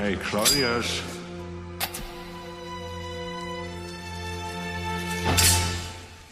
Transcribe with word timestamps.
Hey, 0.00 0.16
Claudius. 0.16 1.02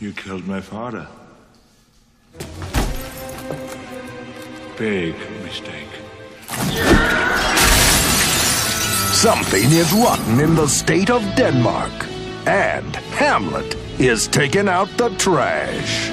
You 0.00 0.12
killed 0.14 0.46
my 0.46 0.62
father. 0.62 1.06
Big 4.78 5.14
mistake. 5.42 5.92
Something 9.12 9.64
is 9.64 9.92
rotten 9.92 10.40
in 10.40 10.54
the 10.54 10.66
state 10.66 11.10
of 11.10 11.22
Denmark. 11.36 11.92
And 12.46 12.96
Hamlet 13.20 13.74
is 14.00 14.28
taking 14.28 14.70
out 14.70 14.88
the 14.96 15.10
trash. 15.18 16.08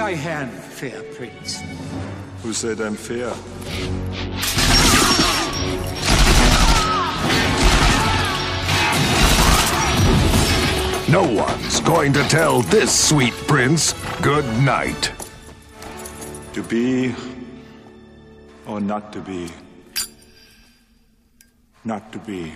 Thy 0.00 0.14
hand, 0.14 0.50
fair 0.50 1.02
prince. 1.12 1.60
Who 2.42 2.54
said 2.54 2.80
I'm 2.80 2.96
fair? 2.96 3.28
No 11.12 11.24
one's 11.30 11.80
going 11.80 12.14
to 12.14 12.22
tell 12.30 12.62
this 12.62 12.90
sweet 13.08 13.34
prince 13.46 13.92
good 14.22 14.46
night. 14.62 15.12
To 16.54 16.62
be 16.62 17.14
or 18.66 18.80
not 18.80 19.12
to 19.12 19.20
be? 19.20 19.50
Not 21.84 22.10
to 22.12 22.18
be. 22.20 22.54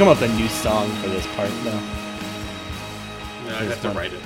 Come 0.00 0.08
up 0.08 0.18
with 0.18 0.30
a 0.30 0.34
new 0.34 0.48
song 0.48 0.88
for 1.02 1.10
this 1.10 1.26
part, 1.36 1.50
though. 1.62 1.78
Yeah, 3.44 3.58
I'd 3.58 3.68
have 3.68 3.82
to 3.82 3.90
write 3.90 4.14
it. 4.14 4.22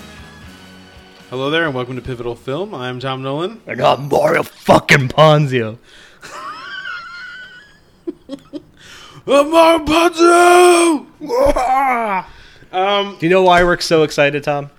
Hello 1.30 1.50
there, 1.50 1.66
and 1.66 1.74
welcome 1.74 1.96
to 1.96 2.00
Pivotal 2.00 2.36
Film. 2.36 2.72
I'm 2.72 3.00
Tom 3.00 3.24
Nolan. 3.24 3.60
I 3.66 3.74
got 3.74 4.00
Mario 4.00 4.44
fucking 4.44 5.08
Ponzio. 5.08 5.78
Mario 9.26 9.84
Ponzo! 9.84 11.06
um, 12.72 13.16
Do 13.18 13.26
you 13.26 13.30
know 13.30 13.42
why 13.42 13.64
we're 13.64 13.80
so 13.80 14.04
excited, 14.04 14.44
Tom? 14.44 14.70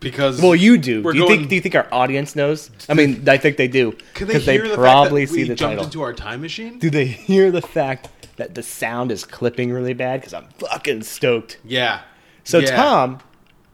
because 0.00 0.40
Well, 0.40 0.54
you 0.54 0.78
do. 0.78 1.02
Do 1.02 1.08
you 1.18 1.24
going- 1.26 1.38
think? 1.40 1.50
Do 1.50 1.54
you 1.56 1.60
think 1.60 1.74
our 1.74 1.86
audience 1.92 2.34
knows? 2.34 2.70
I 2.88 2.94
mean, 2.94 3.28
I 3.28 3.36
think 3.36 3.58
they 3.58 3.68
do 3.68 3.92
Can 4.14 4.26
they 4.28 4.32
because 4.34 4.46
hear 4.46 4.62
they 4.62 4.68
the 4.70 4.74
probably 4.74 5.26
fact 5.26 5.32
that 5.32 5.36
see 5.36 5.42
we 5.42 5.48
the 5.50 5.54
jumped 5.54 5.72
title. 5.72 5.84
into 5.84 6.00
our 6.00 6.14
time 6.14 6.40
machine? 6.40 6.78
do 6.78 6.88
they 6.88 7.04
hear 7.28 7.50
the 7.50 7.60
fact 7.60 8.08
that 8.36 8.54
the 8.54 8.62
sound 8.62 9.12
is 9.12 9.24
clipping 9.24 9.72
really 9.72 9.94
bad? 9.94 10.20
Because 10.20 10.34
I'm 10.34 10.46
fucking 10.58 11.02
stoked. 11.02 11.58
Yeah. 11.64 12.02
So, 12.44 12.58
Yeah. 12.58 12.76
Tom, 12.76 13.20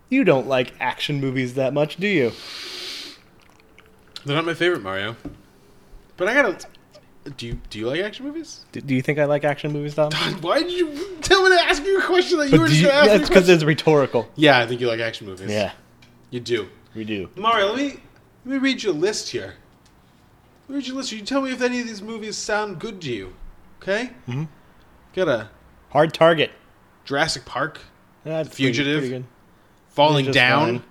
you 0.08 0.24
don't 0.24 0.46
like 0.46 0.72
action 0.80 1.20
movies 1.20 1.54
that 1.54 1.72
much, 1.72 1.96
do 1.96 2.06
you? 2.06 2.32
They're 4.24 4.36
not 4.36 4.44
my 4.44 4.54
favorite 4.54 4.82
Mario. 4.82 5.16
But 6.16 6.28
I 6.28 6.34
gotta. 6.34 6.66
Do 7.36 7.46
you 7.46 7.58
do 7.68 7.78
you 7.78 7.86
like 7.86 8.00
action 8.00 8.26
movies? 8.26 8.64
Do, 8.72 8.80
do 8.80 8.94
you 8.94 9.02
think 9.02 9.18
I 9.18 9.24
like 9.26 9.44
action 9.44 9.72
movies, 9.72 9.94
Tom? 9.94 10.10
Why 10.40 10.62
did 10.62 10.72
you 10.72 11.16
tell 11.20 11.42
me 11.42 11.56
to 11.56 11.62
ask 11.64 11.84
you 11.84 11.98
a 11.98 12.02
question 12.02 12.38
that 12.38 12.50
you 12.50 12.60
were 12.60 12.66
just 12.66 12.80
you, 12.80 12.86
gonna 12.88 12.98
ask 12.98 13.10
me? 13.10 13.18
that's 13.18 13.28
because 13.28 13.48
it's 13.48 13.62
rhetorical. 13.62 14.28
Yeah, 14.36 14.58
I 14.58 14.66
think 14.66 14.80
you 14.80 14.88
like 14.88 15.00
action 15.00 15.26
movies. 15.26 15.50
Yeah, 15.50 15.72
you 16.30 16.40
do. 16.40 16.68
we 16.94 17.04
do. 17.04 17.28
Mario, 17.36 17.68
let 17.68 17.76
me 17.76 18.00
let 18.44 18.52
me 18.52 18.58
read 18.58 18.82
you 18.82 18.90
a 18.90 18.92
list 18.92 19.28
here. 19.30 19.54
Let 20.68 20.70
me 20.70 20.76
read 20.76 20.86
your 20.86 20.96
list. 20.96 21.12
You 21.12 21.20
tell 21.20 21.42
me 21.42 21.52
if 21.52 21.60
any 21.62 21.80
of 21.80 21.86
these 21.86 22.02
movies 22.02 22.36
sound 22.36 22.78
good 22.78 23.00
to 23.02 23.12
you. 23.12 23.34
Okay? 23.82 24.10
Mm-hmm. 24.28 24.44
Got 25.14 25.28
a 25.28 25.48
Hard 25.90 26.14
target. 26.14 26.50
Jurassic 27.04 27.44
Park, 27.44 27.80
That's 28.24 28.48
Fugitive. 28.54 28.98
Pretty, 29.00 29.10
pretty. 29.14 29.24
Falling 29.88 30.30
Down, 30.30 30.78
fine. 30.80 30.82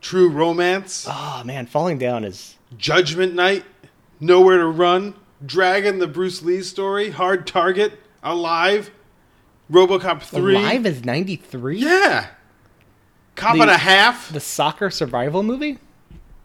True 0.00 0.28
Romance, 0.28 1.06
Oh 1.10 1.42
man, 1.44 1.66
falling 1.66 1.98
down 1.98 2.22
is 2.24 2.56
Judgment 2.76 3.34
Night, 3.34 3.64
Nowhere 4.20 4.58
to 4.58 4.66
Run, 4.68 5.14
Dragon, 5.44 5.98
the 5.98 6.06
Bruce 6.06 6.40
Lee 6.42 6.62
story, 6.62 7.10
Hard 7.10 7.46
Target, 7.48 7.98
Alive, 8.22 8.92
RoboCop 9.72 10.22
three. 10.22 10.54
Alive 10.54 10.86
is 10.86 11.04
ninety 11.04 11.34
three. 11.34 11.78
Yeah. 11.78 12.28
Cop 13.34 13.56
The- 13.56 13.62
and 13.62 13.70
a 13.70 13.76
half. 13.78 14.32
The 14.32 14.38
soccer 14.40 14.90
survival 14.90 15.42
movie. 15.42 15.78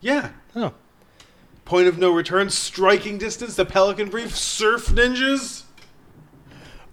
Yeah. 0.01 0.29
Oh, 0.55 0.73
Point 1.65 1.87
of 1.87 1.97
No 1.99 2.11
Return, 2.11 2.49
Striking 2.49 3.17
Distance, 3.19 3.55
The 3.55 3.65
Pelican 3.65 4.09
Brief, 4.09 4.35
Surf 4.35 4.87
Ninjas. 4.87 5.63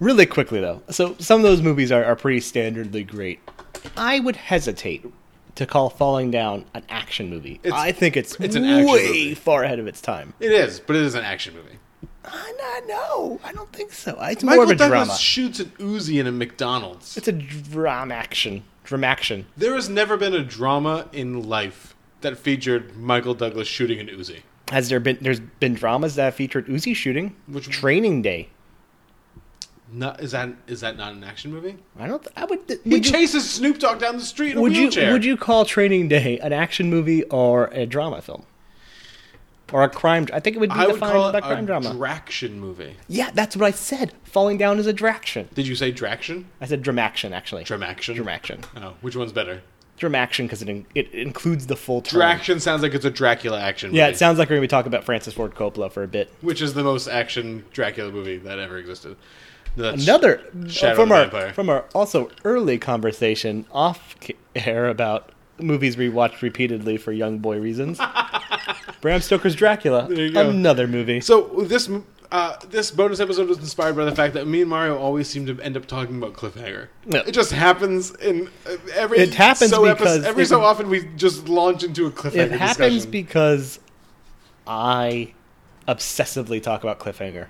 Really 0.00 0.26
quickly 0.26 0.60
though. 0.60 0.82
So 0.90 1.14
some 1.18 1.36
of 1.40 1.42
those 1.44 1.62
movies 1.62 1.92
are, 1.92 2.04
are 2.04 2.16
pretty 2.16 2.40
standardly 2.40 3.06
great. 3.06 3.38
I 3.96 4.18
would 4.20 4.36
hesitate 4.36 5.04
to 5.54 5.66
call 5.66 5.90
Falling 5.90 6.30
Down 6.30 6.64
an 6.74 6.82
action 6.88 7.30
movie. 7.30 7.60
It's- 7.62 7.72
I 7.80 7.92
think 7.92 8.16
it's, 8.16 8.34
it's 8.40 8.56
an 8.56 8.64
action 8.64 8.86
way 8.92 9.06
movie. 9.06 9.34
far 9.34 9.62
ahead 9.64 9.78
of 9.78 9.86
its 9.86 10.00
time. 10.00 10.34
It 10.40 10.52
is, 10.52 10.80
but 10.80 10.96
it 10.96 11.02
is 11.02 11.14
an 11.14 11.24
action 11.24 11.54
movie. 11.54 11.78
I 12.24 12.82
know. 12.86 13.40
I 13.42 13.52
don't 13.52 13.72
think 13.72 13.92
so. 13.92 14.16
It's 14.22 14.44
Michael 14.44 14.56
more 14.56 14.64
of 14.64 14.70
a 14.70 14.74
Douglas 14.76 15.06
drama. 15.06 15.18
shoots 15.18 15.58
an 15.60 15.70
Uzi 15.78 16.20
in 16.20 16.26
a 16.26 16.32
McDonald's. 16.32 17.16
It's 17.16 17.28
a 17.28 17.32
drama 17.32 18.14
action. 18.14 18.62
Dram 18.84 19.04
action. 19.04 19.46
There 19.56 19.74
has 19.74 19.88
never 19.88 20.16
been 20.16 20.34
a 20.34 20.44
drama 20.44 21.08
in 21.12 21.48
life 21.48 21.94
that 22.20 22.36
featured 22.38 22.96
Michael 22.96 23.34
Douglas 23.34 23.66
shooting 23.68 23.98
an 24.00 24.08
Uzi. 24.08 24.40
Has 24.70 24.88
there 24.88 25.00
been? 25.00 25.18
There's 25.20 25.40
been 25.40 25.74
dramas 25.74 26.14
that 26.16 26.34
featured 26.34 26.66
Uzi 26.66 26.94
shooting. 26.94 27.34
Which- 27.48 27.68
Training 27.68 28.22
Day. 28.22 28.48
Not, 29.92 30.20
is 30.20 30.30
that 30.32 30.50
is 30.68 30.80
that 30.82 30.96
not 30.96 31.14
an 31.14 31.24
action 31.24 31.52
movie? 31.52 31.76
I 31.98 32.06
don't. 32.06 32.24
I 32.36 32.44
would. 32.44 32.60
He 32.84 32.90
Would 32.90 33.06
you, 33.06 33.12
chases 33.12 33.48
Snoop 33.50 33.78
Dogg 33.78 33.98
down 33.98 34.16
the 34.18 34.22
street 34.24 34.52
in 34.52 34.58
a 34.58 34.60
would 34.60 34.74
you 34.76 34.82
wheelchair. 34.82 35.12
would 35.12 35.24
you 35.24 35.36
call 35.36 35.64
Training 35.64 36.06
Day 36.08 36.38
an 36.38 36.52
action 36.52 36.88
movie 36.90 37.24
or 37.24 37.66
a 37.72 37.86
drama 37.86 38.22
film? 38.22 38.44
Or 39.72 39.84
a 39.84 39.88
crime? 39.88 40.26
I 40.32 40.40
think 40.40 40.56
it 40.56 40.58
would 40.58 40.70
be 40.70 40.74
I 40.76 40.86
would 40.86 40.94
defined 40.94 41.12
call 41.12 41.28
it 41.28 41.34
a 41.36 41.40
crime 41.42 41.64
a 41.64 41.66
drama. 41.66 41.92
draction 41.94 42.58
movie. 42.60 42.96
yeah, 43.08 43.30
that's 43.32 43.56
what 43.56 43.64
I 43.66 43.70
said. 43.70 44.12
Falling 44.24 44.58
down 44.58 44.78
is 44.78 44.86
a 44.86 44.92
draction. 44.92 45.48
Did 45.54 45.66
you 45.66 45.74
say 45.76 45.90
draction? 45.92 46.46
I 46.60 46.66
said 46.66 46.82
dramaction 46.82 47.32
actually. 47.32 47.64
Dramaction. 47.64 48.16
Dramaction. 48.16 48.60
Oh, 48.76 48.94
which 49.00 49.14
one's 49.16 49.32
better? 49.32 49.62
Dramaction 49.96 50.46
because 50.46 50.62
it 50.62 50.68
in, 50.68 50.86
it 50.94 51.12
includes 51.12 51.66
the 51.66 51.76
full 51.76 52.00
term. 52.00 52.18
Draction 52.18 52.58
sounds 52.58 52.82
like 52.82 52.94
it's 52.94 53.04
a 53.04 53.10
Dracula 53.10 53.60
action. 53.60 53.94
Yeah, 53.94 54.08
it 54.08 54.16
sounds 54.16 54.38
like 54.38 54.48
we're 54.48 54.56
gonna 54.56 54.62
be 54.62 54.68
talking 54.68 54.88
about 54.88 55.04
Francis 55.04 55.34
Ford 55.34 55.54
Coppola 55.54 55.90
for 55.92 56.02
a 56.02 56.08
bit. 56.08 56.32
which 56.40 56.62
is 56.62 56.74
the 56.74 56.82
most 56.82 57.06
action 57.06 57.64
Dracula 57.72 58.10
movie 58.10 58.38
that 58.38 58.58
ever 58.58 58.78
existed. 58.78 59.16
That's 59.76 60.02
Another 60.02 60.40
Shadow 60.68 60.96
from 60.96 61.12
our 61.12 61.22
Vampire. 61.22 61.52
from 61.52 61.68
our 61.70 61.84
also 61.94 62.30
early 62.44 62.78
conversation 62.78 63.66
off 63.70 64.16
air 64.54 64.88
about 64.88 65.30
movies 65.58 65.96
we 65.96 66.08
watched 66.08 66.42
repeatedly 66.42 66.96
for 66.96 67.12
young 67.12 67.38
boy 67.38 67.58
reasons. 67.58 68.00
Bram 69.00 69.20
Stoker's 69.20 69.54
Dracula, 69.54 70.06
There 70.08 70.26
you 70.26 70.32
go. 70.32 70.48
another 70.50 70.86
movie. 70.86 71.20
So 71.20 71.42
this 71.66 71.88
uh, 72.32 72.56
this 72.68 72.90
bonus 72.90 73.18
episode 73.20 73.48
was 73.48 73.58
inspired 73.58 73.96
by 73.96 74.04
the 74.04 74.14
fact 74.14 74.34
that 74.34 74.46
me 74.46 74.60
and 74.60 74.70
Mario 74.70 74.96
always 74.98 75.28
seem 75.28 75.46
to 75.46 75.60
end 75.62 75.76
up 75.76 75.86
talking 75.86 76.16
about 76.16 76.32
cliffhanger. 76.34 76.88
No. 77.06 77.20
It 77.20 77.32
just 77.32 77.50
happens 77.52 78.14
in 78.16 78.48
uh, 78.66 78.76
every. 78.94 79.18
It 79.18 79.34
happens 79.34 79.70
so 79.70 79.82
because 79.92 80.24
every 80.24 80.44
it- 80.44 80.46
so 80.46 80.62
often 80.62 80.88
we 80.88 81.04
just 81.16 81.48
launch 81.48 81.82
into 81.84 82.06
a 82.06 82.10
cliffhanger. 82.10 82.34
it 82.36 82.52
happens 82.52 82.94
discussion. 83.06 83.10
because 83.10 83.80
I 84.66 85.32
obsessively 85.88 86.62
talk 86.62 86.82
about 86.84 87.00
cliffhanger, 87.00 87.46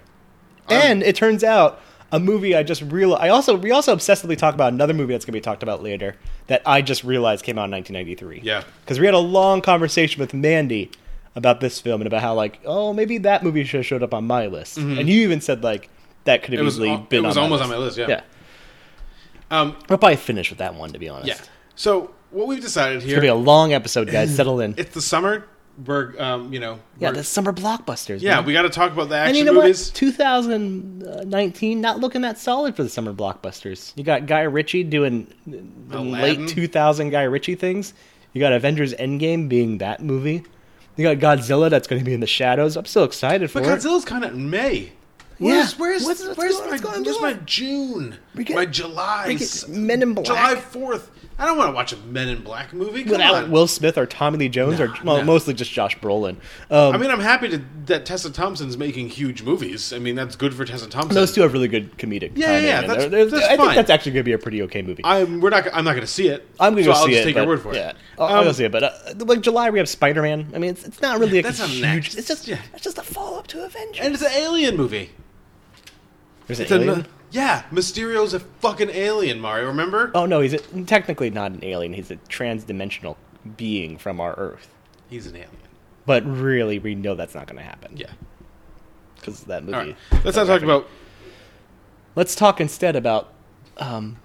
and 0.69 1.03
it 1.03 1.14
turns 1.16 1.44
out 1.44 1.80
a 2.12 2.19
movie 2.21 2.54
I 2.56 2.62
just 2.62 2.82
real 2.82 3.15
I 3.15 3.28
also 3.28 3.57
we 3.57 3.71
also 3.71 3.95
obsessively 3.95 4.36
talk 4.36 4.54
about 4.54 4.72
another 4.72 4.95
movie 4.95 5.12
that's 5.15 5.24
going 5.24 5.33
to 5.33 5.36
be 5.36 5.41
talked 5.41 5.62
about 5.62 5.83
later 5.83 6.16
that 6.48 6.62
I 6.66 6.83
just 6.83 7.04
realized 7.04 7.45
came 7.45 7.59
out 7.59 7.65
in 7.66 7.71
1993. 7.72 8.41
Yeah. 8.42 8.65
because 8.80 8.98
we 8.98 9.07
had 9.07 9.15
a 9.15 9.18
long 9.18 9.60
conversation 9.62 10.21
with 10.21 10.34
Mandy 10.34 10.91
about 11.36 11.60
this 11.60 11.80
film 11.80 12.01
and 12.01 12.07
about 12.09 12.22
how 12.22 12.34
like 12.34 12.59
oh 12.65 12.92
maybe 12.92 13.18
that 13.18 13.45
movie 13.45 13.62
should 13.65 13.78
have 13.78 13.86
showed 13.86 14.03
up 14.03 14.12
on 14.12 14.27
my 14.27 14.47
list, 14.47 14.77
and 14.78 15.09
you 15.09 15.22
even 15.22 15.41
said 15.41 15.62
like 15.62 15.89
that 16.24 16.42
could 16.42 16.53
have 16.54 16.59
Mm-hmm. 16.59 16.65
Was 16.66 16.74
easily 16.74 16.91
al- 16.91 16.98
been 16.98 17.24
it 17.24 17.28
was 17.28 17.36
on 17.36 17.45
almost 17.45 17.60
my 17.60 17.65
on 17.66 17.71
my 17.71 17.77
list, 17.78 17.97
yeah. 17.98 18.07
yeah. 18.09 18.22
um 19.51 19.77
We'll 19.89 19.98
probably 19.98 20.16
finish 20.16 20.51
with 20.51 20.59
that 20.59 20.74
one 20.74 20.92
to 20.92 20.98
be 20.98 21.09
honest. 21.09 21.28
yeah. 21.28 21.36
So 21.77 22.12
what 22.30 22.47
we've 22.48 22.60
decided 22.60 23.03
here. 23.03 23.09
It's 23.09 23.12
gonna 23.15 23.21
be 23.22 23.27
a 23.28 23.34
long 23.34 23.72
episode, 23.72 24.10
guys. 24.10 24.34
Settle 24.36 24.60
in. 24.60 24.74
it's 24.77 24.95
the 24.95 25.01
summer. 25.03 25.47
We're 25.86 26.21
um 26.21 26.53
you 26.53 26.60
know 26.60 26.78
yeah, 26.98 27.10
the 27.12 27.24
summer 27.24 27.53
blockbusters. 27.53 28.21
yeah 28.21 28.36
man. 28.36 28.44
we 28.44 28.53
got 28.53 28.62
to 28.62 28.68
talk 28.71 28.92
about 28.92 29.09
the 29.09 29.15
And 29.16 29.30
action 29.30 29.36
you 29.36 29.44
know 29.44 29.54
movies. 29.60 29.88
what? 29.88 29.94
2019, 29.94 31.80
not 31.80 32.00
looking 32.00 32.22
that 32.22 32.38
solid 32.38 32.77
for 32.77 32.82
the 32.82 32.88
summer 32.88 33.12
blockbusters. 33.12 33.92
You 33.97 34.04
got 34.04 34.27
Guy 34.27 34.42
Ritchie 34.42 34.84
doing 34.84 35.32
the 35.88 36.00
late 36.00 36.48
2000 36.48 37.10
Guy 37.10 37.22
Ritchie 37.22 37.54
things. 37.54 37.94
You 38.32 38.41
got 38.41 38.53
Avengers 38.53 38.94
Endgame 38.94 39.48
being 39.48 39.78
that 39.78 40.03
movie. 40.03 40.44
You 40.97 41.15
got 41.15 41.38
Godzilla 41.38 41.71
that's 41.71 41.88
going 41.88 41.98
to 42.00 42.04
be 42.04 42.12
in 42.15 42.21
the 42.21 42.26
shadows. 42.26 42.76
I'm 42.76 42.84
so 42.84 43.04
excited 43.04 43.50
for 43.50 43.60
But 43.60 43.68
it. 43.68 43.78
Godzilla's 43.80 44.04
kind 44.04 44.24
of 44.24 44.34
in 44.34 44.50
May. 44.50 44.92
Where's 45.38 45.72
Yeah. 45.72 45.78
where's 45.78 46.04
What's- 46.04 46.26
what's 46.26 46.36
where's 46.38 46.56
going- 46.59 46.71
my 46.71 47.00
where's 47.00 47.21
my 47.22 47.33
June? 47.47 48.16
Get- 48.36 48.50
my 48.54 48.66
July. 48.66 49.34
get 49.34 49.68
Men 49.68 50.03
in 50.03 50.12
Black. 50.15 50.26
July 50.26 50.56
fourth. 50.56 51.10
I 51.41 51.47
don't 51.47 51.57
want 51.57 51.71
to 51.71 51.75
watch 51.75 51.92
a 51.92 51.97
Men 51.97 52.28
in 52.28 52.42
Black 52.42 52.72
movie. 52.75 53.03
Come 53.03 53.13
Without 53.13 53.34
on. 53.45 53.51
Will 53.51 53.66
Smith 53.66 53.97
or 53.97 54.04
Tommy 54.04 54.37
Lee 54.39 54.48
Jones 54.51 54.78
or 54.78 54.95
well, 55.03 55.16
no. 55.16 55.25
mostly 55.25 55.54
just 55.54 55.72
Josh 55.72 55.98
Brolin. 55.98 56.37
Um, 56.71 56.95
I 56.95 56.98
mean, 56.98 57.10
I'm 57.10 57.19
happy 57.19 57.48
to, 57.48 57.63
that 57.87 58.04
Tessa 58.04 58.31
Thompson's 58.31 58.77
making 58.77 59.09
huge 59.09 59.42
movies. 59.42 59.92
I 59.92 59.98
mean, 59.98 60.15
that's 60.16 60.37
good 60.37 60.54
for 60.54 60.65
Tessa 60.66 60.87
Thompson. 60.89 61.15
those 61.15 61.33
two 61.33 61.41
have 61.41 61.53
really 61.54 61.66
good 61.69 61.97
comedic. 61.97 62.33
Yeah, 62.37 62.59
yeah, 62.59 62.81
that's- 62.83 62.97
they're- 62.98 63.09
they're- 63.09 63.27
that's 63.27 63.47
I 63.47 63.57
think 63.57 63.75
that's 63.75 63.89
actually 63.91 64.13
going 64.13 64.21
to 64.21 64.28
be 64.28 64.33
a 64.34 64.39
pretty 64.39 64.63
okay 64.65 64.83
movie. 64.83 65.03
I'm 65.04 65.41
we're 65.41 65.48
not. 65.51 65.66
I'm 65.72 65.84
not 65.84 65.92
going 65.92 66.03
to 66.03 66.07
see 66.07 66.28
it. 66.28 66.47
I'm 66.60 66.75
going 66.75 66.84
to 66.84 66.91
so 66.91 66.92
go 66.92 66.98
I'll 67.01 67.07
see 67.07 67.13
just 67.13 67.22
it. 67.22 67.25
Take 67.25 67.34
but, 67.37 67.41
your 67.41 67.48
word 67.48 67.63
for 67.63 67.75
yeah, 67.75 67.89
it. 67.91 67.97
I'll, 68.19 68.27
I'll 68.27 68.39
Um, 68.41 68.45
go 68.45 68.53
see 68.53 68.65
it. 68.65 68.72
But 68.72 68.83
uh, 68.84 68.91
like 69.21 69.41
July, 69.41 69.71
we 69.71 69.78
have 69.78 69.89
Spider 69.89 70.21
Man. 70.22 70.51
I 70.54 70.59
mean, 70.59 70.71
it's, 70.72 70.84
it's 70.84 71.01
not 71.01 71.19
really 71.21 71.39
a 71.39 71.43
That's 71.43 71.59
not 71.59 71.71
huge. 71.71 71.84
act- 72.09 72.19
It's 72.19 72.28
just 72.28 72.48
yeah. 72.48 72.59
it's 72.75 72.83
just 72.84 72.98
a 72.98 73.03
follow 73.03 73.39
up 73.39 73.47
to 73.48 73.65
Avengers. 73.65 74.04
And 74.04 74.13
it's 74.13 74.22
an 74.22 74.33
alien 74.33 74.77
movie. 74.77 75.10
There's 76.47 76.59
an 76.60 76.65
It's 76.65 76.72
a- 76.72 76.77
alien. 76.77 77.07
Yeah, 77.30 77.62
Mysterio's 77.71 78.34
a 78.34 78.41
fucking 78.41 78.91
alien. 78.91 79.41
Mario, 79.41 79.66
remember? 79.68 80.10
Oh 80.15 80.27
no, 80.27 80.41
he's 80.41 80.54
a, 80.54 80.59
technically 80.84 81.30
not 81.30 81.53
an 81.53 81.65
alien. 81.65 81.92
He's 81.92 82.10
a 82.10 82.16
trans-dimensional 82.16 83.16
being 83.56 83.97
from 83.98 84.21
our 84.21 84.34
Earth. 84.34 84.68
He's 85.09 85.27
an 85.27 85.36
alien. 85.36 85.50
But 86.06 86.24
really, 86.27 86.78
we 86.78 86.94
know 86.94 87.15
that's 87.15 87.34
not 87.34 87.47
going 87.47 87.59
to 87.59 87.65
happen. 87.65 87.97
Yeah. 87.97 88.10
because 89.21 89.44
that 89.44 89.65
movie. 89.65 89.97
Right. 90.12 90.24
Let's 90.24 90.36
not 90.36 90.47
talk 90.47 90.62
about. 90.62 90.88
Let's 92.16 92.34
talk 92.34 92.60
instead 92.60 92.97
about, 92.97 93.33
um, 93.76 94.16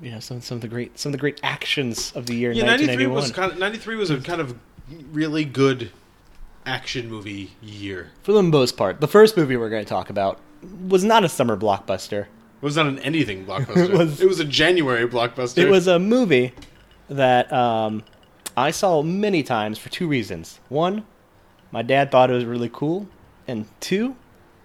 you 0.00 0.10
know, 0.10 0.20
some 0.20 0.40
some 0.40 0.56
of 0.56 0.62
the 0.62 0.68
great 0.68 0.98
some 0.98 1.10
of 1.10 1.12
the 1.12 1.18
great 1.18 1.40
actions 1.42 2.12
of 2.14 2.26
the 2.26 2.34
year 2.34 2.52
Yeah, 2.52 2.64
ninety 2.64 2.86
three 2.86 3.06
was 3.06 3.30
kind 3.32 3.52
of 3.52 3.58
ninety 3.58 3.78
three 3.78 3.96
was 3.96 4.10
a 4.10 4.18
kind 4.20 4.40
of 4.40 4.58
really 5.12 5.44
good 5.44 5.90
action 6.64 7.10
movie 7.10 7.52
year. 7.60 8.10
For 8.22 8.32
the 8.32 8.42
most 8.42 8.76
part, 8.76 9.00
the 9.00 9.08
first 9.08 9.36
movie 9.36 9.56
we're 9.56 9.70
going 9.70 9.84
to 9.84 9.88
talk 9.88 10.10
about 10.10 10.40
was 10.88 11.04
not 11.04 11.24
a 11.24 11.28
summer 11.28 11.56
blockbuster. 11.56 12.26
It 12.66 12.74
was 12.74 12.76
not 12.76 12.86
an 12.86 12.98
anything 12.98 13.46
blockbuster. 13.46 13.76
It 13.90 13.92
was- 13.92 14.20
it 14.20 14.26
was 14.26 14.40
a 14.40 14.44
January 14.44 15.06
blockbuster. 15.06 15.58
It 15.58 15.70
was 15.70 15.86
a 15.86 16.00
movie 16.00 16.52
that 17.08 17.52
um, 17.52 18.02
I 18.56 18.72
saw 18.72 19.02
many 19.02 19.44
times 19.44 19.78
for 19.78 19.88
two 19.88 20.08
reasons. 20.08 20.58
One, 20.68 21.04
my 21.70 21.82
dad 21.82 22.10
thought 22.10 22.28
it 22.28 22.34
was 22.34 22.44
really 22.44 22.68
cool, 22.72 23.06
and 23.46 23.66
two, 23.78 24.16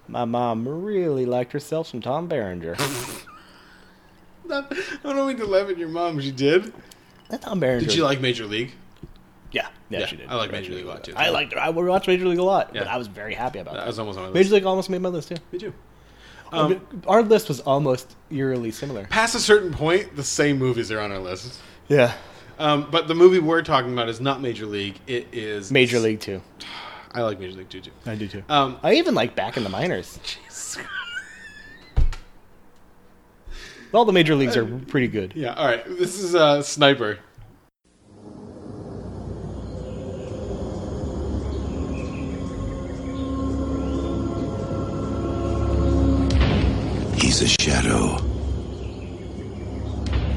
my 0.08 0.26
mom 0.26 0.68
really 0.68 1.28
liked 1.28 1.52
herself 1.54 1.86
some 1.90 2.02
Tom 2.02 2.28
Berenger. 2.28 2.76
Not, 4.46 4.74
I 5.04 5.14
don't 5.14 5.28
mean 5.28 5.38
to 5.38 5.46
laugh 5.46 5.70
at 5.70 5.78
your 5.78 5.88
mom. 5.90 6.20
She 6.20 6.32
did. 6.32 6.74
That 7.30 7.42
Tom 7.44 7.60
Berenger. 7.60 7.86
Did 7.86 7.92
she 7.94 8.02
like 8.02 8.20
Major 8.20 8.46
League? 8.46 8.72
Yeah, 9.52 9.68
yeah, 9.90 10.00
Yeah, 10.00 10.06
she 10.08 10.16
did. 10.18 10.28
I 10.30 10.36
like 10.36 10.52
Major 10.52 10.74
League 10.74 10.86
a 10.86 10.88
lot, 10.88 11.04
too. 11.04 11.14
I 11.16 11.30
liked 11.30 11.54
it. 11.54 11.60
I 11.60 11.70
watched 11.70 12.08
Major 12.08 12.26
League 12.26 12.40
a 12.40 12.44
lot, 12.44 12.74
but 12.74 12.88
I 12.88 12.98
was 12.98 13.08
very 13.08 13.34
happy 13.36 13.60
about 13.60 13.74
That 13.76 13.82
that. 13.82 13.88
was 13.88 14.00
almost 14.00 14.18
on 14.18 14.24
my 14.24 14.30
list. 14.30 14.36
Major 14.36 14.56
League 14.56 14.66
almost 14.66 14.90
made 14.90 15.02
my 15.02 15.10
list 15.10 15.30
too. 15.30 15.36
Me 15.52 15.60
too. 15.60 15.74
Our 16.52 17.24
list 17.24 17.48
was 17.48 17.60
almost 17.62 18.16
eerily 18.30 18.72
similar. 18.72 19.06
Past 19.06 19.36
a 19.36 19.40
certain 19.40 19.72
point, 19.74 20.16
the 20.16 20.24
same 20.24 20.58
movies 20.60 20.92
are 20.92 21.00
on 21.00 21.12
our 21.12 21.20
list. 21.20 21.60
Yeah, 21.88 22.14
Um, 22.60 22.88
but 22.92 23.08
the 23.08 23.16
movie 23.16 23.40
we're 23.40 23.62
talking 23.64 23.92
about 23.94 24.08
is 24.10 24.20
not 24.22 24.42
Major 24.42 24.66
League. 24.66 24.96
It 25.08 25.28
is 25.32 25.72
Major 25.72 26.00
League 26.00 26.20
too. 26.20 26.42
I 27.14 27.22
like 27.24 27.40
Major 27.40 27.58
League 27.58 27.70
too. 27.70 27.82
too. 27.82 27.92
I 28.06 28.16
do 28.16 28.28
too. 28.28 28.44
Um, 28.48 28.78
I 28.84 28.94
even 28.96 29.14
like 29.16 29.36
Back 29.36 29.58
in 29.58 29.64
the 29.64 29.70
Minors. 29.70 30.18
All 33.94 34.06
the 34.06 34.14
major 34.14 34.36
leagues 34.36 34.56
are 34.56 34.66
pretty 34.66 35.08
good. 35.10 35.34
yeah. 35.36 35.54
All 35.54 35.66
right. 35.66 35.84
This 35.86 36.18
is 36.18 36.34
uh, 36.34 36.62
Sniper. 36.62 37.20
He's 47.32 47.44
a 47.44 47.64
shadow. 47.64 48.18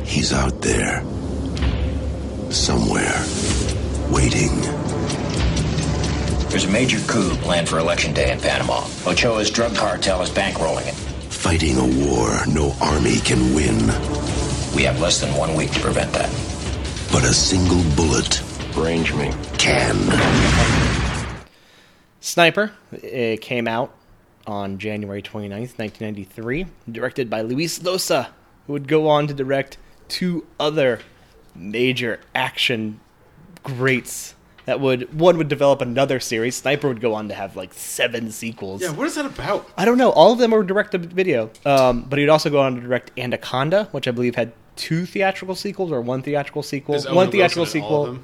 He's 0.05 0.32
out 0.32 0.62
there. 0.62 1.02
Somewhere. 2.52 3.20
Waiting. 4.12 4.61
There's 6.50 6.67
a 6.67 6.70
major 6.70 7.00
coup 7.08 7.35
planned 7.38 7.69
for 7.69 7.81
Election 7.81 8.14
Day 8.14 8.31
in 8.31 8.38
Panama. 8.38 8.87
Ochoa's 9.08 9.50
drug 9.50 9.75
cartel 9.75 10.23
is 10.23 10.31
bankrolling 10.31 10.87
it. 10.87 10.94
Fighting 10.94 11.79
a 11.79 12.06
war 12.06 12.46
no 12.46 12.73
army 12.81 13.19
can 13.19 13.56
win. 13.56 13.76
We 14.76 14.85
have 14.85 15.00
less 15.00 15.20
than 15.20 15.35
one 15.37 15.56
week 15.56 15.73
to 15.73 15.81
prevent 15.81 16.12
that. 16.12 16.31
But 17.11 17.25
a 17.25 17.35
single 17.35 17.82
bullet 17.96 18.41
Range 18.76 19.12
me. 19.14 19.32
can. 19.58 19.96
Sniper 22.20 22.70
it 22.93 23.41
came 23.41 23.67
out 23.67 23.93
on 24.46 24.79
January 24.79 25.23
29th, 25.23 25.79
1993, 25.79 26.67
directed 26.91 27.31
by 27.31 27.41
Luis 27.41 27.79
Llosa, 27.79 28.29
who 28.67 28.73
would 28.73 28.88
go 28.88 29.08
on 29.08 29.26
to 29.26 29.35
direct 29.35 29.79
two 30.08 30.46
other 30.58 31.00
major 31.55 32.20
action 32.35 33.00
greats 33.62 34.35
that 34.67 34.81
would 34.81 35.19
one 35.19 35.37
would 35.37 35.49
develop 35.49 35.81
another 35.81 36.20
series. 36.20 36.56
Sniper 36.56 36.88
would 36.88 37.00
go 37.00 37.14
on 37.14 37.29
to 37.29 37.35
have 37.35 37.56
like 37.56 37.75
seven 37.75 38.31
sequels. 38.31 38.82
Yeah. 38.82 38.93
What 38.93 39.06
is 39.06 39.14
that 39.17 39.26
about? 39.26 39.69
I 39.76 39.85
don't 39.85 39.99
know. 39.99 40.11
All 40.11 40.32
of 40.32 40.38
them 40.38 40.52
were 40.52 40.62
direct 40.62 40.93
to 40.93 40.99
video. 40.99 41.50
Um, 41.67 42.02
but 42.02 42.19
he'd 42.19 42.29
also 42.29 42.50
go 42.50 42.61
on 42.61 42.76
to 42.76 42.81
direct 42.81 43.11
Anaconda, 43.19 43.88
which 43.93 44.08
I 44.08 44.11
believe 44.11 44.37
had 44.37 44.52
two 44.76 45.06
theatrical 45.06 45.55
sequels 45.55 45.93
or 45.93 46.00
one 46.00 46.23
theatrical 46.23 46.62
sequel. 46.62 46.94
Is 46.94 47.06
one 47.06 47.17
Owen 47.17 47.31
theatrical 47.31 47.62
Wilson 47.62 47.81
in 47.81 47.85
all 47.85 48.05
of 48.06 48.20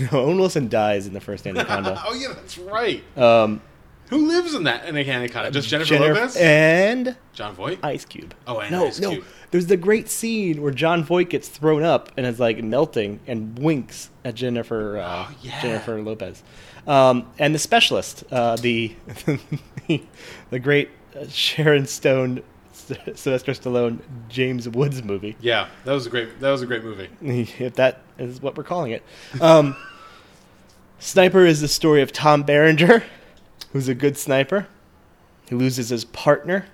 sequel. 0.00 0.18
Owen 0.18 0.38
Wilson 0.38 0.68
dies 0.68 1.06
in 1.06 1.12
the 1.12 1.20
first 1.20 1.46
Anaconda. 1.46 2.02
oh 2.06 2.14
yeah, 2.14 2.28
that's 2.28 2.56
right. 2.56 3.02
Um, 3.18 3.60
Who 4.12 4.26
lives 4.28 4.54
in 4.54 4.64
that 4.64 4.84
in 4.86 4.96
a 4.96 5.00
Anaconda? 5.00 5.50
Just 5.50 5.68
Jennifer, 5.68 5.88
Jennifer- 5.88 6.14
Lopez, 6.14 6.36
and 6.36 7.16
Jon 7.32 7.54
Voight. 7.54 7.78
Ice 7.82 8.04
Cube. 8.04 8.34
Oh, 8.46 8.58
and 8.58 8.70
no, 8.70 8.86
Ice 8.86 9.00
no. 9.00 9.10
Cube. 9.12 9.24
There's 9.50 9.66
the 9.66 9.76
great 9.76 10.08
scene 10.10 10.60
where 10.62 10.72
Jon 10.72 11.02
Voight 11.02 11.30
gets 11.30 11.48
thrown 11.48 11.82
up 11.82 12.10
and 12.16 12.26
is 12.26 12.38
like 12.38 12.62
melting 12.62 13.20
and 13.26 13.58
winks 13.58 14.10
at 14.24 14.34
Jennifer 14.34 14.98
uh, 14.98 15.26
Oh, 15.28 15.34
yeah. 15.42 15.60
Jennifer 15.62 16.00
Lopez, 16.02 16.42
um, 16.86 17.26
and 17.38 17.54
the 17.54 17.58
specialist, 17.58 18.24
uh, 18.30 18.56
the 18.56 18.94
the 20.50 20.58
great 20.60 20.90
uh, 21.18 21.26
Sharon 21.28 21.86
Stone, 21.86 22.42
Sylvester 22.72 23.52
Stallone, 23.52 23.98
James 24.28 24.68
Woods 24.68 25.02
movie. 25.02 25.36
yeah, 25.40 25.68
that 25.84 25.92
was 25.92 26.06
a 26.06 26.10
great. 26.10 26.38
That 26.40 26.50
was 26.50 26.62
a 26.62 26.66
great 26.66 26.84
movie. 26.84 27.08
if 27.58 27.74
that 27.74 28.00
is 28.18 28.40
what 28.42 28.56
we're 28.56 28.64
calling 28.64 28.92
it. 28.92 29.02
Um, 29.40 29.76
sniper 30.98 31.44
is 31.44 31.60
the 31.60 31.68
story 31.68 32.02
of 32.02 32.12
Tom 32.12 32.42
Berenger, 32.42 33.02
who's 33.72 33.88
a 33.88 33.94
good 33.94 34.16
sniper. 34.16 34.66
He 35.48 35.54
loses 35.54 35.88
his 35.90 36.04
partner 36.04 36.66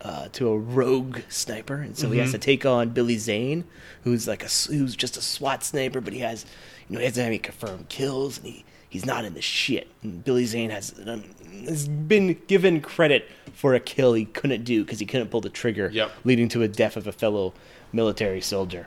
uh, 0.00 0.28
to 0.32 0.48
a 0.48 0.58
rogue 0.58 1.20
sniper, 1.28 1.76
and 1.76 1.96
so 1.96 2.10
he 2.10 2.18
has 2.18 2.32
to 2.32 2.38
take 2.38 2.64
on 2.64 2.90
Billy 2.90 3.18
Zane, 3.18 3.64
who's 4.04 4.28
like 4.28 4.42
a 4.42 4.48
who's 4.68 4.94
just 4.96 5.16
a 5.16 5.22
SWAT 5.22 5.64
sniper, 5.64 6.00
but 6.00 6.12
he 6.12 6.20
has 6.20 6.46
you 6.88 6.94
know 6.94 7.00
he 7.00 7.06
hasn't 7.06 7.22
had 7.24 7.28
any 7.28 7.38
confirmed 7.38 7.88
kills, 7.88 8.38
and 8.38 8.46
he 8.46 8.64
he's 8.88 9.04
not 9.04 9.24
in 9.24 9.34
the 9.34 9.42
shit. 9.42 9.88
And 10.02 10.22
Billy 10.24 10.44
Zane 10.46 10.70
has 10.70 10.94
um, 11.06 11.24
has 11.64 11.88
been 11.88 12.40
given 12.46 12.80
credit 12.80 13.28
for 13.52 13.74
a 13.74 13.80
kill 13.80 14.12
he 14.14 14.26
couldn't 14.26 14.64
do 14.64 14.84
because 14.84 15.00
he 15.00 15.06
couldn't 15.06 15.28
pull 15.30 15.40
the 15.40 15.48
trigger, 15.50 15.90
Yep. 15.92 16.12
leading 16.24 16.48
to 16.50 16.62
a 16.62 16.68
death 16.68 16.96
of 16.96 17.06
a 17.06 17.12
fellow 17.12 17.54
military 17.92 18.40
soldier. 18.42 18.86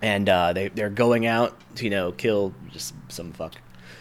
And 0.00 0.28
uh, 0.28 0.52
they 0.52 0.68
they're 0.68 0.90
going 0.90 1.26
out 1.26 1.58
to 1.76 1.84
you 1.84 1.90
know 1.90 2.12
kill 2.12 2.54
just 2.70 2.94
some 3.08 3.32
fuck 3.32 3.54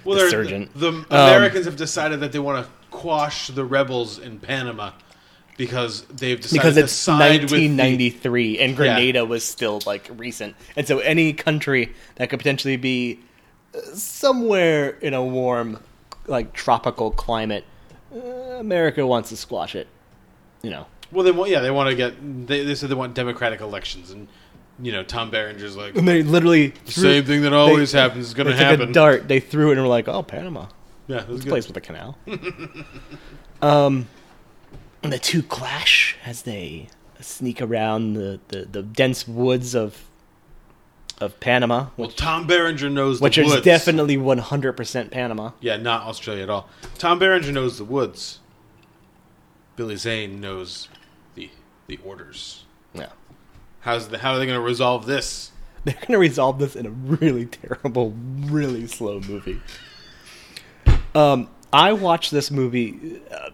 Well, 0.08 0.16
the 0.16 0.22
they're- 0.24 0.32
surgeon. 0.32 0.70
The, 0.76 0.90
Um, 0.90 1.06
Americans 1.10 1.66
have 1.66 1.76
decided 1.76 2.22
that 2.22 2.32
they 2.32 2.40
want 2.40 2.66
to 2.66 2.72
quash 2.92 3.48
the 3.48 3.66
rebels 3.66 4.18
in 4.20 4.40
Panama 4.40 4.92
because 5.58 6.04
they've 6.04 6.40
decided 6.40 6.60
because 6.62 6.76
to 6.76 6.84
it's 6.84 6.94
side 6.94 7.42
with 7.42 7.50
the- 7.52 7.68
1993 7.68 8.60
and 8.60 8.76
Grenada 8.76 9.26
was 9.26 9.44
still 9.44 9.82
like 9.86 10.10
recent, 10.16 10.56
and 10.76 10.88
so 10.88 11.00
any 11.00 11.34
country 11.34 11.94
that 12.16 12.30
could 12.30 12.40
potentially 12.40 12.78
be 12.78 13.20
uh, 13.76 13.80
somewhere 13.94 14.92
in 15.02 15.14
a 15.14 15.24
warm, 15.24 15.80
like 16.28 16.54
tropical 16.54 17.12
climate, 17.12 17.66
uh, 18.16 18.20
America 18.60 19.06
wants 19.06 19.30
to 19.30 19.36
squash 19.38 19.76
it. 19.76 19.88
You 20.62 20.70
know, 20.72 20.86
Well, 21.12 21.24
they 21.26 21.32
want. 21.32 21.52
Yeah, 21.52 21.60
they 21.60 21.72
want 21.72 21.90
to 21.90 21.96
get. 21.96 22.48
They, 22.48 22.64
they 22.64 22.76
said 22.76 22.90
they 22.90 22.96
want 22.96 23.14
democratic 23.14 23.60
elections, 23.62 24.12
and 24.12 24.28
you 24.80 24.92
know, 24.92 25.04
Tom 25.04 25.32
Berenger's 25.32 25.76
like 25.76 25.96
and 25.96 26.08
they 26.08 26.24
literally 26.24 26.70
threw, 26.86 27.04
same 27.04 27.26
thing 27.26 27.42
that 27.42 27.54
always 27.54 27.92
happens 27.92 28.28
is 28.28 28.34
going 28.34 28.48
to 28.48 28.56
happen. 28.56 28.90
a 28.90 28.94
dart, 28.94 29.28
they 29.28 29.40
threw 29.40 29.70
it, 29.70 29.74
and 29.74 29.82
were 29.82 29.88
like, 29.88 30.08
"Oh, 30.08 30.24
Panama." 30.24 30.68
Yeah, 31.08 31.22
it 31.22 31.28
was 31.28 31.38
It's 31.38 31.42
a 31.42 31.46
good. 31.46 31.52
place 31.52 31.68
with 31.68 31.78
a 31.78 31.82
canal. 31.82 32.18
um, 33.62 34.08
and 35.04 35.14
the 35.14 35.20
two 35.20 35.42
clash 35.44 36.18
as 36.26 36.42
they 36.44 36.90
sneak 37.22 37.62
around 37.62 38.14
the, 38.14 38.40
the, 38.50 38.66
the 38.66 38.84
dense 38.84 39.28
woods 39.28 39.74
of 39.76 40.04
of 41.20 41.40
Panama, 41.40 41.88
Well, 41.98 42.10
which, 42.10 42.16
Tom 42.16 42.46
Berenger 42.46 42.92
knows 42.92 43.18
the 43.20 43.24
which 43.24 43.40
is 43.40 43.60
definitely 43.62 44.18
100% 44.18 45.10
Panama. 45.10 45.50
yeah, 45.62 45.76
not 45.76 46.04
Australia 46.04 46.44
at 46.44 46.50
all. 46.52 46.70
Tom 47.00 47.18
Berenger 47.18 47.52
knows 47.52 47.80
the 47.80 47.84
woods. 47.86 48.38
Billy 49.76 49.96
Zane 49.96 50.40
knows 50.40 50.90
the 51.34 51.50
the 51.88 51.98
orders. 52.06 52.66
Yeah. 52.94 53.08
How's 53.82 54.10
the, 54.10 54.18
how 54.18 54.34
are 54.34 54.40
they 54.40 54.46
going 54.46 54.58
to 54.60 54.66
resolve 54.66 55.06
this? 55.06 55.52
They're 55.86 55.94
going 55.96 56.08
to 56.08 56.18
resolve 56.18 56.60
this 56.60 56.76
in 56.76 56.86
a 56.86 56.90
really 56.90 57.46
terrible, 57.46 58.12
really 58.46 58.88
slow 58.88 59.20
movie. 59.22 59.62
Um, 61.16 61.50
I 61.72 61.94
watched 61.94 62.32
this 62.32 62.52
movie 62.52 63.22
uh, 63.32 63.50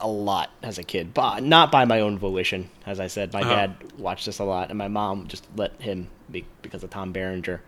a 0.00 0.08
lot 0.08 0.50
as 0.62 0.78
a 0.78 0.82
kid, 0.82 1.14
but 1.14 1.42
not 1.42 1.72
by 1.72 1.84
my 1.84 2.00
own 2.00 2.18
volition. 2.18 2.68
As 2.86 3.00
I 3.00 3.06
said, 3.06 3.32
my 3.32 3.40
Uh-huh. 3.40 3.54
dad 3.54 3.76
watched 3.98 4.26
this 4.26 4.38
a 4.38 4.44
lot, 4.44 4.68
and 4.70 4.78
my 4.78 4.88
mom 4.88 5.26
just 5.28 5.46
let 5.56 5.80
him 5.80 6.08
be 6.30 6.44
because 6.62 6.82
of 6.84 6.90
Tom 6.90 7.12
Berenger. 7.12 7.62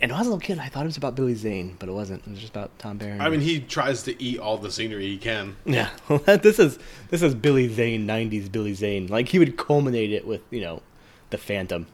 And 0.00 0.10
when 0.10 0.12
I 0.12 0.18
was 0.18 0.26
a 0.26 0.30
little 0.30 0.40
kid, 0.40 0.58
I 0.58 0.68
thought 0.68 0.82
it 0.82 0.86
was 0.86 0.96
about 0.96 1.14
Billy 1.14 1.34
Zane, 1.34 1.76
but 1.78 1.88
it 1.88 1.92
wasn't. 1.92 2.26
It 2.26 2.30
was 2.30 2.40
just 2.40 2.52
about 2.52 2.78
Tom 2.78 2.98
Berenger. 2.98 3.22
I 3.22 3.28
mean, 3.30 3.40
he 3.40 3.60
tries 3.60 4.02
to 4.04 4.22
eat 4.22 4.38
all 4.38 4.58
the 4.58 4.70
scenery 4.70 5.06
he 5.06 5.18
can. 5.18 5.56
yeah, 5.64 5.90
this 6.26 6.58
is 6.58 6.78
this 7.10 7.22
is 7.22 7.34
Billy 7.34 7.68
Zane, 7.68 8.06
'90s 8.06 8.50
Billy 8.50 8.74
Zane. 8.74 9.06
Like 9.06 9.28
he 9.28 9.38
would 9.38 9.56
culminate 9.56 10.12
it 10.12 10.26
with 10.26 10.42
you 10.50 10.60
know, 10.60 10.82
the 11.30 11.38
Phantom. 11.38 11.86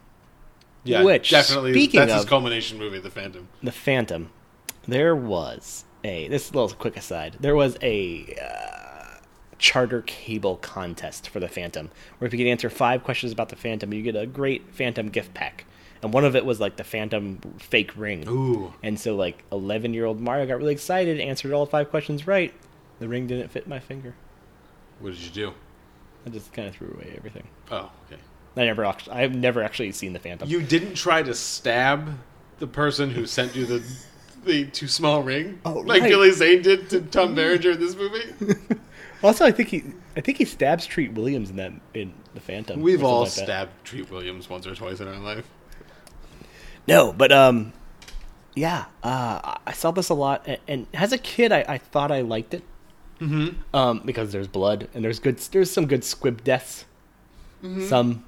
Yeah, 0.85 1.03
Which, 1.03 1.31
definitely. 1.31 1.73
speaking 1.73 1.99
that's 2.01 2.13
his 2.13 2.25
culmination 2.25 2.79
movie, 2.79 3.01
The 3.01 3.11
Phantom. 3.11 3.49
the 3.61 3.73
Phantom, 3.73 4.31
there 4.87 5.17
was 5.17 5.85
a 6.05 6.29
this 6.29 6.47
is 6.47 6.51
a 6.53 6.55
little 6.55 6.77
quick 6.77 6.97
aside. 6.97 7.37
There 7.41 7.57
was 7.57 7.77
a 7.83 8.37
uh, 8.41 9.19
charter 9.59 10.03
cable 10.03 10.57
contest 10.59 11.29
for 11.29 11.41
the 11.41 11.49
Phantom, 11.49 11.91
where 12.19 12.27
if 12.27 12.33
you 12.33 12.39
could 12.39 12.47
answer 12.49 12.71
five 12.71 13.03
questions 13.03 13.33
about 13.33 13.49
the 13.49 13.57
Phantom, 13.57 13.93
you 13.93 14.03
get 14.03 14.15
a 14.15 14.27
great 14.27 14.73
Phantom 14.75 15.09
gift 15.09 15.35
pack. 15.35 15.65
And 16.03 16.13
one 16.13 16.25
of 16.25 16.37
it 16.37 16.45
was 16.45 16.61
like 16.61 16.77
the 16.77 16.85
Phantom 16.85 17.39
fake 17.59 17.97
ring. 17.97 18.25
Ooh. 18.29 18.73
And 18.83 18.99
so 18.99 19.17
like 19.17 19.45
eleven 19.51 19.95
year 19.95 20.05
old 20.05 20.21
Mario 20.21 20.47
got 20.47 20.59
really 20.59 20.73
excited, 20.73 21.21
answered 21.21 21.53
all 21.53 21.67
five 21.67 21.91
questions 21.91 22.27
right. 22.27 22.53
The 22.99 23.09
ring 23.09 23.27
didn't 23.27 23.49
fit 23.49 23.67
my 23.69 23.79
finger. 23.79 24.15
What 25.01 25.13
did 25.13 25.21
you 25.21 25.31
do? 25.31 25.53
I 26.27 26.31
just 26.31 26.53
kind 26.53 26.67
of 26.69 26.75
threw 26.75 26.89
away 26.89 27.15
everything. 27.17 27.47
Oh, 27.71 27.91
okay. 28.07 28.21
I 28.57 28.65
never 28.65 28.85
actually, 28.85 29.17
I've 29.17 29.35
never 29.35 29.63
actually 29.63 29.93
seen 29.93 30.13
the 30.15 30.19
Phantom. 30.19 30.49
You 30.49 30.63
didn't 30.63 30.95
try 30.95 31.23
to 31.23 31.35
stab 31.35 32.19
the 32.59 32.67
person 32.67 33.11
who 33.11 33.27
sent 33.27 33.55
you 33.55 33.67
the 33.67 33.85
the 34.45 34.65
too 34.67 34.87
small 34.89 35.23
ring, 35.23 35.59
Oh, 35.65 35.75
like 35.75 36.03
right. 36.03 36.09
Billy 36.11 36.31
Zane 36.31 36.63
did 36.63 36.89
to 36.91 37.01
Tom 37.03 37.35
Berenger 37.35 37.73
in 37.73 37.81
this 37.81 37.97
movie. 37.97 38.55
also, 39.23 39.45
I 39.45 39.51
think 39.51 39.69
he, 39.69 39.83
I 40.17 40.21
think 40.21 40.39
he 40.39 40.45
stabs 40.45 40.87
Treat 40.87 41.13
Williams 41.13 41.51
in 41.51 41.57
that 41.57 41.73
in 41.95 42.15
the 42.35 42.41
Phantom. 42.41 42.81
We've 42.81 43.03
all 43.03 43.23
like 43.25 43.35
that. 43.35 43.45
stabbed 43.45 43.85
Treat 43.85 44.11
Williams 44.11 44.49
once 44.49 44.67
or 44.67 44.75
twice 44.75 45.01
in 45.01 45.09
our 45.09 45.19
life. 45.19 45.47
No, 46.87 47.13
but 47.13 47.33
um, 47.33 47.73
yeah, 48.55 48.87
uh, 49.03 49.59
I 49.67 49.73
saw 49.73 49.91
this 49.91 50.09
a 50.09 50.15
lot, 50.15 50.45
and, 50.47 50.59
and 50.67 50.87
as 50.95 51.13
a 51.13 51.19
kid, 51.19 51.53
I, 51.53 51.65
I 51.69 51.79
thought 51.79 52.11
I 52.11 52.23
liked 52.23 52.55
it. 52.55 52.63
Mm-hmm. 53.21 53.75
Um, 53.75 54.03
because 54.05 54.31
there's 54.33 54.47
blood 54.47 54.89
and 54.93 55.03
there's 55.03 55.21
good, 55.21 55.39
there's 55.39 55.71
some 55.71 55.87
good 55.87 56.05
squib 56.05 56.45
deaths, 56.45 56.85
some 57.89 58.25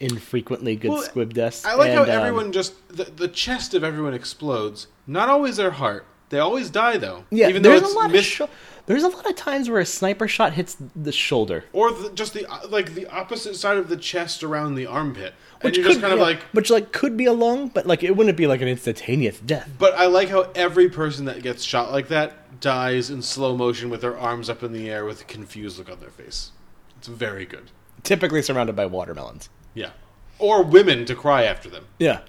infrequently 0.00 0.76
good 0.76 0.90
Mm-hmm. 0.90 0.94
Well, 0.94 1.02
squib 1.02 1.34
deaths. 1.34 1.64
I 1.64 1.74
like 1.74 1.92
how 1.92 2.02
and, 2.02 2.12
um, 2.12 2.18
everyone 2.20 2.52
just 2.52 2.74
the, 2.88 3.04
the 3.04 3.28
chest 3.28 3.74
of 3.74 3.82
everyone 3.82 4.14
explodes. 4.14 4.86
Not 5.06 5.28
always 5.28 5.56
their 5.56 5.72
heart. 5.72 6.06
They 6.28 6.38
always 6.38 6.70
die 6.70 6.98
though. 6.98 7.24
yeah, 7.30 7.48
even 7.48 7.62
though 7.62 7.70
there's 7.70 7.82
it's 7.82 7.92
a 7.92 7.96
lot 7.96 8.10
mis- 8.10 8.40
of 8.40 8.50
there's 8.86 9.02
a 9.02 9.08
lot 9.08 9.26
of 9.26 9.34
times 9.34 9.68
where 9.68 9.80
a 9.80 9.86
sniper 9.86 10.28
shot 10.28 10.52
hits 10.52 10.76
the 10.94 11.12
shoulder, 11.12 11.64
or 11.72 11.90
the, 11.90 12.10
just 12.10 12.34
the 12.34 12.46
like 12.68 12.94
the 12.94 13.06
opposite 13.06 13.56
side 13.56 13.76
of 13.76 13.88
the 13.88 13.96
chest 13.96 14.42
around 14.44 14.74
the 14.74 14.86
armpit, 14.86 15.34
and 15.60 15.64
which 15.64 15.76
you're 15.76 15.86
could 15.86 15.92
just 15.94 16.00
kind 16.00 16.12
of 16.12 16.18
yeah, 16.18 16.24
like. 16.24 16.42
which 16.52 16.70
like 16.70 16.92
could 16.92 17.16
be 17.16 17.26
a 17.26 17.32
lung, 17.32 17.68
but 17.68 17.86
like 17.86 18.02
it 18.02 18.16
wouldn't 18.16 18.36
be 18.36 18.46
like 18.46 18.60
an 18.60 18.68
instantaneous 18.68 19.40
death. 19.40 19.68
But 19.78 19.94
I 19.94 20.06
like 20.06 20.28
how 20.28 20.50
every 20.54 20.88
person 20.88 21.24
that 21.26 21.42
gets 21.42 21.64
shot 21.64 21.90
like 21.92 22.08
that 22.08 22.60
dies 22.60 23.10
in 23.10 23.22
slow 23.22 23.56
motion 23.56 23.90
with 23.90 24.00
their 24.00 24.18
arms 24.18 24.48
up 24.48 24.62
in 24.62 24.72
the 24.72 24.90
air 24.90 25.04
with 25.04 25.20
a 25.22 25.24
confused 25.24 25.78
look 25.78 25.90
on 25.90 26.00
their 26.00 26.10
face. 26.10 26.52
It's 26.96 27.08
very 27.08 27.46
good. 27.46 27.70
Typically 28.02 28.42
surrounded 28.42 28.76
by 28.76 28.86
watermelons. 28.86 29.48
Yeah. 29.74 29.90
Or 30.38 30.62
women 30.62 31.04
to 31.06 31.14
cry 31.14 31.44
after 31.44 31.68
them. 31.68 31.86
Yeah, 31.98 32.20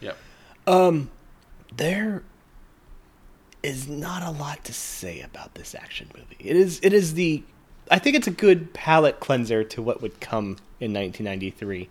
Yep. 0.00 0.16
Um 0.66 1.10
there 1.74 2.22
is 3.62 3.88
not 3.88 4.22
a 4.22 4.30
lot 4.30 4.64
to 4.64 4.72
say 4.72 5.20
about 5.20 5.54
this 5.54 5.74
action 5.74 6.10
movie. 6.16 6.36
It 6.38 6.56
is 6.56 6.80
it 6.82 6.92
is 6.92 7.14
the 7.14 7.42
I 7.90 7.98
think 7.98 8.16
it's 8.16 8.26
a 8.26 8.32
good 8.32 8.72
palate 8.72 9.20
cleanser 9.20 9.64
to 9.64 9.82
what 9.82 10.02
would 10.02 10.20
come 10.20 10.56
in 10.80 10.92
1993. 10.92 11.88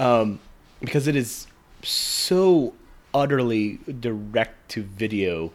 Um, 0.00 0.40
because 0.80 1.06
it 1.06 1.14
is 1.14 1.46
so 1.82 2.74
utterly 3.12 3.78
direct 4.00 4.70
to 4.70 4.82
video 4.82 5.52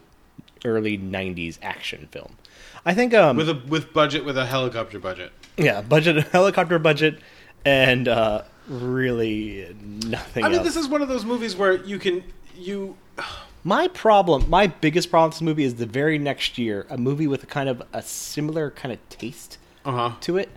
early 0.64 0.96
90s 0.98 1.58
action 1.62 2.08
film. 2.10 2.36
I 2.84 2.94
think 2.94 3.14
um 3.14 3.36
With 3.36 3.48
a 3.48 3.60
with 3.68 3.92
budget 3.92 4.24
with 4.24 4.38
a 4.38 4.46
helicopter 4.46 4.98
budget. 4.98 5.32
yeah, 5.56 5.80
budget 5.80 6.26
helicopter 6.32 6.78
budget 6.78 7.18
and 7.64 8.08
uh 8.08 8.42
really 8.68 9.74
nothing 9.82 10.44
I 10.44 10.48
mean, 10.48 10.58
else. 10.58 10.66
this 10.66 10.76
is 10.76 10.88
one 10.88 11.02
of 11.02 11.08
those 11.08 11.24
movies 11.24 11.56
where 11.56 11.84
you 11.84 11.98
can 11.98 12.24
you 12.56 12.96
My 13.64 13.88
problem, 13.88 14.48
my 14.48 14.68
biggest 14.68 15.10
problem 15.10 15.30
with 15.30 15.34
this 15.34 15.42
movie 15.42 15.64
is 15.64 15.74
the 15.74 15.86
very 15.86 16.18
next 16.20 16.56
year, 16.56 16.86
a 16.88 16.96
movie 16.96 17.26
with 17.26 17.42
a 17.42 17.46
kind 17.46 17.68
of 17.68 17.82
a 17.92 18.00
similar 18.00 18.70
kind 18.70 18.92
of 18.92 19.08
taste 19.08 19.58
uh-huh. 19.84 20.12
to 20.20 20.36
it 20.36 20.50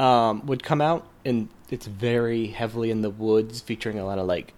um, 0.00 0.46
would 0.46 0.62
come 0.62 0.80
out, 0.80 1.06
and 1.26 1.50
it's 1.70 1.86
very 1.86 2.48
heavily 2.48 2.90
in 2.90 3.02
the 3.02 3.10
woods, 3.10 3.60
featuring 3.60 3.98
a 3.98 4.04
lot 4.04 4.18
of 4.18 4.26
like 4.26 4.52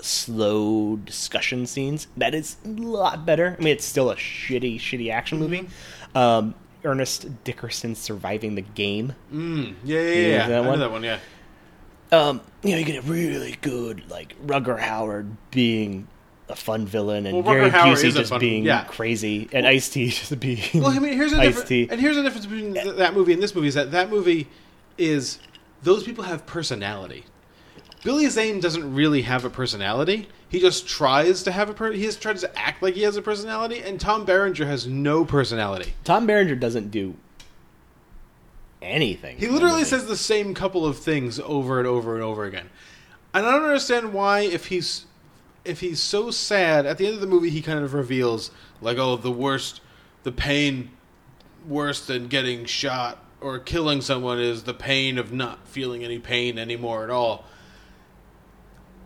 slow 0.00 0.96
discussion 0.96 1.66
scenes. 1.66 2.06
That 2.16 2.34
is 2.34 2.56
a 2.64 2.68
lot 2.68 3.26
better. 3.26 3.56
I 3.58 3.62
mean, 3.62 3.72
it's 3.74 3.84
still 3.84 4.10
a 4.10 4.16
shitty, 4.16 4.76
shitty 4.76 5.10
action 5.10 5.38
movie. 5.38 5.68
Um, 6.14 6.54
Ernest 6.84 7.42
Dickerson 7.44 7.94
surviving 7.94 8.54
the 8.54 8.62
game. 8.62 9.14
Yeah, 9.32 9.38
yeah, 9.38 9.64
yeah. 9.84 10.00
Yeah, 10.00 10.28
yeah. 10.28 10.48
that 10.48 10.64
I 10.64 10.68
one? 10.68 10.78
that 10.78 10.90
one, 10.90 11.02
yeah. 11.04 11.18
Um, 12.10 12.40
you 12.62 12.70
know, 12.70 12.78
you 12.78 12.84
get 12.84 13.04
a 13.04 13.06
really 13.06 13.56
good 13.60 14.08
like 14.08 14.34
Rutger 14.46 14.78
Hauer 14.78 15.30
being 15.50 16.08
a 16.48 16.56
fun 16.56 16.86
villain, 16.86 17.26
and 17.26 17.44
Well, 17.44 17.54
Gary 17.54 17.70
Busey 17.70 18.12
just 18.14 18.30
fun- 18.30 18.40
being 18.40 18.64
yeah. 18.64 18.84
crazy, 18.84 19.48
and 19.52 19.66
Ice 19.66 19.90
T 19.90 20.08
just 20.08 20.40
being 20.40 20.60
Well, 20.74 20.86
I 20.86 20.98
mean, 20.98 21.12
here's 21.12 21.32
a 21.34 21.40
difference, 21.40 21.70
and 21.70 22.00
here's 22.00 22.16
the 22.16 22.22
difference 22.22 22.46
between 22.46 22.72
th- 22.74 22.96
that 22.96 23.12
movie 23.14 23.34
and 23.34 23.42
this 23.42 23.54
movie 23.54 23.68
is 23.68 23.74
that 23.74 23.90
that 23.90 24.08
movie 24.08 24.48
is 24.96 25.38
those 25.82 26.04
people 26.04 26.24
have 26.24 26.46
personality. 26.46 27.24
Billy 28.04 28.28
Zane 28.28 28.60
doesn't 28.60 28.94
really 28.94 29.22
have 29.22 29.44
a 29.44 29.50
personality. 29.50 30.28
He 30.48 30.60
just 30.60 30.88
tries 30.88 31.42
to 31.42 31.52
have 31.52 31.68
a 31.68 31.74
per- 31.74 31.92
he 31.92 32.02
just 32.02 32.22
tries 32.22 32.40
to 32.40 32.58
act 32.58 32.82
like 32.82 32.94
he 32.94 33.02
has 33.02 33.16
a 33.16 33.22
personality, 33.22 33.80
and 33.80 34.00
Tom 34.00 34.24
Berenger 34.24 34.66
has 34.66 34.86
no 34.86 35.24
personality. 35.24 35.94
Tom 36.04 36.26
Berenger 36.26 36.56
doesn't 36.56 36.90
do 36.90 37.16
anything. 38.80 39.36
He 39.38 39.48
literally 39.48 39.84
says 39.84 40.06
the 40.06 40.16
same 40.16 40.54
couple 40.54 40.86
of 40.86 40.98
things 40.98 41.40
over 41.40 41.78
and 41.78 41.86
over 41.86 42.14
and 42.14 42.22
over 42.22 42.44
again. 42.44 42.70
And 43.34 43.46
I 43.46 43.52
don't 43.52 43.64
understand 43.64 44.12
why 44.12 44.40
if 44.40 44.66
he's 44.66 45.06
if 45.64 45.80
he's 45.80 46.00
so 46.00 46.30
sad 46.30 46.86
at 46.86 46.98
the 46.98 47.06
end 47.06 47.14
of 47.14 47.20
the 47.20 47.26
movie 47.26 47.50
he 47.50 47.60
kind 47.60 47.80
of 47.80 47.92
reveals 47.92 48.50
like 48.80 48.96
oh 48.96 49.16
the 49.16 49.30
worst 49.30 49.82
the 50.22 50.32
pain 50.32 50.90
worse 51.66 52.06
than 52.06 52.26
getting 52.26 52.64
shot 52.64 53.22
or 53.40 53.58
killing 53.58 54.00
someone 54.00 54.40
is 54.40 54.64
the 54.64 54.74
pain 54.74 55.18
of 55.18 55.32
not 55.32 55.66
feeling 55.68 56.04
any 56.04 56.18
pain 56.18 56.58
anymore 56.58 57.04
at 57.04 57.10
all. 57.10 57.44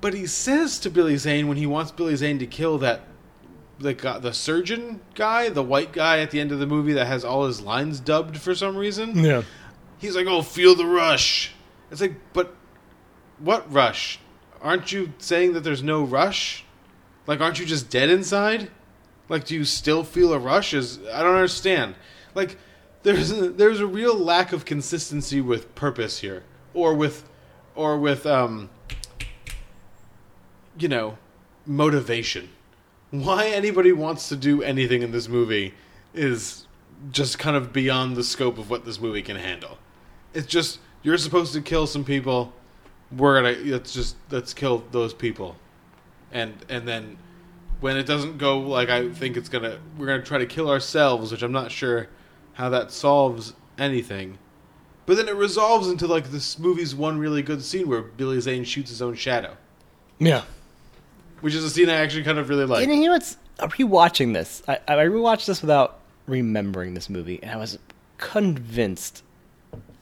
But 0.01 0.15
he 0.15 0.27
says 0.27 0.79
to 0.81 0.91
Billy 0.91 1.17
Zane 1.17 1.49
when 1.49 1.57
he 1.57 1.67
wants 1.67 1.93
Billy 1.93 2.17
Zane 2.17 2.39
to 2.39 2.47
kill 2.47 2.79
that 2.79 3.03
the 3.79 3.95
guy, 3.95 4.19
the 4.19 4.33
surgeon 4.33 5.01
guy, 5.15 5.49
the 5.49 5.63
white 5.63 5.93
guy 5.93 6.21
at 6.21 6.31
the 6.31 6.41
end 6.41 6.53
of 6.53 6.59
the 6.59 6.67
movie 6.67 6.93
that 6.95 7.07
has 7.07 7.25
all 7.25 7.47
his 7.47 7.61
lines 7.61 8.01
dubbed 8.01 8.39
for 8.39 8.55
some 8.55 8.77
reason. 8.77 9.17
yeah. 9.19 9.43
He's 9.99 10.17
like, 10.17 10.27
"Oh, 10.27 10.43
feel 10.43 10.75
the 10.75 10.87
rush." 10.87 11.53
It's 11.91 12.01
like, 12.01 12.15
but 12.33 12.55
what 13.39 13.71
rush? 13.73 14.19
Aren't 14.61 14.93
you 14.93 15.13
saying 15.19 15.53
that 15.53 15.61
there's 15.61 15.83
no 15.83 16.03
rush? 16.03 16.65
Like, 17.27 17.41
aren't 17.41 17.61
you 17.61 17.67
just 17.67 17.91
dead 17.91 18.09
inside? 18.11 18.71
Like, 19.29 19.45
do 19.45 19.55
you 19.55 19.65
still 19.65 20.03
feel 20.03 20.33
a 20.33 20.39
rush? 20.39 20.75
Is 20.75 20.99
I 21.13 21.23
don't 21.23 21.35
understand. 21.35 21.95
Like, 22.35 22.57
there's 23.03 23.31
a, 23.31 23.51
there's 23.51 23.81
a 23.81 23.87
real 23.87 24.17
lack 24.17 24.53
of 24.53 24.65
consistency 24.65 25.41
with 25.41 25.75
purpose 25.75 26.21
here, 26.21 26.45
or 26.75 26.95
with, 26.95 27.29
or 27.75 27.99
with 27.99 28.27
um, 28.27 28.71
you 30.79 30.89
know, 30.89 31.19
motivation. 31.67 32.49
Why 33.11 33.49
anybody 33.49 33.93
wants 33.93 34.29
to 34.31 34.37
do 34.37 34.63
anything 34.63 35.03
in 35.03 35.13
this 35.13 35.29
movie 35.29 35.75
is 36.15 36.67
just 37.11 37.39
kind 37.39 37.57
of 37.57 37.73
beyond 37.73 38.17
the 38.17 38.25
scope 38.25 38.59
of 38.59 38.71
what 38.71 38.85
this 38.85 39.01
movie 39.01 39.23
can 39.23 39.37
handle. 39.37 39.79
It's 40.35 40.47
just 40.47 40.79
you're 41.03 41.19
supposed 41.19 41.53
to 41.55 41.61
kill 41.61 41.87
some 41.87 42.05
people. 42.05 42.53
We're 43.15 43.43
gonna 43.43 43.59
let's 43.73 43.93
just 43.93 44.17
let's 44.31 44.55
kill 44.55 44.85
those 44.93 45.13
people, 45.13 45.57
and 46.31 46.55
and 46.71 46.89
then 46.89 47.19
when 47.81 47.97
it 47.97 48.05
doesn't 48.07 48.39
go 48.39 48.61
like 48.61 48.89
I 48.89 49.11
think 49.11 49.37
it's 49.37 49.49
gonna, 49.49 49.79
we're 49.99 50.07
gonna 50.07 50.23
try 50.23 50.39
to 50.39 50.47
kill 50.47 50.71
ourselves, 50.71 51.33
which 51.33 51.43
I'm 51.43 51.53
not 51.53 51.71
sure 51.71 52.09
how 52.55 52.69
that 52.71 52.91
solves 52.91 53.55
anything. 53.79 54.39
But 55.07 55.17
then 55.17 55.29
it 55.29 55.35
resolves 55.35 55.89
into 55.89 56.07
like 56.07 56.31
this 56.31 56.59
movie's 56.59 56.95
one 56.95 57.19
really 57.19 57.43
good 57.43 57.63
scene 57.63 57.89
where 57.89 58.03
Billy 58.03 58.41
Zane 58.41 58.65
shoots 58.65 58.91
his 58.91 59.03
own 59.03 59.15
shadow, 59.15 59.57
Yeah. 60.19 60.43
which 61.41 61.55
is 61.55 61.65
a 61.65 61.71
scene 61.71 61.89
I 61.89 61.95
actually 61.95 62.23
kind 62.25 62.39
of 62.39 62.49
really 62.49 62.65
like. 62.67 62.87
And 62.87 62.95
you 62.97 63.07
know 63.07 63.13
what's 63.15 63.37
rewatching 63.59 64.33
this? 64.33 64.63
I, 64.69 64.79
I 64.87 64.95
rewatched 64.95 65.47
this 65.47 65.61
without 65.61 65.99
remembering 66.27 66.95
this 66.95 67.11
movie, 67.11 67.41
and 67.43 67.51
I 67.51 67.57
was 67.57 67.79
convinced 68.19 69.23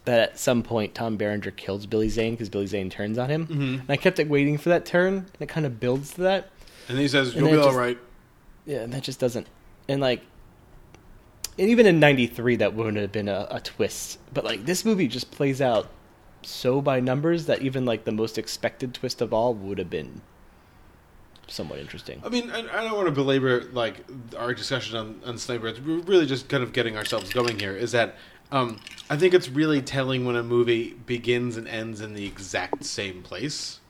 that 0.05 0.21
at 0.21 0.39
some 0.39 0.63
point 0.63 0.95
Tom 0.95 1.17
Berenger 1.17 1.51
kills 1.53 1.87
Billy 1.87 2.09
Zane 2.09 2.35
because 2.35 2.49
Billy 2.49 2.67
Zane 2.67 2.91
turns 2.91 3.19
on 3.19 3.29
him. 3.31 3.47
Mm-hmm. 3.47 3.63
And 3.81 3.91
I 3.91 3.97
kept 3.97 4.19
it 4.19 4.29
waiting 4.29 4.57
for 4.59 4.69
that 4.71 4.85
turn, 4.87 5.15
and 5.15 5.27
it 5.41 5.49
kind 5.49 5.67
of 5.67 5.81
builds 5.81 6.13
to 6.15 6.23
that. 6.23 6.51
And 6.89 6.99
he 6.99 7.09
says, 7.09 7.35
"You'll 7.35 7.45
then 7.47 7.55
be 7.55 7.59
it 7.59 7.63
all 7.63 7.69
just- 7.69 7.79
right." 7.79 7.99
Yeah, 8.67 8.79
and 8.81 8.93
that 8.93 9.03
just 9.03 9.19
doesn't. 9.19 9.47
And 9.89 10.01
like, 10.01 10.23
and 11.61 11.69
even 11.69 11.85
in 11.87 12.01
'93 12.01 12.57
that 12.57 12.75
wouldn't 12.75 12.97
have 12.97 13.13
been 13.13 13.29
a, 13.29 13.47
a 13.51 13.61
twist. 13.61 14.19
But 14.33 14.45
like 14.45 14.65
this 14.65 14.85
movie 14.85 15.07
just 15.07 15.31
plays 15.31 15.61
out 15.61 15.91
so 16.43 16.81
by 16.81 17.01
numbers 17.01 17.45
that 17.47 17.61
even 17.61 17.85
like 17.85 18.05
the 18.05 18.13
most 18.13 18.39
expected 18.39 18.95
twist 18.95 19.21
of 19.21 19.35
all 19.35 19.53
would 19.53 19.79
have 19.79 19.91
been 19.91 20.23
somewhat 21.49 21.79
interesting. 21.79 22.23
I 22.25 22.31
mean, 22.31 22.51
I, 22.51 22.61
I 22.61 22.85
don't 22.85 22.95
want 22.95 23.09
to 23.09 23.13
belabor 23.13 23.65
like 23.73 23.97
our 24.39 24.55
discussion 24.55 24.97
on, 24.97 25.21
on 25.27 25.37
Sniper. 25.37 25.69
It's 25.69 25.81
we're 25.81 25.99
really 26.01 26.25
just 26.25 26.49
kind 26.49 26.63
of 26.63 26.73
getting 26.73 26.97
ourselves 26.97 27.31
going 27.31 27.59
here. 27.59 27.77
Is 27.77 27.93
that 27.93 28.17
um, 28.51 28.81
I 29.11 29.19
think 29.19 29.35
it's 29.35 29.51
really 29.51 29.83
telling 29.83 30.25
when 30.25 30.37
a 30.37 30.43
movie 30.43 30.95
begins 31.05 31.59
and 31.59 31.69
ends 31.69 32.01
in 32.01 32.15
the 32.15 32.25
exact 32.25 32.85
same 32.85 33.23
place. 33.23 33.81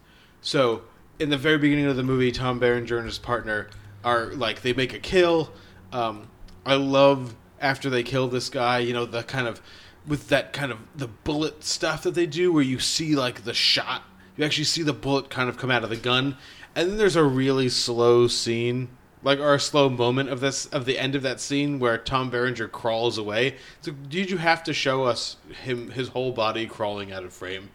So 0.40 0.82
in 1.20 1.30
the 1.30 1.38
very 1.38 1.58
beginning 1.58 1.86
of 1.86 1.94
the 1.94 2.02
movie, 2.02 2.32
Tom 2.32 2.58
Berenger 2.58 2.96
and 2.96 3.06
his 3.06 3.18
partner 3.18 3.70
are 4.02 4.32
like 4.32 4.62
they 4.62 4.72
make 4.72 4.92
a 4.92 4.98
kill. 4.98 5.52
Um, 5.92 6.28
I 6.66 6.74
love 6.74 7.36
after 7.60 7.90
they 7.90 8.02
kill 8.02 8.28
this 8.28 8.48
guy. 8.48 8.78
You 8.78 8.92
know 8.92 9.04
the 9.06 9.22
kind 9.22 9.46
of 9.46 9.60
with 10.06 10.28
that 10.28 10.52
kind 10.52 10.72
of 10.72 10.78
the 10.94 11.08
bullet 11.08 11.62
stuff 11.64 12.02
that 12.04 12.14
they 12.14 12.26
do, 12.26 12.52
where 12.52 12.62
you 12.62 12.78
see 12.78 13.14
like 13.14 13.44
the 13.44 13.54
shot. 13.54 14.02
You 14.36 14.44
actually 14.44 14.64
see 14.64 14.82
the 14.82 14.92
bullet 14.92 15.28
kind 15.30 15.48
of 15.48 15.58
come 15.58 15.70
out 15.70 15.84
of 15.84 15.90
the 15.90 15.96
gun, 15.96 16.36
and 16.74 16.90
then 16.90 16.96
there's 16.96 17.16
a 17.16 17.24
really 17.24 17.68
slow 17.68 18.26
scene, 18.26 18.88
like 19.22 19.38
or 19.38 19.54
a 19.54 19.60
slow 19.60 19.88
moment 19.90 20.30
of 20.30 20.40
this 20.40 20.66
of 20.66 20.84
the 20.86 20.98
end 20.98 21.14
of 21.14 21.22
that 21.22 21.40
scene 21.40 21.78
where 21.78 21.98
Tom 21.98 22.30
Berenger 22.30 22.68
crawls 22.68 23.18
away. 23.18 23.56
So 23.82 23.92
did 23.92 24.30
you 24.30 24.38
have 24.38 24.62
to 24.64 24.72
show 24.72 25.04
us 25.04 25.36
him 25.64 25.90
his 25.90 26.08
whole 26.08 26.32
body 26.32 26.66
crawling 26.66 27.12
out 27.12 27.24
of 27.24 27.32
frame? 27.32 27.70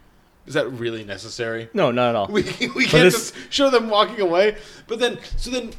Is 0.46 0.54
that 0.54 0.68
really 0.70 1.04
necessary? 1.04 1.68
No, 1.74 1.90
not 1.90 2.10
at 2.10 2.14
all. 2.16 2.26
We 2.30 2.42
we 2.74 2.84
can't 2.86 3.04
this- 3.04 3.30
just 3.32 3.52
show 3.52 3.70
them 3.70 3.88
walking 3.88 4.20
away. 4.20 4.56
But 4.88 4.98
then 4.98 5.18
so 5.36 5.50
then 5.50 5.72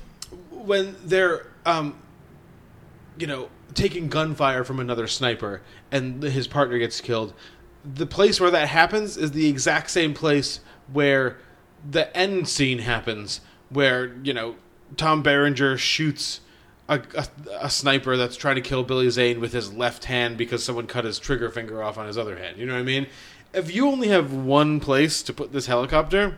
when 0.52 0.96
they're 1.04 1.48
um 1.66 2.00
you 3.18 3.28
know 3.28 3.50
taking 3.74 4.08
gunfire 4.08 4.64
from 4.64 4.80
another 4.80 5.08
sniper 5.08 5.62
and 5.92 6.24
his 6.24 6.48
partner 6.48 6.78
gets 6.78 7.02
killed, 7.02 7.34
the 7.84 8.06
place 8.06 8.40
where 8.40 8.52
that 8.52 8.68
happens 8.70 9.18
is 9.18 9.32
the 9.32 9.48
exact 9.48 9.90
same 9.90 10.14
place 10.14 10.60
where 10.92 11.38
the 11.90 12.16
end 12.16 12.48
scene 12.48 12.80
happens 12.80 13.42
where 13.70 14.16
you 14.24 14.34
know 14.34 14.56
Tom 14.96 15.22
Berenger 15.22 15.78
shoots 15.78 16.42
a, 16.88 17.02
a, 17.16 17.28
a 17.62 17.70
sniper 17.70 18.16
that's 18.16 18.38
trying 18.38 18.56
to 18.56 18.62
kill 18.62 18.84
Billy 18.84 19.10
Zane 19.10 19.40
with 19.40 19.54
his 19.54 19.74
left 19.74 20.06
hand 20.06 20.38
because 20.38 20.64
someone 20.64 20.88
cut 20.88 21.06
his 21.06 21.20
trigger 21.20 21.50
finger 21.50 21.84
off 21.84 21.98
on 21.98 22.08
his 22.08 22.18
other 22.18 22.38
hand. 22.38 22.58
You 22.58 22.66
know 22.66 22.74
what 22.74 22.80
I 22.80 22.84
mean? 22.84 23.08
If 23.54 23.74
you 23.74 23.88
only 23.88 24.08
have 24.10 24.34
one 24.34 24.80
place 24.80 25.22
to 25.24 25.34
put 25.34 25.52
this 25.52 25.66
helicopter, 25.66 26.38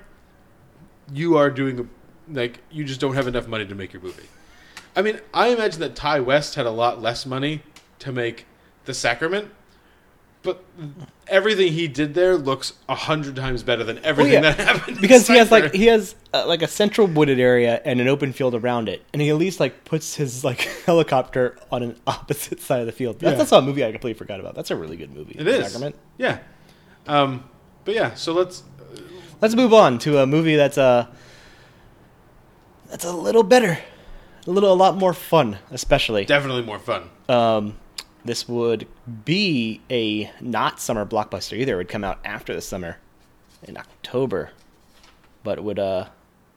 you 1.13 1.37
are 1.37 1.49
doing 1.49 1.89
like 2.31 2.59
you 2.71 2.83
just 2.83 2.99
don't 2.99 3.15
have 3.15 3.27
enough 3.27 3.47
money 3.47 3.65
to 3.65 3.75
make 3.75 3.93
your 3.93 4.01
movie. 4.01 4.27
I 4.99 5.01
mean, 5.01 5.21
I 5.33 5.47
imagine 5.47 5.79
that 5.79 5.95
Ti 5.95 6.19
West 6.19 6.55
had 6.55 6.65
a 6.65 6.71
lot 6.71 7.01
less 7.01 7.25
money 7.25 7.61
to 7.99 8.11
make 8.11 8.45
The 8.83 8.93
Sacrament, 8.93 9.49
but 10.43 10.61
everything 11.25 11.71
he 11.71 11.87
did 11.87 12.15
there 12.15 12.35
looks 12.35 12.73
a 12.89 12.95
hundred 12.95 13.37
times 13.37 13.63
better 13.63 13.85
than 13.85 14.03
everything 14.03 14.43
yeah. 14.43 14.51
that 14.51 14.59
happened. 14.59 14.99
because 14.99 15.25
he 15.25 15.37
has 15.37 15.51
like 15.51 15.73
he 15.73 15.85
has 15.85 16.15
uh, 16.33 16.45
like 16.45 16.61
a 16.61 16.67
central 16.67 17.07
wooded 17.07 17.39
area 17.39 17.81
and 17.85 18.01
an 18.01 18.09
open 18.09 18.33
field 18.33 18.53
around 18.53 18.89
it, 18.89 19.01
and 19.13 19.21
he 19.21 19.29
at 19.29 19.37
least 19.37 19.61
like 19.61 19.85
puts 19.85 20.15
his 20.15 20.43
like 20.43 20.59
helicopter 20.85 21.57
on 21.71 21.81
an 21.81 21.95
opposite 22.05 22.59
side 22.59 22.81
of 22.81 22.85
the 22.85 22.91
field. 22.91 23.19
That's, 23.19 23.31
Yeah. 23.31 23.37
that's 23.37 23.53
a 23.53 23.61
movie 23.61 23.85
I 23.85 23.91
completely 23.93 24.17
forgot 24.17 24.41
about. 24.41 24.53
That's 24.53 24.69
a 24.69 24.75
really 24.75 24.97
good 24.97 25.15
movie. 25.15 25.37
It 25.39 25.47
is. 25.47 25.71
Sacrament. 25.71 25.95
Yeah. 26.17 26.39
Um, 27.07 27.49
but 27.85 27.95
yeah, 27.95 28.15
so 28.15 28.33
let's. 28.33 28.63
Let's 29.39 29.55
move 29.55 29.73
on 29.73 29.99
to 29.99 30.17
a 30.17 30.27
movie 30.27 30.57
that's 30.57 30.77
uh 30.77 31.07
that's 32.89 33.05
a 33.05 33.13
little 33.13 33.43
better, 33.43 33.79
a 34.47 34.51
little 34.51 34.71
a 34.71 34.75
lot 34.75 34.95
more 34.97 35.13
fun, 35.13 35.57
especially. 35.71 36.25
Definitely 36.25 36.63
more 36.63 36.79
fun. 36.79 37.09
Um, 37.27 37.77
this 38.25 38.47
would 38.47 38.87
be 39.25 39.81
a 39.89 40.31
not 40.41 40.79
summer 40.79 41.05
blockbuster 41.05 41.57
either. 41.57 41.73
It 41.73 41.77
would 41.77 41.89
come 41.89 42.03
out 42.03 42.19
after 42.25 42.53
the 42.53 42.61
summer, 42.61 42.97
in 43.63 43.77
October, 43.77 44.51
but 45.43 45.57
it 45.57 45.63
would 45.63 45.79
uh 45.79 46.05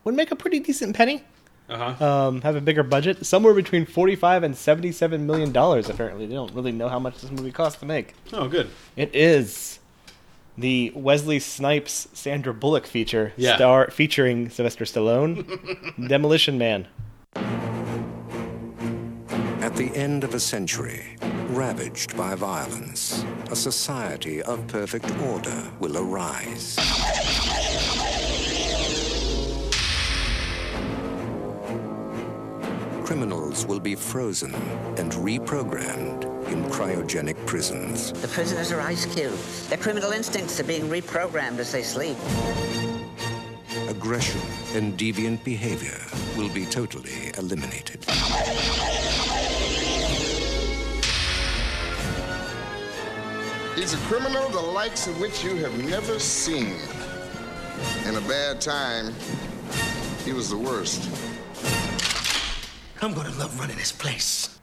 would 0.05 0.15
make 0.15 0.31
a 0.31 0.37
pretty 0.37 0.59
decent 0.61 0.97
penny. 0.97 1.25
Uh 1.69 1.95
huh. 1.95 2.05
Um, 2.29 2.41
have 2.43 2.57
a 2.57 2.61
bigger 2.61 2.83
budget, 2.83 3.25
somewhere 3.25 3.55
between 3.55 3.87
forty-five 3.87 4.43
and 4.43 4.57
seventy-seven 4.57 5.25
million 5.27 5.53
dollars. 5.53 5.89
Apparently, 5.89 6.27
they 6.27 6.35
don't 6.35 6.53
really 6.53 6.73
know 6.73 6.89
how 6.89 6.99
much 6.99 7.21
this 7.21 7.31
movie 7.31 7.53
cost 7.53 7.79
to 7.81 7.87
make. 7.87 8.15
oh, 8.33 8.49
good. 8.49 8.69
It 8.97 9.15
is 9.15 9.79
the 10.59 10.93
Wesley 10.95 11.39
Snipes 11.39 12.09
Sandra 12.13 12.53
Bullock 12.53 12.87
feature, 12.87 13.33
Yeah. 13.37 13.55
star 13.57 13.91
featuring 13.91 14.51
Sylvester 14.51 14.85
Stallone, 14.85 16.09
Demolition 16.09 16.59
Man. 16.59 16.89
At 19.73 19.79
the 19.79 19.97
end 19.97 20.23
of 20.23 20.35
a 20.35 20.39
century, 20.39 21.17
ravaged 21.49 22.15
by 22.15 22.35
violence, 22.35 23.25
a 23.51 23.57
society 23.57 24.43
of 24.43 24.67
perfect 24.67 25.11
order 25.23 25.73
will 25.81 25.97
arise. 25.97 26.77
Criminals 33.03 33.65
will 33.65 33.81
be 33.81 33.95
frozen 33.95 34.55
and 34.99 35.11
reprogrammed 35.13 36.25
in 36.49 36.65
cryogenic 36.65 37.47
prisons. 37.47 38.13
The 38.13 38.29
prisoners 38.29 38.73
are 38.73 38.81
ice 38.83 39.07
cubes. 39.07 39.71
Their 39.71 39.79
criminal 39.79 40.13
instincts 40.13 40.61
are 40.61 40.65
being 40.65 40.83
reprogrammed 40.83 41.61
as 41.61 41.73
they 41.73 41.83
sleep. 41.83 42.19
Aggression 43.89 44.43
and 44.75 44.99
deviant 44.99 45.43
behavior 45.45 45.99
will 46.37 46.51
be 46.51 46.67
totally 46.67 47.33
eliminated. 47.39 48.05
He's 53.75 53.95
a 53.95 53.99
criminal 54.09 54.49
the 54.51 54.61
likes 54.61 55.07
of 55.07 55.19
which 55.21 55.43
you 55.43 55.57
have 55.57 55.77
never 55.85 56.19
seen. 56.19 56.77
In 58.07 58.17
a 58.17 58.21
bad 58.23 58.61
time, 58.61 59.15
he 60.25 60.33
was 60.33 60.51
the 60.51 60.59
worst. 60.59 61.09
I'm 63.01 63.13
gonna 63.15 63.31
love 63.39 63.59
running 63.59 63.77
this 63.77 63.91
place. 63.91 64.59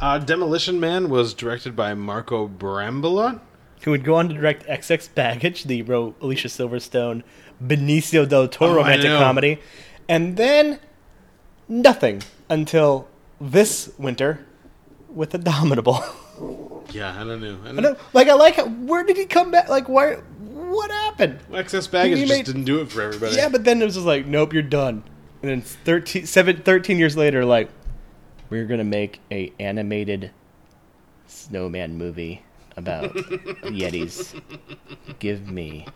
Uh, 0.00 0.18
Demolition 0.18 0.80
Man 0.80 1.08
was 1.08 1.32
directed 1.34 1.76
by 1.76 1.94
Marco 1.94 2.48
Brambilla. 2.48 3.40
who 3.82 3.90
would 3.92 4.04
go 4.04 4.16
on 4.16 4.28
to 4.28 4.34
direct 4.34 4.64
Excess 4.66 5.06
Baggage, 5.06 5.64
the 5.64 5.82
Ro- 5.82 6.14
Alicia 6.20 6.48
Silverstone 6.48 7.22
Benicio 7.64 8.28
del 8.28 8.48
Toro 8.48 8.72
Oh, 8.72 8.76
romantic 8.76 9.10
comedy, 9.10 9.58
and 10.08 10.36
then 10.36 10.80
nothing 11.68 12.22
until 12.50 13.06
this 13.40 13.90
winter 13.98 14.44
with 15.08 15.34
Abominable. 15.34 16.02
Yeah, 16.92 17.14
I 17.20 17.24
don't 17.24 17.40
know. 17.40 17.58
I 17.64 17.68
I 17.68 17.72
don't 17.72 17.82
don't- 17.82 17.98
like 18.14 18.28
I 18.28 18.34
like 18.34 18.54
how, 18.56 18.66
where 18.68 19.04
did 19.04 19.16
he 19.16 19.26
come 19.26 19.50
back? 19.50 19.68
Like 19.68 19.88
why? 19.88 20.14
What 20.14 20.90
happened? 20.90 21.38
Excess 21.52 21.86
baggage 21.86 22.18
just 22.18 22.30
made- 22.32 22.44
didn't 22.46 22.64
do 22.64 22.80
it 22.80 22.90
for 22.90 23.02
everybody. 23.02 23.36
Yeah, 23.36 23.48
but 23.48 23.64
then 23.64 23.80
it 23.80 23.84
was 23.84 23.94
just 23.94 24.06
like, 24.06 24.26
nope, 24.26 24.52
you're 24.52 24.62
done. 24.62 25.02
And 25.42 25.50
then 25.50 25.60
13, 25.62 26.26
seven, 26.26 26.56
13 26.62 26.98
years 26.98 27.16
later, 27.16 27.44
like, 27.44 27.68
we're 28.50 28.66
gonna 28.66 28.84
make 28.84 29.20
a 29.30 29.52
animated 29.60 30.30
snowman 31.26 31.96
movie 31.98 32.42
about 32.76 33.12
Yetis. 33.64 34.40
Give 35.18 35.48
me 35.50 35.86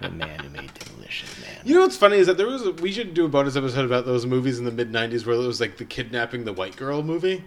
the 0.00 0.10
man 0.10 0.38
who 0.40 0.48
made 0.50 0.70
Demolition 0.74 1.28
Man. 1.42 1.60
You 1.64 1.74
know 1.74 1.80
what's 1.82 1.96
funny 1.96 2.16
is 2.18 2.26
that 2.26 2.36
there 2.36 2.46
was 2.46 2.64
a, 2.66 2.72
we 2.72 2.92
should 2.92 3.14
do 3.14 3.24
a 3.24 3.28
bonus 3.28 3.56
episode 3.56 3.84
about 3.84 4.06
those 4.06 4.26
movies 4.26 4.58
in 4.58 4.64
the 4.64 4.70
mid 4.70 4.92
'90s 4.92 5.26
where 5.26 5.34
it 5.34 5.38
was 5.38 5.60
like 5.60 5.76
the 5.76 5.84
kidnapping 5.84 6.44
the 6.44 6.52
white 6.52 6.76
girl 6.76 7.02
movie 7.02 7.44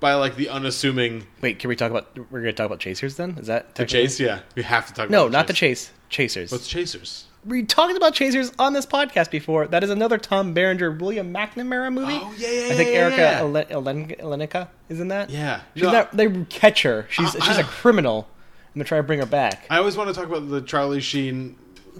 by 0.00 0.14
like 0.14 0.36
the 0.36 0.48
unassuming 0.48 1.26
Wait, 1.40 1.58
can 1.58 1.68
we 1.68 1.76
talk 1.76 1.90
about? 1.90 2.16
We're 2.30 2.40
gonna 2.40 2.52
talk 2.52 2.66
about 2.66 2.80
Chasers 2.80 3.16
then? 3.16 3.36
Is 3.38 3.46
that 3.46 3.74
the 3.74 3.84
chase. 3.86 4.20
Yeah, 4.20 4.40
we 4.54 4.62
have 4.62 4.86
to 4.88 4.92
talk. 4.94 5.10
No, 5.10 5.22
about 5.22 5.32
not 5.32 5.46
the 5.46 5.52
Chase. 5.52 5.90
Chasers. 6.08 6.52
What's 6.52 6.68
Chasers? 6.68 7.24
we 7.44 7.62
talked 7.62 7.96
about 7.96 8.12
Chasers 8.12 8.52
on 8.58 8.72
this 8.72 8.84
podcast 8.86 9.30
before. 9.30 9.66
That 9.68 9.84
is 9.84 9.90
another 9.90 10.18
Tom 10.18 10.52
Berenger, 10.52 10.90
William 10.90 11.32
McNamara 11.32 11.92
movie. 11.92 12.18
Oh, 12.20 12.34
yeah, 12.36 12.48
yeah, 12.50 12.64
I 12.72 12.74
think 12.74 12.90
yeah, 12.90 12.96
Erica 12.96 13.16
yeah. 13.16 13.38
Ele- 13.40 13.82
Elen- 13.84 14.20
Elenica 14.20 14.68
is 14.88 14.98
in 15.00 15.08
that. 15.08 15.30
Yeah. 15.30 15.60
she's 15.74 15.84
No. 15.84 15.92
not. 15.92 16.16
They 16.16 16.28
catch 16.48 16.82
her. 16.82 17.06
She's 17.08 17.34
Uh, 17.36 17.40
she's 17.40 17.58
a 17.58 17.62
uh. 17.62 17.66
criminal, 17.66 18.28
and 18.74 18.82
they 18.82 18.84
try 18.86 18.98
to 18.98 19.04
bring 19.04 19.20
her 19.20 19.26
back. 19.26 19.64
I 19.70 19.78
always 19.78 19.96
want 19.96 20.08
to 20.08 20.14
talk 20.14 20.26
about 20.28 20.48
the 20.50 20.60
Charlie 20.60 21.00
Sheen. 21.00 21.56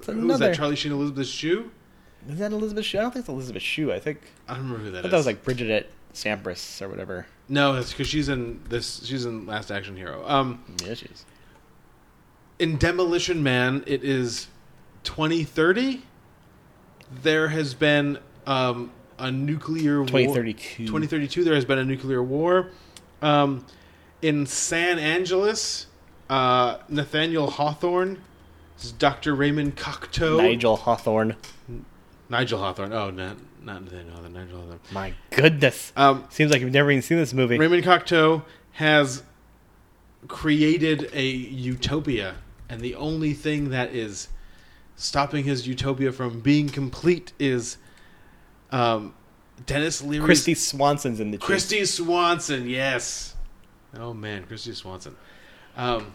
Was 0.06 0.38
that? 0.40 0.54
Charlie 0.56 0.74
Sheen, 0.76 0.92
Elizabeth 0.92 1.28
Shue. 1.28 1.70
Is 2.28 2.38
that 2.40 2.50
Elizabeth 2.52 2.84
Shue? 2.84 2.98
I 2.98 3.02
don't 3.02 3.12
think 3.12 3.22
it's 3.22 3.28
Elizabeth 3.28 3.62
Shue. 3.62 3.92
I 3.92 4.00
think 4.00 4.20
I 4.48 4.54
don't 4.54 4.64
remember 4.64 4.84
who 4.84 4.90
that 4.90 4.98
I 4.98 5.02
thought 5.02 5.06
is. 5.06 5.10
that 5.12 5.16
was 5.18 5.26
like 5.26 5.44
Bridget 5.44 5.90
Sampras 6.12 6.82
or 6.82 6.88
whatever. 6.88 7.26
No, 7.48 7.74
it's 7.76 7.92
because 7.92 8.08
she's 8.08 8.28
in 8.28 8.60
this. 8.68 9.04
She's 9.04 9.24
in 9.24 9.46
Last 9.46 9.70
Action 9.70 9.96
Hero. 9.96 10.28
Um, 10.28 10.62
Yeah, 10.84 10.94
she's. 10.94 11.24
in 12.58 12.76
Demolition 12.76 13.42
Man, 13.42 13.84
it 13.86 14.02
is 14.04 14.48
2030. 15.04 16.02
There 17.22 17.48
has 17.48 17.74
been 17.74 18.18
um, 18.46 18.90
a 19.18 19.30
nuclear 19.30 19.98
war. 19.98 20.06
2032. 20.06 20.86
2032. 20.86 21.44
There 21.44 21.54
has 21.54 21.64
been 21.64 21.78
a 21.78 21.84
nuclear 21.84 22.22
war. 22.22 22.70
Um, 23.22 23.64
in 24.22 24.46
San 24.46 24.98
Angeles, 24.98 25.86
uh, 26.28 26.78
Nathaniel 26.88 27.50
Hawthorne, 27.50 28.20
this 28.76 28.86
is 28.86 28.92
Dr. 28.92 29.34
Raymond 29.34 29.76
Cocteau. 29.76 30.38
Nigel 30.38 30.76
Hawthorne. 30.76 31.36
Nigel 32.28 32.58
Hawthorne. 32.58 32.92
Oh, 32.92 33.10
not 33.10 33.36
not 33.66 33.82
Hawthorne. 33.82 34.32
Nigel 34.32 34.60
Hawthorne. 34.60 34.80
My 34.92 35.12
goodness. 35.30 35.92
Um, 35.96 36.24
Seems 36.30 36.50
like 36.52 36.60
you've 36.60 36.72
never 36.72 36.90
even 36.90 37.02
seen 37.02 37.18
this 37.18 37.34
movie. 37.34 37.58
Raymond 37.58 37.82
Cocteau 37.82 38.42
has 38.72 39.22
created 40.28 41.10
a 41.12 41.26
utopia, 41.26 42.36
and 42.68 42.80
the 42.80 42.94
only 42.94 43.34
thing 43.34 43.70
that 43.70 43.92
is 43.94 44.28
stopping 44.94 45.44
his 45.44 45.66
utopia 45.66 46.12
from 46.12 46.40
being 46.40 46.68
complete 46.68 47.32
is 47.38 47.76
um, 48.70 49.14
Denis 49.66 50.00
Leary. 50.00 50.26
Kristy 50.26 50.56
Swanson's 50.56 51.20
in 51.20 51.32
the. 51.32 51.38
Kristy 51.38 51.86
Swanson, 51.86 52.68
yes. 52.68 53.34
Oh 53.98 54.14
man, 54.14 54.44
Kristy 54.44 54.74
Swanson. 54.74 55.16
Um, 55.76 56.14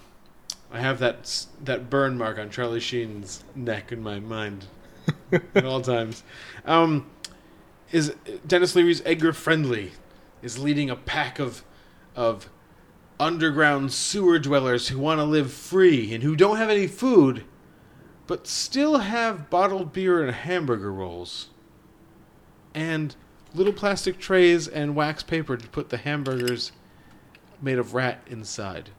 I 0.71 0.79
have 0.79 0.99
that 0.99 1.45
that 1.65 1.89
burn 1.89 2.17
mark 2.17 2.39
on 2.39 2.49
Charlie 2.49 2.79
Sheen's 2.79 3.43
neck 3.55 3.91
in 3.91 4.01
my 4.01 4.19
mind 4.19 4.65
at 5.55 5.65
all 5.65 5.81
times. 5.81 6.23
Um, 6.65 7.07
is 7.91 8.13
Denis 8.45 8.75
Leary's 8.75 9.01
Edgar 9.05 9.33
Friendly 9.33 9.91
is 10.41 10.57
leading 10.57 10.89
a 10.89 10.95
pack 10.95 11.39
of 11.39 11.63
of 12.15 12.49
underground 13.19 13.93
sewer 13.93 14.39
dwellers 14.39 14.87
who 14.87 14.97
want 14.97 15.19
to 15.19 15.23
live 15.23 15.53
free 15.53 16.13
and 16.13 16.23
who 16.23 16.35
don't 16.35 16.57
have 16.57 16.69
any 16.69 16.87
food, 16.87 17.45
but 18.25 18.47
still 18.47 18.97
have 18.99 19.49
bottled 19.49 19.93
beer 19.93 20.23
and 20.23 20.33
hamburger 20.33 20.91
rolls 20.91 21.49
and 22.73 23.15
little 23.53 23.73
plastic 23.73 24.17
trays 24.17 24.67
and 24.67 24.95
wax 24.95 25.23
paper 25.23 25.57
to 25.57 25.67
put 25.69 25.89
the 25.89 25.97
hamburgers 25.97 26.71
made 27.61 27.77
of 27.77 27.93
rat 27.93 28.21
inside. 28.27 28.89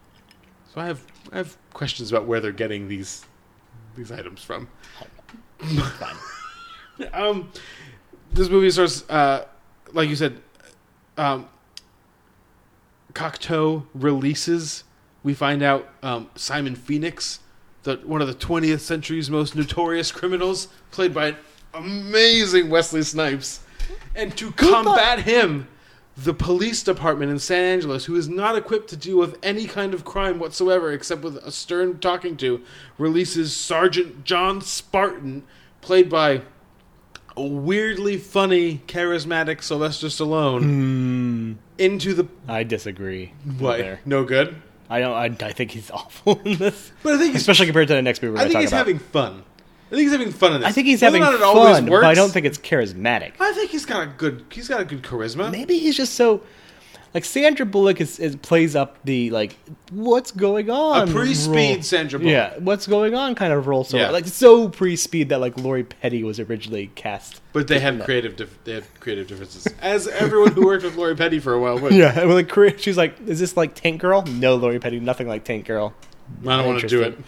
So 0.73 0.81
I 0.81 0.87
have 0.87 1.05
I 1.33 1.39
have 1.39 1.57
questions 1.73 2.11
about 2.11 2.27
where 2.27 2.41
they're 2.41 2.53
getting 2.53 2.89
these 2.89 3.25
these 3.97 4.13
items 4.13 4.43
from. 4.43 4.69
um, 7.13 7.51
this 8.33 8.49
movie 8.49 8.71
starts, 8.71 9.09
uh, 9.09 9.47
like 9.93 10.09
you 10.09 10.17
said, 10.17 10.41
um, 11.17 11.49
Cocteau 13.13 13.85
releases. 13.95 14.85
We 15.23 15.35
find 15.35 15.63
out 15.63 15.89
um, 16.03 16.31
Simon 16.35 16.75
Phoenix, 16.75 17.41
the 17.83 17.97
one 18.05 18.23
of 18.23 18.29
the 18.29 18.35
20th 18.35 18.81
century's 18.81 19.31
most 19.31 19.55
notorious 19.55 20.11
criminals, 20.11 20.69
played 20.91 21.15
by 21.15 21.29
an 21.29 21.37
amazing 21.75 22.71
Wesley 22.71 23.03
Snipes, 23.03 23.61
and 24.17 24.37
to 24.37 24.51
combat 24.53 25.21
him, 25.21 25.69
the 26.17 26.35
police 26.35 26.83
department 26.83 27.31
in 27.31 27.39
San 27.39 27.65
Angeles, 27.65 28.05
who 28.05 28.17
is 28.17 28.29
not 28.29 28.57
equipped 28.57 28.91
to 28.91 28.97
deal 28.97 29.19
with 29.19 29.39
any 29.43 29.67
kind 29.67 29.95
of 29.95 30.05
crime 30.05 30.39
whatsoever 30.39 30.93
except 30.93 31.23
with 31.23 31.37
a 31.37 31.51
stern 31.51 31.99
talking 32.01 32.37
to, 32.39 32.63
releases 32.99 33.55
Sergeant 33.55 34.25
John 34.25 34.61
Spartan, 34.61 35.45
played 35.81 36.11
by 36.11 36.43
weirdly 37.37 38.17
funny, 38.17 38.83
charismatic 38.87 39.63
Sylvester 39.63 40.09
Stallone, 40.09 40.63
hmm. 40.63 41.53
into 41.79 42.15
the 42.15 42.27
I 42.49 42.63
disagree. 42.65 43.33
what? 43.59 43.79
There. 43.79 44.01
No 44.05 44.25
good. 44.25 44.61
I 44.91 45.01
don't. 45.01 45.15
I, 45.15 45.47
I 45.47 45.53
think 45.53 45.71
he's 45.71 45.91
awful 45.93 46.41
in 46.45 46.57
this. 46.57 46.93
But 47.03 47.15
I 47.15 47.19
think 47.19 47.35
especially 47.35 47.67
compared 47.67 47.89
to 47.89 47.95
the 47.95 48.03
next 48.03 48.23
movie 48.23 48.35
we're 48.35 48.39
I 48.39 48.43
going 48.43 48.49
to 48.49 48.53
think 48.53 48.61
he's 48.63 48.71
about. 48.71 48.79
having 48.79 48.99
fun. 48.99 49.45
I 49.87 49.95
think 49.95 50.03
he's 50.03 50.13
having 50.13 50.33
fun 50.33 50.55
in 50.55 50.61
this. 50.63 50.69
I 50.69 50.73
think 50.73 50.87
he's 50.87 51.03
Whether 51.03 51.19
having 51.19 51.35
or 51.35 51.39
not 51.39 51.41
it 51.41 51.43
always 51.43 51.77
fun, 51.77 51.87
works, 51.87 52.05
but 52.05 52.11
I 52.11 52.15
don't 52.15 52.31
think 52.31 52.47
it's 52.47 52.59
charismatic. 52.59 53.33
I 53.41 53.53
think 53.53 53.71
he's 53.71 53.85
got 53.85 54.03
a 54.03 54.07
good. 54.07 54.45
He's 54.51 54.69
got 54.69 54.81
a 54.81 54.85
good 54.85 55.03
charisma. 55.03 55.51
Maybe 55.51 55.79
he's 55.79 55.97
just 55.97 56.15
so. 56.15 56.43
Like 57.15 57.27
Sandra 57.27 57.67
Bullock 57.67 58.01
is, 58.01 58.19
is 58.19 58.37
plays 58.37 58.75
up 58.75 58.97
the 59.05 59.29
like 59.31 59.55
what's 59.91 60.31
going 60.31 60.71
on 60.71 61.09
A 61.09 61.13
pre-speed 61.13 61.75
role. 61.75 61.83
Sandra 61.83 62.19
Bullock. 62.19 62.33
Yeah, 62.33 62.59
what's 62.59 62.87
going 62.87 63.15
on 63.15 63.35
kind 63.35 63.53
of 63.53 63.67
role. 63.67 63.85
So 63.85 63.99
Yeah. 63.99 64.11
like 64.11 64.27
so 64.27 64.71
pre-speed 64.71 65.29
that 65.29 65.39
like 65.41 65.59
Lori 65.59 65.85
Petty 65.85 66.25
was 66.25 66.41
originally 66.41 66.91
cast. 66.95 67.43
But 67.53 67.69
they 67.69 67.81
have 67.81 68.03
creative. 68.05 68.37
Dif- 68.37 68.59
they 68.65 68.73
have 68.73 68.89
creative 69.01 69.27
differences. 69.27 69.67
As 69.83 70.09
everyone 70.09 70.53
who 70.53 70.65
worked 70.65 70.85
with 70.85 70.97
Lori 70.97 71.15
Petty 71.15 71.39
for 71.39 71.53
a 71.53 71.61
while 71.61 71.79
would. 71.79 71.93
Yeah, 72.03 72.19
and 72.19 72.33
like 72.33 72.79
she's 72.79 72.97
like, 72.97 73.21
is 73.27 73.39
this 73.39 73.57
like 73.59 73.75
Tank 73.75 74.01
Girl? 74.01 74.23
No, 74.23 74.55
Lori 74.55 74.79
Petty, 74.79 74.99
nothing 74.99 75.29
like 75.29 75.45
Tank 75.45 75.67
Girl. 75.67 75.93
I 76.47 76.57
don't 76.57 76.67
want 76.67 76.81
to 76.81 76.89
do 76.89 77.03
it. 77.03 77.19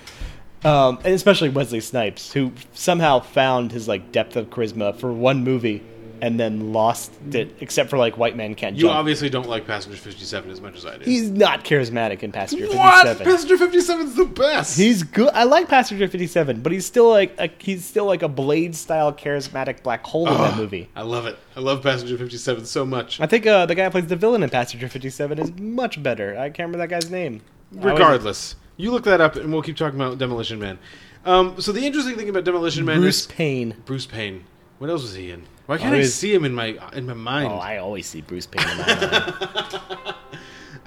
Um, 0.65 0.97
and 1.05 1.13
especially 1.13 1.51
Wesley 1.51 1.81
Snipes, 1.81 2.33
who 2.33 2.53
somehow 2.73 3.21
found 3.21 3.71
his 3.73 3.87
like 3.87 4.13
depth 4.13 4.35
of 4.37 4.49
charisma 4.49 4.97
for 4.99 5.13
one 5.13 5.45
movie 5.45 5.83
and 6.25 6.41
then 6.41 6.73
lost 6.73 7.13
it, 7.33 7.55
except 7.61 7.91
for 7.91 7.99
like 7.99 8.17
White 8.17 8.35
Man 8.35 8.55
Can't 8.55 8.77
You 8.77 8.85
Jump. 8.85 8.95
obviously 8.95 9.29
don't 9.29 9.47
like 9.47 9.67
Passenger 9.67 9.99
57 9.99 10.51
as 10.51 10.59
much 10.59 10.75
as 10.75 10.87
I 10.87 10.97
do. 10.97 11.05
He's 11.05 11.29
not 11.29 11.65
charismatic 11.65 12.23
in 12.23 12.33
Passenger 12.33 12.69
what? 12.69 13.07
57. 13.07 13.31
Passenger 13.31 13.59
57 13.59 14.07
is 14.07 14.15
the 14.15 14.25
best. 14.25 14.79
He's 14.79 15.03
good. 15.03 15.29
I 15.35 15.45
like 15.45 15.69
Passenger 15.69 16.09
57, 16.09 16.63
but 16.63 16.73
he's 16.73 16.87
still 16.87 17.11
like 17.11 17.39
a, 17.39 17.51
he's 17.59 17.85
still 17.85 18.07
like 18.07 18.23
a 18.23 18.29
Blade 18.29 18.75
style 18.75 19.13
charismatic 19.13 19.83
black 19.83 20.03
hole 20.03 20.27
in 20.27 20.39
that 20.39 20.57
movie. 20.57 20.89
I 20.97 21.03
love 21.03 21.27
it. 21.27 21.39
I 21.57 21.61
love 21.61 21.83
Passenger 21.83 22.17
57 22.17 22.65
so 22.65 22.87
much. 22.87 23.21
I 23.21 23.27
think 23.27 23.47
uh, 23.47 23.67
the 23.67 23.75
guy 23.75 23.85
who 23.85 23.91
plays 23.91 24.07
the 24.07 24.17
villain 24.17 24.43
in 24.43 24.49
Passenger 24.49 24.89
57 24.89 25.39
is 25.39 25.53
much 25.59 26.03
better. 26.03 26.39
I 26.39 26.49
can't 26.49 26.71
remember 26.71 26.79
that 26.79 26.89
guy's 26.89 27.11
name. 27.11 27.43
Regardless, 27.71 28.57
you 28.79 28.93
look 28.93 29.05
that 29.05 29.21
up, 29.21 29.37
and 29.37 29.53
we'll 29.53 29.61
keep 29.61 29.77
talking 29.77 30.01
about 30.01 30.17
Demolition 30.17 30.59
Man. 30.59 30.79
Um, 31.27 31.61
so 31.61 31.71
the 31.71 31.85
interesting 31.85 32.17
thing 32.17 32.31
about 32.31 32.45
Demolition 32.45 32.87
Man 32.87 33.01
Bruce 33.01 33.21
is 33.21 33.27
Payne. 33.27 33.77
Bruce 33.85 34.07
Payne. 34.07 34.45
What 34.79 34.89
else 34.89 35.03
was 35.03 35.15
he 35.15 35.31
in? 35.31 35.45
Why 35.67 35.79
can't 35.79 35.95
I 35.95 36.03
see 36.05 36.35
him 36.35 36.45
in 36.45 36.55
my 36.55 36.77
in 36.93 37.07
my 37.07 37.15
mind? 37.15 37.49
Oh, 37.53 37.57
I 37.57 37.79
always 37.79 38.07
see 38.07 38.21
Bruce 38.21 38.47
Payne. 38.47 38.69
In 38.69 38.79
my 38.79 38.87
mind. 38.87 40.15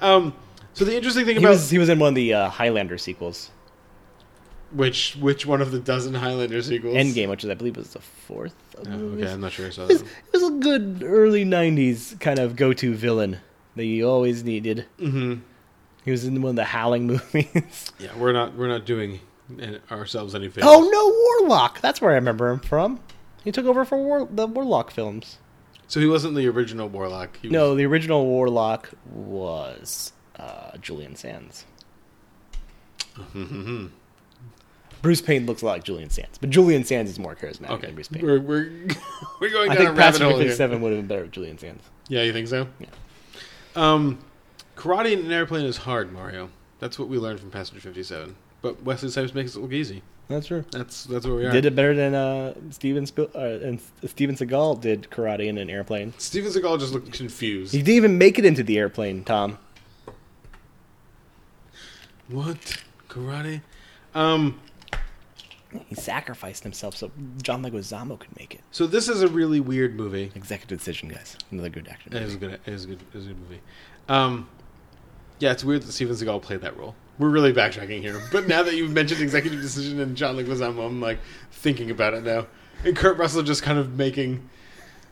um, 0.00 0.34
so 0.74 0.84
the 0.84 0.94
interesting 0.96 1.24
thing 1.24 1.36
he 1.36 1.42
about 1.42 1.50
was 1.50 1.70
he 1.70 1.78
was 1.78 1.88
in 1.88 1.98
one 1.98 2.10
of 2.10 2.14
the 2.14 2.32
uh, 2.34 2.48
Highlander 2.48 2.96
sequels, 2.98 3.50
which 4.72 5.16
which 5.20 5.46
one 5.46 5.60
of 5.60 5.72
the 5.72 5.80
dozen 5.80 6.14
Highlander 6.14 6.62
sequels? 6.62 6.94
Endgame, 6.96 7.28
which 7.28 7.42
is 7.44 7.50
I 7.50 7.54
believe 7.54 7.76
was 7.76 7.92
the 7.92 8.00
fourth. 8.00 8.54
of 8.76 8.84
the 8.84 8.90
Oh, 8.92 8.96
movies. 8.98 9.24
okay, 9.24 9.32
I'm 9.32 9.40
not 9.40 9.52
sure 9.52 9.66
I 9.66 9.70
saw 9.70 9.82
It 9.82 9.88
was, 9.88 10.02
that. 10.02 10.08
it 10.08 10.32
was 10.32 10.42
a 10.44 10.50
good 10.52 11.02
early 11.04 11.44
'90s 11.44 12.20
kind 12.20 12.38
of 12.38 12.54
go-to 12.54 12.94
villain 12.94 13.38
that 13.74 13.84
you 13.84 14.08
always 14.08 14.44
needed. 14.44 14.86
Mm-hmm. 15.00 15.40
He 16.04 16.10
was 16.12 16.24
in 16.24 16.40
one 16.40 16.50
of 16.50 16.56
the 16.56 16.64
Howling 16.64 17.06
movies. 17.08 17.92
Yeah, 17.98 18.16
we're 18.16 18.32
not 18.32 18.54
we're 18.54 18.68
not 18.68 18.86
doing 18.86 19.18
ourselves 19.90 20.34
any 20.36 20.48
favors. 20.48 20.68
oh 20.70 20.88
no, 20.88 21.48
Warlock! 21.48 21.80
That's 21.80 22.00
where 22.00 22.12
I 22.12 22.14
remember 22.14 22.50
him 22.50 22.60
from. 22.60 23.00
He 23.44 23.52
took 23.52 23.66
over 23.66 23.84
for 23.84 23.96
War- 23.98 24.28
the 24.30 24.46
Warlock 24.46 24.90
films. 24.90 25.38
So 25.86 26.00
he 26.00 26.06
wasn't 26.06 26.34
the 26.34 26.46
original 26.48 26.88
Warlock. 26.88 27.38
He 27.40 27.48
was, 27.48 27.52
No, 27.52 27.74
the 27.74 27.84
original 27.86 28.26
Warlock 28.26 28.90
was 29.10 30.12
uh, 30.38 30.76
Julian 30.80 31.16
Sands. 31.16 31.64
Bruce 35.02 35.20
Payne 35.20 35.46
looks 35.46 35.62
a 35.62 35.66
lot 35.66 35.72
like 35.72 35.84
Julian 35.84 36.10
Sands, 36.10 36.38
but 36.38 36.50
Julian 36.50 36.84
Sands 36.84 37.10
is 37.10 37.18
more 37.18 37.34
charismatic 37.36 37.70
Okay, 37.70 37.86
than 37.86 37.94
Bruce 37.94 38.08
Payne. 38.08 38.24
we're 38.24 38.40
we're, 38.40 38.70
we're 39.40 39.50
going 39.50 39.70
I 39.70 39.74
down 39.74 39.76
think 39.76 39.88
a 39.90 39.92
rabbit 39.92 39.96
Passenger 39.96 40.24
hole 40.26 40.38
here. 40.38 40.44
57 40.48 40.80
would 40.80 40.92
have 40.92 40.98
been 41.00 41.06
better 41.06 41.22
with 41.22 41.30
Julian 41.32 41.56
Sands. 41.58 41.84
Yeah, 42.08 42.22
you 42.22 42.32
think 42.32 42.48
so? 42.48 42.66
Yeah. 42.80 42.86
Um, 43.76 44.18
karate 44.76 45.12
in 45.12 45.20
an 45.20 45.30
airplane 45.32 45.64
is 45.66 45.78
hard, 45.78 46.12
Mario. 46.12 46.50
That's 46.80 46.98
what 46.98 47.08
we 47.08 47.18
learned 47.18 47.38
from 47.40 47.50
Passenger 47.50 47.80
57. 47.80 48.34
But 48.60 48.82
Wesley 48.82 49.10
Snipes 49.10 49.34
makes 49.34 49.54
it 49.54 49.60
look 49.60 49.72
easy. 49.72 50.02
That's 50.28 50.46
true. 50.46 50.64
That's 50.70 51.04
that's 51.04 51.26
where 51.26 51.34
we 51.34 51.46
are. 51.46 51.50
Did 51.50 51.64
it 51.64 51.74
better 51.74 51.94
than 51.94 52.14
uh, 52.14 52.52
Steven 52.70 53.04
Spil- 53.06 53.34
uh, 53.34 53.66
and 53.66 53.80
Steven 54.06 54.36
Seagal 54.36 54.80
did 54.82 55.08
karate 55.10 55.46
in 55.46 55.56
an 55.58 55.70
airplane. 55.70 56.12
Steven 56.18 56.52
Seagal 56.52 56.80
just 56.80 56.92
looked 56.92 57.12
confused. 57.12 57.72
He 57.72 57.78
didn't 57.80 57.96
even 57.96 58.18
make 58.18 58.38
it 58.38 58.44
into 58.44 58.62
the 58.62 58.76
airplane, 58.78 59.24
Tom. 59.24 59.56
What 62.28 62.82
karate? 63.08 63.62
Um, 64.14 64.60
He 65.86 65.94
sacrificed 65.94 66.62
himself 66.62 66.96
so 66.96 67.10
John 67.42 67.62
Leguizamo 67.62 68.18
could 68.18 68.36
make 68.38 68.54
it. 68.54 68.60
so 68.70 68.86
this 68.86 69.08
is 69.08 69.22
a 69.22 69.28
really 69.28 69.60
weird 69.60 69.96
movie. 69.96 70.30
Executive 70.34 70.78
decision, 70.78 71.08
guys. 71.08 71.36
Another 71.50 71.70
good 71.70 71.88
action. 71.88 72.12
Movie. 72.12 72.24
It 72.24 72.28
is 72.28 72.34
a 72.34 72.38
good. 72.38 72.50
It 72.52 72.72
is 72.72 72.84
a 72.84 72.86
good. 72.88 73.00
It 73.14 73.18
is 73.18 73.24
a 73.26 73.28
good 73.28 73.40
movie. 73.40 73.60
Um, 74.08 74.48
yeah, 75.38 75.52
it's 75.52 75.64
weird 75.64 75.82
that 75.82 75.92
Steven 75.92 76.14
Seagal 76.14 76.42
played 76.42 76.60
that 76.62 76.76
role. 76.76 76.94
We're 77.18 77.28
really 77.30 77.52
backtracking 77.52 78.00
here, 78.00 78.20
but 78.30 78.46
now 78.46 78.62
that 78.62 78.74
you've 78.76 78.92
mentioned 78.92 79.20
Executive 79.20 79.60
Decision 79.60 79.98
and 80.00 80.16
John 80.16 80.36
Leguizamo, 80.36 80.86
I'm 80.86 81.00
like 81.00 81.18
thinking 81.50 81.90
about 81.90 82.14
it 82.14 82.22
now. 82.24 82.46
And 82.84 82.94
Kurt 82.96 83.18
Russell 83.18 83.42
just 83.42 83.64
kind 83.64 83.76
of 83.78 83.94
making, 83.98 84.48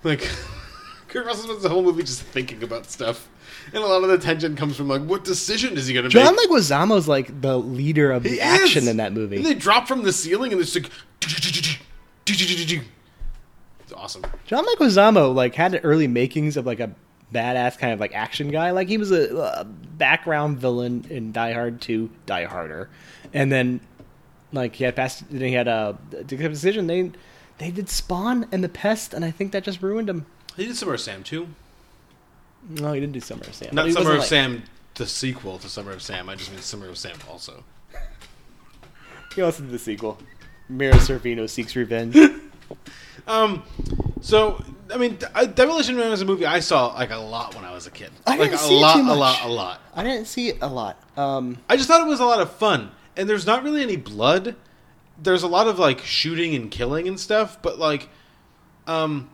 like, 0.04 0.20
Kurt 1.08 1.26
Russell 1.26 1.44
spends 1.48 1.62
the 1.64 1.68
whole 1.68 1.82
movie 1.82 2.04
just 2.04 2.22
thinking 2.22 2.62
about 2.62 2.86
stuff, 2.88 3.28
and 3.72 3.82
a 3.82 3.86
lot 3.86 4.04
of 4.04 4.08
the 4.08 4.18
tension 4.18 4.54
comes 4.54 4.76
from 4.76 4.86
like, 4.86 5.02
what 5.02 5.24
decision 5.24 5.76
is 5.76 5.88
he 5.88 5.94
going 5.94 6.08
to 6.08 6.16
make? 6.16 6.24
John? 6.24 6.36
Leguizamo's 6.36 7.08
like 7.08 7.40
the 7.40 7.58
leader 7.58 8.12
of 8.12 8.22
the 8.22 8.28
He 8.30 8.40
action 8.40 8.82
is! 8.84 8.88
in 8.88 8.98
that 8.98 9.12
movie. 9.12 9.36
And 9.36 9.44
they 9.46 9.54
drop 9.54 9.88
from 9.88 10.04
the 10.04 10.12
ceiling, 10.12 10.52
and 10.52 10.60
it's 10.60 10.76
like, 10.76 10.90
it's 11.22 11.78
awesome. 13.94 14.22
John 14.46 14.64
Leguizamo 14.64 15.34
like 15.34 15.54
had 15.56 15.80
early 15.82 16.06
makings 16.06 16.56
of 16.56 16.66
like 16.66 16.78
a 16.80 16.92
badass 17.32 17.78
kind 17.78 17.92
of 17.92 18.00
like 18.00 18.14
action 18.14 18.50
guy. 18.50 18.70
Like 18.70 18.88
he 18.88 18.98
was 18.98 19.10
a, 19.10 19.36
a 19.36 19.64
background 19.64 20.58
villain 20.58 21.04
in 21.10 21.32
Die 21.32 21.52
Hard 21.52 21.80
2, 21.80 22.10
Die 22.26 22.44
Harder, 22.44 22.88
and 23.32 23.50
then 23.50 23.80
like 24.52 24.76
he 24.76 24.84
had 24.84 24.96
passed. 24.96 25.28
Then 25.30 25.48
he 25.48 25.54
had 25.54 25.68
uh, 25.68 25.94
a 26.12 26.18
Executive 26.18 26.52
decision. 26.52 26.86
They 26.86 27.12
they 27.58 27.70
did 27.70 27.88
Spawn 27.88 28.46
and 28.52 28.62
The 28.62 28.68
Pest, 28.68 29.14
and 29.14 29.24
I 29.24 29.30
think 29.30 29.52
that 29.52 29.64
just 29.64 29.82
ruined 29.82 30.08
him. 30.08 30.26
He 30.56 30.66
did 30.66 30.76
Summer 30.76 30.94
of 30.94 31.00
Sam 31.00 31.22
too. 31.22 31.48
No, 32.68 32.92
he 32.92 33.00
didn't 33.00 33.12
do 33.12 33.20
Summer 33.20 33.44
of 33.44 33.54
Sam. 33.54 33.74
Not 33.74 33.90
Summer 33.92 34.12
of 34.12 34.18
like- 34.18 34.26
Sam, 34.28 34.62
the 34.94 35.06
sequel 35.06 35.58
to 35.58 35.68
Summer 35.68 35.92
of 35.92 36.02
Sam. 36.02 36.28
I 36.28 36.34
just 36.34 36.50
mean 36.50 36.60
Summer 36.60 36.88
of 36.88 36.98
Sam 36.98 37.16
also. 37.30 37.64
He 39.34 39.42
also 39.42 39.62
did 39.62 39.70
the 39.70 39.78
sequel. 39.78 40.18
Mira 40.68 40.94
Sorvino 40.94 41.48
seeks 41.48 41.76
revenge. 41.76 42.16
Um, 43.26 43.62
so 44.20 44.62
I 44.92 44.98
mean, 44.98 45.16
D- 45.16 45.26
I- 45.34 45.46
Demolition 45.46 45.96
Man 45.96 46.10
was 46.10 46.22
a 46.22 46.24
movie 46.24 46.46
I 46.46 46.60
saw 46.60 46.88
like 46.94 47.10
a 47.10 47.16
lot 47.16 47.54
when 47.54 47.64
I 47.64 47.72
was 47.72 47.86
a 47.86 47.90
kid. 47.90 48.10
I 48.26 48.30
like 48.36 48.50
didn't 48.50 48.54
a 48.54 48.58
see 48.58 48.76
it 48.78 48.80
lot, 48.80 48.94
too 48.96 49.02
a 49.02 49.14
lot, 49.14 49.44
a 49.44 49.48
lot. 49.48 49.80
I 49.94 50.02
didn't 50.04 50.26
see 50.26 50.48
it 50.48 50.58
a 50.60 50.68
lot. 50.68 50.96
Um, 51.16 51.58
I 51.68 51.76
just 51.76 51.88
thought 51.88 52.00
it 52.00 52.06
was 52.08 52.20
a 52.20 52.24
lot 52.24 52.40
of 52.40 52.52
fun, 52.52 52.90
and 53.16 53.28
there's 53.28 53.46
not 53.46 53.62
really 53.64 53.82
any 53.82 53.96
blood. 53.96 54.54
There's 55.22 55.42
a 55.42 55.48
lot 55.48 55.66
of 55.66 55.78
like 55.78 56.00
shooting 56.00 56.54
and 56.54 56.70
killing 56.70 57.08
and 57.08 57.18
stuff, 57.18 57.60
but 57.62 57.78
like, 57.78 58.08
um, 58.86 59.30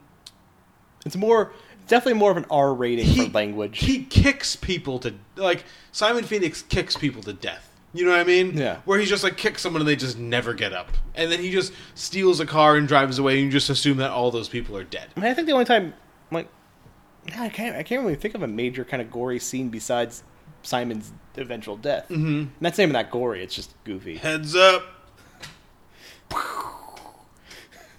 it's 1.05 1.17
more, 1.17 1.53
definitely 1.89 2.19
more 2.19 2.31
of 2.31 2.37
an 2.37 2.47
R 2.51 2.73
rating 2.73 3.13
for 3.27 3.33
language. 3.33 3.81
he 3.81 4.05
kicks 4.05 4.55
people 4.57 5.01
to 5.01 5.15
like 5.37 5.65
Simon 5.91 6.25
Phoenix 6.25 6.63
kicks 6.63 6.97
people 6.97 7.23
to 7.25 7.33
death. 7.33 7.69
You 7.95 8.05
know 8.07 8.13
what 8.13 8.21
I 8.21 8.25
mean? 8.25 8.57
Yeah. 8.57 8.79
Where 8.85 8.99
he 8.99 9.05
just 9.05 9.23
like 9.23 9.37
kicks 9.37 9.61
someone 9.63 9.83
and 9.83 9.89
they 9.89 9.97
just 9.97 10.19
never 10.19 10.55
get 10.55 10.73
up, 10.73 10.91
and 11.15 11.31
then 11.31 11.41
he 11.41 11.51
just 11.51 11.73
steals 11.95 12.41
a 12.41 12.47
car 12.47 12.77
and 12.77 12.89
drives 12.89 13.19
away, 13.19 13.35
and 13.35 13.45
you 13.45 13.51
just 13.51 13.69
assume 13.69 13.99
that 13.99 14.11
all 14.11 14.31
those 14.31 14.49
people 14.49 14.77
are 14.77 14.85
dead. 14.85 15.09
I 15.17 15.21
mean, 15.21 15.31
I 15.31 15.35
think 15.35 15.47
the 15.47 15.53
only 15.53 15.67
time, 15.67 15.93
like, 16.31 16.49
I 17.39 17.51
can't, 17.51 17.77
I 17.77 17.83
can't 17.83 18.03
really 18.03 18.15
think 18.17 18.35
of 18.35 18.43
a 18.43 18.47
major 18.49 18.85
kind 18.85 19.03
of 19.03 19.11
gory 19.11 19.39
scene 19.39 19.69
besides 19.69 20.23
Simon's 20.63 21.13
eventual 21.37 21.77
death. 21.77 22.05
Mm-hmm. 22.05 22.27
And 22.27 22.51
that's 22.63 22.79
not 22.79 22.85
even 22.85 22.95
that 22.95 23.11
gory; 23.11 23.43
it's 23.43 23.55
just 23.55 23.75
goofy. 23.85 24.17
Heads 24.17 24.57
up. 24.57 24.83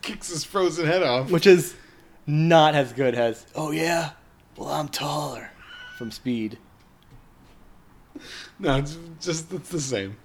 Kicks 0.01 0.29
his 0.29 0.43
frozen 0.43 0.85
head 0.85 1.03
off. 1.03 1.29
which 1.31 1.45
is 1.47 1.75
not 2.25 2.73
as 2.75 2.93
good 2.93 3.15
as 3.15 3.45
"Oh 3.55 3.71
yeah, 3.71 4.11
well 4.57 4.69
I'm 4.69 4.87
taller" 4.87 5.51
from 5.97 6.09
Speed. 6.11 6.57
No, 8.59 8.77
it's 8.77 8.97
just 9.21 9.51
it's 9.53 9.69
the 9.69 9.81
same. 9.81 10.17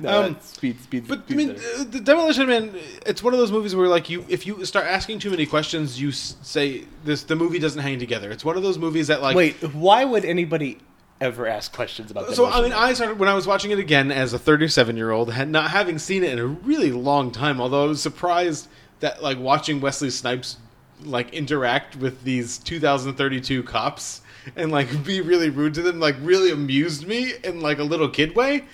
No, 0.00 0.24
Um, 0.24 0.36
Speed, 0.40 0.80
Speed, 0.80 1.06
But 1.06 1.22
I 1.30 1.34
mean, 1.34 1.50
uh, 1.50 1.84
the 1.88 2.00
Demolition 2.00 2.48
Man. 2.48 2.74
It's 3.06 3.22
one 3.22 3.32
of 3.32 3.38
those 3.38 3.52
movies 3.52 3.76
where, 3.76 3.86
like, 3.86 4.10
you 4.10 4.24
if 4.28 4.44
you 4.44 4.64
start 4.64 4.86
asking 4.86 5.20
too 5.20 5.30
many 5.30 5.46
questions, 5.46 6.00
you 6.00 6.08
s- 6.08 6.34
say 6.42 6.86
this. 7.04 7.22
The 7.22 7.36
movie 7.36 7.60
doesn't 7.60 7.80
hang 7.80 8.00
together. 8.00 8.30
It's 8.32 8.44
one 8.44 8.56
of 8.56 8.64
those 8.64 8.76
movies 8.76 9.06
that, 9.06 9.22
like, 9.22 9.36
Wait, 9.36 9.54
why 9.72 10.04
would 10.04 10.24
anybody 10.24 10.78
ever 11.20 11.46
ask 11.46 11.72
questions 11.72 12.10
about? 12.10 12.34
So 12.34 12.46
I 12.46 12.60
mean, 12.60 12.70
Man? 12.70 12.78
I 12.78 12.92
started 12.92 13.20
when 13.20 13.28
I 13.28 13.34
was 13.34 13.46
watching 13.46 13.70
it 13.70 13.78
again 13.78 14.10
as 14.10 14.32
a 14.32 14.38
37 14.38 14.96
year 14.96 15.12
old, 15.12 15.32
had 15.32 15.48
not 15.48 15.70
having 15.70 15.98
seen 16.00 16.24
it 16.24 16.32
in 16.32 16.38
a 16.40 16.46
really 16.46 16.90
long 16.90 17.30
time. 17.30 17.60
Although 17.60 17.84
I 17.84 17.86
was 17.86 18.02
surprised 18.02 18.66
that 18.98 19.22
like 19.22 19.38
watching 19.38 19.80
Wesley 19.80 20.10
Snipes 20.10 20.56
like 21.04 21.32
interact 21.32 21.94
with 21.96 22.24
these 22.24 22.58
2032 22.58 23.62
cops 23.62 24.22
and 24.56 24.70
like 24.70 25.04
be 25.04 25.20
really 25.20 25.50
rude 25.50 25.74
to 25.74 25.82
them, 25.82 26.00
like 26.00 26.16
really 26.20 26.50
amused 26.50 27.06
me 27.06 27.32
in 27.42 27.60
like 27.60 27.78
a 27.78 27.84
little 27.84 28.08
kid 28.08 28.34
way. 28.36 28.64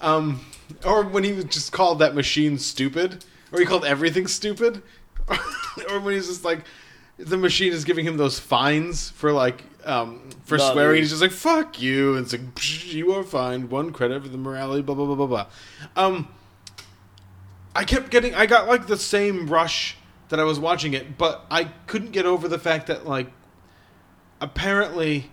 Um, 0.00 0.40
or 0.84 1.02
when 1.02 1.24
he 1.24 1.32
was 1.32 1.44
just 1.46 1.72
called 1.72 1.98
that 2.00 2.14
machine 2.14 2.58
stupid, 2.58 3.24
or 3.52 3.58
he 3.60 3.66
called 3.66 3.84
everything 3.84 4.26
stupid, 4.26 4.82
or 5.90 6.00
when 6.00 6.14
he's 6.14 6.28
just 6.28 6.44
like 6.44 6.64
the 7.18 7.36
machine 7.36 7.72
is 7.72 7.84
giving 7.84 8.04
him 8.06 8.16
those 8.16 8.38
fines 8.38 9.10
for 9.10 9.32
like 9.32 9.64
um, 9.84 10.28
for 10.44 10.56
No, 10.58 10.72
swearing. 10.72 10.96
dude. 10.96 11.02
He's 11.04 11.10
just 11.10 11.22
like 11.22 11.32
"fuck 11.32 11.80
you," 11.80 12.14
and 12.16 12.24
it's 12.24 12.32
like 12.32 12.54
"Psh, 12.54 12.92
"you 12.92 13.12
are 13.12 13.24
fined 13.24 13.70
one 13.70 13.90
credit 13.92 14.22
for 14.22 14.28
the 14.28 14.38
morality." 14.38 14.82
Blah 14.82 14.94
blah 14.94 15.06
blah 15.06 15.14
blah 15.16 15.26
blah. 15.26 15.46
Um, 15.96 16.28
I 17.74 17.84
kept 17.84 18.10
getting, 18.10 18.34
I 18.34 18.46
got 18.46 18.66
like 18.68 18.86
the 18.86 18.96
same 18.96 19.46
rush 19.48 19.96
that 20.30 20.38
I 20.40 20.44
was 20.44 20.58
watching 20.58 20.94
it, 20.94 21.16
but 21.16 21.44
I 21.50 21.64
couldn't 21.86 22.10
get 22.12 22.26
over 22.26 22.48
the 22.48 22.58
fact 22.58 22.88
that 22.88 23.06
like 23.06 23.30
apparently, 24.40 25.30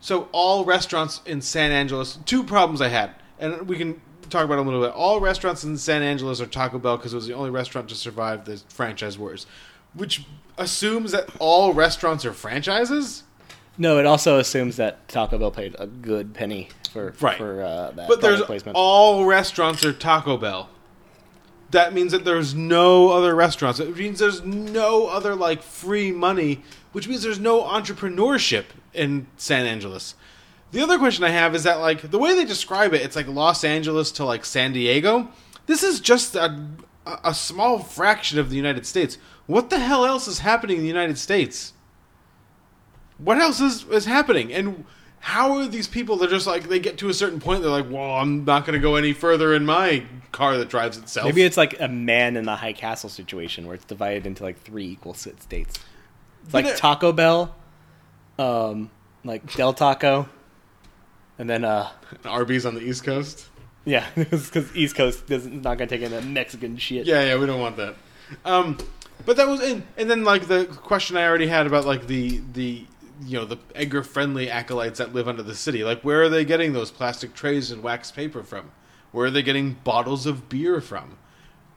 so 0.00 0.28
all 0.32 0.64
restaurants 0.64 1.20
in 1.26 1.40
San 1.40 1.70
Angeles. 1.72 2.18
Two 2.24 2.42
problems 2.44 2.80
I 2.80 2.88
had, 2.88 3.10
and 3.38 3.68
we 3.68 3.76
can 3.76 4.00
talk 4.28 4.44
about 4.44 4.54
it 4.58 4.60
a 4.60 4.62
little 4.62 4.80
bit. 4.80 4.92
All 4.92 5.20
restaurants 5.20 5.64
in 5.64 5.76
San 5.76 6.02
Angeles 6.02 6.40
are 6.40 6.46
Taco 6.46 6.78
Bell 6.78 6.96
because 6.96 7.12
it 7.12 7.16
was 7.16 7.26
the 7.26 7.34
only 7.34 7.50
restaurant 7.50 7.88
to 7.88 7.94
survive 7.94 8.44
the 8.44 8.60
franchise 8.68 9.18
wars, 9.18 9.46
which 9.94 10.24
assumes 10.56 11.12
that 11.12 11.28
all 11.38 11.72
restaurants 11.72 12.24
are 12.24 12.32
franchises. 12.32 13.24
no, 13.78 13.98
it 13.98 14.04
also 14.06 14.38
assumes 14.38 14.76
that 14.76 15.08
Taco 15.08 15.38
Bell 15.38 15.50
paid 15.50 15.74
a 15.78 15.86
good 15.86 16.34
penny 16.34 16.68
for 16.92 17.14
Right. 17.20 17.38
for 17.38 17.62
uh, 17.62 17.90
that 17.92 18.08
But 18.08 18.20
there's 18.20 18.42
placement. 18.42 18.76
all 18.76 19.24
restaurants 19.24 19.84
are 19.84 19.92
Taco 19.92 20.36
Bell. 20.36 20.68
That 21.70 21.94
means 21.94 22.10
that 22.12 22.24
there's 22.24 22.52
no 22.54 23.10
other 23.10 23.34
restaurants. 23.34 23.78
It 23.80 23.96
means 23.96 24.18
there's 24.18 24.42
no 24.44 25.06
other 25.06 25.34
like 25.36 25.62
free 25.62 26.10
money, 26.12 26.62
which 26.92 27.08
means 27.08 27.22
there's 27.22 27.38
no 27.38 27.62
entrepreneurship 27.62 28.66
in 28.92 29.26
San 29.36 29.66
Angeles. 29.66 30.14
The 30.72 30.80
other 30.80 30.98
question 30.98 31.24
I 31.24 31.30
have 31.30 31.54
is 31.54 31.64
that 31.64 31.80
like 31.80 32.10
the 32.10 32.18
way 32.18 32.34
they 32.34 32.44
describe 32.44 32.94
it, 32.94 33.02
it's 33.02 33.16
like 33.16 33.26
Los 33.26 33.64
Angeles 33.64 34.12
to 34.12 34.24
like 34.24 34.44
San 34.44 34.72
Diego. 34.72 35.28
This 35.66 35.82
is 35.82 36.00
just 36.00 36.34
a 36.34 36.66
a 37.24 37.34
small 37.34 37.78
fraction 37.78 38.38
of 38.38 38.50
the 38.50 38.56
United 38.56 38.86
States. 38.86 39.18
What 39.46 39.70
the 39.70 39.78
hell 39.78 40.04
else 40.04 40.28
is 40.28 40.40
happening 40.40 40.76
in 40.76 40.82
the 40.82 40.88
United 40.88 41.18
States? 41.18 41.72
what 43.22 43.38
else 43.38 43.60
is, 43.60 43.84
is 43.84 44.06
happening? 44.06 44.52
And 44.52 44.84
how 45.20 45.58
are 45.58 45.66
these 45.66 45.86
people? 45.86 46.16
They're 46.16 46.28
just 46.28 46.46
like 46.46 46.68
they 46.68 46.78
get 46.78 46.98
to 46.98 47.08
a 47.08 47.14
certain 47.14 47.40
point. 47.40 47.62
They're 47.62 47.70
like, 47.70 47.90
well, 47.90 48.16
I'm 48.16 48.44
not 48.44 48.64
going 48.64 48.74
to 48.74 48.80
go 48.80 48.96
any 48.96 49.12
further 49.12 49.54
in 49.54 49.66
my 49.66 50.04
car 50.32 50.56
that 50.56 50.68
drives 50.68 50.96
itself. 50.96 51.26
Maybe 51.26 51.42
it's 51.42 51.56
like 51.56 51.78
a 51.80 51.88
man 51.88 52.36
in 52.36 52.44
the 52.44 52.56
high 52.56 52.72
castle 52.72 53.10
situation 53.10 53.66
where 53.66 53.74
it's 53.74 53.84
divided 53.84 54.26
into 54.26 54.42
like 54.42 54.60
three 54.62 54.86
equal 54.86 55.14
states. 55.14 55.78
It's 56.44 56.54
like 56.54 56.76
Taco 56.76 57.12
Bell, 57.12 57.54
um, 58.38 58.90
like 59.24 59.54
Del 59.54 59.72
Taco, 59.72 60.28
and 61.38 61.48
then 61.48 61.64
uh, 61.64 61.90
Arby's 62.24 62.66
on 62.66 62.74
the 62.74 62.80
East 62.80 63.04
Coast. 63.04 63.46
yeah, 63.84 64.06
because 64.14 64.74
East 64.76 64.96
Coast 64.96 65.30
is 65.30 65.46
not 65.46 65.78
gonna 65.78 65.86
take 65.86 66.02
in 66.02 66.10
the 66.10 66.22
Mexican 66.22 66.76
shit. 66.76 67.06
Yeah, 67.06 67.24
yeah, 67.24 67.36
we 67.38 67.46
don't 67.46 67.60
want 67.60 67.76
that. 67.76 67.94
Um, 68.44 68.78
but 69.26 69.36
that 69.36 69.46
was 69.48 69.60
and 69.60 69.82
and 69.96 70.10
then 70.10 70.24
like 70.24 70.48
the 70.48 70.66
question 70.66 71.16
I 71.16 71.26
already 71.26 71.46
had 71.46 71.66
about 71.66 71.84
like 71.84 72.06
the 72.06 72.40
the 72.52 72.84
you 73.24 73.38
know 73.38 73.44
the 73.44 73.58
Edgar 73.74 74.02
friendly 74.02 74.50
acolytes 74.50 74.98
that 74.98 75.14
live 75.14 75.28
under 75.28 75.42
the 75.42 75.54
city. 75.54 75.84
Like, 75.84 76.02
where 76.02 76.22
are 76.22 76.28
they 76.28 76.44
getting 76.44 76.72
those 76.72 76.90
plastic 76.90 77.34
trays 77.34 77.70
and 77.70 77.82
wax 77.82 78.10
paper 78.10 78.42
from? 78.42 78.70
Where 79.12 79.26
are 79.26 79.30
they 79.30 79.42
getting 79.42 79.74
bottles 79.84 80.26
of 80.26 80.48
beer 80.48 80.80
from? 80.80 81.18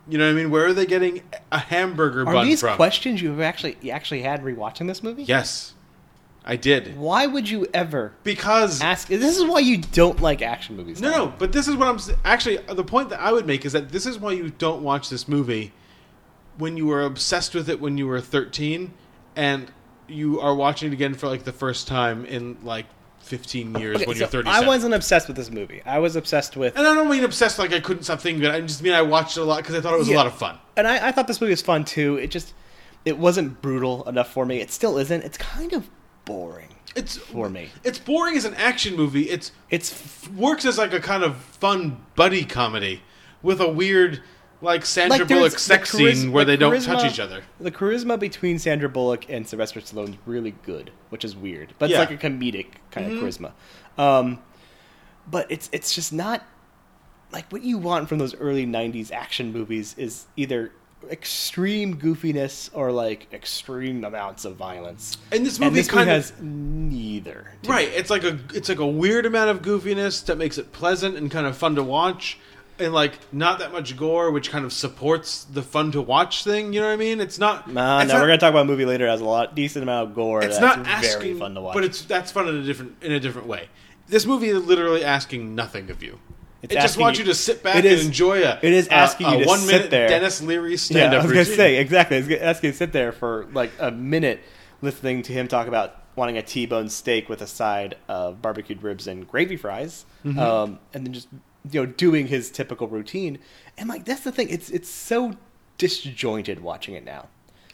You 0.08 0.18
know 0.18 0.26
what 0.26 0.32
I 0.32 0.34
mean? 0.36 0.52
Where 0.52 0.66
are 0.66 0.74
they 0.74 0.86
getting 0.86 1.22
a 1.52 1.60
hamburger 1.60 2.22
Are 2.24 2.34
bun 2.34 2.46
these 2.46 2.60
from? 2.62 2.76
questions 2.76 3.22
you've 3.22 3.40
actually 3.40 3.78
you 3.82 3.92
actually 3.92 4.22
had 4.22 4.42
rewatching 4.44 4.88
this 4.88 5.02
movie? 5.04 5.24
yes, 5.24 5.74
I 6.46 6.58
did 6.58 6.98
Why 6.98 7.26
would 7.26 7.50
you 7.50 7.68
ever 7.74 8.12
because 8.24 8.82
ask? 8.82 9.08
This 9.08 9.38
is 9.38 9.46
why 9.46 9.60
you 9.60 9.78
don't 9.78 10.22
like 10.22 10.42
action 10.42 10.76
movies. 10.76 11.00
No, 11.00 11.10
no, 11.12 11.34
but 11.40 11.54
this 11.54 11.70
is 11.70 11.76
what 11.78 11.88
I'm 11.88 11.96
s- 11.96 12.12
actually 12.26 12.58
uh, 12.68 12.74
the 12.74 12.84
point 12.84 13.10
that 13.12 13.22
I 13.22 13.32
would 13.32 13.46
make 13.48 13.64
is 13.66 13.72
that 13.72 13.90
this 13.90 14.06
is 14.06 14.20
why 14.20 14.34
you 14.34 14.50
don't 14.58 14.84
watch 14.84 15.10
this 15.10 15.28
movie 15.30 15.72
when 16.58 16.76
you 16.76 16.86
were 16.88 17.02
obsessed 17.04 17.56
with 17.56 17.70
it 17.70 17.80
when 17.80 17.98
you 17.98 18.06
were 18.08 18.20
13 18.20 18.94
and 19.38 19.72
you 20.10 20.40
are 20.42 20.54
watching 20.54 20.90
it 20.92 20.94
again 20.94 21.14
for 21.14 21.28
like 21.30 21.44
the 21.46 21.54
first 21.54 21.88
time 21.88 22.26
in 22.26 22.58
like 22.62 22.88
15 23.24 23.76
years 23.76 23.96
Okay, 23.98 24.06
when 24.06 24.16
so 24.16 24.20
you're 24.22 24.28
37. 24.28 24.64
I 24.64 24.68
wasn't 24.68 24.94
obsessed 24.94 25.28
with 25.28 25.38
this 25.38 25.50
movie. 25.50 25.82
I 25.86 26.00
was 26.00 26.16
obsessed 26.16 26.56
with 26.58 26.78
and 26.78 26.86
I 26.88 26.94
don't 26.94 27.10
mean 27.10 27.24
obsessed 27.24 27.58
like 27.60 27.74
I 27.74 27.80
couldn't 27.80 28.04
stop 28.04 28.20
thinking 28.22 28.44
about 28.44 28.56
it. 28.56 28.58
I 28.60 28.62
just 28.62 28.82
mean 28.82 28.94
I 28.94 29.02
watched 29.02 29.38
it 29.38 29.42
a 29.42 29.44
lot 29.46 29.58
because 29.58 29.76
I 29.76 29.82
thought 29.82 29.94
it 29.94 30.00
was 30.00 30.10
a 30.10 30.14
lot 30.16 30.28
of 30.28 30.34
fun. 30.36 30.58
and 30.78 30.88
I, 30.88 31.08
I 31.08 31.12
thought 31.12 31.28
this 31.28 31.40
movie 31.42 31.52
was 31.52 31.62
fun 31.62 31.86
too. 31.86 32.18
It 32.18 32.28
just 32.32 32.54
it 33.06 33.18
wasn't 33.18 33.62
brutal 33.62 34.08
enough 34.08 34.32
for 34.32 34.46
me. 34.46 34.62
It 34.62 34.72
still 34.72 34.98
isn't. 34.98 35.24
It's 35.24 35.38
kind 35.38 35.74
of 35.74 35.90
boring 36.26 36.70
It's 36.96 37.18
for 37.18 37.50
me. 37.50 37.70
It's 37.84 38.00
boring 38.00 38.38
as 38.38 38.46
an 38.46 38.54
action 38.56 38.96
movie. 38.96 39.30
It's 39.30 39.52
It's 39.70 40.30
works 40.30 40.64
as 40.66 40.78
like 40.78 40.94
a 40.94 41.00
kind 41.00 41.24
of 41.24 41.36
fun 41.38 41.98
buddy 42.16 42.46
comedy 42.46 43.02
with 43.42 43.60
a 43.60 43.68
weird 43.70 44.22
like 44.64 44.86
Sandra 44.86 45.20
like 45.20 45.28
there's 45.28 45.40
Bullock 45.40 45.54
the 45.54 45.60
sex 45.60 45.92
charis- 45.92 46.22
scene 46.22 46.32
where 46.32 46.46
the 46.46 46.54
they 46.54 46.58
don't 46.58 46.82
touch 46.82 47.04
each 47.12 47.20
other. 47.20 47.44
The 47.60 47.72
charisma 47.72 48.20
between 48.20 48.58
Sandra 48.60 48.90
Bullock 48.90 49.30
and 49.30 49.48
Sylvester 49.48 49.80
Stallone 49.82 50.10
is 50.12 50.16
really 50.26 50.56
good, 50.66 50.92
which 51.10 51.24
is 51.24 51.36
weird, 51.36 51.74
but 51.80 51.90
Yeah. 51.90 52.02
it's 52.02 52.10
like 52.12 52.24
a 52.24 52.28
comedic 52.30 52.68
kind 52.92 53.12
of 53.12 53.20
charisma. 53.22 53.52
Um, 53.98 54.40
but 55.30 55.46
it's 55.52 55.70
it's 55.72 55.94
just 55.94 56.12
not 56.14 56.44
like 57.32 57.52
what 57.52 57.64
you 57.64 57.78
want 57.78 58.10
from 58.10 58.18
those 58.20 58.36
early 58.36 58.66
'90s 58.66 59.12
action 59.12 59.52
movies 59.54 59.96
is 59.98 60.26
either 60.36 60.72
extreme 61.12 61.98
goofiness 61.98 62.70
or 62.74 62.90
like 62.92 63.28
extreme 63.34 64.04
amounts 64.06 64.46
of 64.46 64.56
violence. 64.56 65.18
And 65.34 65.46
this 65.46 65.58
and 65.58 65.66
movie 65.66 65.76
this 65.82 65.88
movie 65.92 65.98
kind 66.06 66.10
of- 66.10 66.16
has 66.16 66.34
neither. 66.42 67.52
Right, 67.68 67.90
it's 67.90 68.10
like 68.10 68.24
a 68.24 68.40
it's 68.54 68.70
like 68.70 68.80
a 68.80 68.88
weird 68.88 69.26
amount 69.26 69.50
of 69.50 69.62
goofiness 69.62 70.24
that 70.26 70.38
makes 70.38 70.58
it 70.58 70.72
pleasant 70.72 71.18
and 71.18 71.30
kind 71.30 71.46
of 71.46 71.58
fun 71.58 71.76
to 71.76 71.84
watch, 71.84 72.38
and 72.80 72.94
like 72.94 73.14
not 73.34 73.60
that 73.60 73.72
much 73.72 73.96
gore, 73.98 74.32
which 74.32 74.50
kind 74.50 74.66
of 74.66 74.74
supports 74.74 75.44
the 75.46 75.62
fun 75.62 75.92
to 75.92 76.02
watch 76.02 76.44
thing. 76.44 76.74
You 76.74 76.82
know 76.82 76.88
what 76.88 76.94
I 76.94 76.98
mean? 76.98 77.22
It's 77.22 77.38
not. 77.40 77.72
Nah, 77.72 78.00
it's 78.00 78.08
no, 78.10 78.16
not- 78.16 78.22
we're 78.22 78.28
gonna 78.28 78.38
talk 78.40 78.50
about 78.52 78.62
a 78.64 78.66
movie 78.66 78.86
later 78.86 79.06
that 79.06 79.12
has 79.12 79.22
a 79.22 79.26
lot 79.26 79.56
decent 79.56 79.84
amount 79.84 80.10
of 80.10 80.16
gore. 80.16 80.44
It's 80.44 80.58
that's 80.58 80.78
not 80.78 80.86
very 80.86 81.08
asking, 81.08 81.40
fun 81.40 81.56
to 81.56 81.62
watch. 81.62 81.74
but 81.76 81.84
it's 81.84 82.02
that's 82.04 82.32
fun 82.32 82.48
in 82.48 82.56
a 82.56 82.64
different 82.64 82.96
in 83.02 83.12
a 83.12 83.20
different 83.20 83.48
way. 83.48 83.70
This 84.08 84.26
movie 84.26 84.50
is 84.50 84.64
literally 84.66 85.04
asking 85.04 85.56
nothing 85.56 85.90
of 85.90 86.04
you. 86.04 86.20
It's 86.62 86.74
it 86.74 86.80
just 86.80 86.98
wants 86.98 87.20
you- 87.20 87.26
you 87.26 87.32
to 87.32 87.36
sit 87.36 87.62
back 87.62 87.76
it 87.76 87.86
is- 87.86 88.00
and 88.02 88.08
enjoy 88.08 88.44
a. 88.44 88.58
it 88.62 88.74
is 88.74 88.88
asking 88.88 89.28
a 89.28 89.38
you 89.38 89.44
to 89.44 89.48
one 89.48 89.60
sit 89.60 89.72
minute 89.76 89.92
there. 89.92 90.08
Denis 90.08 90.42
Leary 90.42 90.72
Yeah, 90.72 90.78
stand 90.78 91.14
I 91.14 91.18
up 91.18 91.24
was 91.24 91.32
gonna 91.32 91.40
routine. 91.42 91.56
say 91.58 91.76
exactly. 91.78 92.18
I 92.18 92.20
was 92.22 92.28
gonna 92.30 92.42
you 92.64 92.72
to 92.72 92.74
sit 92.74 92.92
there 92.94 93.12
for 93.12 93.48
like 93.54 93.72
a 93.80 93.92
minute 93.92 94.40
listening 94.82 95.22
to 95.24 95.34
him 95.34 95.48
talk 95.48 95.68
about 95.68 95.96
wanting 96.16 96.38
a 96.38 96.42
T-bone 96.42 96.88
steak 96.90 97.28
with 97.28 97.42
a 97.42 97.48
side 97.48 97.96
of 98.08 98.42
barbecued 98.42 98.84
ribs 98.84 99.08
and 99.08 99.28
gravy 99.28 99.58
fries, 99.58 100.06
Mm-hmm. 100.26 100.40
um, 100.40 100.80
and 100.94 101.06
then 101.06 101.12
just 101.14 101.28
you 101.72 101.82
know 101.82 101.86
doing 101.86 102.28
his 102.28 102.50
typical 102.52 102.88
routine. 102.88 103.40
And 103.78 103.90
like 103.90 104.06
that's 104.06 104.22
the 104.22 104.32
thing. 104.32 104.50
It's 104.50 104.70
it's 104.70 104.90
so 104.90 105.34
disjointed 105.78 106.62
watching 106.62 106.96
it 106.96 107.04
now. 107.04 107.28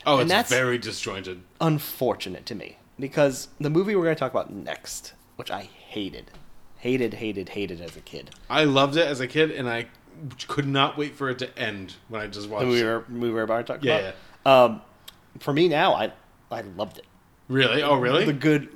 Oh, 0.05 0.13
and 0.15 0.23
it's 0.23 0.29
that's 0.31 0.49
very 0.49 0.77
disjointed. 0.77 1.41
unfortunate 1.59 2.45
to 2.47 2.55
me 2.55 2.77
because 2.99 3.49
the 3.59 3.69
movie 3.69 3.95
we're 3.95 4.03
going 4.03 4.15
to 4.15 4.19
talk 4.19 4.31
about 4.31 4.51
next, 4.51 5.13
which 5.35 5.51
I 5.51 5.63
hated, 5.63 6.31
hated, 6.77 7.15
hated, 7.15 7.49
hated 7.49 7.81
as 7.81 7.95
a 7.97 8.01
kid. 8.01 8.29
I 8.49 8.63
loved 8.63 8.95
it 8.95 9.05
as 9.05 9.19
a 9.19 9.27
kid, 9.27 9.51
and 9.51 9.69
I 9.69 9.87
could 10.47 10.67
not 10.67 10.97
wait 10.97 11.15
for 11.15 11.29
it 11.29 11.39
to 11.39 11.57
end 11.59 11.95
when 12.07 12.21
I 12.21 12.27
just 12.27 12.49
watched 12.49 12.61
The 12.61 12.67
movie 12.67 12.79
it. 12.81 12.85
we're, 12.85 13.03
movie 13.09 13.33
we're 13.33 13.43
about 13.43 13.67
to 13.67 13.73
talk 13.73 13.83
Yeah, 13.83 14.13
about. 14.43 14.71
Um, 14.71 14.81
for 15.39 15.53
me 15.53 15.67
now, 15.67 15.93
I 15.93 16.11
I 16.49 16.61
loved 16.61 16.97
it. 16.97 17.05
Really? 17.49 17.83
Oh, 17.83 17.95
really? 17.95 18.25
The 18.25 18.33
good 18.33 18.69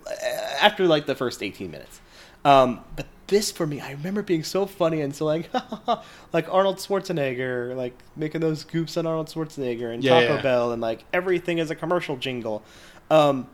after 0.59 0.85
like 0.87 1.05
the 1.05 1.15
first 1.15 1.41
eighteen 1.41 1.71
minutes. 1.71 2.01
Um, 2.43 2.81
but 2.97 3.05
this 3.33 3.51
for 3.51 3.65
me, 3.65 3.81
I 3.81 3.91
remember 3.91 4.21
being 4.21 4.43
so 4.43 4.67
funny 4.67 5.01
and 5.01 5.13
so 5.15 5.25
like 5.25 5.49
like 6.33 6.47
Arnold 6.53 6.77
Schwarzenegger, 6.77 7.75
like 7.75 7.97
making 8.15 8.41
those 8.41 8.63
goops 8.63 8.95
on 8.95 9.07
Arnold 9.07 9.27
Schwarzenegger 9.27 9.91
and 9.91 10.03
Yeah, 10.03 10.21
Taco 10.21 10.35
yeah. 10.35 10.41
Bell 10.41 10.71
and 10.71 10.81
like 10.81 11.03
everything 11.11 11.57
is 11.57 11.71
a 11.71 11.75
commercial 11.75 12.15
jingle. 12.15 12.63
Um, 13.09 13.47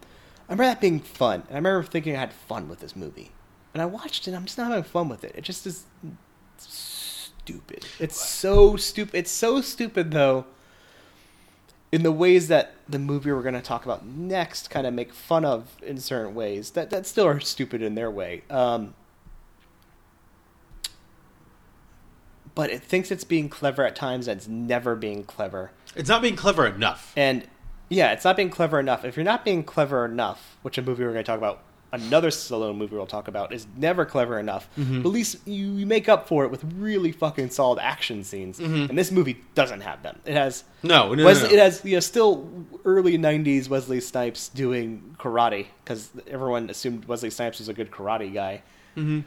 I 0.49 0.51
remember 0.51 0.65
that 0.65 0.81
being 0.81 0.99
fun. 0.99 1.43
And 1.47 1.51
I 1.51 1.55
remember 1.55 1.83
thinking 1.87 2.15
I 2.15 2.19
had 2.19 2.33
fun 2.33 2.67
with 2.67 2.79
this 2.81 2.93
movie. 2.95 3.31
And 3.73 3.81
I 3.81 3.85
watched 3.85 4.27
it. 4.27 4.33
I'm 4.33 4.43
just 4.45 4.57
not 4.57 4.67
having 4.67 4.83
fun 4.83 5.07
with 5.07 5.23
it. 5.23 5.31
It 5.35 5.43
just 5.43 5.65
is 5.65 5.85
stupid. 6.57 7.85
It's 7.99 8.19
so 8.19 8.75
stupid. 8.75 9.15
It's 9.15 9.31
so 9.31 9.61
stupid 9.61 10.11
though. 10.11 10.45
In 11.91 12.03
the 12.03 12.11
ways 12.11 12.49
that 12.49 12.75
the 12.87 12.99
movie 12.99 13.31
we're 13.31 13.41
going 13.41 13.55
to 13.55 13.61
talk 13.61 13.85
about 13.85 14.05
next 14.05 14.69
kind 14.69 14.85
of 14.85 14.93
make 14.93 15.13
fun 15.13 15.45
of 15.45 15.77
in 15.81 15.97
certain 15.99 16.35
ways 16.35 16.71
that 16.71 16.89
that 16.91 17.07
still 17.07 17.25
are 17.25 17.39
stupid 17.39 17.81
in 17.81 17.95
their 17.95 18.11
way. 18.11 18.43
Um, 18.49 18.93
but 22.59 22.69
it 22.69 22.83
thinks 22.83 23.09
it's 23.09 23.23
being 23.23 23.47
clever 23.47 23.85
at 23.85 23.95
times 23.95 24.27
and 24.27 24.37
it's 24.37 24.47
never 24.49 24.93
being 24.93 25.23
clever. 25.23 25.71
It's 25.95 26.09
not 26.09 26.21
being 26.21 26.35
clever 26.35 26.67
enough. 26.67 27.13
And 27.15 27.47
yeah, 27.87 28.11
it's 28.11 28.25
not 28.25 28.35
being 28.35 28.49
clever 28.49 28.81
enough. 28.81 29.05
If 29.05 29.15
you're 29.15 29.23
not 29.23 29.45
being 29.45 29.63
clever 29.63 30.03
enough, 30.03 30.57
which 30.61 30.77
a 30.77 30.81
movie 30.81 31.05
we're 31.05 31.13
going 31.13 31.23
to 31.23 31.31
talk 31.31 31.37
about, 31.37 31.61
another 31.93 32.29
Stallone 32.31 32.75
movie 32.77 32.97
we'll 32.97 33.05
talk 33.07 33.29
about, 33.29 33.53
is 33.53 33.65
never 33.77 34.03
clever 34.03 34.37
enough. 34.37 34.67
Mhm. 34.77 35.01
But 35.03 35.09
at 35.09 35.13
least 35.13 35.37
you, 35.47 35.67
you 35.71 35.85
make 35.85 36.09
up 36.09 36.27
for 36.27 36.43
it 36.43 36.51
with 36.51 36.65
really 36.75 37.13
fucking 37.13 37.49
solid 37.49 37.79
action 37.79 38.25
scenes. 38.25 38.59
Mhm. 38.59 38.89
And 38.89 38.97
this 38.97 39.09
movie 39.09 39.41
doesn't 39.55 39.79
have 39.81 40.03
them. 40.03 40.19
It 40.25 40.33
has 40.35 40.65
No, 40.83 41.07
no, 41.09 41.13
no, 41.15 41.25
Wesley, 41.25 41.47
no. 41.47 41.53
It 41.55 41.59
has 41.59 41.81
you 41.85 41.93
know 41.95 41.99
still 42.01 42.47
early 42.83 43.17
'90s 43.17 43.69
Wesley 43.69 44.01
Snipes 44.01 44.49
doing 44.49 45.15
karate 45.17 45.67
because 45.85 46.09
everyone 46.27 46.69
assumed 46.69 47.05
Wesley 47.05 47.29
Snipes 47.29 47.57
was 47.59 47.69
a 47.69 47.73
good 47.73 47.89
karate 47.89 48.33
guy. 48.33 48.61
hmm 48.95 49.21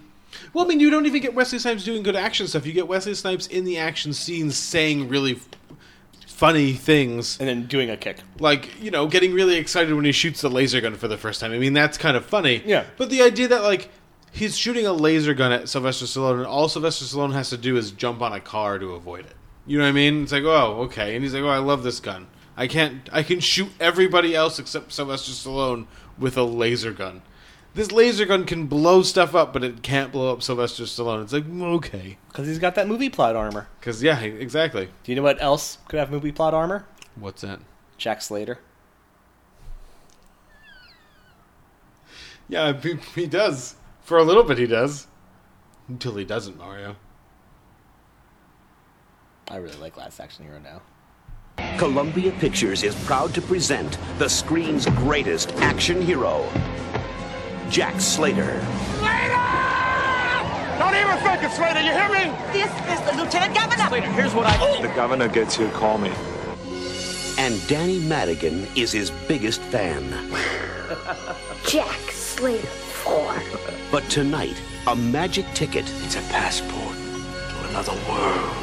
Well, 0.52 0.64
I 0.64 0.68
mean, 0.68 0.80
you 0.80 0.90
don't 0.90 1.06
even 1.06 1.20
get 1.20 1.34
Wesley 1.34 1.58
Snipes 1.58 1.84
doing 1.84 2.02
good 2.02 2.16
action 2.16 2.46
stuff. 2.46 2.66
You 2.66 2.72
get 2.72 2.88
Wesley 2.88 3.14
Snipes 3.14 3.46
in 3.46 3.64
the 3.64 3.78
action 3.78 4.12
scenes 4.12 4.56
saying 4.56 5.08
really 5.08 5.32
f- 5.32 5.48
funny 6.26 6.72
things. 6.72 7.38
And 7.38 7.48
then 7.48 7.66
doing 7.66 7.90
a 7.90 7.96
kick. 7.96 8.18
Like, 8.38 8.82
you 8.82 8.90
know, 8.90 9.06
getting 9.06 9.32
really 9.32 9.56
excited 9.56 9.94
when 9.94 10.04
he 10.04 10.12
shoots 10.12 10.40
the 10.40 10.50
laser 10.50 10.80
gun 10.80 10.96
for 10.96 11.08
the 11.08 11.18
first 11.18 11.40
time. 11.40 11.52
I 11.52 11.58
mean, 11.58 11.72
that's 11.72 11.98
kind 11.98 12.16
of 12.16 12.24
funny. 12.24 12.62
Yeah. 12.64 12.84
But 12.96 13.10
the 13.10 13.22
idea 13.22 13.48
that, 13.48 13.62
like, 13.62 13.90
he's 14.32 14.56
shooting 14.56 14.86
a 14.86 14.92
laser 14.92 15.34
gun 15.34 15.52
at 15.52 15.68
Sylvester 15.68 16.06
Stallone, 16.06 16.38
and 16.38 16.46
all 16.46 16.68
Sylvester 16.68 17.04
Stallone 17.04 17.32
has 17.34 17.50
to 17.50 17.56
do 17.56 17.76
is 17.76 17.92
jump 17.92 18.22
on 18.22 18.32
a 18.32 18.40
car 18.40 18.78
to 18.78 18.94
avoid 18.94 19.26
it. 19.26 19.36
You 19.66 19.78
know 19.78 19.84
what 19.84 19.90
I 19.90 19.92
mean? 19.92 20.24
It's 20.24 20.32
like, 20.32 20.44
oh, 20.44 20.82
okay. 20.84 21.14
And 21.14 21.22
he's 21.22 21.34
like, 21.34 21.42
oh, 21.42 21.48
I 21.48 21.58
love 21.58 21.82
this 21.82 22.00
gun. 22.00 22.26
I 22.56 22.66
can't, 22.66 23.08
I 23.12 23.22
can 23.22 23.40
shoot 23.40 23.70
everybody 23.78 24.34
else 24.34 24.58
except 24.58 24.92
Sylvester 24.92 25.32
Stallone 25.32 25.86
with 26.18 26.36
a 26.36 26.42
laser 26.42 26.92
gun. 26.92 27.22
This 27.74 27.90
laser 27.90 28.26
gun 28.26 28.44
can 28.44 28.66
blow 28.66 29.02
stuff 29.02 29.34
up, 29.34 29.52
but 29.52 29.64
it 29.64 29.82
can't 29.82 30.12
blow 30.12 30.32
up 30.32 30.42
Sylvester 30.42 30.82
Stallone. 30.82 31.22
It's 31.22 31.32
like, 31.32 31.44
mm, 31.44 31.62
okay. 31.76 32.18
Because 32.28 32.46
he's 32.46 32.58
got 32.58 32.74
that 32.74 32.86
movie 32.86 33.08
plot 33.08 33.34
armor. 33.34 33.68
Because, 33.80 34.02
yeah, 34.02 34.20
exactly. 34.20 34.90
Do 35.04 35.12
you 35.12 35.16
know 35.16 35.22
what 35.22 35.40
else 35.40 35.78
could 35.88 35.98
have 35.98 36.10
movie 36.10 36.32
plot 36.32 36.52
armor? 36.52 36.86
What's 37.16 37.40
that? 37.40 37.60
Jack 37.96 38.20
Slater. 38.20 38.58
Yeah, 42.48 42.78
he, 42.78 42.96
he 43.14 43.26
does. 43.26 43.76
For 44.02 44.18
a 44.18 44.24
little 44.24 44.42
bit, 44.42 44.58
he 44.58 44.66
does. 44.66 45.06
Until 45.88 46.16
he 46.16 46.24
doesn't, 46.24 46.58
Mario. 46.58 46.96
I 49.48 49.56
really 49.56 49.76
like 49.78 49.96
Last 49.96 50.20
Action 50.20 50.44
Hero 50.44 50.60
now. 50.60 50.82
Columbia 51.78 52.32
Pictures 52.32 52.82
is 52.82 52.94
proud 53.04 53.34
to 53.34 53.40
present 53.42 53.98
the 54.18 54.28
screen's 54.28 54.86
greatest 54.86 55.52
action 55.56 56.00
hero, 56.00 56.46
Jack 57.72 58.02
Slater. 58.02 58.60
Slater! 58.98 59.38
Don't 60.78 60.94
even 60.94 61.16
think 61.24 61.42
it, 61.42 61.50
Slater. 61.52 61.80
You 61.80 61.92
hear 61.92 62.10
me? 62.10 62.30
This 62.52 62.70
is 62.70 63.00
the 63.10 63.16
Lieutenant 63.16 63.54
Governor. 63.54 63.88
Slater, 63.88 64.12
here's 64.12 64.34
what 64.34 64.44
I. 64.44 64.58
Oh, 64.60 64.82
the 64.82 64.88
governor 64.88 65.26
gets 65.26 65.56
here, 65.56 65.70
call 65.70 65.96
me. 65.96 66.12
And 67.38 67.66
Danny 67.68 67.98
Madigan 68.00 68.68
is 68.76 68.92
his 68.92 69.10
biggest 69.26 69.62
fan. 69.62 70.02
Jack 71.66 71.98
Slater 72.10 72.66
4. 72.66 73.42
But 73.90 74.06
tonight, 74.10 74.60
a 74.86 74.94
magic 74.94 75.46
ticket. 75.54 75.90
It's 76.04 76.16
a 76.16 76.22
passport 76.30 76.94
to 76.94 77.68
another 77.70 77.94
world. 78.06 78.54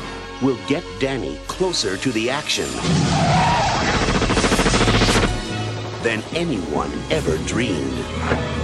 Will 0.43 0.59
get 0.67 0.83
Danny 0.99 1.39
closer 1.47 1.97
to 1.97 2.11
the 2.11 2.29
action 2.29 2.69
than 6.03 6.21
anyone 6.35 6.91
ever 7.09 7.37
dreamed. 7.47 8.58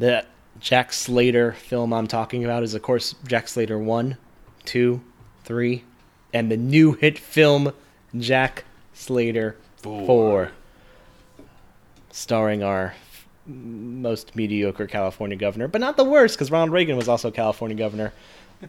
The 0.00 0.24
Jack 0.58 0.92
Slater 0.94 1.52
film 1.52 1.92
I'm 1.92 2.06
talking 2.06 2.42
about 2.42 2.62
is, 2.62 2.72
of 2.72 2.80
course, 2.80 3.14
Jack 3.26 3.48
Slater 3.48 3.78
1, 3.78 4.16
2, 4.64 5.00
3, 5.44 5.84
and 6.32 6.50
the 6.50 6.56
new 6.56 6.94
hit 6.94 7.18
film 7.18 7.74
Jack 8.16 8.64
Slater 8.94 9.58
4. 9.82 10.52
Starring 12.12 12.62
our 12.62 12.94
most 13.44 14.34
mediocre 14.34 14.86
California 14.86 15.36
governor, 15.36 15.68
but 15.68 15.82
not 15.82 15.98
the 15.98 16.04
worst, 16.04 16.34
because 16.34 16.50
Ronald 16.50 16.72
Reagan 16.72 16.96
was 16.96 17.06
also 17.06 17.30
California 17.30 17.76
governor, 17.76 18.14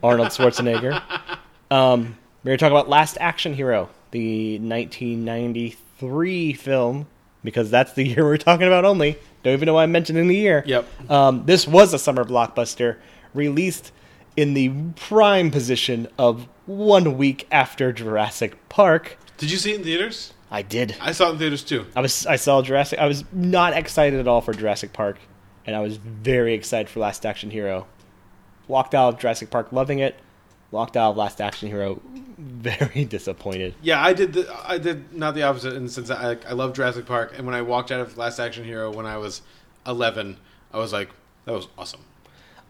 Arnold 0.04 0.32
Schwarzenegger. 0.32 1.02
um, 1.72 2.18
we're 2.44 2.50
going 2.50 2.58
to 2.58 2.62
talk 2.62 2.72
about 2.72 2.90
Last 2.90 3.18
Action 3.22 3.54
Hero, 3.54 3.90
the 4.12 4.60
1993 4.60 6.54
film, 6.56 7.08
because 7.44 7.70
that's 7.70 7.94
the 7.94 8.04
year 8.08 8.24
we're 8.24 8.38
talking 8.38 8.68
about 8.68 8.86
only. 8.86 9.18
Don't 9.44 9.54
even 9.54 9.66
know 9.66 9.74
why 9.76 9.84
I'm 9.84 9.92
mentioning 9.92 10.28
the 10.28 10.36
year. 10.36 10.64
Yep. 10.66 11.12
Um, 11.12 11.46
this 11.46 11.68
was 11.68 11.94
a 11.94 12.00
summer 12.00 12.24
blockbuster 12.24 12.98
released 13.34 13.92
in 14.38 14.54
the 14.54 14.70
prime 14.96 15.52
position 15.52 16.08
of 16.18 16.48
one 16.66 17.18
week 17.18 17.48
after 17.52 17.92
Jurassic 17.92 18.70
Park. 18.70 19.18
Did 19.38 19.52
you 19.52 19.58
see 19.58 19.74
it 19.74 19.78
in 19.78 19.84
theaters? 19.84 20.34
I 20.50 20.62
did. 20.62 20.96
I 21.00 21.14
saw 21.14 21.30
it 21.30 21.34
in 21.34 21.38
theaters 21.40 21.64
too. 21.64 21.86
I 21.96 22.02
was 22.02 22.26
I 22.26 22.36
saw 22.36 22.62
Jurassic. 22.62 23.00
I 23.00 23.08
was 23.08 23.24
not 23.32 23.74
excited 23.74 24.20
at 24.20 24.28
all 24.28 24.42
for 24.42 24.54
Jurassic 24.54 24.94
Park, 24.94 25.18
and 25.66 25.76
I 25.76 25.80
was 25.80 25.98
very 25.98 26.54
excited 26.54 26.90
for 26.90 27.00
Last 27.00 27.26
Action 27.26 27.50
Hero. 27.52 27.88
Walked 28.68 28.94
out 28.94 29.14
of 29.14 29.20
Jurassic 29.20 29.50
Park 29.50 29.72
loving 29.72 30.00
it. 30.00 30.20
Walked 30.70 30.96
out 30.96 31.12
of 31.12 31.18
Last 31.18 31.42
Action 31.42 31.70
Hero 31.70 32.02
very 32.62 33.06
disappointed. 33.06 33.76
Yeah, 33.82 34.04
I 34.04 34.14
did. 34.14 34.34
The, 34.34 34.58
I 34.68 34.80
did 34.80 35.14
not 35.14 35.36
the 35.36 35.44
opposite 35.44 35.76
in 35.76 35.86
the 35.86 35.92
sense 35.92 36.08
that 36.08 36.18
I, 36.20 36.50
I 36.50 36.54
love 36.54 36.74
Jurassic 36.74 37.06
Park, 37.06 37.34
and 37.38 37.46
when 37.46 37.54
I 37.54 37.62
walked 37.62 37.92
out 37.92 38.00
of 38.00 38.18
Last 38.18 38.40
Action 38.40 38.64
Hero 38.64 38.92
when 38.92 39.06
I 39.06 39.18
was 39.18 39.42
eleven, 39.86 40.38
I 40.74 40.80
was 40.80 40.92
like, 40.92 41.10
that 41.46 41.52
was 41.52 41.68
awesome. 41.78 42.02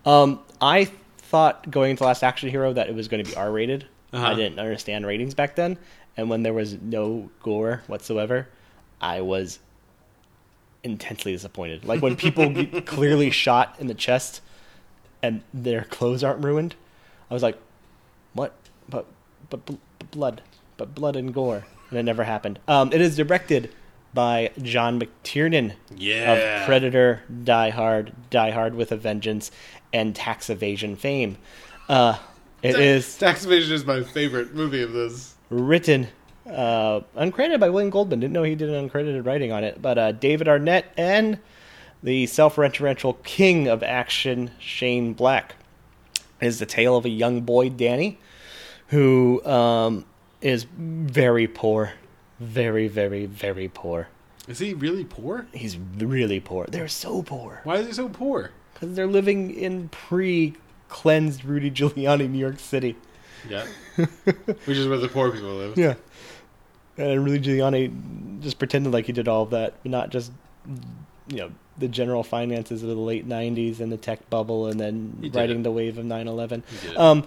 Um, 0.05 0.41
I 0.60 0.86
thought 1.17 1.71
going 1.71 1.91
into 1.91 2.03
Last 2.03 2.21
Action 2.21 2.49
Hero 2.49 2.73
that 2.73 2.89
it 2.89 2.95
was 2.95 3.07
going 3.07 3.23
to 3.23 3.29
be 3.29 3.36
R 3.38 3.49
rated. 3.49 3.88
Uh-huh. 4.12 4.27
I 4.27 4.34
didn't 4.34 4.60
understand 4.60 5.05
ratings 5.05 5.34
back 5.34 5.55
then, 5.55 5.77
and 6.17 6.29
when 6.29 6.43
there 6.43 6.53
was 6.53 6.73
no 6.81 7.29
gore 7.41 7.81
whatsoever, 7.88 8.49
I 8.99 9.21
was 9.21 9.60
intensely 10.84 11.31
disappointed. 11.31 11.86
Like 11.86 12.01
when 12.01 12.17
people 12.17 12.49
get 12.53 12.86
clearly 12.86 13.29
shot 13.29 13.77
in 13.79 13.88
the 13.88 13.93
chest 13.93 14.41
and 15.23 15.43
their 15.53 15.86
clothes 15.86 16.25
aren't 16.25 16.43
ruined, 16.43 16.75
I 17.29 17.34
was 17.34 17.43
like, 17.43 17.57
"What? 18.34 18.53
But 18.89 19.05
but, 19.51 19.63
bl- 19.67 19.75
but 19.99 20.09
blood, 20.09 20.41
but 20.77 20.95
blood 20.95 21.15
and 21.15 21.31
gore," 21.31 21.65
and 21.91 21.99
it 21.99 22.03
never 22.03 22.23
happened. 22.23 22.57
Um, 22.67 22.91
it 22.91 22.99
is 23.01 23.15
directed 23.15 23.69
by 24.13 24.49
John 24.61 24.99
McTiernan 24.99 25.73
Yeah. 25.95 26.33
of 26.61 26.65
Predator, 26.65 27.21
Die 27.43 27.69
Hard, 27.69 28.11
Die 28.31 28.49
Hard 28.52 28.73
with 28.75 28.91
a 28.91 28.97
Vengeance, 28.97 29.52
and 29.93 30.15
Tax 30.15 30.49
Evasion 30.49 30.95
fame. 30.95 31.37
Uh, 31.87 32.17
it 32.63 32.77
is 32.79 33.17
Tax 33.17 33.45
Evasion 33.45 33.73
is 33.75 33.85
my 33.85 34.02
favorite 34.04 34.54
movie 34.56 34.81
of 34.81 34.91
this. 34.93 35.35
written 35.49 36.08
uh, 36.49 37.02
uncredited 37.15 37.60
by 37.60 37.69
William 37.69 37.89
Goldman. 37.89 38.19
Didn't 38.19 38.33
know 38.33 38.43
he 38.43 38.56
did 38.56 38.69
an 38.69 38.89
uncredited 38.89 39.25
writing 39.25 39.52
on 39.52 39.63
it, 39.63 39.81
but 39.81 39.97
uh, 39.97 40.12
David 40.12 40.47
Arnott 40.47 40.85
and 40.97 41.37
the 42.04 42.25
self-referential 42.25 43.21
king 43.23 43.67
of 43.67 43.83
action, 43.83 44.52
Shane 44.60 45.13
Black, 45.13 45.56
is 46.41 46.60
the 46.60 46.65
tale 46.65 46.97
of 46.97 47.06
a 47.06 47.10
young 47.10 47.41
boy, 47.41 47.69
Danny, 47.69 48.17
who 48.92 49.44
um, 49.46 50.06
is 50.42 50.65
very 50.77 51.48
poor, 51.48 51.94
very, 52.39 52.87
very, 52.87 53.25
very 53.25 53.67
poor. 53.67 54.10
Is 54.48 54.60
he 54.60 54.73
really 54.73 55.06
poor? 55.06 55.48
He's 55.54 55.77
really 55.98 56.39
poor. 56.39 56.65
They're 56.67 56.87
so 56.87 57.23
poor. 57.23 57.62
Why 57.63 57.77
is 57.77 57.87
he 57.87 57.94
so 57.94 58.10
poor? 58.10 58.52
Because 58.73 58.96
they're 58.96 59.08
living 59.08 59.52
in 59.52 59.87
pre-cleansed 59.89 61.46
Rudy 61.46 61.71
Giuliani, 61.71 62.29
New 62.29 62.37
York 62.39 62.60
City. 62.60 62.96
Yeah, 63.50 63.65
which 63.96 64.77
is 64.77 64.87
where 64.87 64.98
the 64.98 65.08
poor 65.08 65.31
people 65.31 65.56
live. 65.56 65.77
Yeah. 65.77 65.96
And 66.98 67.23
Rudy 67.25 67.39
Giuliani 67.39 68.42
just 68.42 68.60
pretended 68.60 68.92
like 68.92 69.06
he 69.06 69.13
did 69.13 69.27
all 69.27 69.44
of 69.44 69.52
that, 69.52 69.73
not 69.85 70.10
just 70.10 70.31
you 71.27 71.37
know 71.37 71.52
the 71.77 71.87
general 71.87 72.23
finances 72.23 72.83
of 72.83 72.89
the 72.89 72.96
late 72.96 73.27
'90s 73.27 73.79
and 73.79 73.92
the 73.92 73.98
tech 73.98 74.29
bubble, 74.29 74.67
and 74.67 74.79
then 74.79 75.17
He 75.21 75.29
did 75.29 75.35
riding 75.39 75.60
it. 75.62 75.63
the 75.63 75.71
wave 75.71 75.98
of 75.98 76.06
9/11. 76.06 76.63
He 76.67 76.87
did 76.87 76.92
it. 76.92 76.98
Um, 77.00 77.25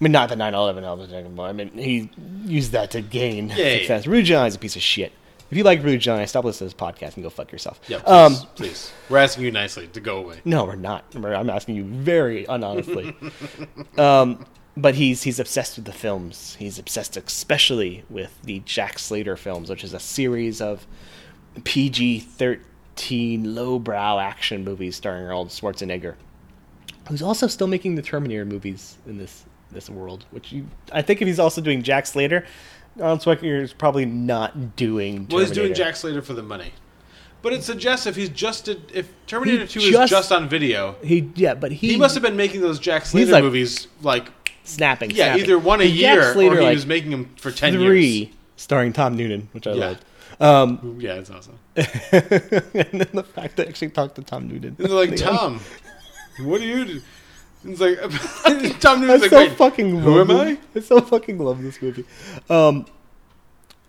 I 0.00 0.04
mean, 0.04 0.12
not 0.12 0.30
the 0.30 0.34
9/11 0.36 0.82
album 0.82 1.12
anymore. 1.12 1.46
I 1.46 1.52
mean, 1.52 1.70
he 1.76 2.08
used 2.46 2.72
that 2.72 2.90
to 2.92 3.02
gain 3.02 3.50
Yeah, 3.50 3.56
yeah, 3.56 3.76
success. 3.78 4.06
Rudy 4.06 4.26
Giuliani's 4.28 4.54
a 4.54 4.58
piece 4.58 4.76
of 4.76 4.82
shit. 4.82 5.12
If 5.50 5.58
you 5.58 5.64
like 5.64 5.82
Rudy 5.82 5.98
Giuliani, 5.98 6.28
stop 6.28 6.44
listening 6.44 6.70
to 6.70 6.76
this 6.76 6.80
podcast 6.82 7.16
and 7.16 7.24
go 7.24 7.28
fuck 7.28 7.50
yourself. 7.52 7.80
Yeah, 7.88 7.98
please, 7.98 8.08
Um, 8.10 8.36
please. 8.54 8.92
We're 9.08 9.18
asking 9.18 9.44
you 9.44 9.50
nicely 9.50 9.88
to 9.88 10.00
go 10.00 10.18
away. 10.18 10.40
no, 10.44 10.64
we're 10.64 10.76
not. 10.76 11.04
I'm 11.14 11.50
asking 11.50 11.74
you 11.74 11.84
very 11.84 12.46
unhonestly. 12.48 13.14
um, 13.98 14.46
but 14.76 14.94
he's 14.94 15.24
he's 15.24 15.38
obsessed 15.40 15.76
with 15.76 15.84
the 15.84 15.92
films. 15.92 16.56
He's 16.58 16.78
obsessed 16.78 17.16
especially 17.16 18.04
with 18.08 18.40
the 18.42 18.60
Jack 18.60 18.98
Slater 19.00 19.36
films, 19.36 19.68
which 19.68 19.82
is 19.84 19.92
a 19.92 20.00
series 20.00 20.60
of 20.62 20.86
PG-13 21.64 23.42
lowbrow 23.54 24.18
action 24.18 24.64
movies 24.64 24.96
starring 24.96 25.24
Arnold 25.24 25.48
Schwarzenegger, 25.48 26.14
who's 27.08 27.22
also 27.22 27.46
still 27.46 27.66
making 27.66 27.96
the 27.96 28.02
Terminator 28.02 28.44
movies 28.44 28.96
in 29.06 29.18
this 29.18 29.44
this 29.70 29.88
world. 29.90 30.24
Which 30.30 30.52
you, 30.52 30.66
I 30.92 31.02
think, 31.02 31.20
if 31.22 31.26
he's 31.28 31.38
also 31.38 31.60
doing 31.60 31.82
Jack 31.82 32.06
Slater, 32.06 32.44
Arnold 33.00 33.20
Schwarzenegger 33.20 33.60
is 33.62 33.72
probably 33.72 34.04
not 34.06 34.76
doing. 34.76 35.26
Well, 35.30 35.40
he's 35.40 35.50
doing 35.50 35.74
Jack 35.74 35.96
Slater 35.96 36.22
for 36.22 36.34
the 36.34 36.42
money. 36.42 36.72
But 37.42 37.54
it 37.54 37.62
suggests 37.64 38.06
if 38.06 38.16
he's 38.16 38.28
just 38.28 38.66
did, 38.66 38.82
if 38.92 39.10
Terminator 39.26 39.66
Two 39.66 39.80
is 39.80 39.88
just- 39.90 40.10
just 40.10 40.30
on 40.32 40.46
video, 40.48 40.96
He 41.02 41.30
yeah, 41.36 41.54
but 41.54 41.72
he 41.72 41.92
he, 41.92 41.96
must 41.96 42.14
have 42.14 42.22
been 42.22 42.36
making 42.36 42.60
those 42.60 42.78
Jack 42.78 43.06
Slater 43.06 43.32
like- 43.32 43.42
movies 43.44 43.88
like 44.02 44.30
snapping. 44.64 45.10
yeah, 45.10 45.16
snapping. 45.34 45.44
either 45.44 45.58
one 45.58 45.80
a 45.80 45.84
The 45.84 45.90
year 45.90 46.32
Slater, 46.34 46.56
or 46.56 46.58
he 46.58 46.64
like, 46.66 46.74
was 46.74 46.84
making 46.86 47.10
them 47.12 47.30
for 47.36 47.50
ten 47.50 47.72
three, 47.72 48.06
years. 48.06 48.28
starring 48.56 48.92
Tom 48.92 49.16
Noonan, 49.16 49.48
which 49.52 49.66
I 49.66 49.72
Yeah. 49.72 49.86
loved. 49.86 50.04
Um, 50.38 50.96
Yeah, 51.00 51.14
it's 51.14 51.30
awesome. 51.30 51.58
and 51.76 51.84
then 53.00 53.08
the 53.12 53.24
fact 53.34 53.56
that 53.56 53.66
I 53.66 53.70
actually 53.70 53.88
talked 53.90 54.16
to 54.16 54.22
Tom 54.22 54.46
Noonan. 54.48 54.76
And 54.76 54.76
they're 54.76 54.88
like, 54.88 55.12
At 55.12 55.16
the 55.18 55.26
end. 55.26 55.36
Tom, 55.38 55.60
what 56.40 56.60
do 56.60 56.66
you 56.66 56.84
do? 56.84 57.00
It's 57.64 57.80
like 57.80 57.98
Tom 58.80 58.98
I 58.98 59.00
Noonan's 59.02 59.20
like, 59.22 59.30
so 59.30 59.36
wait, 59.38 59.52
fucking 59.52 60.00
who 60.00 60.18
love 60.18 60.30
am 60.30 60.36
I? 60.36 60.58
this- 60.72 60.90
I 60.90 60.96
so 60.96 61.00
fucking 61.02 61.38
love 61.38 61.62
this 61.62 61.80
movie. 61.82 62.04
Um, 62.48 62.86